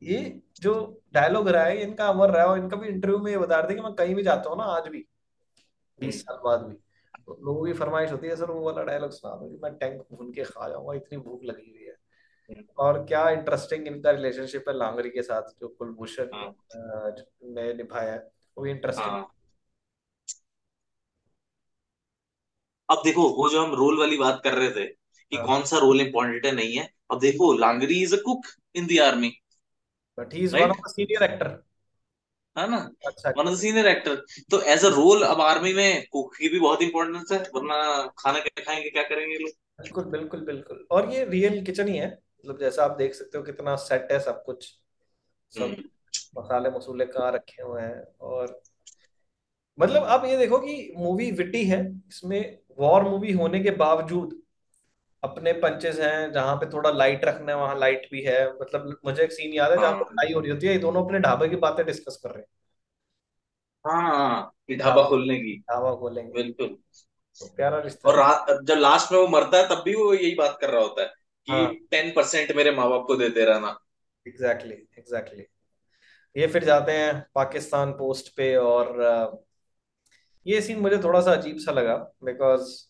ये 0.01 0.41
जो 0.61 0.73
डायलॉग 1.13 1.47
रहा 1.49 1.63
है 1.63 1.81
इनका 1.81 2.07
अमर 2.07 2.29
रहा 2.29 2.43
है 2.43 2.49
और 2.49 2.57
इनका 2.57 2.77
भी 2.77 2.87
इंटरव्यू 2.87 3.19
में 3.19 3.31
ये 3.31 3.37
बता 3.37 3.59
रहे 3.59 3.69
थे 3.71 3.75
कि 3.75 3.81
मैं 3.81 3.93
कहीं 3.93 4.15
भी 4.15 4.23
जाता 4.23 4.49
हूँ 4.49 4.57
ना 4.57 4.63
आज 4.75 4.87
भी 4.87 5.05
बीस 5.99 6.21
साल 6.21 6.37
बाद 6.45 6.61
भी। 6.67 6.75
लोगों 7.43 7.65
की 7.65 7.73
फरमाइश 7.73 8.11
होती 8.11 8.27
है 8.27 8.35
सर 8.35 8.51
वो 8.51 8.61
वाला 8.61 8.83
डायलॉग 8.83 9.11
सुना 9.11 9.35
दो 9.35 9.49
मैं 9.63 9.73
टैंक 9.77 10.01
भून 10.11 10.31
के 10.33 10.43
खा 10.43 10.67
जाऊँगा 10.69 10.93
इतनी 10.93 11.17
भूख 11.17 11.43
लगी 11.43 11.69
हुई 11.71 11.83
है। 11.83 11.95
हम्म, 12.49 12.63
और 12.77 13.03
क्या 13.05 13.29
इंटरेस्टिंग 13.29 13.87
इनका 13.87 14.11
रिलेशनशिप 14.11 14.69
है 14.69 14.77
लांगरी 14.77 15.09
के 15.09 15.21
साथ 15.21 15.51
जो 15.61 15.67
कुलभूषण 15.67 16.29
हाँ। 16.33 17.15
ने 17.55 17.73
निभाया 17.73 18.13
है 18.13 18.19
वो 18.57 18.63
भी 18.63 18.71
इंटरेस्टिंग 18.71 19.07
हाँ। 19.07 19.27
अब 22.89 23.01
देखो 23.05 23.29
वो 23.29 23.49
जो 23.49 23.65
हम 23.65 23.73
रोल 23.75 23.99
वाली 23.99 24.17
बात 24.17 24.41
कर 24.43 24.53
रहे 24.53 24.69
थे 24.71 24.85
कि 24.85 25.35
हाँ। 25.35 25.45
कौन 25.45 25.63
सा 25.63 25.77
रोल 25.77 26.01
इंपॉर्टेंट 26.01 26.45
है 26.45 26.51
नहीं 26.51 26.77
है 26.77 26.89
अब 27.11 27.19
देखो 27.19 27.51
Langri 27.53 28.01
is 28.03 28.15
a 28.15 28.19
cook 28.25 28.45
in 28.75 28.87
the 28.87 28.99
army 29.01 29.31
but 30.17 30.33
he 30.33 30.43
is 30.43 30.55
one 30.55 30.69
of 30.69 30.77
the 30.77 30.91
senior 30.91 31.23
actor 31.23 31.47
है 32.61 32.69
ना? 32.69 32.77
One 33.37 33.47
of 33.47 33.53
the 33.55 33.57
senior 33.57 33.87
actor 33.87 34.15
तो 34.51 34.61
एज 34.73 34.85
अ 34.85 34.89
रोल 34.89 35.23
अब 35.25 35.41
आर्मी 35.41 35.73
में 35.73 36.05
कुक 36.11 36.35
की 36.35 36.49
भी 36.49 36.59
बहुत 36.59 36.81
इंपॉर्टेंस 36.81 37.31
है 37.31 37.39
वरना 37.55 37.81
खाना 38.19 38.39
क्या 38.39 38.63
खाएँगे 38.65 38.89
क्या 38.89 39.03
करेंगे 39.03 39.37
लोग? 39.37 39.51
बिल्कुल 39.81 40.03
बिल्कुल 40.05 40.39
बिल्कुल। 40.45 40.85
और 40.91 41.09
ये 41.11 41.23
रियल 41.25 41.63
किचन 41.65 41.87
ही 41.87 41.97
है। 41.97 42.07
मतलब 42.07 42.59
जैसा 42.59 42.83
आप 42.85 42.97
देख 42.97 43.13
सकते 43.13 43.37
हो 43.37 43.43
कितना 43.43 43.75
सेट 43.79 44.11
है 44.11 44.19
सब 44.19 44.43
कुछ। 44.45 44.73
सब 45.53 45.71
हम्म, 45.71 45.83
मसाले 46.37 46.69
मसूले 46.69 47.05
कहाँ 47.07 47.31
रखे 47.31 47.61
हुए 47.63 47.81
हैं 47.81 48.03
और 48.21 48.61
मतलब 49.77 50.03
आप 50.05 50.25
ये 50.25 50.37
देखो 50.37 50.57
कि 50.59 50.93
मूवी 50.97 51.29
विटी 51.31 51.63
है। 51.65 51.79
इसमें 52.09 52.39
वॉर 52.79 53.03
मूवी 53.03 53.31
होने 53.31 53.59
के 53.59 53.71
बावजूद 53.77 54.41
अपने 55.23 55.53
पंचेस 55.53 55.99
हैं 55.99 56.31
जहाँ 56.31 56.55
पे 56.55 56.65
थोड़ा 56.73 56.91
लाइट 56.91 57.25
रखना 57.25 57.51
है 57.51 57.57
वहाँ 57.57 57.79
लाइट 57.79 58.07
भी 58.11 58.21
है। 58.21 58.53
मतलब 58.53 58.97
मुझे 59.05 59.23
एक 59.23 59.31
सीन 59.31 59.53
याद 59.53 59.71
है 59.71 59.77
जहाँ 59.77 59.91
हाँ। 59.91 59.99
लड़ाई 60.01 60.33
हो 60.33 60.39
रही 60.39 60.51
होती 60.51 60.67
है 60.67 60.73
ये 60.73 60.79
दोनों 60.79 61.05
अपने 61.05 61.19
ढाबे 61.19 61.47
की 61.49 61.55
बातें 61.55 61.85
डिस्कस 61.85 62.19
कर 62.23 62.29
रहे 62.29 62.39
हैं। 62.39 62.47
हाँ 63.85 64.51
कि 64.67 64.75
कि 64.75 64.83
ढाबा 64.83 64.95
ढाबा 64.95 65.09
खोलने 65.09 65.35
की। 65.37 65.57
ढाबा 65.59 65.95
खोलेंगे। 65.95 66.31
बिल्कुल। 66.33 66.67
तो 67.39 67.55
प्यारा 67.55 67.79
रिश्ता 67.79 68.09
और 68.09 68.19
है। 68.19 68.65
जब 68.65 68.75
लास्ट 68.75 69.11
में 69.11 69.19
वो 69.19 69.27
मरता 69.27 69.57
है 69.57 69.69
तब 69.69 69.81
भी 69.85 69.95
वो 69.95 70.13
यही 70.13 70.35
बात 70.35 70.57
कर 70.61 70.69
रहा 70.69 70.81
होता 70.81 71.01
है 71.01 71.07
हाँ। 71.47 71.67
कि 71.67 71.87
टेन 71.91 72.11
परसेंट 72.15 72.51
मेरे 72.55 72.71
माँ 72.71 72.89
बाप 72.89 73.03
को 73.07 73.15
देते 73.15 73.45
रहना। 73.45 73.79
एग्जैक्टली 74.27 74.73
एग्जैक्टली 74.73 75.45
ये 76.35 76.47
फिर 76.47 76.63
जाते 76.63 76.91
हैं 76.91 77.25
पाकिस्तान 77.35 77.91
पोस्ट 77.91 78.35
पे 78.37 78.55
और 78.55 79.01
ये 80.45 80.61
सीन 80.61 80.79
मुझे 80.79 80.97
थोड़ा 80.97 81.21
सा 81.21 81.33
अजीब 81.33 81.57
सा 81.57 81.71
लगा 81.71 81.95
because 82.23 82.88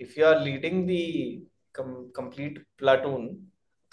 if 0.00 0.20
you 0.20 0.26
are 0.26 0.40
leading 0.40 0.86
the 0.86 1.02
complete 1.74 2.64
platoon 2.78 3.26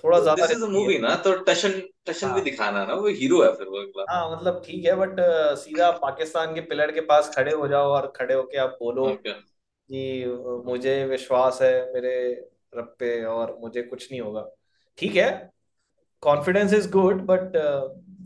थोड़ा 0.04 0.18
तो 0.18 0.24
ज़्यादा 0.24 0.46
दिस 0.48 0.56
इज़ 0.58 0.64
अ 0.64 0.68
मूवी 0.68 0.98
ना 0.98 1.16
तो 1.16 1.34
टशन 1.44 1.82
टशन 2.06 2.28
भी 2.28 2.34
हाँ। 2.34 2.44
दिखाना 2.44 2.86
ना 2.86 2.94
वो 2.94 3.08
हीरो 3.08 3.42
है 3.44 3.52
फिर 3.56 3.68
वो 3.68 3.78
अगला। 3.78 4.06
हाँ 4.10 4.32
मतलब 4.32 4.62
ठीक 4.66 4.86
है 4.86 4.96
बट 4.96 5.16
सीधा 5.58 5.92
पाकिस्तान 5.92 6.54
के 6.56 6.62
पिलर 6.62 6.92
के 6.92 7.02
पास 7.02 7.32
खड़े 7.36 7.52
हो 7.52 7.68
जाओ 7.68 7.92
और 7.92 8.12
खड़े 8.16 8.34
होके 8.34 8.58
आप 8.58 8.78
बोलो 8.80 9.08
कि 9.28 10.26
मुझे 10.66 11.06
विश्वास 11.06 11.62
है 11.62 11.94
मेरे 11.94 12.14
रब 12.76 12.96
पे 13.00 13.24
और 13.26 13.58
मुझे 13.62 13.82
कुछ 13.82 14.12
नहीं 14.12 14.22
होगा। 14.22 14.50
ठीक 14.98 15.16
है 15.16 15.30
कॉन्फिडेंस 16.24 16.74
इज़ 16.74 16.90
गुड 16.92 17.22
बट 17.22 17.52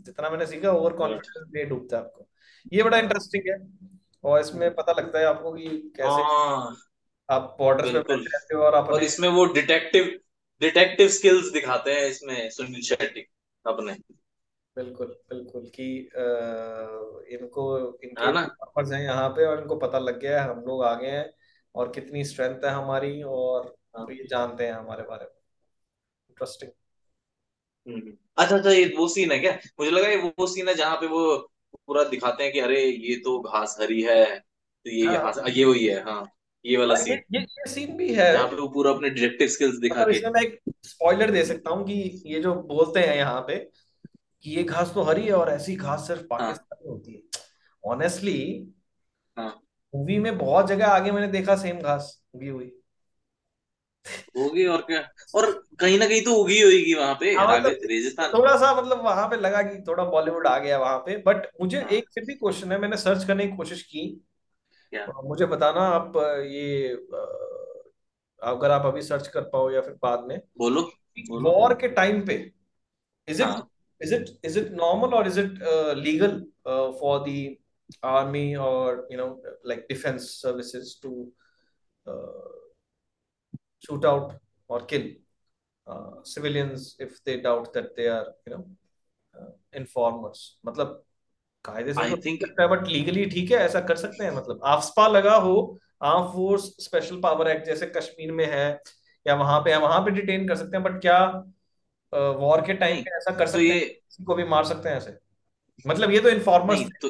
जितना 0.06 0.30
मैंने 0.30 0.46
सीखा 0.46 0.70
ओवर 0.70 0.92
कॉन्फिडेंस 0.92 1.54
नहीं 1.54 1.66
डूबता 1.66 1.96
है 1.96 2.02
आपको। 2.02 2.26
ये 2.72 2.82
बड़ा 2.82 2.98
इंटरेस्टिंग 2.98 3.48
है 3.48 3.58
और 4.24 4.40
इसमें 4.40 4.74
पता 4.74 4.92
लगता 4.92 5.18
है 5.18 5.24
आपको 5.24 5.52
कि 5.52 5.68
कैसे 5.96 6.08
हाँ। 6.08 6.76
आप 7.30 7.54
बॉर्डर्स 7.58 7.90
पे 7.90 7.98
बैठे 8.02 8.14
रहते 8.28 8.56
हो 8.56 8.62
और 8.64 8.74
और 8.86 9.02
इसमें 9.04 9.28
वो 9.30 9.44
डिटेक्टिव 9.54 10.04
डिटेक्टिव 10.60 11.08
स्किल्स 11.10 11.50
दिखाते 11.52 11.92
हैं 11.92 12.06
इसमें 12.06 12.48
सुनील 12.50 12.82
शेट्टी 12.84 13.26
अपने। 13.64 13.96
बिल्कुल 14.76 15.06
बिल्कुल 15.28 15.68
कि 15.74 15.86
इनको 17.34 17.64
है 18.18 18.30
इनके 18.30 18.32
ना 18.32 18.40
हैं 18.92 19.00
यहाँ 19.02 19.28
पे 19.30 19.46
और 19.46 19.60
इनको 19.60 19.76
पता 19.78 19.98
लग 20.00 20.18
गया 20.20 20.42
है 20.42 20.48
हम 20.50 20.60
लोग 20.64 20.84
आ 20.84 20.94
गए 20.94 21.10
हैं 21.10 21.24
और 21.74 21.92
कितनी 21.92 22.24
स्ट्रेंथ 22.24 22.64
है 22.64 22.70
हमारी 22.72 23.22
और 23.34 23.74
हाँ 23.96 24.06
ये 24.10 24.26
जानते 24.30 24.66
हैं 24.66 24.72
हमारे 24.72 25.02
बारे 25.04 25.24
में। 25.24 25.30
इंटरेस्टिंग 26.30 26.72
हम्म। 27.86 28.16
अच्छा 28.38 28.56
अच्छा 28.56 28.70
ये 28.70 28.84
वो 28.96 29.06
सीन 29.08 29.32
है 29.32 29.38
क्या? 29.38 29.52
मुझे 29.80 29.90
लगा 29.90 30.08
ये 30.08 30.16
वो 30.30 30.46
सीन 30.46 30.68
है 30.68 30.74
जहाँ 30.74 30.96
पे 30.96 31.06
वो 31.08 31.36
पूरा 31.78 32.04
दिखाते 32.06 32.42
हैं 32.44 32.52
कि 32.52 32.60
अरे 32.60 32.80
ये 32.84 33.16
तो 33.24 33.38
घास 33.42 33.76
हरी 33.80 34.02
है 34.02 34.24
तो 34.38 34.90
ये 34.90 35.04
यहाँ 35.04 35.32
हाँ 35.32 35.32
से 35.32 35.50
ये 35.50 35.64
वही 35.64 35.86
है 35.86 36.02
हाँ। 36.04 36.22
ये 36.64 36.76
वाला 36.76 36.94
हाँ, 36.94 37.04
सीन 37.04 37.22
ये 37.34 37.40
ये 37.40 37.70
सीन 37.70 37.96
भी 37.96 38.14
है। 38.14 38.32
जहाँ 38.32 38.46
पे 38.48 38.56
वो 38.56 38.68
पूरा 38.68 38.90
अपने 38.90 39.10
डिटेक्टिव 39.10 39.48
स्किल्स 39.48 39.78
दिखा 39.78 40.04
के। 40.04 40.16
इसमें 40.16 40.30
मैं 40.30 40.42
एक 40.42 40.60
स्पॉइलर 40.84 41.30
दे 41.30 41.44
सकता 41.44 41.70
हूँ 41.70 41.86
कि 41.86 42.22
ये 42.26 42.40
जो 42.40 42.54
बोलते 42.54 43.00
हैं 43.00 43.16
यहाँ 43.16 43.40
पे 43.40 43.56
कि 44.44 44.50
ये 44.50 44.62
घास 44.64 44.92
तो 44.94 45.02
हरी 45.02 45.24
है 45.26 45.32
और 45.32 45.50
ऐसी 45.50 45.76
घास 45.76 46.06
सिर्फ़ 46.06 46.20
हाँ। 46.20 46.28
पाकिस्तान 46.30 46.78
में 46.84 46.90
होती 46.92 47.12
है। 47.12 47.22
ऑनेस्टली 47.84 48.38
हाँ। 49.36 49.62
मूवी 49.94 50.18
में 50.18 50.36
बहुत 50.38 50.66
जगह 50.68 50.86
आगे 50.86 51.10
मैंने 51.12 51.28
देखा 51.28 51.56
सेम 51.56 51.80
घास 51.80 52.22
उगी 52.34 52.48
हुई। 52.48 52.72
होगी 54.36 54.64
और 54.66 54.80
क्या? 54.82 55.00
और 55.34 55.50
कहीं 55.80 55.98
ना 55.98 56.06
कहीं 56.06 56.20
तो 56.22 56.34
उगी 56.34 56.60
होगी 56.60 56.94
वहाँ 56.94 57.14
पे 57.14 57.32
हाँ 57.34 57.46
मतलब 57.58 57.78
रेगिस्तान। 57.84 58.32
थोड़ा 58.34 58.56
सा 58.56 58.74
मतलब 58.74 59.04
वहाँ 59.04 59.26
पे 59.28 59.36
लगा 59.36 59.62
कि 59.62 59.82
थोड़ा 59.88 60.04
बॉलीवुड 60.04 60.46
आ 60.46 60.58
गया 60.58 60.78
वहाँ 60.78 60.98
पे 60.98 61.16
बट 61.16 61.46
मुझे 61.60 61.80
हाँ। 61.80 61.90
एक 61.90 62.08
फिर 62.14 62.24
भी 62.24 62.34
क्वेश्चन 62.34 62.72
है 62.72 62.78
मैंने 62.78 62.96
सर्च 62.96 63.24
करने 63.24 63.46
की 63.46 63.56
कोशिश 63.56 63.82
की 63.82 64.06
मुझे 65.24 65.46
बताना 65.46 65.80
आप 65.88 66.16
ये 66.44 66.88
अगर 68.42 68.70
आप 68.70 68.86
अभी 68.86 69.02
सर्च 69.02 69.28
कर 69.28 69.42
पाओ 69.48 69.70
या 69.70 69.80
फिर 69.80 69.94
बाद 70.02 70.24
में 70.28 70.38
बोलो 70.58 70.82
वॉर 71.42 71.74
के 71.74 71.88
टाइम 71.88 72.24
पे 72.26 72.34
is 73.28 73.42
it 73.42 73.62
is 74.00 74.14
it 74.14 74.30
is 74.44 74.58
it 74.58 74.70
normal 74.72 75.14
और 75.14 75.26
is 75.26 75.40
it 75.40 75.58
legal 75.98 76.38
for 77.00 77.18
the 77.28 77.56
army 78.04 78.54
और 78.54 79.06
you 79.12 79.18
know 79.18 79.28
like 79.66 79.86
defence 79.88 80.28
services 80.42 80.94
to 81.02 81.10
shoot 83.86 84.04
out 84.06 84.32
और 84.70 84.86
kill 84.90 85.14
civilians 86.26 86.96
if 87.00 87.18
they 87.26 87.36
doubt 87.40 87.72
that 87.74 87.92
they 87.96 88.06
are 88.08 88.34
you 88.48 88.56
know 88.56 88.64
informers 89.74 90.42
मतलब 90.66 91.02
कायदे 91.64 91.92
से 91.92 92.00
तो 92.00 92.04
I 92.04 92.20
think 92.24 92.42
है 92.60 92.66
but 92.68 92.86
legally 92.88 93.24
ठीक 93.26 93.50
है 93.50 93.58
ऐसा 93.58 93.80
कर 93.80 93.96
सकते 93.96 94.24
हैं 94.24 94.30
मतलब। 94.30 94.60
आफ्सपा 94.66 95.06
लगा 95.08 95.34
हो 95.38 95.54
arm 96.02 96.26
force 96.32 96.62
special 96.80 97.20
power 97.20 97.48
act 97.48 97.66
जैसे 97.66 97.86
कश्मीर 97.86 98.32
में 98.32 98.46
है 98.46 98.66
या 99.26 99.34
वहाँ 99.34 99.60
पे 99.60 99.70
है 99.70 99.78
वहाँ 99.80 100.00
पे 100.00 100.10
डिटेन 100.10 100.46
कर 100.48 100.56
सकते 100.56 100.76
हैं 100.76 100.84
बट 100.84 101.00
क्या 101.00 101.18
वॉर 102.12 102.60
के 102.60 102.74
टाइम 102.74 103.04
ऐसा 103.16 103.30
कर 103.30 103.46
तो 103.46 103.52
सकते 103.52 103.68
हैं 103.68 103.80
किसी 103.80 104.24
को 104.24 104.34
भी 104.34 104.44
मार 104.44 104.64
सकते 104.64 104.88
हैं 104.88 104.96
ऐसे? 104.96 105.16
मतलब 105.84 106.10
ये 106.10 106.20
तो 106.20 106.28
इन्फॉर्मर्स 106.28 106.80
तो 107.02 107.08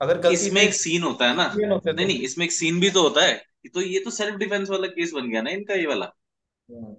अगर 0.00 0.26
इसमें 0.32 0.60
एक 0.62 0.74
सीन 0.74 1.02
होता 1.02 1.28
है 1.28 1.34
ना। 1.36 1.44
होते 1.44 1.92
नहीं 1.92 2.06
तो 2.06 2.12
नहीं 2.12 2.18
इसमें 2.20 2.44
एक 2.46 2.52
सीन 2.52 2.80
भी 2.80 2.90
तो 2.90 3.02
होता 3.02 3.24
है 3.24 3.34
तो 3.74 3.80
ये 3.80 3.98
तो 4.00 4.10
सेल्फ 4.10 4.36
डिफेंस 4.36 4.70
वाला 4.70 4.86
केस 4.86 5.12
बन 5.12 5.28
गया 5.30 5.42
ना 5.42 5.50
इनका 5.50 5.74
ये 5.74 5.86
वाला। 5.86 6.06
हम्म। 6.68 6.94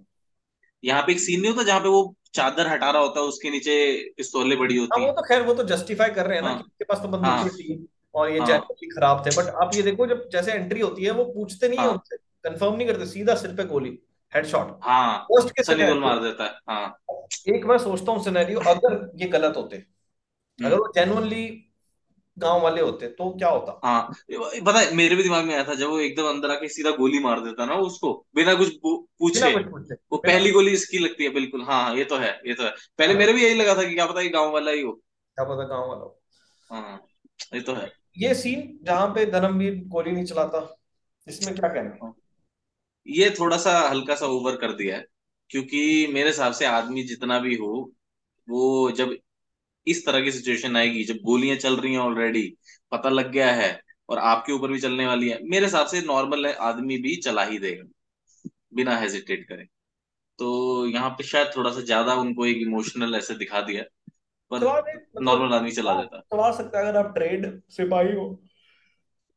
यहाँ 0.84 1.04
पे 1.04 1.12
एक 1.12 1.20
सीन 1.20 1.42
नहीं 1.42 1.52
होता 1.52 1.64
जहाँ 1.64 1.80
पे 1.80 1.90
वो 1.90 2.04
चादर 2.34 2.68
हटा 2.68 2.90
रहा 2.92 3.02
होता 3.02 3.20
है 3.20 3.26
उसके 3.26 3.50
नीचे 3.50 3.76
पिस्तौलें 4.18 4.58
बड़ी 4.60 4.78
हाँ 4.78 4.86
होती 4.86 5.06
वो 5.06 5.12
तो 5.12 5.22
खैर 5.22 5.42
वो 5.42 5.54
तो 5.54 5.64
जस्टिफाई 5.64 6.10
कर 6.10 6.26
रहे 6.28 6.38
हैं 6.38 6.44
ना 6.44 6.50
हाँ। 6.50 6.58
कि 6.58 6.64
उनके 6.64 6.86
पास 6.86 7.02
तो 7.02 7.08
बंदूक 7.08 7.22
बंदूकें 7.24 7.58
थी 7.58 7.88
और 8.16 8.30
ये 8.30 8.40
जैकेट 8.40 8.80
भी 8.82 8.88
खराब 8.88 9.26
थे 9.26 9.30
बट 9.30 9.54
आप 9.64 9.76
ये 9.76 9.82
देखो 9.82 10.08
जब 10.08 10.28
जैसे 10.32 10.52
एंट्री 10.52 10.82
होती 10.82 11.04
है 11.04 11.12
वो 11.12 11.26
पूछते 11.26 11.68
नहीं 11.68 11.80
है 11.80 11.86
हाँ। 11.86 11.94
उनसे 11.94 12.18
कंफर्म 12.44 12.76
नहीं 12.76 12.88
करते 12.88 13.06
सीधा 13.06 13.36
सिर 13.36 13.56
पे 13.56 13.64
गोली 13.64 13.98
हेडशॉट 14.34 14.80
हाँ 14.84 15.18
पोस्ट 15.20 15.50
के 15.50 15.64
सनी 15.64 15.76
सिनेरियो 15.76 16.00
मार 16.02 16.20
देता 16.20 16.44
है 16.44 16.60
हाँ। 16.70 16.98
एक 17.56 17.66
मैं 17.66 17.78
सोचता 17.78 18.12
हूँ 18.12 18.24
सिनेरियो 18.24 18.60
अगर 18.60 19.12
ये 19.16 19.28
गलत 19.28 19.58
होते 19.58 19.78
अगर 19.78 20.66
हम्म। 20.66 20.78
वो 20.78 20.92
जेनुअनली 20.96 21.46
गाँव 22.38 22.62
वाले 22.62 22.82
होते 22.82 23.08
तो 23.08 23.30
क्या 23.38 23.50
होता? 23.50 23.80
हाँ 23.86 24.02
पता 24.66 24.80
है 24.80 24.96
मेरे 24.96 25.16
भी 25.16 25.24
दिमाग 25.24 25.46
में 25.46 25.54
आया 25.56 25.64
था 25.64 25.74
जब 25.74 25.90
वो 25.90 26.00
एकदम 26.00 26.28
अंदर 26.30 26.52
आके 26.52 26.68
सीधा 26.68 26.92
गोली 26.92 27.20
मार 27.20 27.40
देता 27.40 27.66
ना 27.66 27.76
उसको 27.82 28.14
बिना 28.36 28.54
कुछ 28.54 28.70
पूछे। 28.78 29.52
कुछ 29.54 29.66
पूछे। 29.66 29.96
वो 30.12 30.18
पहली 30.18 30.52
गोली 30.52 30.72
इसकी 30.72 30.98
लगती 30.98 31.24
है 31.24 31.30
बिल्कुल। 31.30 31.64
हाँ 31.64 31.84
हाँ 31.84 31.96
ये 31.96 32.04
तो 32.04 32.18
है 32.18 32.30
ये 32.48 32.54
तो 32.54 32.64
है। 32.64 32.70
पहले 32.98 33.14
हाँ, 33.14 33.20
मेरे 33.20 33.34
भी 33.34 33.44
यही 33.44 33.56
लगा 33.56 33.76
था 33.76 33.84
कि 33.84 33.94
क्या 33.94 34.06
पता 34.06 34.22
ये 34.22 34.30
गाँव 34.30 34.52
वाला 34.52 34.72
ही 34.72 34.82
हो। 34.82 34.92
क्या 34.92 35.46
पता 35.46 35.68
गाँव 35.68 35.88
वाला 35.90 36.02
हो। 36.02 36.20
हाँ 36.70 37.00
ये 37.54 37.62
तो 37.62 37.74
है। 37.74 37.92
ये 38.18 38.34
सीन 38.34 38.80
जहाँ 38.84 39.08
पे 39.08 39.26
धर्मवीर 39.26 39.84
गोली 39.88 40.12
नहीं 40.12 40.26
चलाता 40.26 40.68
इसमें 41.28 41.56
क्या 41.56 41.70
कहना 41.70 41.90
है? 41.90 42.00
हाँ। 42.04 42.14
ये 43.08 43.30
थोड़ा 43.30 43.58
सा 43.58 43.72
हल्का 43.90 44.16
सा 44.16 44.26
ओवर 44.26 44.56
कर 44.56 44.74
दिया 44.74 44.96
है 44.98 45.06
क्योंकि 45.50 46.08
मेरे 46.14 46.30
हिसाब 46.30 46.54
से 46.54 46.66
आदमी 46.66 47.04
जितना 47.04 47.40
भी 47.40 47.56
हो 47.56 47.92
वो 48.48 48.92
जब 48.92 49.16
इस 49.88 50.06
तरह 50.06 50.22
की 50.22 50.32
सिचुएशन 50.32 50.78
आएगी। 50.78 51.04
जब 51.04 51.18
गोलियाँ 51.26 51.56
चल 51.58 51.76
रही 51.78 51.92
हैं 51.94 52.00
ऑलरेडी 52.00 52.48
पता 52.92 53.10
लग 53.10 53.32
गया 53.32 53.52
है 53.54 53.80
और 54.10 54.20
आपके 54.20 54.54
ऊपर 54.54 54.72
भी 54.72 54.80
चलने 54.80 55.06
वाली 55.08 55.30
है। 55.30 55.40
मेरे 55.44 55.66
हिसाब 55.66 55.88
से 55.88 56.02
नॉर्मल 56.02 56.46
आदमी 56.48 56.98
भी 56.98 57.16
चला 57.16 57.44
ही 57.44 57.60
देगा 57.60 57.84
बिना 58.76 58.98
हेजिटेट 58.98 59.48
करे। 59.50 59.66
तो 60.40 60.86
यहाँ 60.88 61.10
पे 61.10 61.24
शायद 61.24 61.52
थोड़ा 61.58 61.72
सा 61.72 61.82
ज़्यादा 61.82 62.14
उनको 62.16 62.46
एक 62.46 62.58
इमोशनल 62.58 63.16
ऐसे 63.16 63.36
दिखा 63.36 63.62
दिया 63.62 63.84
पर 64.52 64.60
चला 64.60 64.80
दे 64.80 64.94
मतलब 64.96 65.24
नॉर्मल 65.24 65.54
आदमी 65.54 65.72
चला 65.72 65.92
हाँ, 65.94 66.02
देता। 66.02 66.20
चला 66.34 66.52
सकता 66.52 66.80
है 66.80 66.88
अगर 66.88 66.98
आप 66.98 67.14
ट्रेड 67.16 67.62
सिपाही 67.70 68.14
हो। 68.16 68.26
तो 68.26 68.40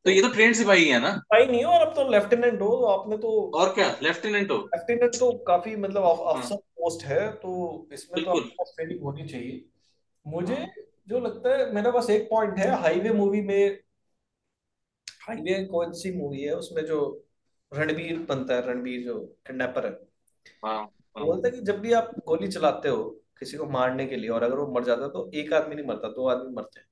तो 0.05 0.09
ये 0.09 0.21
तो 0.21 0.27
ट्रेन 0.27 0.53
सिपाही 0.53 0.87
है 0.87 0.99
ना? 0.99 1.11
सिपाही 1.11 1.45
नहीं 1.45 1.63
हो 1.63 1.71
और 1.71 1.87
अब 1.87 1.93
तो 1.95 2.09
लेफ्टिनेंट 2.09 2.61
हो 2.61 2.67
तो 2.69 2.85
आपने 2.87 3.17
तो 3.17 3.31
और 3.55 3.73
क्या? 3.73 3.87
लेफ्टिनेंट 4.03 4.51
हो? 4.51 4.57
लेफ्टिनेंट 4.75 5.15
तो 5.15 5.31
काफ़ी 5.47 5.75
मतलब 5.75 6.03
हाँ। 6.03 6.33
अफसर 6.33 6.55
पोस्ट 6.55 7.05
है 7.05 7.31
तो 7.37 7.89
इसमें 7.93 8.23
तो 8.25 8.31
आपके 8.31 8.63
ट्रेनिंग 8.75 9.01
होनी 9.01 9.27
चाहिए। 9.27 9.63
मुझे 10.27 10.55
हाँ। 10.55 10.67
जो 11.07 11.19
लगता 11.19 11.49
है 11.49 11.71
मेरे 11.73 11.91
पास 11.91 12.09
एक 12.09 12.27
पॉइंट 12.29 12.57
है 12.59 12.69
हाईवे 12.81 13.13
मूवी 13.13 13.41
में 13.41 13.79
हाईवे 15.21 15.63
कौन 15.65 15.91
सी 15.93 16.11
मूवी 16.11 16.41
है 16.41 16.53
उसमें 16.55 16.83
जो 16.85 16.99
रणबीर 17.71 18.19
बनता 18.25 18.55
है 18.55 18.61
रणबीर 18.67 19.03
जो 19.05 19.19
किडनैपर 19.47 19.85
है। 19.85 19.91
हाँ 20.63 20.77
हाँ। 21.15 21.25
बोलता 21.25 21.47
है 21.47 21.51
कि 21.53 21.61
जब 21.61 21.79
भी 21.79 21.91
आप 21.93 22.11
गोली 22.27 22.47
चलाते 22.47 22.89
हो 22.89 23.03
किसी 23.39 23.57
को 23.57 23.65
मारने 23.65 24.05
के 24.05 24.15
लिए 24.15 24.29
और 24.29 24.43
अगर 24.43 24.55
वो 24.55 24.67
मर 24.73 24.83
जाता 24.83 25.03
है 25.03 25.09
तो 25.09 25.29
एक 25.33 25.53
आदमी 25.53 25.75
नहीं 25.75 25.85
मरता 25.85 26.09
दो 26.09 26.27
आदमी 26.27 26.53
मरते 26.55 26.79
हैं। 26.79 26.87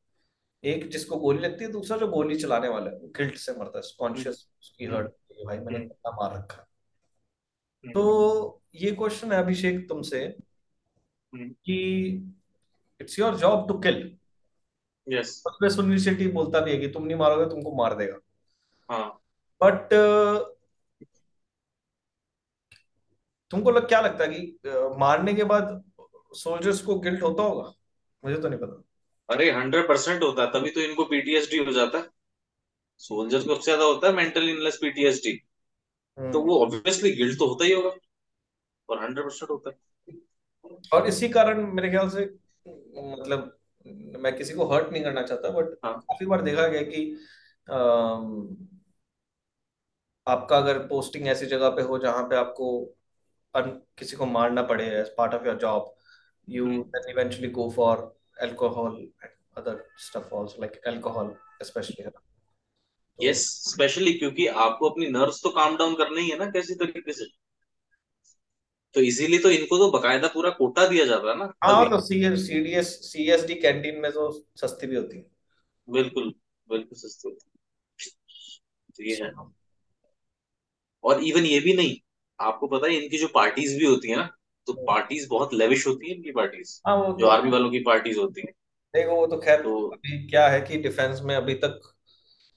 एक 0.63 0.89
जिसको 0.89 1.17
गोली 1.17 1.39
लगती 1.39 1.63
है 1.65 1.71
दूसरा 1.71 1.97
जो 1.97 2.07
गोली 2.07 2.37
चलाने 2.37 2.69
वाला 2.69 2.91
है 2.91 2.97
वो 2.97 3.07
गिल्ट 3.17 3.37
से 3.37 3.53
मरता 3.53 3.79
है 3.79 3.83
हम्म, 4.07 4.25
कॉन्शियस 4.25 4.47
उसकी 4.61 4.85
हम्म, 4.85 4.95
हर्ट 4.95 5.11
भाई 5.45 5.59
मैंने 5.59 5.79
हम्म, 5.79 5.81
कितना 5.81 6.11
मार 6.21 6.37
रखा 6.37 6.67
हम्म, 7.83 7.95
तो 7.95 8.61
ये 8.75 8.91
क्वेश्चन 8.91 9.31
है 9.31 9.39
अभिषेक 9.39 9.87
तुमसे 9.89 10.25
हम्म, 11.33 11.55
कि 11.65 11.75
it's 12.99 13.19
your 13.19 13.35
job 13.37 13.67
to 13.67 13.77
kill 13.79 13.97
yes 15.07 15.41
उसमें 15.47 15.69
सुनील 15.69 15.99
शेट्टी 16.03 16.27
बोलता 16.31 16.59
भी 16.59 16.71
है 16.71 16.77
कि 16.77 16.87
तुम 16.87 17.05
नहीं 17.05 17.17
मारोगे 17.17 17.45
तुमको 17.45 17.75
मार 17.75 17.95
देगा। 17.95 18.17
हाँ। 18.89 19.07
बट 19.61 19.93
तुमको 23.51 23.71
लग 23.71 23.87
क्या 23.87 23.99
लगता 24.01 24.23
है 24.23 24.29
कि 24.29 24.69
अ, 24.69 24.97
मारने 24.99 25.33
के 25.33 25.43
बाद 25.43 25.83
सोल्जर्स 26.35 26.81
को 26.81 26.95
गिल्ट 26.99 27.21
होता 27.23 27.43
होगा? 27.43 27.73
मुझे 28.23 28.37
तो 28.37 28.49
नहीं 28.49 28.59
पता। 28.59 28.81
अरे 29.29 29.49
हंड्रेड 29.51 29.87
परसेंट 29.87 30.23
होता 30.23 30.41
है 30.41 30.51
तभी 30.51 30.69
तो 30.69 30.81
इनको 30.81 31.03
पीटीएसडी 31.05 31.57
हो 31.57 31.71
जाता 31.71 31.97
है। 31.97 32.09
सोल्जर्स 33.01 33.43
को 33.45 33.55
सबसे 33.55 33.63
ज़्यादा 33.63 33.85
होता 33.85 34.07
है 34.07 34.13
मेंटल 34.13 34.49
इलनेस 34.49 34.77
पीटीएसडी 34.81 35.33
तो 36.17 36.41
वो 36.41 36.59
ऑब्वियसली 36.65 37.11
गिल्ट 37.11 37.37
तो 37.39 37.47
होता 37.47 37.65
ही 37.65 37.71
होगा 37.71 37.89
और 38.89 39.03
हंड्रेड 39.03 39.25
परसेंट 39.25 39.49
होता 39.49 39.69
है। 39.69 39.77
और 40.93 41.07
इसी 41.07 41.29
कारण 41.29 41.65
मेरे 41.73 41.89
ख्याल 41.89 42.09
से 42.09 42.25
मतलब 42.67 43.57
मैं 44.19 44.35
किसी 44.37 44.53
को 44.53 44.65
हर्ट 44.65 44.91
नहीं 44.91 45.03
करना 45.03 45.21
चाहता 45.21 45.49
बट 45.49 45.77
हाँ। 45.85 45.93
काफ़ी 45.99 46.25
बार 46.25 46.41
देखा 46.41 46.67
गया 46.67 46.81
कि 46.81 47.05
अम, 47.67 48.57
आपका 50.27 50.57
अगर 50.57 50.79
पोस्टिंग 50.87 51.27
ऐसी 51.27 51.45
जगह 51.45 51.69
पे 51.69 51.81
हो 51.81 51.97
जहाँ 51.99 52.23
पे 52.23 52.35
आपको 52.35 52.69
किसी 53.55 54.15
को 54.17 54.25
मारना 54.25 54.61
पड़े 54.63 54.85
as 54.99 55.09
part 55.17 55.33
of 55.33 55.45
your 55.45 55.57
job 55.57 55.93
you 56.47 56.65
then 56.95 57.09
eventually 57.09 57.49
go 57.51 57.69
for 57.71 58.15
alcohol 58.41 58.97
other 59.57 59.83
stuff 59.99 60.35
also 60.35 60.61
like 60.61 60.81
alcohol 60.87 61.35
specially 61.63 62.03
है 62.03 62.09
ना? 62.09 62.21
तो 63.19 63.25
यस 63.25 63.41
स्पेशली 63.69 64.13
क्योंकि 64.13 64.47
आपको 64.63 64.89
अपनी 64.89 65.07
नर्व्स 65.09 65.41
तो 65.43 65.49
काम 65.49 65.77
डाउन 65.77 65.95
करनी 65.95 66.21
ही 66.21 66.29
है 66.29 66.37
ना 66.37 66.45
कैसी 66.51 66.75
तरीके 66.75 67.13
से? 67.13 67.25
तो 68.95 69.01
इसीलिए 69.01 69.39
तो 69.39 69.49
इनको 69.49 69.77
तो 69.77 69.91
बकायदा 69.91 70.27
पूरा 70.27 70.49
कोटा 70.49 70.87
दिया 70.87 71.05
जाता 71.05 71.29
है 71.29 71.37
ना। 71.37 71.53
हाँ 71.63 71.89
तो 71.89 71.97
S 72.79 73.11
C 73.11 73.29
S 73.29 73.45
D 73.45 73.55
canteen 73.55 73.99
में 73.99 74.11
तो 74.11 74.31
सस्ती 74.55 74.87
भी 74.87 74.95
होती 74.95 75.17
है। 75.17 75.25
बिल्कुल 75.89 76.33
बिल्कुल 76.69 76.97
सस्ते 76.97 77.29
होते 77.29 77.45
हैं। 77.45 78.11
तो 78.97 79.03
ये 79.03 79.15
है। 79.15 79.27
अच्छा 79.27 79.51
और 81.03 81.23
इवन 81.23 81.45
ये 81.45 81.59
भी 81.59 81.73
नहीं 81.73 81.95
आपको 82.39 82.67
पता 82.67 82.87
है 82.87 82.95
इनकी 82.95 83.17
जो 83.17 83.27
पार्टीज़ 83.27 83.77
भी 83.79 83.85
होती 83.85 84.09
है 84.09 84.15
ना 84.15 84.29
तो 84.67 84.73
पार्टीज़ 84.73 85.29
बहुत 85.29 85.53
लेविश 85.53 85.87
होती 85.87 86.09
है 86.09 86.15
इनकी 86.15 86.31
पार्टीज़ 86.31 86.81
हाँ 86.87 86.95
वो 86.97 87.17
जो 87.19 87.27
आर्मी 87.27 87.51
वालों 87.51 87.69
की 87.71 87.79
पार्टीज़ 87.79 88.19
होती 88.19 88.41
है। 88.41 88.51
देखो 88.93 89.15
वो 89.15 89.27
तो 89.27 89.37
खैर 89.37 89.61
तो 89.61 89.87
अभी 89.87 90.27
क्या 90.27 90.47
है 90.47 90.61
कि 90.61 90.77
डिफेंस 90.77 91.21
में 91.23 91.35
अभी 91.35 91.53
तक 91.53 91.81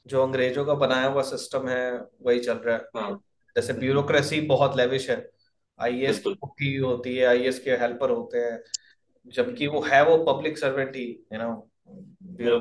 जो 0.07 0.23
अंग्रेज़ों 0.23 0.65
का 0.65 0.75
बनाया 0.75 1.07
हुआ 1.07 1.23
सिस्टम 1.23 1.69
है 1.69 2.01
वही 2.23 2.39
चल 2.39 2.57
रहा 2.59 2.77
है। 2.77 2.83
हाँ। 2.97 3.23
जैसे 3.57 3.73
ब्यूरोक्रेसी 3.73 4.41
बहुत 4.41 4.77
लेविश 4.77 5.11
है। 5.11 5.38
आईएएस 5.79 6.19
की 6.19 6.25
बिल्कुल। 6.25 6.35
कुकी 6.41 6.75
होती 6.77 7.15
है 7.17 7.27
आईएएस 7.27 7.59
के 7.59 7.71
हेल्पर 7.77 8.11
होते 8.11 8.39
हैं 8.39 8.63
जबकि 9.27 9.67
वो 9.67 9.81
है 9.83 10.03
वो 10.05 10.17
पब्लिक 10.25 10.59
सर्वेंट 10.59 10.97
ही 10.97 11.07
यू 11.33 11.39
नो 11.39 12.61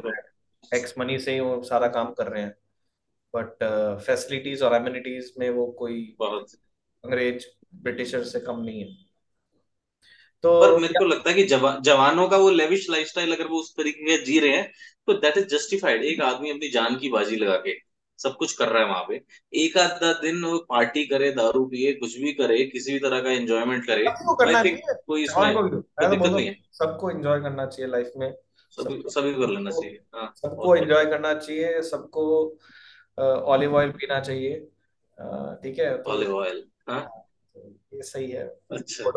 टैक्स 0.71 0.93
मनी 0.99 1.17
से 1.19 1.33
ही 1.33 1.39
वो 1.39 1.61
सारा 1.63 1.87
काम 1.87 2.11
कर 2.13 2.27
रहे 2.27 2.41
हैं। 2.43 2.55
बट 3.33 3.63
फैसिलिटीज़ 4.05 4.63
और 4.63 4.75
एमिनिटीज 4.75 5.33
में 5.39 5.49
वो 5.49 5.65
कोई 5.71 6.15
बहुत 6.19 6.53
अंग्रेज़ 7.03 7.45
ब्रिटिशर 7.75 8.23
से 8.23 8.39
कम 8.39 8.59
नहीं 8.59 8.79
है। 8.81 8.87
तो 10.43 10.61
पर 10.61 10.79
मेरे 10.79 10.93
को 10.93 11.05
लगता 11.05 11.29
है 11.29 11.35
कि 11.35 11.43
जवा, 11.43 11.79
जवानों 11.83 12.27
का 12.29 12.37
वो 12.37 12.49
लेविश 12.49 12.89
लाइफस्टाइल 12.89 13.35
अगर 13.35 13.47
वो 13.47 13.59
उस 13.59 13.73
तरीके 13.77 14.17
का 14.17 14.23
जी 14.23 14.39
रहे 14.39 14.57
हैं 14.57 14.71
तो 15.07 15.13
दैट 15.13 15.37
इज़ 15.37 15.45
जस्टिफाइड 15.47 16.03
एक 16.03 16.21
आदमी 16.21 16.49
अपनी 16.49 16.69
जान 16.69 16.95
की 16.95 17.09
बाजी 17.09 17.35
लगा 17.35 17.55
के। 17.57 17.86
सब 18.19 18.35
कुछ 18.35 18.53
कर 18.57 18.69
रहा 18.69 18.83
है 18.83 18.89
वहाँ 18.89 19.03
पे। 19.09 19.21
एक 19.53 19.77
आधा 19.77 20.11
दिन 20.21 20.43
वो 20.43 20.57
पार्टी 20.69 21.05
करे 21.05 21.31
दारू 21.31 21.65
पिए 21.65 21.93
कुछ 21.93 22.17
भी 22.17 22.33
करे 22.33 22.63
किसी 22.67 22.93
भी 22.93 22.99
तरह 22.99 23.21
का 23.21 23.31
एंजॉयमेंट 23.31 23.85
करे 23.85 24.05
आई 24.05 24.63
थिंक 24.63 24.79
कोई 25.07 25.23
इसमें 25.23 25.53
कोई 25.53 25.69
तो 25.69 26.09
दिक्कत 26.09 26.29
नहीं 26.29 26.47
है। 26.47 26.55
सबको 26.73 27.11
एंजॉय 27.11 27.41
करना 27.41 27.65
चाहिए 27.65 27.91
लाइफ 27.91 28.11
में। 28.17 28.33
सभी 28.77 29.01
सभी 29.09 29.33
कर 29.33 29.49
लेना 29.49 29.71
चाहिए। 29.71 29.99
हाँ 30.15 30.33
सबको 30.37 30.75
एंजॉय 30.75 31.05
करना 31.05 31.33
चाहिए 31.33 31.81
सबको 31.83 32.23
ऑलिव 33.53 33.75
ऑयल 33.75 33.91
पीना 33.91 34.19
चाहिए। 34.21 34.59
ठीक 35.63 35.79
है 35.79 35.95
तो 35.97 36.11
ऑलिव 36.11 36.35
ऑयल 36.35 36.63
हाँ। 36.89 36.99
हाँ, 36.99 37.27
तो 37.55 37.69
ये 37.93 38.01
सही 38.03 38.29
है। 38.31 38.43
अच्छा। 38.71 39.11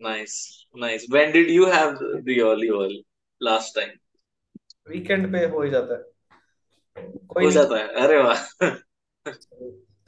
Nice 0.00 0.36
nice 0.76 1.06
when 1.10 1.32
did 1.32 1.50
you 1.50 1.66
have 1.66 1.90
the 1.92 2.40
olive 2.46 2.76
oil 2.76 3.02
last 3.40 3.74
time 3.74 3.90
weekend 4.88 5.32
पे 5.32 5.44
हो 5.46 5.62
ही 5.62 5.70
जाता 5.70 5.94
है। 5.94 6.02
कोई 7.28 7.44
हो 7.44 7.50
जाता 7.50 7.76
है। 7.76 7.88
अरे 8.04 8.22
वाह। 8.22 8.70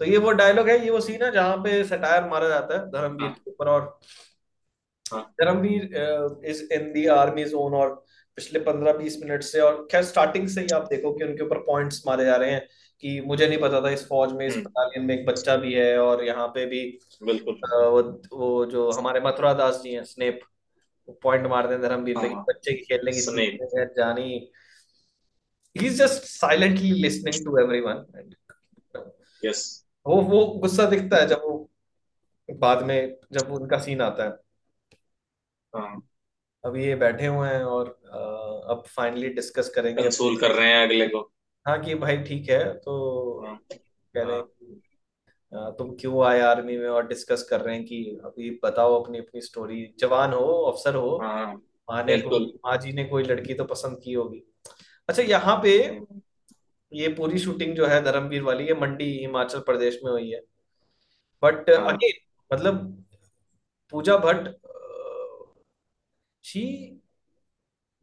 तो 0.00 0.04
ये 0.04 0.18
वो 0.18 0.30
डायलॉग 0.32 0.68
है 0.68 0.78
ये 0.84 0.90
वो 0.90 1.00
सीन 1.00 1.22
है 1.22 1.30
जहाँ 1.32 1.56
पे 1.56 1.82
सटायर 1.84 2.24
मारा 2.24 2.48
जाता 2.48 2.78
है 2.78 2.86
धर्मवीर 2.90 3.26
हाँ। 3.26 3.34
के 3.34 3.50
ऊपर 3.50 3.68
और 3.68 3.98
हाँ। 5.12 5.22
Dharamvir 5.42 6.40
is 6.44 6.62
in 6.72 6.92
the 6.92 7.06
army 7.06 7.44
zone 7.44 7.74
और 7.74 7.94
पिछले 8.38 8.60
पंद्रह 8.60 8.92
बीस 8.92 9.18
मिनट 9.22 9.42
से 9.42 9.60
और 9.60 9.86
खैर 9.90 10.02
स्टार्टिंग 10.02 10.48
से 10.48 10.60
ही 10.60 10.66
आप 10.74 10.86
देखो 10.90 11.12
कि 11.12 11.24
उनके 11.24 11.44
ऊपर 11.44 11.58
पॉइंट्स 11.58 12.02
मारे 12.06 12.24
जा 12.24 12.36
रहे 12.36 12.50
हैं 12.50 12.66
कि 13.02 13.20
मुझे 13.20 13.48
नहीं 13.48 13.58
पता 13.58 13.80
था 13.80 13.90
इस 13.90 14.06
फौज 14.08 14.32
में 14.32 14.46
इस 14.46 14.54
हम्म। 14.54 14.64
बटालियन 14.64 15.06
में 15.06 15.14
एक 15.14 15.26
बच्चा 15.26 15.56
भी 15.56 15.72
है 15.74 15.98
और 15.98 16.24
यहाँ 16.24 16.46
पे 16.48 16.66
भी 16.66 16.80
बिल्कुल। 17.22 17.60
वो 17.74 18.02
वो 18.32 18.66
जो 18.66 18.90
हमारे 18.90 19.20
मथुरा 19.20 19.52
दास 19.54 19.80
जी 19.84 19.92
हैं 19.92 20.04
स्नेप 20.04 20.40
पॉइंट 21.22 21.46
मारते 21.46 21.74
हैं 21.74 21.82
धर्मवीर 21.82 22.18
पे 22.18 22.28
हाँ। 22.28 22.44
बच्चे 22.48 22.72
की 22.72 22.84
खेलने 22.84 23.12
की 23.12 23.20
जानी 23.96 24.50
he 25.76 25.86
is 25.86 26.02
just 26.02 26.22
silently 26.22 26.90
listening 26.92 27.44
to 27.44 27.58
everyone 27.58 28.04
yes 29.44 29.86
वो 30.06 30.20
वो 30.22 30.46
गुस्सा 30.46 30.84
दिखता 30.84 31.16
है 31.16 31.26
जब 31.26 31.42
वो 31.44 31.70
बाद 32.48 32.82
में 32.82 33.16
जब 33.32 33.52
उनका 33.52 33.78
सीन 33.78 34.00
आता 34.00 34.24
है। 34.24 34.30
हाँ। 35.74 36.02
अब 36.64 36.76
ये 36.76 36.94
बैठे 36.94 37.26
हुए 37.26 37.48
हैं 37.48 37.64
और 37.64 37.88
अ, 37.88 38.70
अब 38.70 38.82
फाइनली 38.86 39.28
डिस्कस 39.28 39.68
करेंगे। 39.68 40.02
कंसोल 40.02 40.36
कर 40.36 40.50
रहे 40.50 40.68
हैं 40.68 40.82
अगले 40.86 41.06
को। 41.08 41.20
हाँ 41.66 41.80
कि 41.80 41.94
भाई 41.94 42.16
ठीक 42.16 42.50
है 42.50 42.74
तो 42.74 42.96
हाँ। 43.46 43.58
कह 44.14 44.22
रहे 44.22 44.36
हैं। 44.36 45.72
तुम 45.72 45.94
क्यों 46.00 46.24
आए 46.26 46.40
आर्मी 46.40 46.76
में 46.76 46.88
और 46.88 47.06
डिस्कस 47.06 47.42
कर 47.42 47.60
रहे 47.60 47.76
हैं 47.76 47.84
कि 47.84 48.20
अभी 48.24 48.60
बताओ 48.64 49.02
अपनी 49.02 49.18
अपनी 49.18 49.40
स्टोरी 49.40 49.94
जवान 49.98 50.32
हो 50.32 50.46
अफसर 50.46 50.94
हो 50.94 51.18
हाँ। 51.22 51.54
माँ 51.90 52.04
ने 52.04 52.16
माँ 52.66 52.76
जी 52.76 52.92
ने 52.92 53.04
कोई 53.04 53.22
लड़की 53.22 53.54
तो 53.54 53.64
पसंद 53.64 54.00
की 54.04 54.12
होगी। 54.12 54.42
अच्छा 55.10 55.22
यहाँ 55.22 55.60
पे 55.62 56.00
ये 56.92 57.08
पूरी 57.08 57.38
शूटिंग 57.38 57.76
जो 57.76 57.86
है 57.86 58.02
धर्मवीर 58.04 58.42
वाली 58.42 58.66
ये 58.66 58.74
मंडी 58.74 59.18
हिमाचल 59.18 59.60
प्रदेश 59.60 60.00
में 60.04 60.12
हुई 60.12 60.30
है। 60.30 60.40
बट 61.42 61.70
हाँ। 61.70 61.92
अगेन 61.92 62.12
मतलब 62.52 63.04
पूजा 63.90 64.16
भट्ट 64.16 64.48
शी 66.44 66.62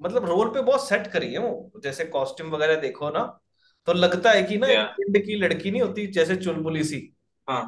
मतलब 0.01 0.25
रोल 0.25 0.49
पे 0.49 0.61
बहुत 0.61 0.89
सेट 0.89 1.07
करी 1.07 1.33
है 1.33 1.39
वो। 1.39 1.71
जैसे 1.83 2.05
कॉस्ट्यूम 2.05 2.49
वगैरह 2.49 2.75
देखो 2.75 3.09
ना 3.09 3.39
तो 3.85 3.93
लगता 3.93 4.31
है 4.31 4.43
कि 4.43 4.57
ना 4.57 4.67
एक 4.67 4.73
या 4.73 4.83
पिंड 4.83 5.25
की 5.25 5.35
लड़की 5.35 5.71
नहीं 5.71 5.81
होती 5.81 6.07
जैसे 6.07 6.35
चुलबुली 6.35 6.83
सी। 6.83 7.15
हाँ। 7.49 7.61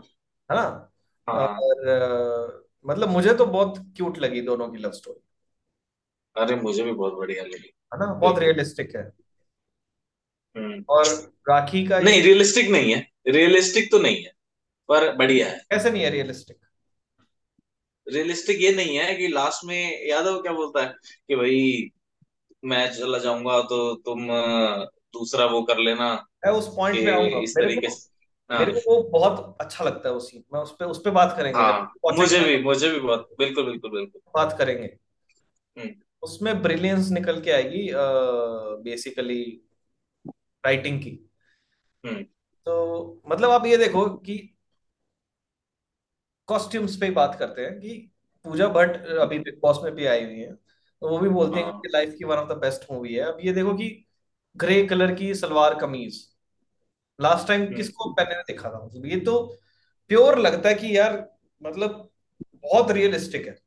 है 0.52 0.56
ना? 0.56 0.92
हाँ। 1.28 1.48
और 1.48 2.70
मतलब 2.88 3.10
मुझे 3.10 3.34
तो 3.34 3.46
बहुत 3.46 3.94
क्यूट 3.98 4.18
लगी 4.18 4.42
दोनों 4.42 4.70
की 4.70 4.78
लव 4.78 4.92
स्टोरी 4.92 5.22
अरे 6.36 6.56
मुझे 6.56 6.84
भी 6.84 6.92
बहुत 6.92 7.14
बढ़िया 7.14 7.44
लगी। 7.44 7.74
है 7.94 8.00
ना? 8.00 8.14
बहुत 8.14 8.40
रियलिस्टिक 8.40 8.96
है। 8.96 9.29
और 10.90 11.06
राखी 11.50 11.86
का 11.88 12.00
नहीं 12.00 12.22
रियलिस्टिक 12.22 12.70
नहीं 12.70 12.94
है। 12.94 13.08
रियलिस्टिक 13.28 13.92
तो 13.92 14.00
नहीं 14.00 14.24
है 14.24 14.32
पर 14.90 15.12
बढ़िया 15.16 15.48
है। 15.48 15.62
कैसे 15.72 15.92
नहीं 15.92 16.04
है 16.04 16.10
रियलिस्टिक 16.10 16.58
रियलिस्टिक 18.08 18.62
ये 18.62 18.72
नहीं 18.72 18.98
है 18.98 19.14
कि 19.16 19.28
लास्ट 19.28 19.66
में 19.66 20.08
याद 20.08 20.26
है 20.28 20.32
वो 20.34 20.42
क्या 20.42 20.54
बोलता 20.54 20.84
है? 20.84 20.94
कि 21.28 21.36
भाई 21.36 21.90
मैं 22.66 22.90
चला 22.92 23.18
जाऊँगा 23.18 23.60
तो 23.62 23.94
तुम 23.96 24.28
दूसरा 25.14 25.46
वो 25.46 25.62
कर 25.64 25.78
लेना। 25.78 26.14
मैं 26.46 26.54
उस 26.54 26.68
पॉइंट 26.68 26.98
पे 26.98 27.12
आऊँगा। 27.12 27.40
इस 27.40 27.54
मेरे 27.58 27.68
तरीके 27.68 27.90
से 27.90 28.08
हाँ। 28.50 28.60
मेरे 28.60 28.72
को 28.72 28.96
वो 28.96 29.02
बहुत 29.10 29.58
अच्छा 29.62 29.84
लगता 29.84 30.08
है 30.10 30.14
वो 30.14 30.20
सीन 30.20 30.44
मैं 30.54 30.62
उस 30.62 30.72
पे 30.72 30.86
उस 30.86 31.00
पे 31.00 31.10
बात 31.10 31.34
करेंगे। 31.38 31.60
हाँ 31.60 31.94
मुझे 32.18 32.40
भी 32.40 32.58
मुझे 32.64 32.90
भी 32.90 33.00
बहुत 33.00 33.30
बिल्कुल 33.40 33.66
बिल्कुल 33.66 33.92
बिल्कुल। 33.92 34.22
बात 34.36 34.56
करेंगे। 34.58 34.88
हम्म। 35.78 35.90
उसमें 36.22 36.62
ब्रिलियंस 36.62 37.10
निकल 37.12 37.42
के 37.42 37.52
आएगी 37.52 37.90
बेसिकली 38.84 39.42
राइटिंग 40.64 41.00
की। 41.02 41.18
हम्म 42.04 42.26
तो 42.68 43.22
मतलब 43.28 43.50
आप 43.50 43.66
ये 43.66 43.78
देखो 43.78 44.06
कि 44.18 44.38
कॉस्ट्यूम्स 46.48 46.96
पे 46.96 47.10
बात 47.12 47.36
करते 47.40 47.62
हैं 47.62 47.80
कि 47.80 47.94
पूजा 48.46 48.68
भट्ट 48.68 49.06
अभी 49.20 49.40
बिग 49.40 49.60
बॉस 49.62 49.80
में 49.84 49.94
भी 49.96 50.06
आई 50.06 50.24
हुई 50.24 50.40
है। 50.40 50.54
तो 50.56 51.10
वो 51.10 51.20
भी 51.20 51.30
बोलते 51.30 51.60
हैं 51.60 51.72
कि 51.72 51.72
हाँ 51.74 51.82
लाइफ 51.90 52.16
की 52.18 52.26
one 52.26 52.38
of 52.38 52.50
the 52.50 52.58
best 52.58 52.92
movie 52.92 53.14
है। 53.14 53.24
अब 53.24 53.38
ये 53.42 53.54
देखो 53.54 53.74
कि 53.74 53.90
ग्रे 54.56 54.84
कलर 54.88 55.14
की 55.16 55.34
सलवार 55.36 55.80
कमीज। 55.82 56.26
लास्ट 57.20 57.48
टाइम 57.48 57.66
हम्म 57.66 57.76
किसको 57.76 58.14
पहने 58.14 58.36
हुए 58.36 58.44
देखा 58.48 58.70
था? 58.70 58.86
मतलब 58.86 59.06
ये 59.06 59.20
तो 59.20 59.44
प्योर 60.10 60.38
लगता 60.40 60.70
है 60.70 60.76
कि 60.76 60.98
यार 60.98 61.18
मतलब 61.62 62.10
बहुत 62.56 62.92
रियलिस्टिक 62.92 63.48
है। 63.48 63.58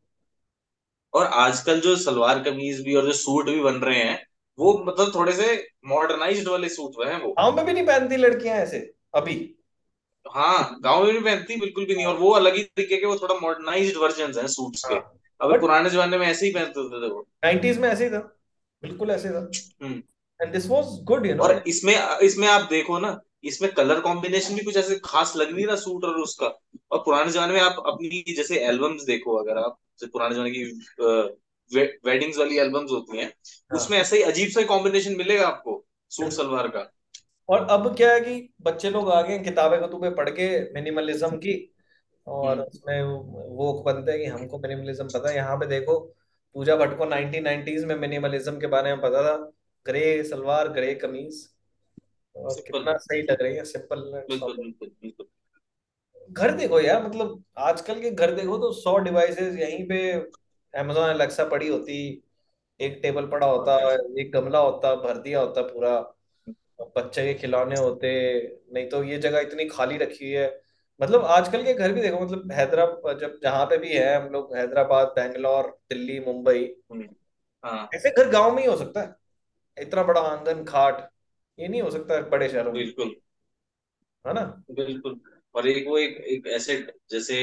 और 1.14 1.26
आजकल 1.26 1.80
जो 1.80 1.94
सलवार 1.96 2.42
कमीज 2.42 2.80
भी 2.80 2.94
और 2.94 3.06
जो 3.06 3.12
सूट 3.12 3.46
भी 3.46 3.60
बन 3.60 3.74
रहे 3.80 3.98
हैं 3.98 4.18
वो 4.58 4.72
मतलब 4.86 5.14
थोड़े 5.14 5.32
से 5.32 5.54
मॉडर्नाइज्ड 5.86 6.48
वाले 6.48 6.68
सूट 6.68 7.06
हैं 7.06 7.22
वो। 7.22 7.32
गाँव 7.32 7.56
में 7.56 7.64
भी 7.66 7.72
नहीं 7.72 7.86
पहनती 7.86 8.16
लड़कियाँ 8.16 8.56
ऐसे 8.56 8.78
अभी? 9.14 9.34
हाँ 10.26 10.78
गाँव 10.82 11.04
में 11.04 11.12
भी 11.14 11.20
पहनती 11.20 11.56
बिल्कुल 11.60 11.86
भी 11.86 11.94
नहीं। 11.94 12.06
और 12.06 12.16
वो 12.16 12.30
अलग 12.30 12.56
ही 12.56 12.62
तरीके 12.62 12.96
के 12.96 13.06
वो 13.06 13.16
थोड़ा 13.16 13.34
मॉडर्नाइज्ड 13.34 13.96
वर्जन 13.96 14.38
हैं 14.38 14.46
सूट्स 14.48 14.84
के। 14.84 14.94
हाँ। 14.94 15.18
अभी 15.40 15.58
पुराने 15.58 15.90
जमाने 15.90 16.18
में 16.18 16.26
ऐसे 16.26 16.46
ही 16.46 16.52
पहनते 16.52 16.80
होते 16.80 17.02
थे 17.02 17.10
वो। 17.10 17.26
नाइनटीज 17.44 17.78
में 17.78 17.88
ऐसे 17.88 18.04
ही 18.04 18.10
था। 18.10 18.18
बिल्कुल 18.82 19.10
ऐसे 19.10 19.28
था। 19.28 19.48
And 20.40 20.52
this 20.52 20.66
was 20.70 20.86
good 21.04 21.26
you 21.26 21.34
know 21.34 21.42
और 21.44 21.62
इसमें 21.66 21.94
इसमें 22.22 22.46
आप 22.48 22.68
देखो 22.70 22.98
ना 22.98 23.18
इसमें 23.44 23.70
कलर 23.72 24.00
कॉम्बिनेशन 24.00 24.54
भी 24.54 24.64
कुछ 24.64 24.76
ऐसे 24.76 25.00
खास 25.04 25.32
लग 25.36 25.50
नहीं 25.50 25.66
रहा 25.66 25.76
सूट 25.76 26.04
और 26.04 26.20
उसका। 26.20 26.46
और 26.90 26.98
पुराने 26.98 27.30
जमाने 27.30 27.52
में 27.52 27.60
आप 27.60 27.82
अपनी 27.86 28.34
जैसे 28.36 28.58
एल्बम्स 28.66 29.04
देखो 29.04 29.36
अगर 29.36 29.58
आप 29.58 29.78
पुराने 30.04 30.34
जमाने 30.34 30.50
की 30.50 30.64
वे, 31.74 31.98
वेडिंग्स 32.04 32.38
वाली 32.38 32.58
एल्बम्स 32.58 32.90
होती 32.90 33.16
हैं। 33.16 33.26
हाँ। 33.26 33.78
उसमें 33.78 33.98
ऐसा 33.98 34.16
ही 34.16 34.22
अजीब 34.22 34.48
सा 34.48 34.62
कॉम्बिनेशन 34.62 35.16
मिलेगा 35.16 35.46
आपको 35.46 35.86
सूट 36.10 36.30
सलवार 36.30 36.68
का। 36.68 36.92
और 37.48 37.66
अब 37.70 37.96
क्या 37.96 38.12
है 38.12 38.20
कि 38.20 38.54
बच्चे 38.62 38.90
लोग 38.90 39.10
आ 39.10 39.22
गए 39.22 39.32
हैं 39.32 39.44
किताबें 39.44 39.80
कुतुबें 39.80 40.14
पढ़ 40.14 40.30
के 40.30 40.72
मिनिमलिज्म 40.72 41.36
की 41.36 41.74
और 42.26 42.50
हम्म। 42.50 42.62
उसमें 42.62 43.02
वो 43.56 43.82
बनते 43.86 44.12
हैं 44.12 44.20
कि 44.20 44.26
हमको 44.26 44.58
मिनिमलिज्म 44.58 45.08
पता 45.08 45.30
है। 45.30 45.36
यहाँ 45.36 45.56
पे 45.56 45.66
देखो 45.66 46.14
पूजा 46.54 46.76
भट्ट 46.76 46.98
को 46.98 47.04
1990s 47.06 47.84
में 47.84 47.96
मिनिमलिज्म 47.96 48.60
के 48.60 48.66
बारे 48.66 48.92
में 48.92 49.00
पता 49.02 49.22
था। 49.22 49.52
ग्रे 49.86 50.24
सलवार 50.24 50.68
ग्रे 50.68 50.94
कमीज। 50.94 51.52
और 52.36 52.54
कितना 52.54 52.96
सही 52.96 53.22
लग 53.22 53.42
रही 53.42 53.56
है 53.56 53.64
सिंपल 53.64 54.22
घर 56.30 56.50
देखो 56.50 56.80
यार 56.80 57.08
मतलब 57.08 57.44
आजकल 57.58 58.00
के 58.00 58.10
घर 58.10 58.30
देखो 58.30 58.58
तो 58.58 58.72
सौ 58.72 58.98
डिवाइसेस 58.98 59.56
यहीं 59.56 59.88
पे 59.88 60.18
amazon 60.74 61.08
अलेक्सा 61.10 61.44
पड़ी 61.48 61.68
होती 61.68 61.96
एक 62.80 62.98
टेबल 63.02 63.26
पड़ा 63.30 63.46
होता 63.46 63.76
एक 64.20 64.30
गमला 64.32 64.58
होता 64.58 64.94
भर 64.96 65.18
दिया 65.18 65.40
होता 65.40 65.62
पूरा। 65.62 65.98
बच्चे 66.96 67.24
के 67.24 67.34
खिलौने 67.40 67.76
होते 67.76 68.08
नहीं 68.74 68.88
तो 68.88 69.02
ये 69.04 69.18
जगह 69.18 69.40
इतनी 69.40 69.64
खाली 69.68 69.96
रखी 69.98 70.24
हुई 70.24 70.34
है। 70.34 70.46
मतलब 71.00 71.24
आजकल 71.26 71.64
के 71.64 71.74
घर 71.74 71.92
भी 71.92 72.00
देखो 72.00 72.20
मतलब 72.20 72.52
हैदराबाद 72.52 73.18
जब 73.20 73.38
जहाँ 73.42 73.64
पे 73.66 73.78
भी 73.78 73.92
है 73.92 74.14
हम 74.16 74.28
लोग 74.32 74.54
हैदराबाद 74.56 75.08
बैंगलोर 75.16 75.68
दिल्ली 75.90 76.18
मुंबई 76.20 76.64
हम्म, 76.92 77.08
हाँ। 77.64 77.88
ऐसे 77.94 78.10
घर 78.12 78.30
गाँव 78.30 78.54
में 78.56 78.62
ही 78.62 78.68
हो 78.68 78.76
सकता 78.76 79.00
है। 79.02 79.14
इतना 79.76 80.02
बड़ा 80.02 80.20
आँगन 80.22 80.64
खाट 80.64 81.08
ये 81.58 81.68
नहीं 81.68 81.82
हो 81.82 81.90
सकता 81.90 82.14
है 82.14 82.28
बड़े 82.30 82.48
शहरों 82.48 82.72
में। 82.72 82.82
बिल्कुल। 82.84 83.14
है 84.24 84.32
ना? 84.34 84.42
बिल्कुल। 84.70 85.20
और 85.54 85.66
एक 85.68 85.86
वो 85.88 85.98
एक 85.98 86.16
एक 86.26 86.46
ऐसे 86.48 86.76
जैसे 87.10 87.36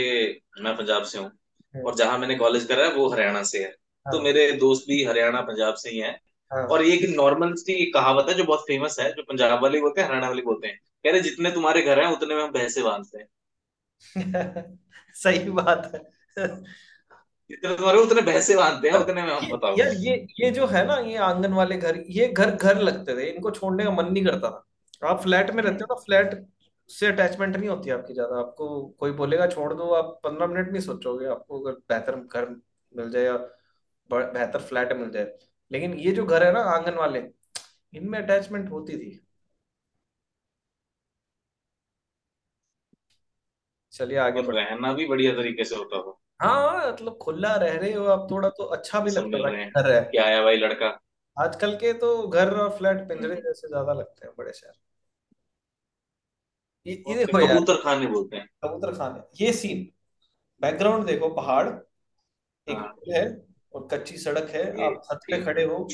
मैं 0.61 0.75
पंजाब 0.77 1.03
से 1.03 1.17
हूँ 1.19 1.31
और 1.75 1.95
जहाँ 1.95 2.17
मैंने 2.17 2.35
कॉलेज 2.35 2.65
करा 2.65 2.85
है 2.85 2.93
वो 2.93 3.07
हरियाणा 3.09 3.43
से 3.43 3.63
है। 3.63 3.71
तो 4.05 4.19
हाँ। 4.19 4.21
मेरे 4.21 4.51
दोस्त 4.53 4.85
भी 4.87 5.03
हरियाणा 5.05 5.41
पंजाब 5.41 5.75
से 5.75 5.89
ही 5.89 5.99
हैं। 5.99 6.19
हाँ। 6.51 6.67
और 6.67 6.83
ये 6.85 6.93
एक 6.93 7.09
नॉर्मल 7.09 7.53
सी 7.55 7.85
कहावत 7.91 8.29
है 8.29 8.35
जो 8.35 8.43
बहुत 8.43 8.59
फ़ेमस 8.61 8.99
है 8.99 9.11
जो 9.13 9.23
पंजाब 9.23 9.63
वाले 9.63 9.81
बोलते 9.81 10.01
हैं 10.01 10.07
हरियाणा 10.07 10.27
वाले 10.29 10.41
बोलते 10.41 10.67
हैं। 10.67 10.77
कह 11.05 11.11
रहे 11.11 11.21
जितने 11.21 11.51
तुम्हारे 11.51 11.81
घर 11.81 11.99
हैं 11.99 12.07
उतने 12.13 12.35
में 12.35 12.43
हम 12.43 12.51
भैंसे 12.51 12.83
बांधते 12.83 13.17
हैं। 13.19 13.27
सही 15.15 15.49
बात 15.51 15.91
है। 15.95 15.99
जितने 17.49 17.75
तुम्हारे 17.77 17.99
उतने 17.99 18.21
भैंसे 18.21 18.55
बांधते 18.55 18.89
हैं 18.89 18.97
उतने 18.97 19.21
में 19.23 19.33
हम 19.33 19.49
बताओ। 19.49 19.77
यार 19.77 19.93
ये 19.95 20.15
ये 20.39 20.49
जो 20.51 20.65
है 20.67 20.85
ना 20.87 20.95
ये 21.01 21.15
आँगन 21.23 21.53
वाले 21.53 21.77
घर 21.77 21.97
ये 22.09 22.27
घर 22.29 22.51
घर 22.55 22.79
लगते 22.81 23.15
थे। 23.17 23.29
इनको 23.29 23.51
छोड़ने 23.51 23.83
का 23.83 23.91
मन 23.91 24.11
नहीं 24.13 24.23
करता 24.25 24.49
था। 24.51 25.07
आप 25.07 25.21
फ्लैट 25.23 25.51
में 25.51 25.61
रहते 25.63 25.75
हम्म, 25.75 25.83
हो 25.83 25.93
ना 25.95 25.99
फ्लैट 26.01 26.33
से 26.89 27.07
अटैचमेंट 27.07 27.55
नहीं 27.55 27.69
होती 27.69 27.89
आपकी 27.89 28.13
ज़्यादा। 28.13 28.39
आपको 28.39 28.67
कोई 28.99 29.11
बोलेगा 29.13 29.47
छोड़ 29.47 29.73
दो 29.73 29.89
आप 29.93 30.19
पंद्रह 30.23 30.47
मिनट 30.47 30.71
नहीं 30.71 30.81
सोचोगे। 30.81 31.25
आपको 31.27 31.59
अगर 31.61 31.79
बेहतर 31.89 32.15
घर 32.17 32.49
मिल 32.95 33.09
जाए 33.09 33.23
या 33.23 33.37
बेहतर 34.09 34.61
फ्लैट 34.61 34.93
मिल 34.93 35.09
जाए। 35.11 35.37
लेकिन 35.71 35.93
ये 35.99 36.11
जो 36.11 36.25
घर 36.25 36.43
है 36.43 36.51
ना 36.53 36.59
आँगन 36.71 36.95
वाले 36.95 37.23
इनमें 37.93 38.19
अटैचमेंट 38.23 38.69
होती 38.71 38.97
थी। 38.97 39.11
चलिए 43.93 44.17
आगे 44.17 44.41
बढ़ 44.41 44.55
रहना 44.55 44.93
भी 44.93 45.05
बढ़िया 45.07 45.33
तरीके 45.33 45.63
से 45.63 45.75
होता 45.75 45.97
हो 45.97 46.19
हाँ 46.39 46.91
मतलब 46.91 47.17
खुला 47.21 47.55
रह 47.55 47.75
रहे 47.77 47.91
हो 47.93 48.05
आप 48.07 48.27
थोड़ा 48.31 48.49
तो 48.49 48.63
अच्छा 48.75 48.99
भी 48.99 49.11
लगता 49.11 49.47
रहे 49.47 49.65
घर 49.65 49.91
है। 49.91 50.01
क्या 50.01 50.25
आया 50.25 50.41
भाई 50.43 50.57
लड़का? 50.57 50.97
आजकल 51.37 51.75
के 51.75 51.93
तो 51.93 52.11
घर 52.29 52.53
और 52.57 52.69
फ्लैट 52.77 53.07
पिंजरे 53.09 53.29
हम्म, 53.29 53.41
जैसे 53.41 53.67
ज़्यादा 53.67 53.93
लगते 53.93 54.25
हैं 54.27 54.33
बड़े 54.37 54.53
शहर। 54.53 54.73
ये, 56.85 56.93
ये 57.09 57.15
देखो 57.15 57.39
यार। 57.39 57.55
कबूतर 57.55 57.81
खाने 57.83 58.07
बोलते 58.07 58.37
हैं। 58.37 58.47
कबूतर 58.63 58.91
खाने 58.97 59.45
ये 59.45 59.51
सीन 59.53 59.87
बैकग्राउंड 60.61 61.05
देखो 61.07 61.29
पहाड़ 61.35 61.67
एक 61.67 62.77
हाँ। 62.77 62.93
है 63.07 63.23
और 63.73 63.87
कच्ची 63.91 64.17
सड़क 64.17 64.49
है। 64.49 64.63
आप 64.85 65.01
छत 65.05 65.19
पे 65.27 65.41
खड़े 65.43 65.63
हो 65.63 65.87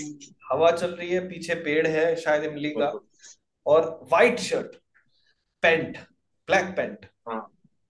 हवा 0.52 0.72
चल 0.72 0.92
रही 0.92 1.10
है 1.10 1.28
पीछे 1.30 1.56
पेड़ 1.64 1.88
है 1.88 2.16
शायद 2.16 2.44
इमली 2.44 2.70
का 2.72 2.92
और 3.66 3.90
white 4.12 4.40
shirt 4.40 4.76
pant 5.64 5.98
black 6.48 6.76
pant 6.78 7.06
हाँ। 7.28 7.42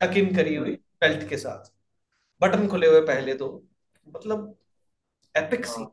टक 0.02 0.18
इन 0.18 0.36
करी 0.36 0.56
हुई 0.56 0.72
बेल्ट 1.02 1.28
के 1.30 1.38
साथ। 1.38 1.72
बटन 2.42 2.68
खुले 2.68 2.88
हुए 2.88 3.02
पहले 3.02 3.34
तो 3.34 3.48
मतलब 4.08 4.56
एपिक 5.36 5.66
सी 5.66 5.82
हाँ 5.82 5.92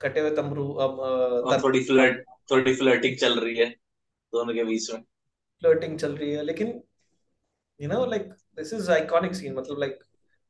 कटे 0.00 0.20
हुए 0.20 0.30
तमरू 0.36 0.68
अब 0.84 0.98
और 1.00 1.60
थोड़ी 1.62 1.82
फ्लर्ट 1.84 2.24
थोड़ी 2.50 2.74
फ्लर्टिंग 2.76 3.16
चल 3.18 3.38
रही 3.40 3.56
है 3.56 3.66
दोनों 4.32 4.54
के 4.54 4.64
बीच 4.64 4.90
में। 4.90 5.02
फ्लर्टिंग 5.62 5.98
चल 5.98 6.16
रही 6.16 6.30
है 6.32 6.42
लेकिन 6.44 6.82
you 7.80 7.88
know 7.88 8.04
like 8.06 8.28
this 8.56 8.72
is 8.72 8.90
iconic 8.92 9.34
scene 9.34 9.54
मतलब 9.54 9.78
like 9.80 9.98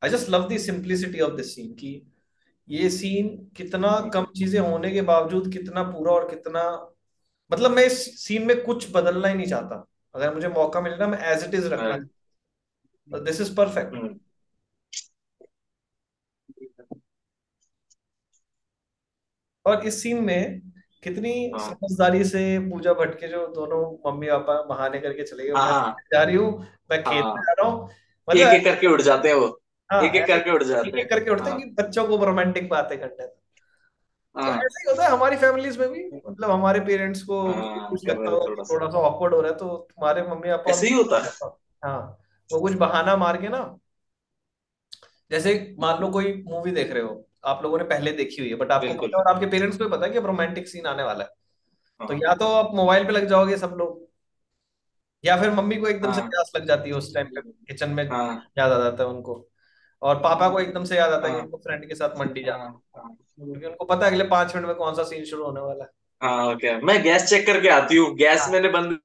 I 0.03 0.11
just 0.11 0.29
love 0.31 0.49
the 0.49 0.59
simplicity 0.61 1.21
of 1.21 1.33
this 1.37 1.55
scene 1.55 1.73
कि 1.75 1.91
ये 2.69 2.91
सीन 2.91 3.29
कितना 3.57 3.91
कम 4.15 4.25
चीज़ें 4.37 4.61
होने 4.61 4.91
के 4.93 5.03
बावजूद 5.11 5.53
कितना 5.53 5.83
पूरा 5.83 6.13
और 6.13 6.29
कितना 6.31 6.63
मतलब 7.51 7.71
मैं 7.71 7.85
इस 7.87 7.99
सीन 8.27 8.47
में 8.47 8.65
कुछ 8.65 8.91
बदलना 8.93 9.29
ही 9.29 9.35
नहीं 9.35 9.47
चाहता। 9.47 9.85
अगर 10.15 10.35
मुझे 10.35 10.49
मौका 10.49 10.81
मिले 10.81 10.97
ना 10.97 11.07
मैं 11.07 11.19
एज 11.33 11.45
इट 11.45 11.55
इज़ 11.55 11.67
रखना 11.69 11.99
दिस 13.11 13.41
इज़ 13.41 13.55
परफेक्ट 13.57 13.95
और 19.67 19.87
इस 19.87 20.03
सीन 20.03 20.25
में 20.25 20.61
कितनी 21.07 21.33
हाँ। 21.51 21.59
समझदारी 21.61 22.25
से 22.25 22.59
पूजा 22.71 22.93
भट्ट 22.93 23.15
के 23.21 23.29
जो 23.29 23.47
दोनों 23.47 24.13
मम्मी 24.13 24.27
पापा 24.27 24.63
बहाने 24.63 24.99
करके 24.99 25.23
चले 25.23 25.47
गए 25.47 25.53
हाँ। 25.53 25.97
जा 26.13 26.23
रही 26.23 26.37
हूँ 26.37 26.51
मैं 26.91 27.03
खेत 27.03 27.25
में 27.25 27.33
हाँ 27.33 27.43
जा 27.43 27.53
रहा 27.53 27.71
हूँ। 27.71 27.89
एक 27.89 27.95
मतलब 28.29 28.49
एक 28.49 28.55
एक 28.55 28.65
करके 28.65 28.87
उठ 28.87 29.01
जाते 29.01 29.29
हैं 29.29 29.35
वो। 29.35 29.61
हाँ 29.91 30.03
एक 30.05 30.15
एक 30.15 30.27
करके 30.27 30.51
उठ 30.51 30.63
एक 30.63 30.69
जाते 30.69 30.89
एक 30.89 30.97
हैं 30.97 31.09
करके 31.09 31.31
उठते 31.31 31.51
हैं 31.51 31.59
हाँ। 31.59 31.61
कि 31.61 31.71
बच्चों 31.83 32.07
को 32.09 32.25
रोमांटिक 32.25 32.69
बातें 32.69 32.99
करने 32.99 33.23
हैं। 33.23 33.31
तो 33.31 34.41
हाँ। 34.41 34.57
ऐसे 34.57 34.81
ही 34.81 34.91
होता 34.91 35.05
है 35.05 35.11
हमारी 35.11 35.37
फैमिलीज़ 35.37 35.79
में 35.79 35.89
भी 35.89 36.05
मतलब 36.27 36.51
हमारे 36.51 36.81
पेरेंट्स 36.81 37.23
को 37.23 37.43
हाँ 37.45 37.89
कुछ 37.91 38.07
लगता 38.09 38.31
हो 38.31 38.41
थोड़ा 38.41 38.63
सा 38.63 38.75
थोड़ा 38.75 38.91
सा 38.91 38.99
ऑकवर्ड 38.99 39.35
हो 39.35 39.41
रहा 39.41 39.53
है 39.53 39.59
तो 39.59 39.77
तुम्हारे 39.77 40.23
मम्मी 40.23 40.51
पापा 40.51 40.71
ऐसे 40.71 40.89
ही 40.89 40.95
होता 40.95 41.23
है। 41.23 41.51
हाँ 41.85 42.19
वो 42.53 42.61
कुछ 42.61 42.73
बहाना 42.73 43.17
मार 43.17 43.37
के 43.37 43.49
ना 43.49 43.79
जैसे 45.31 45.77
मान 45.81 46.01
लो 46.01 46.09
कोई 46.11 46.45
मूवी 46.47 46.71
देख 46.71 46.93
रहे 46.93 47.03
हो 47.03 47.26
आप 47.47 47.63
लोगों 47.63 47.79
ने 47.79 47.85
पहले 47.85 48.13
देखी 48.13 48.43
हुई 48.43 48.51
है 48.51 48.57
बट 48.57 48.73
आपको 48.73 48.95
पता 48.95 49.19
और 49.19 49.35
आपके 49.35 49.47
पेरेंट्स 49.47 49.79
को 49.79 49.85
भी 49.85 49.91
पता 49.91 50.07
है 50.07 50.13
कि 50.13 50.19
अब 50.19 50.27
रोमांटिक 50.27 50.69
सीन 50.69 50.87
आने 50.87 51.03
वाला 51.03 51.25
है। 51.25 51.31
तो 52.01 52.15
हाँ 52.15 52.21
या 52.23 52.35
तो 52.35 52.47
आप 52.47 52.75
मोबाइल 52.75 53.05
पे 53.05 53.13
लग 53.13 53.27
जाओगे 53.27 53.57
सब 53.57 53.75
लोग 53.79 54.07
या 55.25 55.41
फिर 55.41 55.51
मम्मी 55.51 55.77
को 55.77 55.87
एकदम 55.87 56.13
से 56.13 56.21
हाँ। 56.21 56.31
प्यास 56.31 56.53
लग 56.57 56.67
जाती 56.67 56.91
है 56.91 56.97
उस 56.97 57.15
टाइम 57.15 57.27
पे 57.27 57.41
किचन 57.41 57.91
में 57.91 58.09
हाँ। 58.09 58.47
याद 58.59 58.73
आ 58.73 58.79
जाता 58.79 59.03
है 59.03 59.09
उनको। 59.09 59.49
और 60.03 60.17
पापा 60.17 60.49
को 60.49 60.61
एकदम 60.61 60.85
से 60.85 60.97
याद 60.97 61.13
आता 61.13 61.29
है 61.29 61.35
कि 61.35 61.41
उनको 61.41 61.57
फ्रेंड 61.57 61.89
के 61.89 61.95
साथ 61.95 62.19
मंडी 62.19 62.43
जाना 62.43 62.81
क्योंकि 62.97 63.67
उनको 63.67 63.85
पता 63.85 64.07
है 64.07 64.13
अगले 64.13 64.25
पाँच 64.25 64.55
मिनट 64.55 64.67
में 64.67 64.77
कौन 64.77 64.95
सा 64.95 65.05
सीन 65.05 65.25
शुरू 65.25 65.45
होने 65.45 65.61
वाला 65.61 65.85
है। 65.85 65.91
हाँ 66.23 66.47
ओके 66.47 66.77
मैं 66.79 67.03
गैस 67.03 67.29
चेक 67.31 67.47
करके 67.47 67.69
आती 67.69 67.97
हूँ। 67.97 68.15
गैस 68.17 68.49
मैंने 68.51 68.69
बंद 68.69 68.99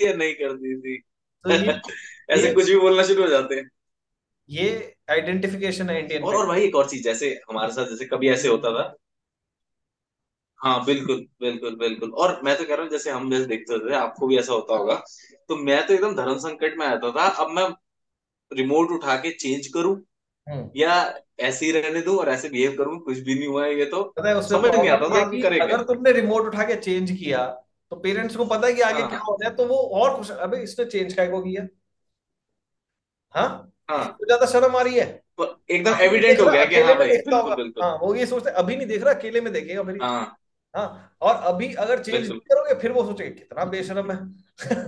नहीं 0.00 0.34
कर 0.34 0.52
दी 0.52 0.80
थी? 0.80 0.98
तो 1.44 1.50
ये 1.50 1.80
ऐसे 2.30 2.48
ये 2.48 2.54
कुछ 2.54 2.68
भी 2.68 2.78
बोलना 2.78 3.02
शुरू 3.02 3.22
हो 3.22 3.28
जाते 3.28 3.54
हैं। 3.54 3.70
ये 4.50 4.95
आइडेंटिफिकेशन 5.08 5.90
है 5.90 5.98
इंडियन 6.00 6.22
और 6.22 6.36
और 6.36 6.46
भाई 6.46 6.62
एक 6.62 6.76
और 6.76 6.88
चीज़ 6.88 7.02
जैसे 7.04 7.28
हमारे 7.50 7.72
साथ 7.72 7.86
जैसे 7.86 8.04
कभी 8.06 8.28
ऐसे 8.30 8.48
होता 8.48 8.72
था। 8.72 8.94
हाँ 10.60 10.84
बिल्कुल 10.84 11.16
बिल्कुल 11.40 11.74
बिल्कुल। 11.76 12.10
और 12.14 12.40
मैं 12.44 12.56
तो 12.58 12.64
कह 12.64 12.74
रहा 12.74 12.82
हूँ 12.82 12.90
जैसे 12.90 13.10
हम 13.10 13.30
जैसे 13.30 13.44
देखते 13.46 13.78
थे 13.80 13.94
आपको 13.94 14.26
भी 14.26 14.38
ऐसा 14.38 14.52
होता 14.52 14.76
होगा 14.76 14.94
तो 15.50 15.56
मैं 15.56 15.86
तो 15.86 15.94
एकदम 15.94 16.14
धर्म 16.16 16.38
संकट 16.38 16.76
में 16.78 16.86
आता 16.86 17.10
था 17.10 17.26
अब 17.44 17.50
मैं 17.50 17.68
रिमोट 18.50 18.90
उठा 18.90 19.16
के 19.16 19.30
चेंज 19.36 19.66
करूँ 19.66 19.94
हम्म। 20.46 20.70
या 20.76 20.94
ऐसे 21.40 21.66
ही 21.66 21.72
रहने 21.72 22.00
दूँ 22.02 22.16
और 22.18 22.28
ऐसे 22.28 22.48
बिहेव 22.48 22.76
करूँ 22.78 22.98
कुछ 23.00 23.18
भी 23.18 23.34
नहीं 23.34 23.48
हुआ 23.48 23.64
है 23.64 23.78
ये 23.78 23.84
तो। 23.86 24.02
है 24.18 24.40
समझ 24.42 24.74
नहीं 24.74 24.88
आता 24.90 25.08
था 25.08 25.18
ये 25.18 25.30
कि 25.30 25.42
करे 25.42 25.58
अगर 25.60 25.82
तुमने 25.84 26.12
रिमोट 26.12 26.46
उठा 26.46 26.64
के 26.64 26.76
चेंज 26.78 27.10
किया 27.12 27.46
तो 27.92 27.96
पेरेंट्स 27.98 28.36
को 28.36 28.44
पता 28.46 28.66
है 28.66 28.72
कि 28.74 28.80
आगे 28.82 28.98
क्या 28.98 29.08
हाँ 29.08 29.24
हो 29.28 29.36
जाए 29.42 29.54
तो 29.56 29.66
वो 29.66 29.76
और 30.00 30.16
खुश 30.16 30.30
अबे 30.40 30.62
इसने 30.62 30.84
चेंज 30.86 31.14
काय 31.14 31.28
को 31.28 31.40
किया। 31.42 31.66
हाँ? 33.34 33.70
हाँ। 33.88 34.02
इसको 34.04 34.26
ज़्यादा 34.26 34.46
शर्म 34.46 34.76
आ 34.76 34.82
रही 34.82 34.94
है। 34.94 35.04
तो 35.38 35.44
एकदम 35.70 36.00
एविडेंट 36.00 36.40
हो 36.40 36.46
गया 36.46 36.64
कि 36.64 36.80
हाँ 36.80 36.94
भाई 36.98 37.08
बिल्कुल 37.08 37.82
हाँ 37.82 37.96
वो 38.02 38.14
ये 38.14 38.26
सोचते 38.26 38.50
अभी 38.62 38.76
नहीं 38.76 38.86
देख 38.86 39.02
रहा 39.02 39.14
अकेले 39.14 39.40
में 39.40 39.52
देखेगा 39.52 39.82
फिर 39.82 39.98
हाँ। 40.02 40.36
हाँ 40.74 41.16
और 41.22 41.34
अभी 41.52 41.72
अगर 41.74 42.02
चेंज 42.02 42.28
करोगे 42.28 42.74
फिर 42.80 42.92
वो 42.92 43.04
सोचेगा 43.06 43.30
कितना 43.30 43.64
बेशरम 43.64 44.10
है। 44.10 44.16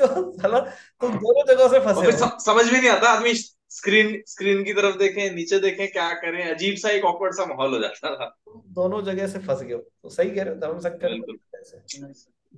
तो 0.00 0.06
साला 0.32 0.58
तुम 0.60 1.10
हाँ 1.10 1.18
दोनों 1.18 1.44
जगह 1.46 1.68
से 1.68 1.80
फंसे 1.80 2.12
समझ 2.44 2.64
में 2.72 2.78
नहीं 2.80 2.90
आता 2.90 3.08
आदमी 3.08 3.34
स्क्रीन 3.34 4.22
स्क्रीन 4.26 4.62
की 4.64 4.72
तरफ़ 4.72 4.96
देखें 4.98 5.30
नीचे 5.34 5.58
देखें 5.60 5.86
क्या 5.88 6.08
करें 6.14 6.42
अजीब 6.44 6.76
सा 6.76 6.88
एक 6.90 7.04
ऑकवर्ड 7.04 7.34
सा 7.34 7.44
माहौल 7.46 7.74
हो 7.74 7.80
जाता 7.80 8.14
था। 8.14 8.34
दोनों 8.70 9.02
जगह 9.02 9.26
से 9.26 9.38
फंस 9.38 9.62
गए 9.62 9.76
तो 9.76 10.08
सही 10.08 10.30
कह 10.30 10.42
रहे 10.42 10.54
हो 10.54 10.60
धर्म 10.60 10.78
संकट 10.78 11.02
बिल्कुल। 11.02 11.38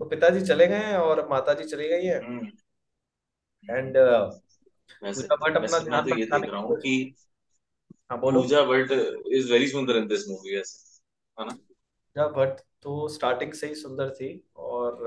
तो 0.00 0.04
पिताजी 0.04 0.40
चले 0.40 0.66
गए 0.66 0.94
और 0.96 1.26
माताजी 1.30 1.64
चली 1.64 1.88
गई 1.88 2.04
है। 2.04 2.18
हम्म। 2.24 2.46
एंड 3.68 3.96
वैसे 5.02 5.22
पूजा 5.22 5.36
भट्ट 5.36 5.56
अपना 5.56 5.78
ध्यान 5.78 6.08
तो 6.08 6.18
ये 6.18 6.24
देख 6.24 6.50
रहा 6.50 6.60
हूँ 6.60 6.76
कि 6.80 7.14
हाँ 8.10 8.18
बोलो। 8.20 8.40
पूजा 8.40 8.62
भट्ट 8.62 8.92
इज़ 9.32 9.50
वेरी 9.52 9.68
सुंदर 9.68 9.96
इन 9.96 10.06
दिस 10.08 10.28
मूवी 10.28 10.54
है 10.54 10.62
ना? 11.38 11.52
पूजा 11.52 12.26
भट्ट 12.38 12.60
तो 12.82 13.08
स्टार्टिंग 13.08 13.52
से 13.52 13.66
ही 13.66 13.74
सुंदर 13.74 14.10
थी 14.14 14.30
और 14.56 15.04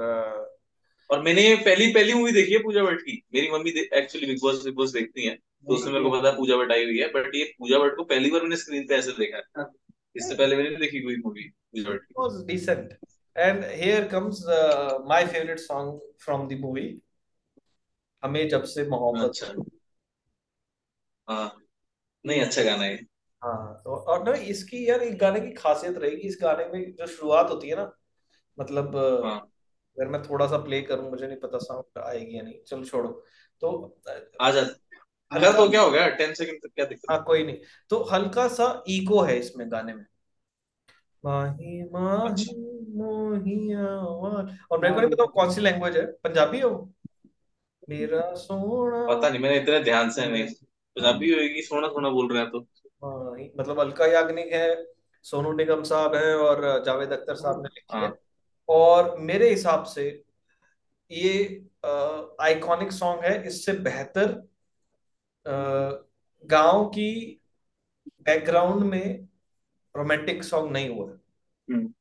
और 1.09 1.21
मैंने 1.23 1.43
पहली 1.65 1.91
पहली 1.93 2.13
मूवी 2.13 2.31
देखी 2.31 2.53
है 2.53 2.59
पूजा 2.63 2.83
भट्ट 2.83 3.01
की। 3.01 3.21
मेरी 3.33 3.49
mummy 3.51 3.69
actually 3.93 4.27
Bigg 4.27 4.39
Boss 4.41 4.63
Bigg 4.65 4.75
Boss 4.75 4.91
देखती 4.93 5.25
है 5.25 5.35
तो 5.35 5.73
उसमें 5.73 5.91
मेरे 5.93 6.03
को 6.03 6.11
पता 6.11 6.29
है 6.29 6.35
पूजा 6.37 6.57
भट्ट 6.57 6.71
आई 6.71 6.83
हुई 6.85 6.97
है 6.99 7.07
बट 7.13 7.35
ये 7.35 7.43
पूजा 7.59 7.79
भट्ट 7.79 7.95
को 7.97 8.03
पहली 8.03 8.31
बार 8.31 8.41
मैंने 8.41 8.55
स्क्रीन 8.57 8.87
पे 8.87 8.95
ऐसे 8.95 9.11
देखा 9.19 9.37
है। 9.37 9.65
इससे 10.15 10.35
पहले 10.35 10.55
मैंने 10.55 10.75
देखी 10.77 10.99
कोई 11.03 11.15
मूवी 11.25 11.43
पूजा 11.43 11.89
भट्ट 11.89 12.03
की। 12.03 13.03
Here 13.79 14.03
comes 14.11 14.37
uh, 14.47 14.99
my 15.07 15.25
favorite 15.25 15.61
song 15.61 15.87
from 16.25 16.47
the 16.47 16.57
movie. 16.59 17.01
हमें 18.25 18.49
जब 18.49 18.63
से 18.63 18.87
मोहब्बत 18.89 19.29
अच्छा। 19.29 19.53
हाँ। 21.27 21.61
नहीं 22.25 22.41
अच्छा 22.41 22.63
गाना 22.63 22.83
है 22.83 22.95
हाँ 23.43 23.81
तो 23.83 23.95
और 23.95 24.23
ना 24.23 24.33
इसकी 24.35 24.89
यार 24.89 25.01
एक 25.01 25.17
गाने 25.17 25.39
की 25.39 25.51
खासियत 25.51 25.97
रहेगी 25.97 26.27
इस 26.27 26.37
गाने 26.41 26.65
में 26.65 26.95
जो 26.95 27.07
शुरुआत 27.07 27.49
होती 27.49 27.69
है 27.69 27.75
ना 27.75 27.91
मतलब 28.59 28.95
हाँ। 29.25 29.39
अगर 29.97 30.07
मैं 30.07 30.23
थोड़ा 30.23 30.47
सा 30.47 30.57
प्ले 30.57 30.81
करूँ 30.81 31.09
मुझे 31.09 31.27
नहीं 31.27 31.37
पता 31.37 31.57
साउंड 31.57 32.01
आएगी 32.03 32.37
या 32.37 32.41
नहीं। 32.41 32.53
चलो 32.67 32.83
छोड़ो। 32.83 33.23
तो 33.61 33.97
आ 34.41 34.51
जा। 34.51 34.61
हल्का 35.31 35.51
तो 35.51 35.69
क्या 35.69 35.81
हो 35.81 35.91
गया? 35.91 36.07
टेन 36.09 36.33
सेकंड 36.33 36.57
तक 36.63 36.69
क्या 36.75 36.85
दिक्कत 36.85 37.11
हाँ? 37.11 37.23
कोई 37.23 37.43
नहीं। 37.43 37.57
तो 37.89 38.03
हल्का 38.03 38.47
सा 38.47 38.83
इको 38.87 39.21
है 39.21 39.37
इसमें 39.39 39.71
गाने 39.71 39.93
में। 39.93 40.05
माही 41.25 41.83
माही 41.83 42.31
अच्छा। 42.31 42.53
मोहिया 42.97 43.87
और 43.87 44.79
मेरे 44.79 44.93
को 44.93 44.99
नहीं 45.01 45.09
पता 45.09 45.23
वो 45.23 45.27
कौन 45.27 45.53
सी 45.53 45.61
लैंग्वेज 45.61 45.97
है? 45.97 46.05
पंजाबी 46.05 46.59
हो 46.59 46.69
मेरा 47.89 48.33
सोना 48.33 49.15
पता 49.15 49.29
नहीं 49.29 49.39
मैंने 49.39 49.59
इतने 49.59 49.79
ध्यान 49.79 50.09
से 50.09 50.25
नहीं 50.27 50.47
पंजाबी 50.95 51.31
होगी 51.33 51.61
सोना 51.61 51.87
सोना 51.87 52.09
बोल 52.09 52.33
रहे 52.33 52.41
हैं 52.41 52.51
तो। 52.51 52.59
हाँ, 53.05 53.37
मतलब 53.59 53.79
अलका 53.79 54.05
याग्निक 54.05 54.53
है 54.53 54.85
सोनू 55.23 55.51
निगम 55.53 55.83
साहब 55.83 56.15
हैं 56.15 56.33
और 56.35 56.83
जावेद 56.85 57.11
अख्तर 57.11 57.35
साहब 57.35 57.61
ने 57.61 57.69
लिखी 57.73 57.97
है। 57.97 58.03
हाँ। 58.03 58.17
और 58.69 59.17
मेरे 59.19 59.49
हिसाब 59.49 59.83
से 59.83 60.23
ये 61.11 61.65
आइकॉनिक 62.41 62.91
सॉन्ग 62.91 63.25
है 63.25 63.47
इससे 63.47 63.73
बेहतर 63.73 64.47
गाँव 66.45 66.85
की 66.85 67.41
बैकग्राउंड 68.21 68.83
में 68.83 69.27
रोमांटिक 69.95 70.43
सॉन्ग 70.43 70.71
नहीं 70.71 70.89
हुआ। 70.89 71.09
है 71.11 71.17
हम्म। 71.69 71.93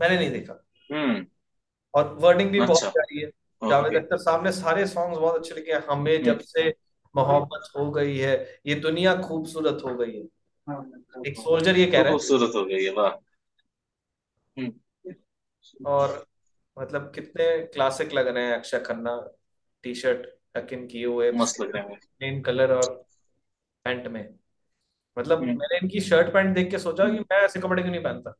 मैंने 0.00 0.16
नहीं 0.16 0.30
देखा। 0.30 0.64
हम्म। 0.92 1.26
और 1.94 2.14
वर्डिंग 2.14 2.50
भी 2.50 2.60
बहुत 2.60 2.76
अच्छा। 2.76 2.90
प्यारी 2.90 3.20
है। 3.20 3.30
जावेद 3.62 4.02
अख्तर 4.02 4.16
साहब 4.16 4.44
ने 4.44 4.52
सारे 4.52 4.86
सॉन्ग्स 4.86 5.18
बहुत 5.18 5.34
अच्छे 5.34 5.54
लिखे 5.54 5.72
हमें 5.72 6.14
हम्म। 6.14 6.24
जब 6.24 6.38
से 6.38 6.74
मोहब्बत 7.16 7.68
हो 7.76 7.90
गई 7.90 8.18
है 8.18 8.60
ये 8.66 8.74
दुनिया 8.74 9.16
खूबसूरत 9.16 9.78
हो 9.84 9.94
गई 9.94 10.12
है। 10.12 10.24
एक 11.26 11.36
सोल्जर 11.36 11.76
ये 11.76 11.86
कह 11.86 11.98
रहा 11.98 12.04
है। 12.04 12.10
खूबसूरत 12.10 12.52
हो 12.54 12.64
गई 12.64 12.84
है 12.84 12.92
वाह। 12.92 13.10
हम्म। 14.58 15.14
और 15.86 16.26
मतलब 16.78 17.12
कितने 17.14 17.58
क्लासिक 17.66 18.12
लग 18.12 18.28
रहे 18.28 18.44
हैं 18.44 18.54
Akshay 18.54 18.78
Khanna. 18.80 19.30
T 19.82 19.94
shirt 19.94 20.26
tuck in 20.54 20.86
किए 20.86 21.06
हुए 21.06 21.32
मस्त 21.32 21.60
लग 21.60 21.76
रहे 21.76 21.82
हैं। 21.82 21.98
प्लेन 22.18 22.40
कलर 22.42 22.72
और 22.72 23.04
पैंट 23.84 24.06
में। 24.06 24.34
मतलब 25.18 25.38
हम्म। 25.38 25.48
मैंने 25.48 25.78
इनकी 25.78 26.00
शर्ट 26.00 26.32
पैंट 26.32 26.54
देख 26.54 26.70
के 26.70 26.78
सोचा 26.78 27.04
कि 27.04 27.10
हम्म 27.10 27.24
मैं 27.32 27.40
ऐसे 27.40 27.60
कपड़े 27.60 27.82
क्यों 27.82 27.92
नहीं 27.92 28.02
पहनता? 28.02 28.34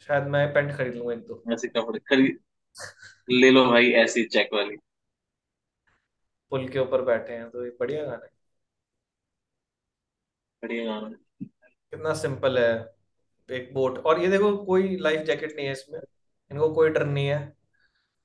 शायद 0.00 0.24
मैं 0.24 0.54
पैंट 0.54 0.76
खरीद 0.76 0.94
लूँगा 0.94 1.12
एक 1.12 1.20
दो। 1.20 1.42
ऐसे 1.52 1.68
कपड़े 1.68 1.98
खरीद 1.98 2.38
ले 3.28 3.50
लो 3.50 3.64
भाई 3.66 3.90
ऐसी 3.94 4.24
चेक 4.24 4.48
वाली। 4.54 4.76
पुल 6.52 6.68
के 6.68 6.78
ऊपर 6.78 7.02
बैठे 7.02 7.32
हैं 7.32 7.48
तो 7.50 7.64
ये 7.64 7.70
बढ़िया 7.80 8.04
गाना 8.04 8.24
है। 8.24 8.30
बढ़िया 10.62 10.84
गाना 10.84 11.08
कितना 11.92 12.12
सिंपल 12.14 12.58
है 12.58 12.70
एक 13.48 13.72
बोट 13.74 13.98
और 14.06 14.20
ये 14.22 14.28
देखो 14.28 14.56
कोई 14.66 14.96
लाइफ 14.96 15.20
जैकेट 15.26 15.56
नहीं 15.56 15.66
है 15.66 15.72
इसमें। 15.72 16.00
इनको 16.50 16.72
कोई 16.74 16.88
डर 16.90 17.04
नहीं 17.06 17.26
है। 17.28 17.38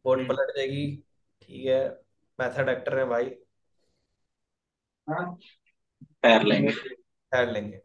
बोट 0.05 0.17
हम्म। 0.17 0.27
पलट 0.29 0.55
जाएगी। 0.57 0.85
ठीक 1.41 1.65
है 1.65 1.79
मेथड 2.39 2.69
एक्टर 2.69 2.97
है 2.99 3.05
भाई। 3.05 3.25
पैर 6.21 6.43
लेंगे। 6.43 6.71
तैर 6.71 7.51
लेंगे। 7.51 7.81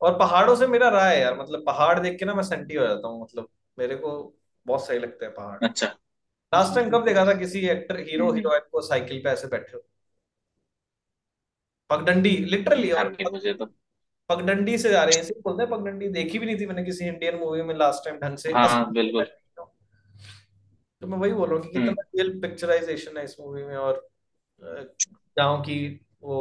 और 0.00 0.18
पहाड़ों 0.18 0.54
से 0.56 0.66
मेरा 0.66 0.88
राय 0.88 1.14
है 1.16 1.20
यार 1.22 1.38
मतलब 1.40 1.64
पहाड़ 1.66 1.98
देख 2.00 2.18
के 2.18 2.24
ना 2.24 2.34
मैं 2.34 2.42
सेंटी 2.42 2.74
हो 2.74 2.86
जाता 2.86 3.08
हूँ 3.08 3.22
मतलब 3.22 3.48
मेरे 3.78 3.96
को 3.96 4.12
बहुत 4.66 4.86
सही 4.86 4.98
लगते 4.98 5.26
हैं 5.26 5.34
पहाड़। 5.34 5.58
अच्छा। 5.64 5.86
लास्ट 6.52 6.74
टाइम 6.74 6.90
कब 6.90 7.04
देखा 7.04 7.26
था 7.26 7.34
किसी 7.34 7.60
एक्टर 7.68 7.98
हीरो 8.00 8.26
हम्म। 8.26 8.36
हीरोइन 8.36 8.60
को 8.72 8.80
साइकिल 8.80 9.20
पे 9.24 9.30
ऐसे 9.30 9.48
बैठे 9.48 9.76
हो? 9.76 9.82
पगडंडी 11.90 12.30
लिटरली 12.30 12.90
और 12.90 13.16
मुझे 13.32 13.52
तो 13.54 13.66
पगडंडी 14.30 14.78
से 14.78 14.90
जा 14.90 15.04
रहे 15.04 15.18
हैं 15.18 15.40
बोलते 15.40 15.62
हैं 15.62 15.70
पगडंडी 15.70 16.08
देखी 16.08 16.38
भी 16.38 16.46
नहीं 16.46 16.60
थी 16.60 16.66
मैंने 16.66 16.84
किसी 16.84 17.04
इंडियन 17.04 17.36
मूवी 17.36 17.62
में 17.62 17.74
लास्ट 17.74 18.04
टाइम 18.04 18.18
ढंग 18.18 18.36
से। 18.36 18.52
हाँ 18.52 18.68
हाँ 18.68 18.92
बिल्कुल। 18.92 19.24
तो 21.02 21.06
मैं 21.06 21.18
वही 21.18 21.32
बोल 21.32 21.48
रहा 21.48 21.56
हूँ 21.56 21.62
कि 21.62 21.68
कितना 21.68 21.86
हम्म। 21.86 22.00
रियल 22.00 22.40
पिक्चराइजेशन 22.40 23.16
है 23.16 23.24
इस 23.24 23.36
मूवी 23.40 23.62
में 23.62 23.76
और 23.76 24.08
गाँव 25.38 25.60
की 25.60 25.78
वो 26.22 26.38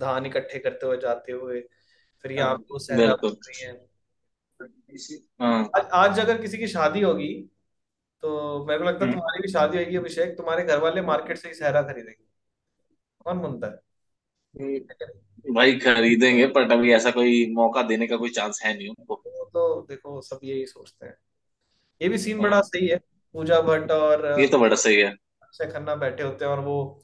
धान 0.00 0.26
इकट्ठे 0.26 0.58
करते 0.58 0.86
हुए 0.86 0.98
जाते 0.98 1.32
हुए 1.32 1.60
फिर 2.24 2.32
यहाँ 2.32 2.56
पे 2.56 2.64
वो 2.72 2.78
सहरा 2.78 3.16
रही 3.24 3.66
हाँ। 3.66 3.74
आज 4.60 5.88
आज 5.92 6.20
अगर 6.20 6.40
किसी 6.40 6.58
की 6.58 6.66
शादी 6.66 7.00
होगी 7.00 7.50
तो 8.22 8.64
मेरे 8.64 8.78
को 8.78 8.84
लगता 8.84 9.04
है 9.04 9.10
हम्म। 9.10 9.12
तुम्हारी 9.12 9.42
भी 9.42 9.48
शादी 9.48 9.78
होगी 9.78 9.96
अभिषेक। 9.96 10.36
तुम्हारे 10.36 10.64
घर 10.64 10.78
वाले 10.78 11.02
मार्केट 11.02 11.36
से 11.36 11.48
ही 11.48 11.54
सहरा 11.54 11.82
खरीदेंगे। 11.82 12.24
कौन 13.18 13.38
बनता 13.38 13.66
है? 13.66 13.82
भाई 15.54 15.78
खरीदेंगे 15.78 16.46
बट 16.46 16.72
अभी 16.72 16.92
ऐसा 16.92 17.10
कोई 17.10 17.52
मौका 17.54 17.82
देने 17.82 18.06
का 18.06 18.16
कोई 18.16 18.30
चांस 18.30 18.60
है 18.64 18.76
नहीं 18.76 18.88
उनको। 18.88 19.22
तो 19.44 19.86
देखो 19.88 20.20
सब 20.20 20.40
यही 20.44 20.66
सोचते 20.66 21.06
हैं। 21.06 21.16
ये 22.02 22.08
भी 22.08 22.18
सीन 22.18 22.38
बड़ा 22.38 22.56
हाँ 22.56 22.62
सही 22.62 22.86
है। 22.86 22.96
पूजा 23.32 23.60
भट्ट 23.60 23.90
और 23.90 24.40
ये 24.40 24.46
तो 24.46 24.58
बड़ा 24.58 24.76
सही 24.76 24.96
है। 24.96 25.16
अक्षय 25.42 25.66
खन्ना 25.66 25.94
बैठे 25.94 26.22
होते 26.22 26.44
हैं 26.44 26.52
और 26.52 26.60
वो 26.60 27.02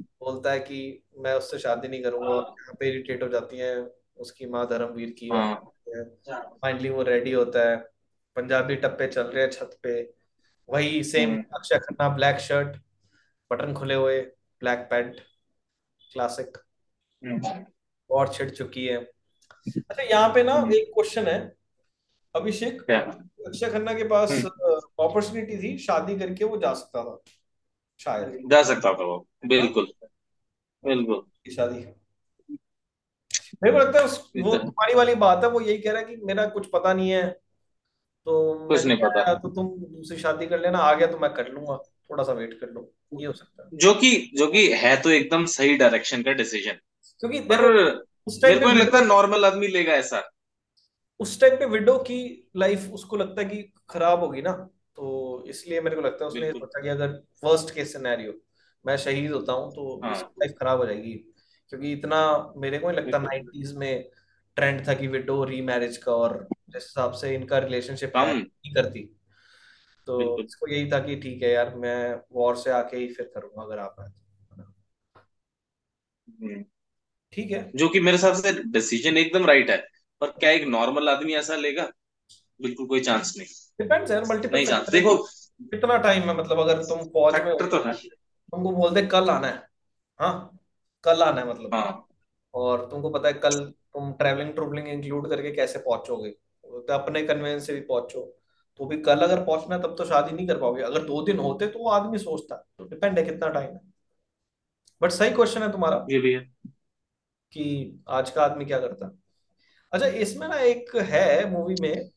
बोलता 0.00 0.52
है 0.52 0.58
कि 0.58 1.02
मैं 1.18 1.34
उससे 1.34 1.58
शादी 1.58 1.88
नहीं 1.88 2.02
करूँगा 2.02 2.28
और 2.28 2.42
यहाँ 2.42 2.74
पे 2.80 2.88
इरिटेट 2.88 3.22
हो 3.22 3.28
जाती 3.28 3.58
है 3.58 3.90
उसकी 4.16 4.46
माँ 4.46 4.66
धर्मवीर 4.66 5.10
की 5.10 5.28
हाँ। 5.28 5.72
फाइनली 5.88 6.88
वो 6.88 7.02
रेडी 7.02 7.32
होता 7.32 7.70
है। 7.70 7.76
पंजाबी 8.36 8.76
टप्पे 8.76 9.06
चल 9.06 9.22
रहे 9.22 9.44
हैं 9.44 9.50
छत 9.50 9.78
पे। 9.82 10.00
वही 10.68 11.04
सेम 11.04 11.30
हम्म। 11.30 11.44
Akshay 11.54 11.78
Khanna 11.78 12.08
black 12.08 12.38
shirt 12.38 12.76
button 13.50 13.74
खुले 13.74 13.94
हुए 13.94 14.20
ब्लैक 14.60 14.78
पैंट 14.78 15.20
क्लासिक 16.12 16.58
और 18.10 18.32
छिड़ 18.32 18.50
चुकी 18.50 18.86
है। 18.86 18.96
अच्छा 19.78 20.02
यहाँ 20.02 20.28
पे 20.34 20.42
ना 20.42 20.54
हम्म, 20.54 20.74
एक 20.74 20.90
क्वेश्चन 20.94 21.26
है। 21.26 21.56
अभिषेक 22.34 22.82
अक्षय 23.46 23.70
खन्ना 23.70 23.94
के 23.94 24.04
पास 24.04 24.30
हम्म। 24.30 25.06
अपॉर्चुनिटी 25.08 25.56
थी 25.58 25.78
शादी 25.78 26.18
करके 26.18 26.44
वो 26.44 26.56
जा 26.56 26.74
सकता 26.74 27.04
था 27.04 27.18
शायद। 27.98 28.50
जा 28.50 28.62
सकता 28.62 28.92
था 28.92 29.04
वो। 29.04 29.26
बिल्कुल। 29.46 29.92
बिल्कुल। 30.84 31.52
शादी। 31.52 31.84
मेरे 33.62 33.72
को 33.72 33.84
लगता 33.84 33.98
है 33.98 34.04
उस, 34.04 34.30
वो 34.36 34.56
तुम्हारी 34.56 34.94
वाली 34.94 35.14
बात 35.14 35.44
है 35.44 35.50
वो 35.50 35.60
यही 35.60 35.78
कह 35.78 35.92
रहा 35.92 36.00
है 36.00 36.06
कि 36.06 36.16
मेरा 36.16 36.46
कुछ 36.46 36.66
पता 36.66 36.92
नहीं 36.92 37.10
है 37.10 37.26
तो 38.26 38.68
कुछ 38.68 38.84
नहीं 38.84 38.98
पता। 38.98 39.34
तो 39.34 39.48
तुम 39.48 39.68
दूसरी 39.68 40.18
शादी 40.18 40.46
कर 40.46 40.60
लेना 40.60 40.78
आ 40.78 40.94
गया 40.94 41.06
तो 41.06 41.18
मैं 41.18 41.32
कर 41.34 41.48
लूँगा 41.48 41.76
थोड़ा 42.10 42.24
सा 42.24 42.32
वेट 42.32 42.58
कर 42.60 42.70
लो 42.70 42.92
ये 43.20 43.26
हो 43.26 43.32
सकता 43.32 43.62
है। 43.62 43.68
जो 43.74 43.94
कि 43.94 44.10
जो 44.34 44.46
कि 44.46 44.66
है 44.72 44.96
तो 45.02 45.10
एकदम 45.10 45.44
सही 45.44 45.76
डायरेक्शन 45.76 46.22
का 46.22 46.32
डिसीज़न 46.32 46.78
क्योंकि 47.20 47.40
पर 47.40 47.62
देखो 47.72 48.04
उस 48.26 48.42
टाइम 48.42 48.54
मेरे 48.54 48.66
पे 48.66 48.72
को 48.72 48.78
लगता 48.78 48.98
विडो 48.98 49.14
नॉर्मल 49.14 49.44
आदमी 49.44 49.68
लेगा 49.68 49.92
ऐसा। 49.92 50.22
उस 51.20 51.40
टाइम 51.40 51.56
पे 51.56 51.66
विडो 51.66 51.98
की 51.98 52.48
लाइफ 52.56 52.88
उसको 52.92 53.16
लगता 53.16 53.42
है 53.42 53.48
कि 53.48 53.62
खराब 53.90 54.20
होगी 54.20 54.42
ना 54.42 54.52
तो 54.96 55.44
इसलिए 55.48 55.80
मेरे 55.80 55.96
को 55.96 56.02
लगता 56.02 56.24
है 56.24 56.28
उसने 56.28 56.50
सोचा 56.52 56.82
कि 56.82 56.88
अगर 56.88 57.08
वर्स्ट 57.44 57.74
केस 57.74 57.92
सिनेरियो 57.92 58.32
मैं 58.84 58.96
शहीद 58.96 59.32
होता 59.32 59.52
हूँ 59.52 59.70
तो 59.72 60.00
हाँ। 60.04 60.14
लाइफ 60.14 60.54
खराब 60.60 60.78
हो 60.78 60.86
जाएगी। 60.86 61.14
क्योंकि 61.70 61.92
इतना 61.92 62.52
मेरे 62.56 62.78
को 62.78 62.90
नहीं 62.90 63.00
लगता 63.00 63.18
नाइनटीज 63.18 63.74
में 63.76 64.10
ट्रेंड 64.56 64.88
था 64.88 64.94
कि 64.94 65.06
विडो 65.06 65.44
रीमैरिज 65.44 65.96
का 65.96 66.12
और 66.12 66.48
जिस 66.52 66.82
हिसाब 66.82 67.12
से 67.12 67.34
इनका 67.34 67.58
रिलेशनशिप 67.58 68.16
है 68.16 68.34
नहीं 68.34 68.74
करती। 68.74 69.12
तो 70.06 70.42
इसको 70.42 70.68
यही 70.68 70.90
था 70.90 70.98
कि 70.98 71.16
ठीक 71.16 71.42
है 71.42 71.50
यार 71.50 71.74
मैं 71.74 72.20
वॉर 72.32 72.56
से 72.56 72.70
आके 72.70 72.96
ही 72.96 73.08
फिर 73.08 73.30
करूँगा 73.34 73.62
अगर 73.62 73.78
आप 73.78 73.96
आए 74.00 74.08
तो 74.08 74.62
हम्म, 76.28 76.64
ठीक 77.32 77.50
है। 77.50 77.70
जो 77.76 77.88
कि 77.88 78.00
मेरे 78.00 78.16
हिसाब 78.16 78.34
से 78.34 78.52
डिसीज़न 78.72 79.16
एकदम 79.16 79.46
राइट 79.46 79.70
है 79.70 79.76
पर 80.20 80.30
क्या 80.30 80.50
एक 80.50 80.64
नॉर्मल 80.68 81.08
आदमी 81.08 81.34
ऐसा 81.34 81.56
लेगा? 81.56 81.88
बिल्कुल 82.62 82.86
कोई 82.86 83.00
चांस 83.00 83.34
नहीं। 83.38 83.46
डिपेंड्स 83.80 84.10
यार 84.10 84.24
मल्टीपल 84.24 84.54
नहीं 84.54 84.66
चांस 84.66 84.90
देखो 84.90 85.16
कितना 85.60 85.96
टाइम 85.96 86.22
है 86.22 86.36
मतलब 86.36 86.58
अगर 86.58 86.82
तुम 86.82 87.02
फौज 87.08 87.34
में 87.34 87.56
तो 87.58 87.82
है। 87.82 87.92
तुमको 87.94 88.70
बोलते 88.70 89.06
कल 89.06 89.30
आना 89.30 89.48
है। 89.48 89.68
हाँ? 90.20 90.58
कल 91.06 91.22
आना 91.22 91.40
है 91.40 91.48
मतलब। 91.48 91.74
हाँ। 91.74 92.06
और 92.54 92.88
तुमको 92.90 93.10
पता 93.10 93.28
है 93.28 93.34
कल 93.34 93.64
तुम 93.64 94.12
ट्रैवलिंग 94.12 94.52
ट्रूवलिंग 94.54 94.88
इंक्लूड 94.88 95.28
करके 95.30 95.50
कैसे 95.50 95.78
पहुंचोगे? 95.78 96.30
तो 96.30 96.92
अपने 96.92 97.22
कन्वेंस 97.22 97.66
से 97.66 97.74
भी 97.74 97.80
पहुंचो। 97.80 98.38
तो 98.76 98.86
भी 98.86 99.00
कल 99.02 99.20
अगर 99.20 99.44
पहुँचना 99.44 99.78
तब 99.78 99.94
तो 99.98 100.04
शादी 100.04 100.36
नहीं 100.36 100.46
कर 100.48 100.60
पाओगे। 100.60 100.82
अगर 100.82 101.02
दो 101.02 101.22
दिन 101.22 101.38
होते 101.38 101.66
तो 101.66 101.78
वो 101.78 101.90
आदमी 101.90 102.18
सोचता 102.18 102.56
तो 102.78 102.84
डिपेंड 102.84 103.18
है 103.18 103.24
कितना 103.24 103.48
टाइम 103.48 103.74
है। 103.74 103.80
बट 105.02 105.10
सही 105.10 105.30
क्वेश्चन 105.30 105.62
है 105.62 105.72
तुम्हारा 105.72 106.06
ये 106.10 106.18
भी 106.18 106.32
है। 106.32 106.40
कि 107.52 108.04
आज 108.08 108.30
का 108.30 108.44
आदमी 108.44 108.64
क्या 108.64 108.80
करता। 108.80 109.10
अच्छा 109.92 110.06
इसमें 110.06 110.48
ना 110.48 110.58
एक 110.58 110.96
है 110.96 111.50
मूवी 111.50 111.76
में 111.80 112.10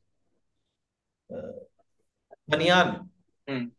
बनियान। 2.50 3.10
हम्म। 3.50 3.72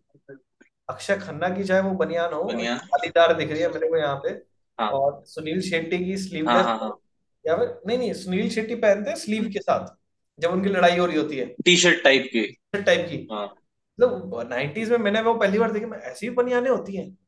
अक्षय 0.89 1.17
खन्ना 1.17 1.49
की 1.49 1.65
चाहे 1.65 1.81
वो 1.81 1.91
बनियान 1.91 2.33
हो 2.33 2.51
जालीदार 2.53 3.35
दिख 3.35 3.51
रही 3.51 3.63
है 3.63 3.73
मेरे 3.73 3.89
को 3.89 3.97
यहाँ 3.97 4.17
पे। 4.17 4.50
हाँ। 4.81 4.91
और 4.91 5.23
सुनील 5.27 5.61
शेट्टी 5.61 5.99
की 5.99 6.11
हाँ 6.11 6.19
स्लीवलेस 6.19 6.67
हाँ 6.67 6.79
हाँ। 6.79 6.99
या 7.47 7.57
फिर 7.57 7.81
नहीं 7.87 7.99
नहीं 7.99 8.13
सुनील 8.13 8.51
शेट्टी 8.51 8.75
पहनते 8.75 9.11
हैं 9.11 9.17
स्लीव 9.17 9.51
के 9.53 9.59
साथ 9.59 9.97
जब 10.39 10.51
उनकी 10.51 10.69
लड़ाई 10.69 10.99
हो 10.99 11.07
रही 11.07 11.17
होती 11.17 11.37
है। 11.37 11.47
टी 11.65 11.77
शर्ट 11.77 12.05
टाइप 12.05 12.23
की। 12.33 12.43
शर्ट 12.43 12.87
टाइप 12.87 13.07
की। 13.11 13.29
हाँ। 13.33 13.47
मतलब 13.47 14.47
नाइनटीज 14.51 14.91
में 14.91 14.99
मैंने 14.99 15.21
वो 15.21 15.35
पहली 15.35 15.59
बार 15.59 15.73
देखी 15.73 15.87
मैं 15.87 15.99
ऐसी 15.99 16.29
भी 16.29 16.35
बनियानें 16.35 16.71
होती 16.71 16.97
हैं 16.97 17.19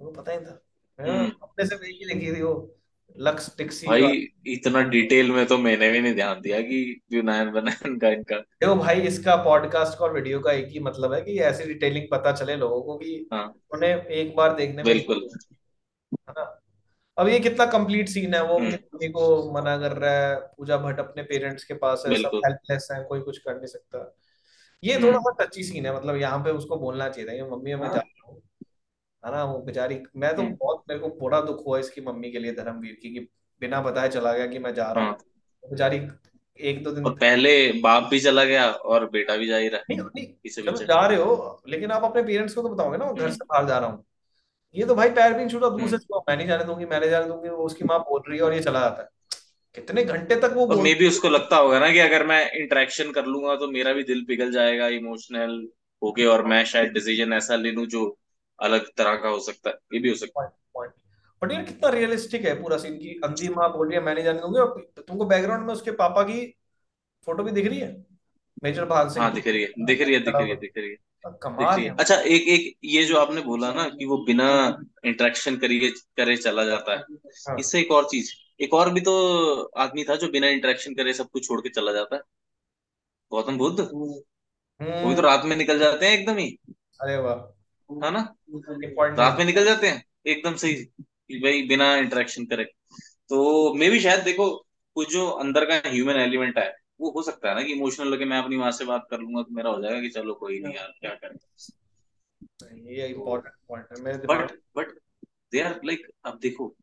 वो 0.00 0.10
पता 0.10 0.32
ही 0.32 0.38
था। 0.38 0.62
हाँ, 1.00 1.18
हम्म। 1.18 1.32
अपने 1.42 1.66
से 1.66 1.74
ही 1.74 2.14
देखी 2.14 2.36
थी 2.36 2.42
वो 2.42 2.72
लक्स 3.18 3.56
टिक्सी 3.58 3.86
भाई 3.86 4.28
इतना 4.46 4.82
डिटेल 4.82 5.30
में 5.30 5.46
तो 5.46 5.58
मैंने 5.58 5.90
भी 5.90 6.00
नहीं 6.00 6.14
ध्यान 6.14 6.40
दिया 6.40 6.60
कि 6.60 7.00
यूनान 7.12 7.50
बनान 7.52 7.98
का 7.98 8.08
इनका। 8.08 8.38
देखो 8.38 8.74
भाई 8.74 9.00
इसका 9.00 9.36
पॉडकास्ट 9.36 9.98
का 9.98 10.04
और 10.04 10.12
वीडियो 10.12 10.40
का 10.40 10.52
एक 10.52 10.68
ही 10.68 10.80
मतलब 10.80 11.12
है 11.12 11.20
कि 11.22 11.38
ऐसी 11.38 11.64
डिटेलिंग 11.64 12.06
पता 12.10 12.32
चले 12.32 12.56
लोगों 12.56 12.82
को 12.82 12.96
कि 12.96 13.28
हाँ। 13.32 13.60
उन्हें 13.74 14.04
एक 14.04 14.36
बार 14.36 14.54
देखने 14.54 14.76
में 14.76 14.84
बिल्कुल। 14.84 15.28
है 16.12 16.32
ना? 16.38 16.55
अब 17.18 17.28
ये 17.28 17.38
कितना 17.40 17.66
कंप्लीट 17.66 18.08
सीन 18.08 18.34
है 18.34 18.42
वो 18.44 18.58
हम्म। 18.58 19.08
को 19.08 19.52
मना 19.52 19.76
कर 19.78 19.92
रहा 19.92 20.10
है 20.12 20.36
पूजा 20.36 20.76
भट्ट 20.76 20.98
अपने 20.98 21.22
पेरेंट्स 21.22 21.64
के 21.64 21.74
पास 21.74 22.02
है 22.06 22.16
सब 22.22 22.40
हेल्पलेस 22.44 22.88
है 22.92 23.02
कोई 23.04 23.20
कुछ 23.20 23.38
कर 23.38 23.56
नहीं 23.56 23.66
सकता। 23.66 24.16
ये 24.82 24.98
थोड़ा 25.02 25.18
सा 25.18 25.44
टची 25.44 25.62
सीन 25.64 25.86
है 25.86 25.96
मतलब 25.96 26.16
यहाँ 26.16 26.38
पे 26.38 26.50
उसको 26.50 26.76
बोलना 26.76 27.08
चाहिए 27.08 27.42
था 27.42 27.56
मम्मी 27.56 27.74
मैं 27.74 27.88
जा 27.88 27.96
रहा 27.96 28.28
हूँ। 28.28 28.42
है 29.24 29.32
ना 29.32 29.44
वो 29.44 29.58
बेचारी 29.58 30.02
मैं 30.16 30.36
तो 30.36 30.42
हम्म, 30.42 30.54
बहुत 30.54 30.82
मेरे 30.88 31.00
को 31.00 31.08
बड़ा 31.08 31.40
दुख 31.40 31.66
हुआ 31.66 31.78
इसकी 31.78 32.00
मम्मी 32.00 32.30
के 32.30 32.38
लिए 32.38 32.52
धर्मवीर 32.52 32.98
की 33.02 33.12
कि 33.14 33.20
बिना 33.60 33.80
बताए 33.80 34.08
चला 34.08 34.32
गया 34.32 34.46
कि 34.46 34.58
मैं 34.58 34.74
जा 34.74 34.90
रहा 34.92 35.04
हूँ। 35.04 35.12
हाँ। 35.12 35.70
बेचारी 35.70 36.08
एक 36.60 36.82
दो 36.84 36.90
दिन 36.90 37.04
और 37.04 37.14
पहले 37.14 37.72
बाप 37.72 38.08
भी 38.10 38.20
चला 38.20 38.44
गया 38.44 38.70
और 38.70 39.10
बेटा 39.10 39.36
भी 39.36 39.46
जा 39.46 39.56
ही 39.56 39.68
रहा 39.68 39.80
है 39.80 39.96
नहीं 39.96 40.26
नहीं 40.26 40.86
जा 40.86 41.06
रहे 41.06 41.18
हो 41.18 41.62
लेकिन 41.68 41.90
आप 41.90 42.04
अपने 42.04 42.22
पेरेंट्स 42.22 42.54
को 42.54 42.62
तो 42.62 42.68
बताओगे 42.68 42.96
ना 42.96 43.12
घर 43.12 43.20
हम्म। 43.20 43.32
से 43.32 43.44
बाहर 43.44 43.66
जा 43.66 43.78
रहा 43.78 43.90
हूँ। 43.90 44.04
ये 44.76 44.86
तो 44.86 44.94
भाई 44.94 45.08
पैर 45.10 45.32
भी 45.32 45.38
नहीं 45.38 45.48
छूटा 45.48 45.68
दूर 45.68 45.88
से 45.88 45.98
छुआ 45.98 46.18
मैं 46.28 46.36
नहीं 46.36 46.46
जाने 46.46 46.64
दूँगी 46.64 46.84
मैं 46.84 47.00
नहीं 47.00 47.10
जाने 47.10 47.26
दूँगी 47.26 47.48
वो 47.48 47.64
उसकी 47.64 47.84
माँ 47.84 47.98
बोल 48.00 48.22
रही 48.28 48.38
है 48.38 48.44
और 48.44 48.54
ये 48.54 48.60
चला 48.62 48.80
जाता 48.80 49.02
है। 49.02 49.08
कितने 49.74 50.04
घंटे 50.04 50.36
तक 50.36 50.52
वो 50.54 50.66
बोल 50.66 50.82
मे 50.82 50.92
भी 50.94 51.08
उसको 51.08 51.28
लगता 51.28 51.56
होगा 51.56 51.78
ना 51.80 51.90
कि 51.92 51.98
अगर 51.98 52.26
मैं 52.26 52.40
इंटरेक्शन 52.52 53.12
कर 53.12 53.26
लूँगा 53.26 53.56
तो 53.56 53.68
मेरा 53.70 53.92
भी 53.92 54.02
दिल 54.04 54.24
पिघल 54.24 54.52
जाएगा 54.52 54.88
इमोशनल 54.88 55.68
होके 56.02 56.24
और 56.26 56.44
मैं 56.46 56.64
शायद 56.64 56.92
डिसीज़न 56.92 57.32
ऐसा 57.32 57.56
ले 57.56 57.72
लूँ 57.72 57.86
जो 57.86 58.04
अलग 58.58 58.86
तरह 58.96 59.14
का 59.16 59.28
हो 59.28 59.40
सकता 59.40 59.70
है। 59.70 59.76
ये 59.94 60.00
भी 60.00 60.08
हो 60.08 60.14
सकता 60.14 60.46
पॉइंट 60.74 60.92
बट 61.42 61.52
यार 61.52 61.62
कितना 61.64 61.88
रियलिस्टिक 61.88 62.44
है 62.44 62.54
पूरा 62.62 62.76
सीन 62.76 62.96
की 62.98 63.20
अंधी 63.24 63.48
माँ 63.48 63.72
बोल 63.72 63.88
रही 63.88 63.96
है 63.96 64.02
मैं 64.02 64.14
नहीं 64.14 64.24
जाने 64.24 64.40
दूँगी 64.40 64.60
और 64.60 64.80
तुमको 64.98 65.24
बैकग्राउंड 65.24 65.66
में 65.66 65.72
उसके 65.74 65.90
पापा 65.90 66.22
की 66.22 66.40
फ़ोटो 67.28 67.42
भी 67.42 67.50
दिख 67.50 67.66
रही 67.66 67.78
है? 67.78 67.90
मेजर 68.64 68.84
भान 68.84 69.06
है 69.06 69.12
सिंह 69.14 69.24
हाँ 69.24 69.34
दिख 69.34 69.46
रही 69.46 69.62
है 69.62 69.86
दिख 69.86 70.00
रही 70.00 70.14
है 70.14 70.20
दिख 70.20 70.34
रही 70.36 70.48
है 70.50 70.56
दिख 70.56 70.72
रही 70.76 70.90
है। 70.90 70.96
कमाल 71.42 71.80
है 71.80 71.88
है। 71.88 71.96
अच्छा 71.96 72.14
एक 72.14 72.42
एक 72.42 72.76
ये 72.84 73.04
जो 73.04 73.16
आपने 73.16 73.40
बोला 73.40 73.72
ना 73.72 73.88
कि 73.88 74.04
वो 74.04 74.16
बिना 74.16 74.78
इंटरेक्शन 75.04 75.56
करिए 75.56 75.90
करे 75.90 76.36
चला 76.36 76.64
जाता 76.64 76.92
है। 76.92 76.98
हाँ। 76.98 77.56
इससे 77.58 77.80
एक 77.80 77.90
और 77.90 78.04
चीज़ 78.04 78.32
एक 78.60 78.74
और 78.74 78.90
भी 78.90 79.00
तो 79.00 79.62
आदमी 79.62 80.04
था 80.04 80.16
जो 80.16 80.28
बिना 80.28 80.48
इंटरेक्शन 80.48 80.94
करे 80.94 81.12
सब 81.12 81.28
कुछ 81.28 81.46
छोड़ 81.46 81.60
के 81.60 81.68
चला 81.68 81.92
जाता 81.92 82.16
है। 82.16 82.22
गौतम 83.30 83.58
बुद्ध? 83.58 83.80
वो 83.80 84.24
भी 84.82 85.00
तो 85.00 85.06
हम्म। 85.08 85.20
रात 85.20 85.44
में 85.44 85.56
निकल 85.56 85.78
जाते 85.78 86.06
हैं 86.06 86.18
एकदम 86.18 86.36
ही। 86.36 86.58
अरे 87.00 87.16
वाह। 87.16 87.34
है 88.04 88.10
ना? 88.10 88.34
पॉइंट 88.50 89.18
नहीं 89.18 89.28
रात 89.28 89.38
में 89.38 89.44
निकल 89.44 89.64
जाते 89.64 89.86
हैं 89.86 90.04
एकदम 90.26 90.54
से 90.54 90.68
ही 90.68 90.74
कि 91.28 91.38
भाई 91.38 91.62
बिना 91.62 91.96
इंटरेक्शन 91.96 92.44
करे। 92.44 92.64
तो 93.28 93.74
मे 93.74 93.90
भी 93.90 94.00
शायद 94.00 94.20
देखो 94.20 94.66
कुछ 94.94 95.12
जो 95.12 95.28
अंदर 95.28 95.64
का 95.64 95.90
ह्यूमन 95.90 96.16
एलिमेंट 96.16 96.58
है 96.58 96.85
वो 97.00 97.10
हो 97.10 97.22
सकता 97.22 97.48
है 97.48 97.54
ना 97.54 97.62
कि 97.62 97.72
इमोशनल 97.72 98.08
लगे 98.08 98.24
मैं 98.24 98.38
अपनी 98.38 98.56
माँ 98.56 98.70
से 98.72 98.84
बात 98.84 99.06
कर 99.10 99.18
लूँगा 99.18 99.42
तो 99.42 99.54
मेरा 99.54 99.70
हो 99.70 99.82
जाएगा 99.82 100.00
कि 100.00 100.08
चलो 100.08 100.34
कोई 100.34 100.58
नहीं 100.60 100.74
यार 100.74 100.94
क्या 101.00 101.10
करें? 101.14 101.36
ये 102.90 103.06
इम्पोर्टेंट 103.08 103.54
पॉइंट 103.68 103.86
है 103.98 104.16
but 104.26 104.52
but 104.76 104.98
they 105.52 105.60
are 105.60 105.80
like 105.84 106.06
अब 106.24 106.38
देखो 106.42 106.74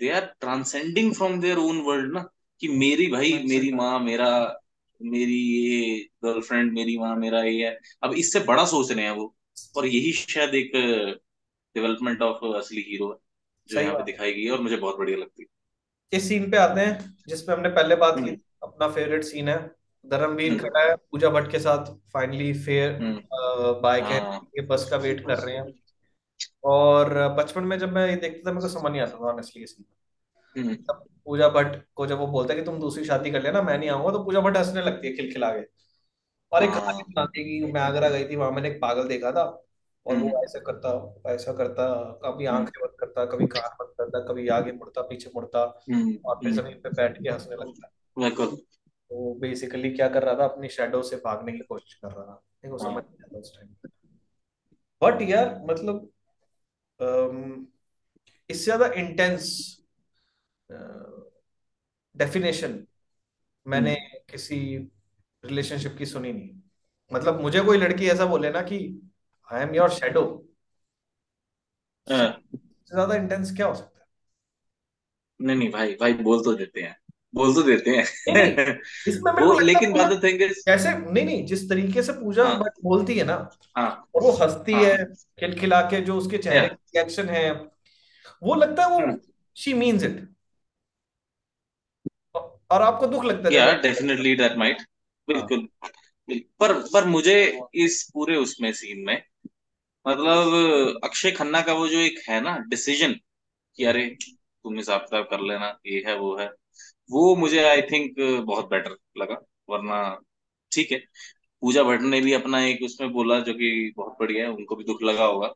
they 0.00 0.10
are 0.10 0.24
transcending 0.40 1.12
from 1.14 1.40
their 1.40 1.58
own 1.58 1.80
world 1.80 2.12
ना 2.14 2.28
कि 2.60 2.68
मेरी 2.68 3.06
भाई 3.08 3.32
मेरी 3.48 3.72
माँ 3.72 3.98
मेरा 4.00 4.30
मेरी 5.00 5.38
ये 5.42 5.96
गर्लफ्रेंड 6.24 6.72
मेरी 6.72 6.96
माँ 6.98 7.14
मेरा 7.16 7.42
ये 7.42 7.66
है। 7.66 7.78
अब 8.02 8.12
इससे 8.14 8.40
बड़ा 8.40 8.64
सोच 8.64 8.92
रहे 8.92 9.04
हैं 9.04 9.12
वो 9.12 9.34
और 9.76 9.86
यही 9.86 10.12
शायद 10.12 10.54
एक 10.54 10.70
डेवलपमेंट 11.76 12.22
ऑफ़ 12.22 12.44
असली 12.56 12.82
हीरो 12.82 13.10
है 13.10 13.16
जो 13.68 13.80
यहाँ 13.80 13.94
पे 13.94 14.02
दिखाई 14.02 14.32
गई 14.32 14.44
है 14.44 14.50
और 14.50 14.60
मुझे 14.60 14.76
बहुत 14.76 14.96
बढ़िया 14.98 15.18
लगती 15.18 15.42
है। 15.42 16.18
इस 16.18 16.28
सीन 16.28 16.50
पे 16.50 16.56
आते 16.56 16.80
हैं 16.80 17.14
जिसपे 17.28 17.52
हमने 17.52 17.68
पहले 17.68 17.96
बात 17.96 18.14
की 18.14 18.20
हम्म। 18.20 18.36
अपना 18.62 18.88
फेवरेट 18.88 19.24
सीन 19.24 19.48
है। 19.48 19.74
धर्मवीर 20.06 20.50
हम्म। 20.52 20.60
खड़ा 20.60 20.80
है 20.80 20.96
पूजा 20.96 21.28
भट्ट 21.30 21.50
के 21.50 21.58
साथ 21.58 21.86
फाइनली 22.12 22.52
फेयर 22.52 22.98
बाय 23.82 24.00
कह 24.00 24.20
हाँ। 24.20 24.40
बस 24.66 24.88
का 24.90 24.96
वेट 24.96 25.26
कर 25.26 25.38
रहे 25.38 25.56
हैं। 25.56 25.74
और 26.64 27.28
बचपन 27.28 27.64
में 27.64 27.78
जब 27.78 27.92
मैं 27.92 28.08
ये 28.08 28.16
देखता 28.16 28.50
था 28.50 28.54
मेरे 28.54 28.62
को 28.62 28.68
समझ 28.68 28.92
नहीं 28.92 29.00
आता 29.00 29.12
था 29.12 29.30
ऑनेस्टली 29.32 29.66
सीन 29.66 29.84
हम्म। 30.56 30.74
तब 30.74 31.04
पूजा 31.24 31.48
भट्ट 31.48 31.82
को 31.94 32.06
जब 32.06 32.18
वो 32.18 32.26
बोलता 32.26 32.54
है 32.54 32.58
कि 32.60 32.64
तुम 32.66 32.78
दूसरी 32.80 33.04
शादी 33.04 33.30
कर 33.30 33.42
लेना 33.42 33.62
मैं 33.62 33.78
नहीं 33.78 33.90
आऊँगा 33.90 34.10
तो 34.10 34.24
पूजा 34.24 34.40
भट्ट 34.40 34.56
हंसने 34.56 34.82
लगती 34.82 35.08
है 35.08 35.14
खिलखिला 35.16 35.50
के 35.50 35.60
और 36.52 36.64
एक 36.64 36.70
कहानी 36.70 36.86
हाँ 36.86 37.00
सुनाती 37.00 37.40
है 37.40 37.44
कि 37.44 37.72
मैं 37.72 37.80
आगरा 37.80 38.08
गई 38.08 38.24
थी 38.24 38.36
वहाँ 38.36 38.50
मैंने 38.50 38.70
एक 38.70 38.80
पागल 38.80 39.08
देखा 39.08 39.32
था 39.32 39.42
और 40.06 40.16
वो 40.16 40.26
हम्म। 40.28 40.44
ऐसा 40.44 40.58
करता 40.58 41.32
ऐसा 41.32 41.52
करता 41.52 41.86
कभी 42.24 42.46
आँखें 42.46 42.80
बंद 42.82 42.96
करता 43.00 43.24
कभी 43.24 43.46
कान 43.46 43.68
बंद 43.80 43.94
करता 43.98 44.20
कभी 44.32 44.48
आगे 44.48 44.72
मुड़ता 44.72 45.02
पीछे 45.02 45.30
मुड़ता 45.34 45.64
और 46.24 46.38
फिर 46.44 46.52
ज़मीन 46.52 46.80
पे 46.82 46.90
बैठ 46.90 47.22
के 47.22 47.28
हंसने 47.28 47.56
लगता। 47.56 47.86
है 47.86 48.01
बिल्कुल। 48.16 48.56
तो 49.10 49.34
बेसिकली 49.40 49.90
क्या 49.90 50.08
कर 50.08 50.22
रहा 50.24 50.34
था 50.34 50.44
अपनी 50.44 50.68
शेडो 50.70 51.02
से 51.02 51.16
भागने 51.18 51.52
की 51.52 51.58
कोशिश 51.64 51.94
कर 51.94 52.10
रहा 52.10 52.24
था। 52.26 52.42
देखो 52.64 52.78
समझ 52.78 52.94
हाँ 52.94 53.02
नहीं 53.02 53.24
आता 53.24 53.38
उस 53.38 53.52
टाइम 53.56 53.74
बट 55.02 55.22
यार 55.22 55.48
मतलब 55.64 56.10
इससे 58.50 58.64
ज़्यादा 58.64 58.86
इंटेंस 58.96 59.48
डेफिनेशन 62.14 62.78
मैंने 63.66 63.94
हम्म। 63.94 64.22
किसी 64.30 64.58
रिलेशनशिप 65.44 65.96
की 65.98 66.06
सुनी 66.06 66.32
नहीं। 66.32 66.50
मतलब 67.10 67.40
मुझे 67.40 67.60
कोई 67.62 67.78
लड़की 67.78 68.08
ऐसा 68.08 68.26
बोले 68.26 68.50
ना 68.50 68.62
कि 68.62 68.78
आई 69.48 69.62
एम 69.62 69.74
योर 69.74 69.90
शेडो 69.92 70.24
ज़्यादा 72.90 73.14
इंटेंस 73.14 73.54
क्या 73.56 73.66
हो 73.66 73.74
सकता 73.74 74.00
है? 74.00 74.06
नहीं 75.40 75.56
नहीं 75.56 75.70
भाई 75.70 75.94
भाई 75.96 76.12
बोल 76.22 76.42
तो 76.44 76.54
देते 76.56 76.82
हैं। 76.82 76.96
बोल 77.34 77.54
तो 77.54 77.62
देते 77.62 77.90
हैं। 77.90 78.04
इसमें 79.08 79.32
वो 79.32 79.58
लेकिन 79.60 79.92
बात 79.92 80.12
थिंग 80.24 80.42
इज़ 80.42 80.60
कैसे 80.66 80.90
नहीं 80.96 81.24
नहीं 81.24 81.44
जिस 81.46 81.68
तरीके 81.68 82.02
से 82.02 82.12
पूजा 82.12 82.44
हाँ। 82.44 82.58
बट 82.60 82.72
बोलती 82.84 83.18
है 83.18 83.24
ना 83.24 83.36
हाँ। 83.76 83.88
और 84.14 84.22
वो 84.22 84.32
हंसती 84.32 84.72
हाँ। 84.72 84.84
है 84.84 84.96
खिलखिला 85.40 85.80
के 85.90 86.00
जो 86.00 86.16
उसके 86.18 86.38
चेहरे 86.38 86.68
के 86.68 86.98
रिएक्शन 86.98 87.28
है 87.28 87.50
वो 88.42 88.54
लगता 88.54 88.84
है 88.84 88.90
वो 88.90 89.16
शी 89.56 89.74
मीन्स 89.74 90.04
इट 90.04 90.20
और 92.70 92.82
आपको 92.82 93.06
दुख 93.06 93.24
लगता 93.24 93.48
है? 93.48 93.54
या 93.56 93.72
डेफिनेटली 93.82 94.34
दैट 94.36 94.56
माइट 94.58 94.82
बिल्कुल। 95.28 95.68
पर 96.60 96.72
पर 96.92 97.04
मुझे 97.06 97.36
इस 97.74 98.02
पूरे 98.14 98.36
उसमें 98.36 98.72
सीन 98.72 99.04
में 99.06 99.16
मतलब 100.06 101.00
अक्षय 101.04 101.30
खन्ना 101.30 101.60
का 101.60 101.72
वो 101.72 101.88
जो 101.88 101.98
एक 101.98 102.20
है 102.28 102.40
ना 102.40 102.56
डिसीज़न 102.68 103.14
कि 103.78 103.84
अरे 103.84 104.06
तुम 104.20 104.76
हिसाब 104.76 105.00
किताब 105.00 105.24
कर 105.24 105.40
लेना 105.42 105.78
ये 105.86 106.02
है 106.06 106.18
वो 106.18 106.36
है। 106.38 106.48
वो 107.12 107.34
मुझे 107.36 107.62
आई 107.64 107.82
थिंक 107.82 108.14
बहुत 108.46 108.68
बेटर 108.70 108.96
लगा 109.18 109.36
वरना 109.70 110.02
ठीक 110.72 110.92
है। 110.92 110.98
पूजा 111.62 111.82
भट्ट 111.82 112.02
ने 112.02 112.20
भी 112.20 112.32
अपना 112.32 112.60
एक 112.64 112.82
उसमें 112.82 113.12
बोला 113.12 113.38
जो 113.40 113.54
कि 113.54 113.92
बहुत 113.96 114.16
बढ़िया 114.20 114.44
है 114.44 114.52
उनको 114.52 114.76
भी 114.76 114.84
दुख 114.84 115.02
लगा 115.02 115.24
होगा। 115.24 115.48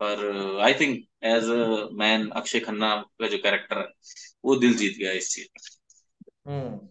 पर 0.00 0.60
I 0.60 0.74
think 0.74 0.98
as 1.24 1.48
a 1.50 1.88
man 1.92 2.28
Akshay 2.30 2.60
Khanna 2.60 2.94
का 3.20 3.28
जो 3.28 3.38
कैरेक्टर 3.38 3.78
है 3.78 3.86
वो 4.44 4.56
दिल 4.56 4.74
जीत 4.74 4.96
गया 4.98 5.12
इस 5.12 5.30
चीज़ 5.34 5.48
हम्म। 6.48 6.88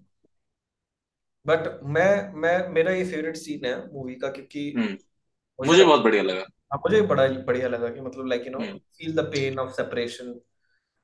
बट 1.46 1.80
मैं 1.84 2.34
मैं 2.34 2.70
मेरा 2.70 2.92
ये 2.92 3.06
फेवरेट 3.06 3.36
सीन 3.36 3.66
है 3.66 3.76
मूवी 3.94 4.16
का 4.16 4.30
क्योंकि 4.30 4.74
हम्म। 4.78 4.88
मुझे 4.88 5.68
मुझे 5.68 5.84
बहुत 5.86 6.02
बढ़िया 6.02 6.24
लगा। 6.24 6.42
हाँ, 6.42 6.80
मुझे 6.80 7.02
बड़ा 7.02 7.28
बढ़िया 7.28 7.68
लगा 7.68 7.90
कि 7.90 8.02
मतलब 8.02 8.28
like 8.28 8.46
you 8.48 8.52
know 8.52 8.60
feel 8.98 9.16
the 9.16 9.20
pain 9.20 9.60
of 9.60 9.72
separation 9.72 10.40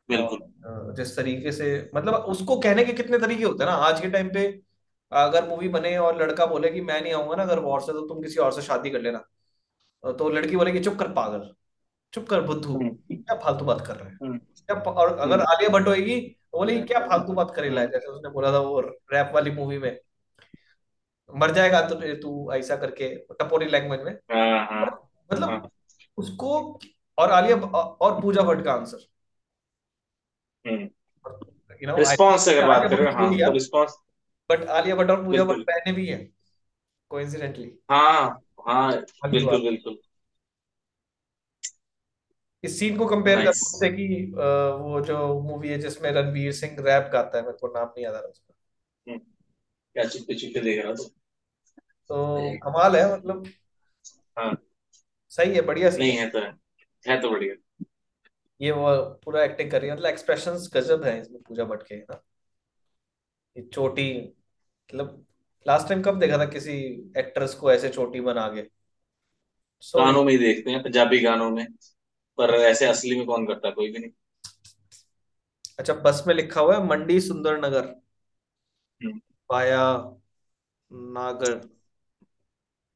बिल्कुल। 0.09 0.93
जिस 0.95 1.15
तरीके 1.17 1.51
से 1.51 1.89
मतलब 1.95 2.13
उसको 2.13 2.59
कहने 2.59 2.83
के 2.83 2.93
कितने 2.93 3.17
तरीके 3.17 3.43
होते 3.43 3.63
हैं 3.63 3.71
ना 3.71 3.77
आज 3.77 4.01
के 4.01 4.09
टाइम 4.09 4.29
पे 4.29 4.45
अगर 5.11 5.47
मूवी 5.49 5.69
बने 5.69 5.97
और 5.97 6.21
लड़का 6.21 6.45
बोले 6.45 6.69
कि 6.69 6.81
मैं 6.81 7.01
नहीं 7.01 7.13
आऊँगा 7.13 7.35
ना 7.35 7.43
अगर 7.43 7.59
वॉर 7.59 7.81
से 7.81 7.91
तो 7.91 8.01
तुम 8.07 8.21
किसी 8.21 8.39
और 8.39 8.51
से 8.51 8.61
शादी 8.61 8.89
कर 8.89 9.01
लेना। 9.01 9.23
तो 10.03 10.29
लड़की 10.29 10.55
बोलेगी 10.55 10.79
चुप 10.79 10.95
कर 10.95 11.07
पागल 11.11 11.49
चुप 12.13 12.27
कर 12.29 12.41
बुद्धू 12.41 12.73
हम्म। 12.73 13.15
क्या 13.15 13.35
फालतू 13.35 13.65
बात 13.65 13.85
कर 13.87 13.95
रहे 13.95 14.09
हैं? 14.09 14.17
हम्म। 14.23 14.37
क्या 14.37 14.75
और 14.75 15.17
अगर 15.17 15.33
हम्म। 15.33 15.51
आलिया 15.51 15.69
भट्ट 15.69 15.87
होगी 15.87 16.19
तो 16.19 16.57
बोलेगी 16.57 16.81
क्या 16.81 16.99
फालतू 16.99 17.33
बात 17.33 17.51
है? 17.57 17.67
हम्म 17.67 17.91
जैसे 17.91 18.07
उसने 18.07 18.29
बोला 18.29 18.51
था 18.53 18.59
वो 18.59 18.79
रैप 19.13 19.31
वाली 19.35 19.51
मूवी 19.51 19.77
में। 19.77 19.99
मर 21.29 21.51
जाएगा 21.51 21.81
तो 21.81 21.95
तू 22.21 22.51
ऐसा 22.53 22.75
करके 22.75 23.09
टपोरी 23.39 23.65
लैंग्वेज 23.65 24.01
में। 24.01 24.11
हाँ 24.11 24.47
हाँ। 24.59 24.67
हाँ। 24.67 25.09
मतलब 25.33 25.69
उसको 26.17 26.79
और 27.17 27.31
आलिया 27.31 27.55
और 27.55 28.19
पूजा 28.21 28.41
भट्ट 28.41 28.63
का 28.65 28.73
आंसर 28.73 29.05
यू 30.65 31.87
नो 31.87 31.95
रिस्पॉन्स 31.97 32.45
से 32.45 32.57
अगर 32.57 32.67
बात 32.67 32.89
करें 32.89 33.11
हाँ 33.11 33.39
तो 33.39 33.51
रिस्पॉन्स 33.51 33.97
बट 34.51 34.63
आलिया 34.63 34.95
भट्ट 34.95 35.09
और 35.09 35.25
पूजा 35.25 35.43
भट्ट 35.43 35.59
बहने 35.59 35.91
भी 35.91 36.07
हैं 36.07 36.33
कोइंसिडेंटली 37.09 37.71
हाँ 37.91 38.41
हाँ 38.67 38.91
बिल्कुल 39.29 39.61
बिल्कुल। 39.61 39.99
इस 42.63 42.79
सीन 42.79 42.97
को 42.97 43.05
कंपेयर 43.05 43.41
कर 43.41 43.49
उससे 43.49 43.89
कि 43.89 44.33
वो 44.81 45.01
जो 45.01 45.41
मूवी 45.41 45.69
है 45.69 45.79
जिसमें 45.79 46.11
रणवीर 46.11 46.51
सिंह 46.51 46.75
रैप 46.79 47.09
गाता 47.13 47.37
है 47.37 47.43
मेरे 47.45 47.57
को 47.57 47.67
नाम 47.67 47.87
नहीं 47.87 48.03
याद 48.05 48.15
आ 48.15 48.19
रहा 48.19 48.27
उसका। 48.27 48.53
क्या 49.95 50.03
चुपके 50.03 50.35
चुपके 50.35 50.59
देख 50.59 50.85
रहा 50.85 50.93
था? 50.93 51.03
तो 52.07 52.57
कमाल 52.57 52.95
है 52.95 53.13
मतलब। 53.13 53.47
हाँ। 54.39 54.57
सही 55.29 55.55
है 55.55 55.61
बढ़िया 55.61 55.89
सीन 55.89 55.99
नहीं 55.99 56.11
है। 56.11 56.23
है 56.23 56.29
तो 56.29 56.39
है 56.39 56.53
है 57.07 57.21
तो 57.21 57.31
बढ़िया। 57.31 57.55
ये 58.61 58.71
वो 58.71 58.95
पूरा 59.23 59.43
एक्टिंग 59.43 59.71
कर 59.71 59.81
रही 59.81 59.89
है। 59.89 59.95
मतलब 59.95 60.09
एक्सप्रेशन 60.09 60.51
गजब 60.73 61.03
है 61.03 61.21
इसमें 61.21 61.41
पूजा 61.41 61.63
भट्ट 61.63 61.83
के 61.83 61.95
ना? 61.97 62.21
ये 63.57 63.63
चोटी 63.73 64.13
मतलब 64.19 65.25
लास्ट 65.67 65.87
टाइम 65.89 66.01
कब 66.03 66.19
देखा 66.19 66.37
था 66.37 66.45
किसी 66.45 66.73
एक्ट्रेस 67.17 67.53
को 67.53 67.71
ऐसे 67.71 67.89
चोटी 67.89 68.21
बना 68.21 68.47
के? 68.47 68.63
सो 69.81 69.99
गानों 69.99 70.23
में 70.23 70.31
ही 70.33 70.37
देखते 70.37 70.71
हैं 70.71 70.83
पंजाबी 70.83 71.19
गानों 71.19 71.49
में। 71.51 71.65
पर 72.37 72.53
ऐसे 72.55 72.85
असली 72.85 73.15
में 73.15 73.25
कौन 73.25 73.45
करता 73.47 73.69
कोई 73.69 73.91
भी 73.91 73.99
नहीं। 73.99 74.11
अच्छा 75.79 75.93
बस 75.93 76.23
में 76.27 76.33
लिखा 76.35 76.61
हुआ 76.61 76.77
है 76.77 76.85
मंडी 76.87 77.19
सुंदर 77.21 77.57
नगर 77.57 77.85
पाया 79.49 79.81
नागर। 81.13 81.53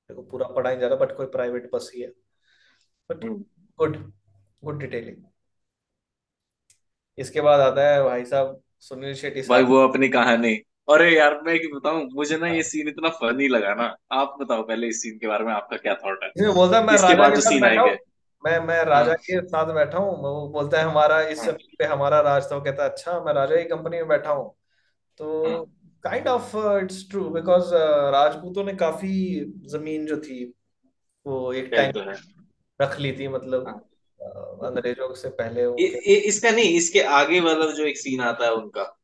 देखो 0.10 0.22
पूरा 0.22 0.48
पढ़ा 0.48 0.69
नहीं 0.69 0.80
जा 0.80 0.88
रहा 0.88 0.98
बट 0.98 1.15
कोई 1.18 1.26
प्राइवेट 1.26 1.69
बस 1.73 1.91
ही 1.95 2.02
है। 2.02 2.07
But 3.10 3.23
hmm, 3.23 3.44
good 3.80 3.98
good 4.64 4.80
detailing 4.80 5.23
इसके 7.18 7.41
बाद 7.41 7.60
आता 7.60 7.88
है 7.90 8.03
भाई 8.03 8.26
साहब 8.26 8.61
सुनील 8.81 9.14
शेट्टी 9.14 9.41
भाई 9.41 9.61
साहब। 9.61 9.69
वो 9.69 9.88
अपनी 9.88 10.07
कहानी। 10.10 10.53
अरे 10.88 11.10
यार 11.15 11.40
मैं 11.41 11.53
एक 11.53 11.69
बताऊँ 11.76 12.03
मुझे 12.14 12.38
ना 12.38 12.48
ये 12.48 12.64
सीन 12.64 12.88
इतना 12.88 13.10
फनी 13.18 13.48
लगा 13.48 13.73
ना। 13.73 13.95
आप 14.11 14.35
बताओ 14.41 14.64
पहले 14.64 14.88
इस 14.88 15.02
सीन 15.02 15.18
के 15.18 15.27
बारे 15.27 15.45
में 15.45 15.53
आपका 15.53 15.77
क्या 15.77 15.94
थॉट 15.95 16.23
है। 16.23 16.30
इसमें 16.30 16.53
बोलता 16.56 16.77
है 16.77 16.85
मैं 16.85 16.94
इसके 16.95 17.07
राजा 17.07 17.18
बाद 17.18 17.30
के 17.30 17.35
जो 17.35 17.41
साथ 17.41 17.52
सीन 17.52 17.61
बैठा 17.61 17.81
हूँ 17.81 17.90
आएँगे 17.90 17.99
मैं 18.44 18.60
मैं 18.60 18.84
राजा 18.85 19.11
हाँ 19.11 19.15
के 19.19 19.41
साथ 19.48 19.73
बैठा 19.73 19.98
हूँ 19.98 20.18
वो 20.23 20.48
बोलता 20.49 20.80
है 20.80 20.85
हमारा 20.85 21.22
इस 21.22 21.40
हाँ। 21.40 21.48
ज़मीन 21.48 21.76
पे 21.80 21.85
हमारा 21.85 22.19
राज 22.22 22.52
था। 22.52 22.56
वो 22.56 22.61
कहता 22.61 22.84
है 22.84 22.90
अच्छा 22.90 23.19
मैं 23.19 23.34
राजा 23.34 23.56
की 23.56 23.64
कंपनी 23.65 23.98
में 23.98 24.07
बैठा 24.07 24.31
हूँ। 24.31 24.49
तो 25.19 25.44
हाँ। 25.48 25.64
Kind 26.03 26.27
of 26.27 26.56
it's 26.84 27.07
true 27.10 27.30
because 27.30 27.73
राजपूतों 28.14 28.64
ने 28.64 28.73
काफ़ी 28.76 29.14
ज़मीन 29.68 30.06
जो 30.06 30.18
थी 30.18 30.44
वो 31.26 31.53
एक 31.53 31.72
टाइम 31.76 31.91
तो 31.91 31.99
है। 31.99 32.15
रख 32.80 32.99
ली 32.99 33.11
थी 33.11 33.27
मतलब 33.27 33.68
हाँ। 33.68 33.80
अंग्रेज़ों 34.68 35.14
से 35.14 35.30
पहले 35.30 35.64
इ, 35.64 35.88
इ, 35.88 36.16
इसका 36.16 36.52
नहीं 36.52 36.78
इसके 36.78 37.02
आगे 37.02 37.40
वाला 37.40 37.66
जो 37.66 37.86
एक 37.86 37.98
सीन 37.98 38.22
आता 38.22 38.45
है 38.45 38.54
उनका। 38.54 39.00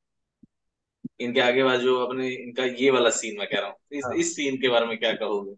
इनके 1.19 1.39
आगे 1.39 1.63
वाला 1.63 1.77
जो 1.77 2.05
अपने 2.05 2.29
इनका 2.29 2.63
ये 2.63 2.91
वाला 2.91 3.09
सीन 3.09 3.37
मैं 3.37 3.47
कह 3.47 3.59
रहा 3.59 3.67
हूँ। 3.67 3.75
इस 3.91 4.03
हाँ। 4.05 4.15
इस 4.15 4.35
सीन 4.35 4.55
के 4.55 4.69
बारे 4.69 4.85
में 4.85 4.97
क्या 4.97 5.13
कहोगे? 5.13 5.51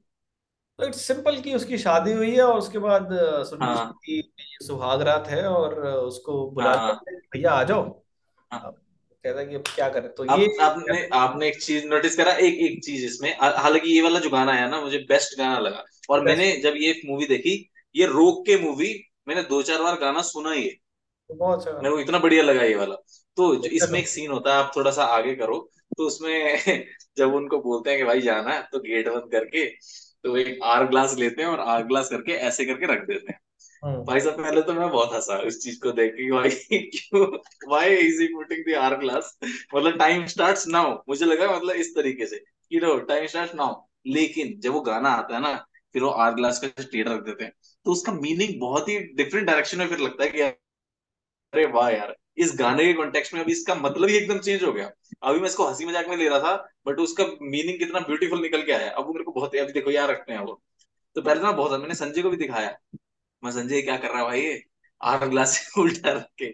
तो 0.79 0.85
इट्स 0.85 1.01
सिंपल 1.01 1.37
कि 1.37 1.53
उसकी 1.53 1.77
शादी 1.77 2.11
हुई 2.11 2.31
है 2.31 2.41
और 2.41 2.57
उसके 2.57 2.79
बाद 2.79 3.13
हाँ। 3.61 3.91
की 3.91 4.33
सुहाग 4.63 5.01
रात 5.01 5.27
है 5.27 5.43
और 5.47 5.79
उसको 5.87 6.51
बुला 6.51 6.73
हाँ। 6.73 7.01
भैया 7.07 7.51
आ 7.51 7.63
जाओ। 7.63 8.03
हाँ। 8.51 8.71
कहता 9.23 9.39
है 9.39 9.45
कि 9.45 9.55
अब 9.55 9.63
क्या 9.75 9.89
करें? 9.89 10.09
तो 10.09 10.25
ये 10.25 10.45
अब 10.45 10.61
आपने 10.61 11.09
आपने 11.13 11.47
एक 11.47 11.61
चीज़ 11.61 11.85
नोटिस 11.85 12.15
करा 12.15 12.31
एक 12.31 12.53
एक 12.53 12.83
चीज़ 12.83 13.05
इसमें। 13.05 13.37
हालाँकि 13.41 13.91
ये 13.91 14.01
वाला 14.01 14.19
जो 14.19 14.29
गाना 14.29 14.53
है 14.53 14.69
ना 14.69 14.81
मुझे 14.81 14.97
बेस्ट 14.97 15.37
गाना 15.37 15.59
लगा। 15.59 15.85
और 16.09 16.21
मैंने 16.21 16.57
जब 16.57 16.73
ये 16.77 17.01
मूवी 17.05 17.25
देखी 17.25 17.71
ये 17.95 18.05
रोक 18.05 18.45
के 18.45 18.57
मूवी 18.57 19.10
मैंने 19.27 19.43
दो 19.43 19.61
चार 19.61 19.81
बार 19.83 19.99
गाना 19.99 20.21
सुना 20.23 20.51
ही 20.51 20.67
है। 20.67 20.75
बहुत 21.29 21.59
अच्छा 21.59 21.71
मेरे 21.73 21.95
को 21.95 21.99
इतना 22.01 22.19
बढ़िया 22.19 22.43
लगा 22.43 22.63
ये 22.63 22.75
वाला। 22.75 22.95
तो 23.37 23.53
इसमें 23.67 23.99
एक 23.99 24.07
सीन 24.07 24.31
होता 24.31 24.53
है 24.55 24.63
आप 24.63 24.71
थोड़ा 24.75 24.91
सा 24.91 25.03
आगे 25.15 25.35
करो। 25.35 25.57
तो 25.97 26.07
उसमें 26.07 26.85
जब 27.17 27.33
उनको 27.33 27.59
बोलते 27.61 27.89
हैं 27.89 27.99
कि 27.99 28.05
भाई 28.05 28.21
जाना 28.21 28.53
है 28.53 28.61
तो 28.71 28.79
गेट 28.79 29.07
बंद 29.09 29.31
करके 29.31 29.65
तो 30.23 30.35
एक 30.37 30.59
आर 30.63 30.85
ग्लास 30.87 31.15
लेते 31.17 31.41
हैं 31.41 31.49
और 31.49 31.59
आर 31.67 31.83
ग्लास 31.83 32.09
करके 32.09 32.33
ऐसे 32.49 32.65
करके 32.65 32.85
रख 32.85 33.05
देते 33.07 33.31
हैं। 33.33 33.39
हम्म। 33.83 34.03
भाई 34.05 34.19
साहब 34.19 34.41
पहले 34.43 34.61
तो 34.61 34.73
मैं 34.73 34.89
बहुत 34.89 35.13
हंसा 35.13 35.39
इस 35.47 35.59
चीज़ 35.63 35.79
को 35.79 35.91
देख 35.91 36.11
के 36.13 36.23
कि 36.25 36.31
भाई 36.31 36.49
क्यों? 36.91 37.25
Why 37.69 37.95
is 37.97 38.21
he 38.21 38.27
putting 38.27 38.63
the 38.69 38.75
hour 38.77 38.95
glass 38.97 39.37
मतलब 39.75 39.97
टाइम 39.99 40.25
स्टार्ट्स 40.27 40.67
नाउ 40.67 40.93
मुझे 41.09 41.25
लगा 41.25 41.55
मतलब 41.55 41.75
इस 41.75 41.95
तरीके 41.95 42.25
से 42.25 42.37
कि 42.37 42.79
नो 42.79 42.97
टाइम 43.05 43.27
स्टार्ट्स 43.27 43.55
नाउ 43.55 43.75
लेकिन 44.07 44.59
जब 44.59 44.73
वो 44.73 44.81
गाना 44.81 45.09
आता 45.13 45.35
है 45.35 45.41
ना 45.41 45.53
फिर 45.95 46.03
वो 46.03 46.09
आर 46.25 46.33
ग्लास 46.35 46.59
का 46.59 46.67
स्टेट 46.83 47.07
रख 47.07 47.21
देते 47.23 47.43
हैं। 47.43 47.51
तो 47.85 47.91
उसका 47.91 48.11
मीनिंग 48.11 48.59
बहुत 48.59 48.89
ही 48.89 48.97
डिफरेंट 49.15 49.47
डायरेक्शन 49.47 49.77
में 49.77 49.87
फिर 49.87 49.99
लगता 49.99 50.23
है 50.23 50.29
कि 50.29 50.41
अरे 51.53 51.65
वाह 51.65 51.89
यार 51.89 52.15
इस 52.37 52.55
गाने 52.59 52.85
के 52.85 52.93
कॉन्टेक्स्ट 52.93 53.33
में 53.33 53.41
अभी 53.41 53.51
इसका 53.51 53.75
मतलब 53.75 54.09
ही 54.09 54.15
एकदम 54.17 54.37
चेंज 54.39 54.63
हो 54.63 54.71
गया। 54.73 54.89
अभी 55.23 55.39
मैं 55.39 55.47
इसको 55.47 55.67
हँसी 55.67 55.85
मज़ाक 55.85 56.07
में 56.09 56.15
ले 56.17 56.27
रहा 56.29 56.39
था 56.39 56.55
बट 56.87 56.99
उसका 56.99 57.25
मीनिंग 57.41 57.79
कितना 57.79 57.99
ब्यूटीफुल 57.99 58.41
निकल 58.41 58.61
के 58.61 58.71
आया। 58.71 58.91
अब 58.91 59.07
वो 59.07 59.13
मेरे 59.13 59.23
को 59.23 59.31
बहुत 59.31 59.55
अभी 59.55 59.73
देखो 59.73 59.91
यार 59.91 60.09
रखते 60.09 60.33
हैं 60.33 60.39
वो। 60.39 60.61
तो 61.15 61.21
पहले 61.21 61.41
ना 61.41 61.51
बहुत 61.51 61.79
मैंने 61.81 61.95
संजय 61.95 62.21
को 62.21 62.29
भी 62.29 62.37
दिखाया। 62.37 62.75
मैं 63.43 63.51
संजय 63.51 63.81
क्या 63.81 63.97
कर 63.97 64.09
रहा 64.09 64.17
है 64.17 64.25
भाई? 64.25 64.61
आठ 65.01 65.23
ग्लास 65.23 65.73
उल्टा 65.77 66.11
रख 66.11 66.27
के 66.37 66.53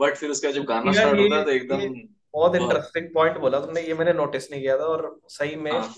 बट 0.00 0.16
फिर 0.16 0.30
उसका 0.30 0.50
जब 0.50 0.64
गाना 0.64 0.92
स्टार्ट 0.92 1.18
होता 1.18 1.36
है 1.36 1.44
तो 1.44 1.50
एकदम 1.50 1.78
बहुत 1.78 2.12
बहुत 2.32 2.54
इंटरेस्टिंग 2.56 3.06
पॉइंट 3.14 3.38
बोला 3.38 3.60
तुमने 3.60 3.80
ये 3.80 3.94
मैंने 3.94 4.12
नोटिस 4.12 4.50
नहीं 4.50 4.60
किया 4.60 4.76
था 4.78 4.84
और 4.84 5.20
सही 5.28 5.56
में 5.56 5.70
हाँ। 5.72 5.94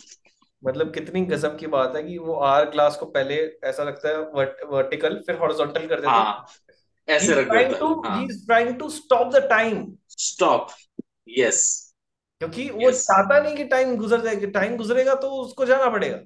मतलब 0.62 0.92
कितनी 0.94 1.20
गजब 1.26 1.56
की 1.58 1.66
बात 1.66 1.96
है 1.96 2.02
कि 2.02 2.16
वो 2.18 2.34
आर 2.34 2.70
ग्लास 2.70 2.96
को 2.96 3.06
पहले 3.06 3.34
ऐसा 3.64 3.84
लगता 3.84 4.08
है 4.08 4.18
वर्ट, 4.18 4.64
वर्टिकल 4.70 5.22
फिर 5.26 5.36
हॉरिजॉन्टल 5.36 5.86
कर 5.86 5.94
देते 5.94 6.08
हाँ। 6.08 6.46
ऐसे 7.08 7.34
रख 7.34 7.50
देता 7.50 7.78
टू 7.78 7.88
है 7.88 8.10
ही 8.10 8.16
हाँ। 8.16 8.24
Is 8.24 8.46
trying 8.46 8.74
to 8.78 8.88
stop 8.90 9.32
the 9.34 9.46
time 9.50 9.86
stop 10.08 10.66
yes 11.28 11.94
क्योंकि 12.40 12.68
वो 12.70 12.88
यस 12.88 13.02
चाहता 13.04 13.40
नहीं 13.40 13.56
कि 13.56 13.64
टाइम 13.64 13.96
गुजर 13.96 14.20
जाएगी 14.20 14.46
टाइम 14.46 14.76
गुजरेगा 14.76 15.14
तो 15.14 15.30
उसको 15.30 15.66
जाना 15.66 15.90
पड़ेगा। 15.90 16.16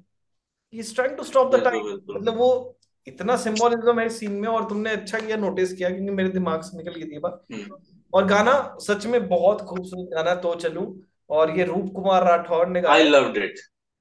He 0.73 0.81
is 0.81 0.95
trying 0.95 1.17
to 1.17 1.25
stop 1.25 1.55
the 1.55 1.63
time 1.65 1.87
मतलब 2.11 2.37
वो 2.37 2.79
इतना 3.07 3.37
सिंबोलिज्म 3.37 4.01
है 4.01 4.09
सीन 4.09 4.33
में 4.33 4.49
और 4.49 4.69
तुमने 4.69 4.91
अच्छा 4.91 5.19
किया 5.19 5.37
नोटिस 5.37 5.73
किया 5.73 5.91
क्योंकि 5.91 6.11
मेरे 6.11 6.29
दिमाग 6.29 6.63
से 6.63 6.77
निकल 6.77 6.93
गई 6.93 7.07
थी 7.07 7.19
बात। 7.19 7.45
हम्म। 7.53 7.77
और 8.15 8.27
गाना 8.27 8.55
सच 8.81 9.07
में 9.07 9.29
बहुत 9.29 9.63
खूबसूरत 9.63 10.09
गाना 10.15 10.35
तो 10.35 10.55
चलू। 10.55 11.03
और 11.31 11.59
ये 11.59 11.65
रूप 11.65 11.93
कुमार 11.95 12.25
राठौर 12.25 12.67
ने 12.67 12.81
गाया। 12.81 12.95
आई 12.95 13.05
लव्ड 13.05 13.37
इट 13.37 13.59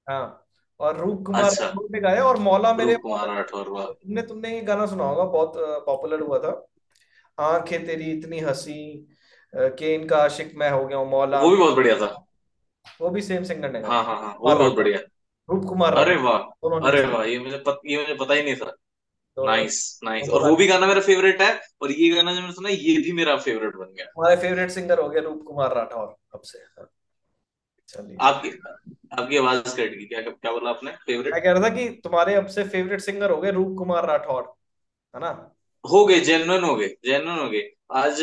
हाँ 0.07 0.45
और 0.79 0.97
रूप 0.97 1.23
कुमार 1.25 1.43
अच्छा। 1.43 1.65
राठौर 1.65 1.87
ने 1.91 1.99
गाया 1.99 2.23
और 2.23 2.37
मौला 2.37 2.73
मेरे 2.73 2.95
कुमार 2.95 3.27
राठौर 3.27 3.65
तुमने 4.03 4.21
तुमने 4.21 4.55
ये 4.55 4.61
गाना 4.61 4.85
सुना 4.85 5.03
होगा 5.03 5.23
बहुत 5.23 5.53
पॉपुलर 5.85 6.21
हुआ 6.21 6.39
था। 6.39 6.51
आँखें 7.37 7.85
तेरी 7.85 8.11
इतनी 8.11 8.39
हँसी 8.39 9.07
कि 9.53 9.93
इनका 9.93 10.17
आशिक 10.17 10.51
मैं 10.55 10.69
हो 10.71 10.85
गया 10.87 10.97
हूँ 10.97 11.09
मौला। 11.09 11.41
वो 11.41 11.49
भी 11.49 11.57
बहुत 11.57 11.75
बढ़िया 11.75 11.95
था। 11.95 12.25
वो 13.01 13.09
भी 13.09 13.21
सेम 13.21 13.43
सिंगर 13.43 13.71
ने 13.71 13.79
हाँ 13.79 14.03
हाँ 14.03 14.15
हाँ 14.21 14.35
वो 14.39 14.49
भी 14.49 14.55
बहुत 14.55 14.75
बढ़िया। 14.75 14.99
रूप 15.49 15.65
कुमार 15.65 15.93
अरे 15.93 16.15
वाह 16.15 16.79
अरे 16.87 17.05
वाह 17.05 17.23
ये 17.23 17.39
मुझे 17.39 17.57
पत, 17.57 17.79
ये 17.85 17.97
मुझे 17.97 18.15
पता 18.15 18.33
ही 18.33 18.43
नहीं 18.43 18.55
था। 18.55 18.75
नाइस 19.37 19.99
नाइस 20.03 20.29
और 20.29 20.49
वो 20.49 20.55
भी 20.55 20.67
गाना 20.67 20.87
मेरा 20.87 21.01
फेवरेट 21.01 21.41
है 21.41 21.51
और 21.81 21.91
ये 21.91 22.09
गाना 22.15 22.33
जो 22.33 22.41
मैंने 22.41 22.53
सुना 22.53 22.69
ये 22.69 22.97
भी 22.97 23.11
मेरा 23.11 23.35
फेवरेट 23.37 23.75
बन 23.75 23.93
गया। 23.93 24.05
हमारे 24.17 24.35
फेवरेट 24.35 24.69
सिंगर 24.69 24.99
हो 24.99 25.07
गया 25.09 25.21
रूप 25.21 25.43
कुमार 25.47 25.75
राठौर 25.75 26.15
अब 26.33 26.41
से। 26.43 26.59
आपकी 28.21 28.49
आपकी 29.13 29.37
आवाज़ 29.37 29.75
कट 29.77 29.91
गई। 29.91 30.05
क्या 30.05 30.21
क्या 30.21 30.51
बोला 30.51 30.69
आपने? 30.69 30.91
मैं 30.91 31.41
कह 31.41 31.51
रहा 31.51 31.63
था 31.63 31.69
कि 31.69 31.87
तुम्हारे 32.03 32.33
अब 32.35 32.47
से 32.47 32.63
फेवरेट 32.65 33.01
सिंगर 33.01 33.31
हो 33.31 33.37
गए 33.41 33.51
रूप 33.51 33.75
कुमार 33.77 34.07
राठौर 34.07 34.43
है 35.15 35.21
ना? 35.21 35.29
हो 35.85 36.05
गए 36.05 36.19
जेन्युइन 36.21 36.63
हो 36.63 36.75
गए 36.75 36.87
जेन्युइन 37.05 37.39
हो 37.39 37.49
गए। 37.49 37.61
आज 37.93 38.19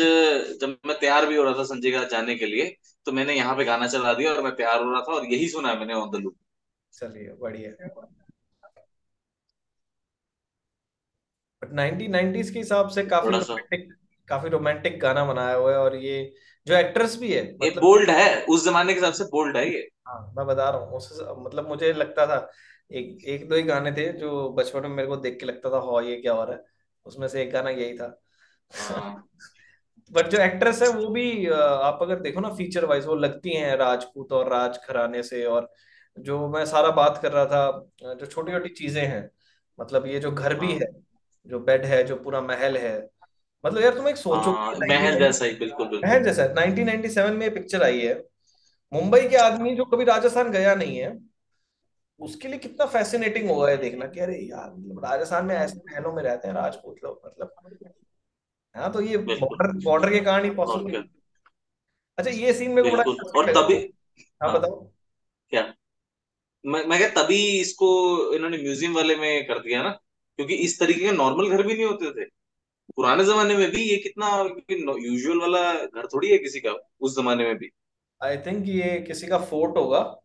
जब 0.61 0.77
मैं 0.85 0.97
तैयार 0.99 1.25
भी 1.25 1.35
हो 1.35 1.43
रहा 1.43 1.53
था 1.53 1.63
संजय 1.63 1.91
के 1.91 2.05
जाने 2.09 2.35
के 2.35 2.45
लिए 2.45 2.75
तो 3.05 3.11
मैंने 3.11 3.33
यहाँ 3.33 3.55
पे 3.55 3.65
गाना 3.65 3.87
चला 3.87 4.13
दिया 4.13 4.33
और 4.33 4.41
मैं 4.43 4.55
तैयार 4.55 4.83
हो 4.83 4.91
रहा 4.91 5.01
था 5.01 5.13
और 5.13 5.25
यही 5.25 5.47
सुना 5.49 5.73
मैंने 5.73 5.93
ऑन 5.93 6.09
द 6.11 6.21
लूप 6.21 6.35
चलिए 6.93 7.35
बढ़िया। 7.41 7.71
बट 11.61 11.73
नाइनटीन 11.73 12.11
नाइनटीज 12.11 12.49
के 12.49 12.59
हिसाब 12.59 12.89
से 12.89 13.03
काफ़ी 13.05 13.29
रोमांटिक 13.29 13.91
काफ़ी 14.27 14.49
रोमांटिक 14.49 14.99
गाना 14.99 15.25
बनाया 15.25 15.55
हुआ 15.55 15.71
है 15.71 15.77
और 15.77 15.95
ये 15.95 16.33
जो 16.67 16.75
एक्ट्रेस 16.75 17.17
भी 17.19 17.31
है 17.33 17.45
ये 17.45 17.57
मतलब 17.63 17.81
बोल्ड 17.81 18.09
है 18.09 18.45
उस 18.45 18.65
जमाने 18.65 18.93
के 18.93 18.99
हिसाब 18.99 19.13
से 19.13 19.23
बोल्ड 19.23 19.57
है 19.57 19.65
ये। 19.73 19.87
हाँ 20.07 20.33
मैं 20.37 20.45
बता 20.47 20.69
रहा 20.69 20.79
हूँ 20.81 20.97
उस 20.97 21.19
मतलब 21.37 21.67
मुझे 21.67 21.93
लगता 21.93 22.25
था 22.25 22.51
एक 22.91 23.23
एक 23.25 23.47
दो 23.49 23.55
ही 23.55 23.63
गाने 23.63 23.91
थे 23.91 24.11
जो 24.13 24.49
बचपन 24.49 24.81
में 24.81 24.89
मेरे 24.89 25.07
को 25.07 25.15
देख 25.15 25.39
के 25.39 25.45
लगता 25.45 25.69
था 25.69 25.79
हाँ 25.79 26.03
ये 26.03 26.15
क्या 26.21 26.33
हो 26.33 26.43
रहा 26.43 26.55
है। 26.55 26.63
उसमें 27.05 27.27
से 27.27 27.41
एक 27.41 27.51
गाना 27.51 27.69
यही 27.69 27.97
था। 27.97 28.21
हाँ। 28.71 29.27
बट 30.11 30.27
जो 30.27 30.37
एक्ट्रेस 30.37 30.81
है 30.81 30.87
वो 30.89 31.07
भी 31.07 31.47
आप 31.47 31.99
अगर 32.01 32.19
देखो 32.19 32.39
ना 32.39 32.49
फीचर 32.49 32.85
वाइज 32.85 33.05
वो 33.05 33.15
लगती 33.15 33.55
हैं 33.55 33.75
राजपूत 33.75 34.31
और 34.31 34.49
राज 34.49 34.79
घराने 34.89 35.23
से 35.23 35.43
और 35.45 35.71
जो 36.19 36.47
मैं 36.49 36.65
सारा 36.65 36.89
बात 36.89 37.19
कर 37.21 37.31
रहा 37.31 37.45
था 37.45 38.13
जो 38.13 38.25
छोटी 38.25 38.51
छोटी 38.51 38.69
चीज़ें 38.69 39.01
हैं 39.01 39.29
मतलब 39.79 40.07
ये 40.07 40.19
जो 40.19 40.31
घर 40.31 40.55
भी 40.55 40.67
हाँ। 40.67 40.75
है 40.75 40.91
जो 41.45 41.59
बेड 41.59 41.85
है 41.85 42.03
जो 42.03 42.15
पूरा 42.15 42.41
महल 42.41 42.77
है 42.77 43.09
मतलब 43.63 43.81
यार 43.81 43.93
तुम 43.93 44.07
एक 44.09 44.17
सोचो 44.17 44.51
हाँ 44.51 44.71
महल 44.71 44.79
1990 44.79 45.19
जैसा 45.19 45.45
ही 45.45 45.53
बिल्कुल 45.55 45.87
बिल्कुल। 45.87 46.09
महल 46.09 46.23
जैसा 46.23 46.43
है। 46.43 46.53
1997 46.53 47.35
में 47.35 47.53
पिक्चर 47.53 47.83
आई 47.83 47.99
है। 47.99 48.13
मुंबई 48.93 49.27
के 49.27 49.35
आदमी 49.35 49.75
जो 49.75 49.85
कभी 49.85 50.03
राजस्थान 50.03 50.51
गया 50.51 50.75
नहीं 50.75 50.97
है 50.97 51.17
उसके 52.19 52.47
लिए 52.47 52.57
कितना 52.59 52.85
फैसिनेटिंग 52.85 53.49
होगा 53.49 53.69
ये 53.69 53.77
देखना 53.77 54.05
कि 54.05 54.19
अरे 54.19 54.37
यार 54.39 54.69
मतलब 54.71 55.05
राजस्थान 55.05 55.45
में 55.45 55.55
ऐसे 55.55 55.77
महलों 55.77 56.13
में 56.13 56.23
रहते 56.23 56.47
हैं 56.47 56.55
राजपूत 56.55 56.95
लोग 57.03 57.21
मतलब। 57.25 57.53
हाँ 58.75 58.91
तो 58.93 59.01
ये 59.01 59.17
बॉर्डर 59.17 59.71
बॉर्डर 59.83 60.09
के 60.09 60.19
कारण 60.19 60.43
ही 60.43 60.49
पॉसिबल 60.49 60.91
क्या? 60.91 61.01
अच्छा 62.17 62.31
ये 62.31 62.53
सीन 62.53 62.71
मेरे 62.71 62.89
को 62.89 62.97
बड़ा 62.97 63.39
और 63.39 63.53
तभी 63.53 63.75
हाँ 64.43 64.49
हाँ। 64.49 64.59
बताओ। 64.59 64.91
क्या? 65.49 65.73
मैं 66.65 66.83
मैं 66.85 66.97
क्या 66.99 67.23
तभी 67.23 67.59
इसको 67.61 67.87
इन्होंने 68.33 68.57
म्यूज़ियम 68.57 68.95
वाले 68.95 69.15
में 69.15 69.47
कर 69.47 69.59
दिया 69.59 69.83
ना 69.83 69.89
क्योंकि 70.39 70.55
इस 70.55 70.79
तरीके 70.79 70.99
के 70.99 71.11
नॉर्मल 71.11 71.49
घर 71.49 71.63
भी 71.67 71.73
नहीं 71.73 71.85
होते 71.85 72.11
थे। 72.11 72.29
पुराने 72.95 73.25
जमाने 73.25 73.55
में 73.57 73.71
भी 73.71 73.89
ये 73.89 73.97
कितना 73.97 74.45
यूजुअल 74.99 75.39
वाला 75.39 75.73
घर 75.73 76.07
थोड़ी 76.07 76.29
है 76.29 76.37
किसी 76.37 76.59
का 76.59 76.89
उस 77.01 77.17
जमाने 77.17 77.43
में 77.43 77.57
भी? 77.57 77.69
आई 78.23 78.37
थिंक 78.37 78.67
ये 78.67 78.99
किसी 79.07 79.27
का 79.27 79.37
फोर्ट 79.37 79.77
होगा। 79.77 80.19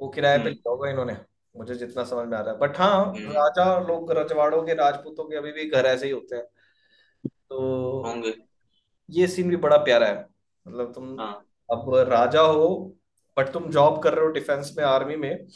वो 0.00 0.08
किराए 0.08 0.36
पे 0.36 0.40
हम्म। 0.40 0.52
लिया 0.52 0.70
होगा 0.70 0.90
इन्होंने। 0.90 1.16
मुझे 1.56 1.74
जितना 1.74 2.04
समझ 2.04 2.28
में 2.28 2.38
आ 2.38 2.40
रहा 2.40 2.52
है। 2.52 2.58
बट 2.58 2.78
हाँ 2.78 3.04
हम्म। 3.04 3.32
राजा 3.32 3.80
लोग 3.80 4.12
रजवाड़ों 4.12 4.62
के 4.62 4.74
राजपूतों 4.74 5.24
के 5.24 5.36
अभी 5.36 5.52
भी 5.52 5.70
घर 5.70 5.86
ऐसे 5.86 6.06
ही 6.06 6.12
होते 6.12 6.36
हैं। 6.36 6.44
तो 7.26 7.58
होंगे। 8.06 8.34
ये 9.10 9.26
सीन 9.26 9.50
भी 9.50 9.56
बड़ा 9.56 9.76
प्यारा 9.76 10.06
है। 10.06 10.26
मतलब 10.68 10.92
तुम 10.94 11.20
हाँ। 11.20 11.46
अब 11.70 11.94
राजा 11.94 12.40
हो 12.40 12.96
बट 13.38 13.48
तुम 13.48 13.70
जॉब 13.70 14.02
कर 14.02 14.14
रहे 14.14 14.24
हो 14.24 14.30
डिफेंस 14.30 14.74
में 14.78 14.84
आर्मी 14.84 15.16
में। 15.16 15.46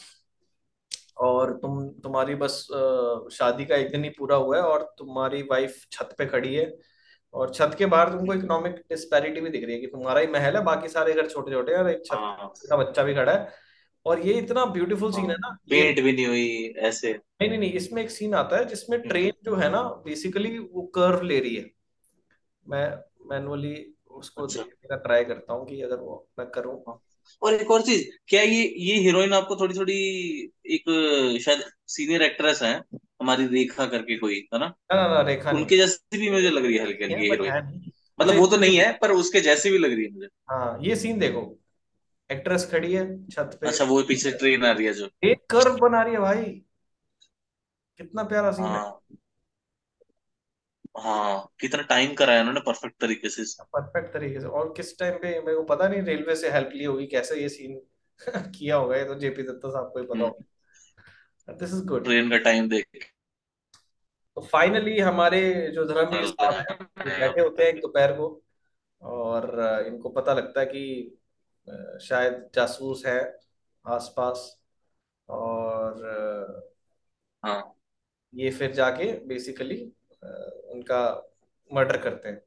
और 1.17 1.53
तुम 1.53 1.89
तुम्हारी 1.89 2.35
बस 2.35 2.67
शादी 3.33 3.65
का 3.65 3.77
एक 3.77 3.91
दिन 3.93 4.05
ही 4.05 4.11
पूरा 4.11 4.37
हुआ 4.37 4.57
है 4.57 4.63
और 4.63 4.83
तुम्हारी 4.99 5.43
वाइफ 5.43 5.77
छत 5.93 6.15
पे 6.19 6.27
खड़ी 6.27 6.55
है। 6.55 6.73
और 7.35 7.53
छत 7.55 7.75
के 7.79 7.87
बाहर 7.87 8.09
तुमको 8.09 8.35
इकोनॉमिक 8.35 8.75
डिस्पैरिटी 8.91 9.41
भी 9.41 9.51
दिख 9.51 9.65
रही 9.65 9.75
है 9.75 9.81
कि 9.81 9.87
तुम्हारा 9.87 10.21
ही 10.21 10.27
महल 10.27 10.57
है 10.57 10.63
बाकी 10.65 10.89
सारे 10.89 11.13
घर 11.13 11.27
छोटे 11.27 11.53
छोटे 11.53 11.73
हैं 11.73 11.79
और 11.79 11.91
एक 11.91 12.05
छत 12.07 12.15
हाँ। 12.15 12.53
का 12.71 12.77
बच्चा 12.77 13.03
भी 13.03 13.15
खड़ा 13.15 13.33
है। 13.33 13.49
और 14.07 14.21
ये 14.21 14.33
इतना 14.35 14.65
ब्यूटीफुल 14.67 15.13
सीन 15.13 15.25
हाँ 15.25 15.31
है। 15.31 15.37
ना 15.41 15.57
पेंट 15.71 16.01
भी 16.01 16.13
नहीं 16.13 16.27
हुई 16.27 16.75
ऐसे। 16.79 17.13
नहीं 17.13 17.49
नहीं 17.49 17.59
नहीं 17.59 17.73
इसमें 17.73 18.03
एक 18.03 18.11
सीन 18.11 18.35
आता 18.35 18.57
है 18.57 18.65
जिसमें 18.65 18.99
हम्म, 18.99 19.09
ट्रेन 19.09 19.33
जो 19.43 19.55
है 19.57 19.69
ना 19.71 19.83
बेसिकली 19.83 20.59
वो 20.59 20.83
कर्व 20.83 21.23
ले 21.23 21.41
रही 21.41 21.55
है। 21.57 21.71
मैं 22.67 22.87
मैनुअली 23.31 23.75
उसको 24.11 24.43
अच्छा। 24.43 24.63
देखने 24.63 24.89
का 24.89 24.97
ट्राई 24.97 25.25
करता 25.25 25.53
हूँ 25.53 25.67
कि 25.67 25.81
अगर 25.83 25.97
वो 25.97 26.29
मैं 26.39 26.51
करूँ 26.51 26.77
हाँ। 26.89 27.01
और 27.43 27.55
एक 27.55 27.71
और 27.71 27.83
चीज़ 27.83 28.05
क्या 28.29 28.43
ये 28.43 28.75
ये 28.79 28.95
हीरोइन 28.95 29.33
आपको 29.33 29.57
थोड़ी 29.57 29.79
थोड़ी 29.79 29.95
एक 30.67 30.85
शायद 31.45 31.65
सीनियर 31.87 32.23
एक्ट्रेस 32.23 32.63
है 32.63 32.83
हमारी 32.95 33.47
रेखा 33.47 33.87
करके 33.87 34.19
कोई 34.19 34.49
है 34.55 34.59
ना? 34.59 34.67
ना 34.67 35.09
ना 35.09 35.09
ना 35.15 35.21
रेखा 35.21 35.51
उनके 35.51 35.77
जैसी 35.77 36.19
भी 36.19 36.31
मुझे 36.31 36.51
लग 36.51 36.65
रही 36.65 36.77
है 36.77 36.85
हल्की 36.85 37.05
हल्की 37.05 37.23
हीरोइन 37.23 37.53
है 37.53 37.81
मतलब 38.21 38.37
वो 38.37 38.47
तो 38.47 38.57
नहीं 38.57 38.77
है 38.77 38.99
पर 39.03 39.13
उसके 39.13 39.41
जैसी 39.41 39.71
भी 39.71 39.79
लग 39.79 39.93
रही 39.93 40.05
है 40.05 40.11
मुझे। 40.11 40.27
हाँ 40.27 40.79
ये 40.83 40.97
सीन 40.97 41.19
देखो। 41.19 41.59
एक्ट्रेस 42.31 42.69
खड़ी 42.71 42.93
है 42.93 43.27
छत 43.27 43.59
पे। 43.61 43.69
अच्छा 43.69 43.85
वो 43.85 44.03
पीछे 44.03 44.31
ट्रेन 44.31 44.65
आ 44.65 44.71
रही 44.73 44.87
है 44.87 44.93
जो। 44.93 45.09
एक 45.25 45.39
कर्व 45.51 45.77
बना 45.77 46.03
रही 46.03 46.15
है 46.15 46.21
भाई। 46.21 46.45
कितना 47.99 48.23
प्यारा 48.23 48.51
सीन 48.51 48.65
है। 48.65 49.17
हाँ 50.95 51.15
हाँ 51.17 51.49
कितना 51.61 51.83
टाइम 51.85 52.15
करा 52.15 52.33
है 52.33 52.41
उन्होंने 52.41 52.61
परफेक्ट 52.61 53.01
तरीके 53.01 53.29
से। 53.29 53.43
परफेक्ट 53.65 54.13
तरीके 54.13 54.41
से। 54.41 54.47
और 54.49 54.73
किस 54.77 54.99
टाइम 54.99 55.19
पे 55.19 55.29
मेरे 55.41 55.57
को 55.57 55.63
पता 55.65 55.89
नहीं 55.89 56.03
रेलवे 56.03 56.37
से 56.37 56.51
हेल्प 56.51 56.71
ली 56.75 56.85
होगी 56.85 57.07
कैसे 57.07 57.41
ये 57.43 57.49
सीन 57.49 57.81
किया 58.51 58.77
होगा 58.77 58.97
ये 58.97 59.05
तो 59.05 59.15
जेपी 59.19 59.43
दत्ता 59.43 59.71
साहब 59.71 59.91
को 59.93 60.01
ही 60.01 60.07
पता 60.07 60.15
हम्म, 60.17 60.25
होगा। 60.25 60.45
दिस 61.49 61.75
इज़ 61.75 61.85
गुड 61.87 62.05
ट्रेन 62.05 62.31
का 62.31 62.39
टाइम 62.45 62.69
देख 62.69 63.11
तो 64.37 64.41
फाइनली 64.43 64.99
हमारे 65.01 65.41
जो 65.75 65.85
धर्मवीर 65.85 66.27
चलते 66.27 66.45
साहब 66.45 66.55
हैं 66.61 66.79
हैं 67.01 67.19
बैठे 67.21 67.41
होते 67.41 67.65
हैं 67.65 67.79
दोपहर 67.81 68.13
को 68.13 68.29
और 69.03 69.51
इनको 69.87 70.09
पता 70.11 70.35
लगता 70.35 70.61
है 70.61 70.67
कि 70.67 70.85
शायद 72.03 72.51
जासूस 72.55 73.05
है 73.07 73.19
आसपास 73.85 74.47
और 75.29 76.03
हाँ। 77.43 77.75
ये 78.33 78.51
फिर 78.51 78.73
जाके 78.73 79.05
बेसिकली 79.27 79.77
उनका 80.75 81.31
मर्डर 81.75 81.97
करते 81.97 82.29
हैं। 82.29 82.43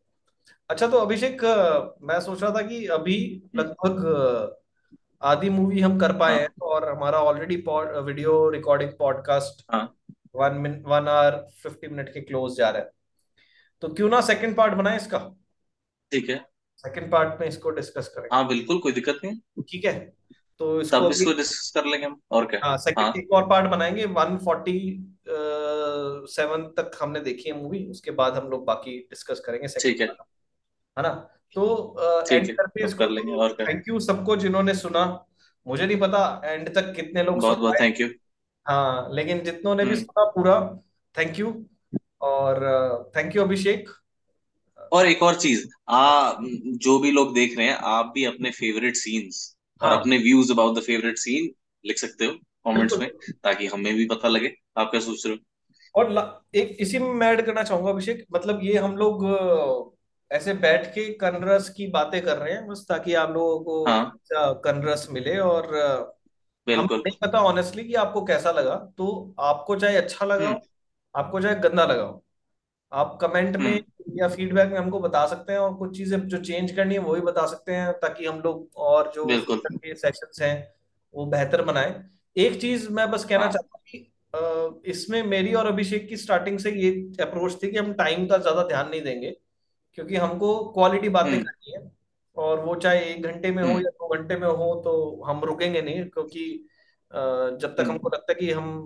अच्छा 0.70 0.88
तो 0.88 0.98
अभिषेक 0.98 1.44
मैं 2.02 2.20
सोच 2.22 2.44
रहा 2.44 2.52
था 2.52 2.62
कि 2.62 2.86
अभी 2.88 3.44
हम्म, 3.46 3.62
लगभग 3.62 4.58
आधी 5.22 5.50
मूवी 5.50 5.80
हम 5.80 6.00
कर 6.00 6.18
पाए 6.18 6.34
हैं। 6.34 6.42
हाँ 6.42 6.68
और 6.68 6.90
हमारा 6.90 7.20
already 7.20 7.56
video 7.68 8.50
recording 8.50 8.92
podcast 9.00 9.66
one 10.36 10.54
minute 10.54 10.84
one 10.86 11.08
hour 11.08 11.48
fifty 11.64 11.88
minute 11.88 12.14
के 12.14 12.22
क्लोज 12.22 12.58
जा 12.58 12.70
रहा 12.70 12.82
है। 12.82 12.92
तो 13.82 13.90
क्यों 13.90 14.10
ना 14.10 14.22
सेकंड 14.22 14.56
पार्ट 14.56 14.74
बनाए 14.74 14.98
इसका? 14.98 15.18
ठीक 16.12 16.30
है। 16.30 16.46
सेकंड 16.78 17.12
पार्ट 17.12 17.40
में 17.42 17.48
इसको 17.48 17.70
डिस्कस 17.70 18.08
करेंगे 18.08 18.36
हाँ 18.36 18.48
बिल्कुल 18.48 18.78
कोई 18.78 18.92
दिक्कत 18.92 19.20
नहीं। 19.24 19.64
ठीक 19.64 19.86
है? 19.86 20.17
तो 20.62 20.80
इसको 20.82 21.00
तब 21.00 21.12
इसको 21.12 21.34
डिस्कस 21.34 21.72
कर 21.76 21.86
लेंगे 21.86 22.06
हम 22.06 22.20
और 22.32 22.46
क्या? 22.46 22.60
हाँ 22.64 22.70
हाँ। 22.70 22.78
सेकंड 22.78 23.18
एक 23.18 23.34
और 23.34 23.48
पार्ट 23.50 23.70
बनाएँगे 23.72 24.06
वन 24.06 24.38
फोर्टी 24.38 24.78
सेवन 26.32 26.64
तक 26.78 26.98
हमने 27.02 27.20
देखी 27.20 27.50
है 27.50 27.56
मूवी 27.58 27.86
उसके 27.92 28.12
बाद 28.12 28.36
हम 28.36 28.50
लोग 28.50 28.66
बाकी 28.66 28.98
डिस्कस 29.10 29.40
करेंगे 29.40 29.68
सेकंड 29.68 29.92
ठीक 29.92 30.02
है। 30.02 30.08
है 30.08 31.04
ना? 31.04 31.10
तो 31.56 31.96
एंड 32.32 32.46
है 32.46 32.54
करते 32.54 32.80
हैं 32.82 32.88
इसको 32.88 33.00
कर 33.00 33.10
लेंगे 33.10 33.34
और 33.34 33.56
थैंक 33.60 33.88
यू 33.88 34.00
सबको 34.00 34.36
जिन्होंने 34.36 34.74
सुना। 34.74 35.04
मुझे 35.66 35.86
नहीं 35.86 36.00
पता 36.00 36.20
एंड 36.46 36.74
तक 36.76 36.94
कितने 36.96 37.24
लोग 37.24 37.40
बहुत 37.42 37.58
बहुत 37.58 37.76
थैंक 37.82 38.00
यू 38.02 38.08
हाँ 38.66 39.10
लेकिन 39.14 39.44
जितनों 39.44 39.76
ने 39.76 39.84
भी 39.86 39.90
हम्म। 39.90 40.00
सुना 40.00 40.26
पूरा 40.32 40.60
थैंक 41.16 41.40
यू 41.40 41.54
और 42.22 43.12
थैंक 43.16 43.36
यू 43.36 43.42
अभिषेक। 43.44 43.90
और 44.92 45.06
एक 45.08 45.24
और 45.24 45.36
चीज़ 45.36 45.68
आ 45.90 46.34
जो 46.86 46.98
भी 47.00 47.12
लोग 47.12 47.34
देख 47.34 47.58
रहे 47.58 47.68
हैं 47.68 47.78
आप 47.92 48.12
भी 48.16 48.26
अपने 48.26 48.52
फेवरेट 48.52 48.96
सीन्स 48.96 49.57
और 49.82 49.90
हाँ। 49.90 50.00
अपने 50.00 50.18
views 50.18 50.52
about 50.52 50.78
the 50.78 50.82
favourite 50.82 51.18
scene 51.18 51.50
लिख 51.86 51.98
सकते 51.98 52.26
हो 52.26 52.32
कमेंट्स 52.66 52.98
में 52.98 53.10
ताकि 53.44 53.68
हमें 53.68 53.94
भी 53.96 54.06
पता 54.06 54.28
लगे 54.28 54.56
आप 54.78 54.90
क्या 54.92 55.00
सोच 55.00 55.26
रहे 55.26 55.36
हो? 55.36 55.42
और 55.96 56.44
एक 56.56 56.78
इसी 56.80 57.00
में 57.00 57.14
मैं 57.14 57.28
ऐड 57.28 57.46
करना 57.46 57.64
चाहूँगा 57.64 57.90
अभिषेक 57.90 58.26
मतलब 58.34 58.60
ये 58.64 58.78
हम 58.78 58.96
लोग 58.98 59.26
ऐसे 60.32 60.54
बैठ 60.54 60.86
के 60.88 61.06
कनरस 61.14 61.70
की 61.70 61.88
बातें 61.88 62.22
कर 62.22 62.38
रहे 62.38 62.54
हैं 62.54 62.68
बस 62.68 62.86
ताकि 62.90 63.14
आप 63.14 63.30
लोगों 63.30 63.60
को 63.64 63.86
हाँ। 63.86 64.06
अच्छा 64.06 64.54
कनरस 64.66 65.08
मिले 65.12 65.38
और 65.38 65.68
बिल्कुल। 66.68 66.98
नहीं 66.98 67.18
पता 67.22 67.40
ऑनेस्टली 67.40 67.84
कि 67.84 67.94
आपको 67.94 68.24
कैसा 68.26 68.52
लगा 68.52 68.76
तो 68.98 69.36
आपको 69.40 69.76
चाहे 69.76 69.96
अच्छा 69.96 70.26
लगा 70.26 70.48
हम्म। 70.48 70.60
आपको 71.16 71.42
चाहे 71.42 71.56
गंदा 71.56 71.86
लगा 71.86 72.04
हो 72.04 72.24
आप 72.92 73.18
कमेंट 73.22 73.56
में 73.56 73.72
हम्म। 73.72 73.87
या 74.18 74.28
फीडबैक 74.28 74.72
में 74.72 74.78
हमको 74.80 75.00
बता 75.00 75.26
सकते 75.28 75.54
हैं 75.54 75.60
और 75.60 75.74
कुछ 75.76 75.98
चीज़ें 75.98 76.20
जो 76.28 76.38
चेंज 76.40 76.72
करनी 76.72 76.96
है 76.96 77.00
वो 77.00 77.14
भी 77.14 77.22
बता 77.22 77.46
सकते 77.46 77.72
हैं 77.72 77.92
ताकि 78.00 78.26
हम 78.26 78.40
लोग 78.40 78.70
और 78.90 79.12
जो 79.16 79.28
सेशंस 79.96 80.42
हैं 80.42 80.56
वो 81.14 81.26
बेहतर 81.26 81.62
बनाए। 81.62 82.04
एक 82.36 82.60
चीज़ 82.62 82.90
मैं 82.90 83.10
बस 83.12 83.26
कहना 83.26 83.44
हाँ। 83.44 83.52
चाहता 83.52 83.78
हूँ 83.78 83.84
कि 84.82 84.90
इसमें 84.92 85.22
मेरी 85.24 85.54
और 85.54 85.68
अभिषेक 85.68 86.08
की 86.10 86.18
स्टार्टिंग 86.18 86.60
से 86.60 86.72
ये 86.72 86.92
अप्रोच 87.22 87.62
थी 87.64 87.72
कि 87.72 87.78
हम 87.78 87.94
टाइम 87.94 88.28
का 88.28 88.38
ज़्यादा 88.38 88.64
ध्यान 88.64 88.90
नहीं 88.90 89.02
देंगे 89.02 89.36
क्योंकि 89.98 90.16
हमको 90.16 90.54
क्वालिटी 90.74 91.10
बातें 91.10 91.32
हम्म। 91.32 91.44
करनी 91.44 91.74
है 91.74 91.92
और 92.38 92.60
वो 92.60 92.76
चाहे 92.76 93.00
एक 93.06 93.24
घंटे 93.24 93.52
में 93.52 93.62
हो 93.64 93.70
हम्म। 93.70 93.82
या 93.82 93.90
दो 93.92 94.08
घंटे 94.18 94.36
में 94.36 94.48
हो 94.48 94.74
तो 94.84 95.24
हम 95.24 95.44
रुकेंगे 95.44 95.82
नहीं 95.82 96.04
क्योंकि 96.10 96.44
जब 97.12 97.76
तक 97.76 97.80
हम्म। 97.80 97.92
हमको 97.92 98.10
लगता 98.10 98.34
है 98.34 98.40
कि 98.40 98.52
हम 98.52 98.86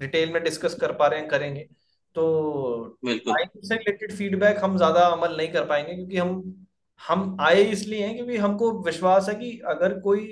डिटेल 0.00 0.32
में 0.32 0.42
डिस्कस 0.42 0.74
कर 0.74 0.92
पा 0.92 1.06
रहे 1.06 1.20
हैं 1.20 1.28
करेंगे। 1.28 1.68
तो 2.16 2.98
टाइम 3.04 3.60
से 3.62 3.74
रिलेटेड 3.74 4.12
फीडबैक 4.12 4.58
हम 4.64 4.76
ज़्यादा 4.76 5.00
अमल 5.00 5.36
नहीं 5.36 5.48
कर 5.48 5.64
पाएँगे 5.64 5.94
क्योंकि 5.94 6.18
हम 6.18 6.66
हम 7.08 7.36
आए 7.40 7.62
इसलिए 7.62 8.06
हैं 8.06 8.14
क्योंकि 8.16 8.36
हमको 8.36 8.70
विश्वास 8.82 9.28
है 9.28 9.34
कि 9.34 9.58
अगर 9.66 9.98
कोई 10.00 10.26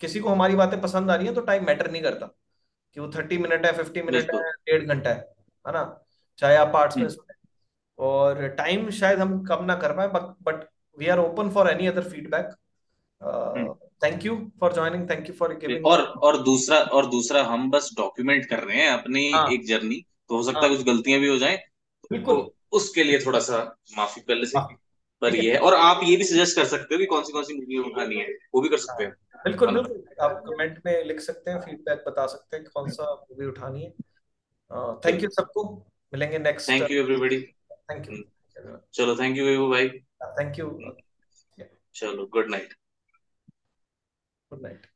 किसी 0.00 0.20
को 0.20 0.28
हमारी 0.28 0.54
बातें 0.54 0.80
पसंद 0.80 1.10
आ 1.10 1.14
रही 1.14 1.26
हैं 1.26 1.34
तो 1.34 1.40
टाइम 1.40 1.66
मैटर 1.66 1.90
नहीं 1.90 2.02
करता 2.02 2.26
कि 2.94 3.00
वो 3.00 3.08
थर्टी 3.08 3.38
मिनट 3.38 3.66
है 3.66 3.72
फिफ्टी 3.72 4.02
मिनट 4.02 4.34
है 4.34 4.40
डेढ़ 4.40 4.84
घंटा 4.84 5.10
है 5.10 5.16
है 5.66 5.72
ना? 5.72 6.00
चाहे 6.38 6.56
आप 6.56 6.72
पार्ट्स 6.72 6.96
में 6.96 7.04
हम्म। 7.04 7.14
सुने। 7.14 7.34
और 7.98 8.48
टाइम 8.48 8.90
शायद 8.90 9.18
हम 9.18 9.44
कम 9.44 9.64
ना 9.64 9.74
कर 9.74 9.92
पाए 9.92 10.08
but 10.08 10.34
but 10.42 10.68
we 10.98 11.08
are 11.08 11.18
open 11.18 11.50
for 11.50 11.70
any 11.70 11.86
other 11.86 12.02
feedback 12.02 12.54
thank 14.02 14.24
you 14.26 14.36
for 14.60 14.72
joining 14.72 15.10
thank 15.10 15.28
you 15.28 15.34
for 15.34 15.54
giving 15.54 15.86
और 15.86 16.00
और 16.00 16.42
दूसरा 16.42 16.78
और 16.78 17.06
दूसरा 17.06 17.42
हम 17.42 17.70
बस 17.70 17.90
डॉक्यूमेंट 17.96 18.46
कर 18.46 18.58
रहे 18.58 18.76
हैं 18.76 18.90
अपनी 18.90 19.30
हाँ। 19.30 19.48
एक 19.50 19.66
जर्नी 19.66 20.04
तो 20.30 20.36
हो 20.36 20.42
सकता 20.42 20.60
है 20.60 20.68
हाँ। 20.68 20.76
कुछ 20.76 20.86
गलतियाँ 20.86 21.20
भी 21.20 21.28
हो 21.28 21.36
जाएँ 21.38 21.56
तो 21.56 22.08
बिल्कुल। 22.10 22.50
उसके 22.72 23.04
लिए 23.04 23.18
थोड़ा 23.18 23.38
सा 23.40 23.58
माफ़ी 23.96 24.22
पहले 24.22 24.46
से 24.46 24.58
पर 25.22 25.34
ये 25.36 25.52
है 25.52 25.58
और 25.58 25.74
आप 25.74 26.00
ये 26.04 26.16
भी 26.16 26.24
सजेस्ट 26.24 26.56
कर 26.56 26.64
सकते 26.64 26.94
हो 26.94 26.98
कि 26.98 27.06
कौन 27.06 27.22
सी 27.24 27.32
कौन 27.32 27.44
सी 27.44 27.54
मूवी 27.54 27.78
उठानी 27.90 28.16
है 28.16 28.26
वो 28.54 28.60
भी 28.60 28.68
कर 28.68 28.76
हाँ 28.76 28.84
सकते 28.86 29.04
हैं। 29.04 29.12
बिल्कुल 29.44 29.72
बिल्कुल। 29.74 30.04
आप 30.20 30.42
कमेंट 30.46 30.80
में 30.86 31.04
लिख 31.04 31.20
सकते 31.20 31.50
हैं 31.50 31.60
फीडबैक 31.60 32.04
बता 32.06 32.26
सकते 32.26 32.56
हैं 32.56 32.66
कौन 32.74 32.90
सा 32.90 33.12
मूवी 33.30 33.46
उठानी 33.46 33.82
है। 33.82 33.90
थैंक 35.04 35.22
यू 35.22 35.30
सबको। 35.30 35.64
मिलेंगे 36.12 36.38
next 36.38 36.70
thank 36.70 36.90
you 36.90 37.02
everybody 37.02 37.40
thank 37.90 38.10
you 38.10 38.22
चलो 38.94 39.16
थैंक 39.16 39.36
यू 39.36 39.44
वेबू 39.44 39.68
भाई। 39.70 39.88
थैंक 40.38 40.58
यू 40.58 40.70
चलो 41.94 42.26
गुड 42.26 42.50
नाइट 42.50 42.74
गुड 44.52 44.62
नाइट 44.62 44.86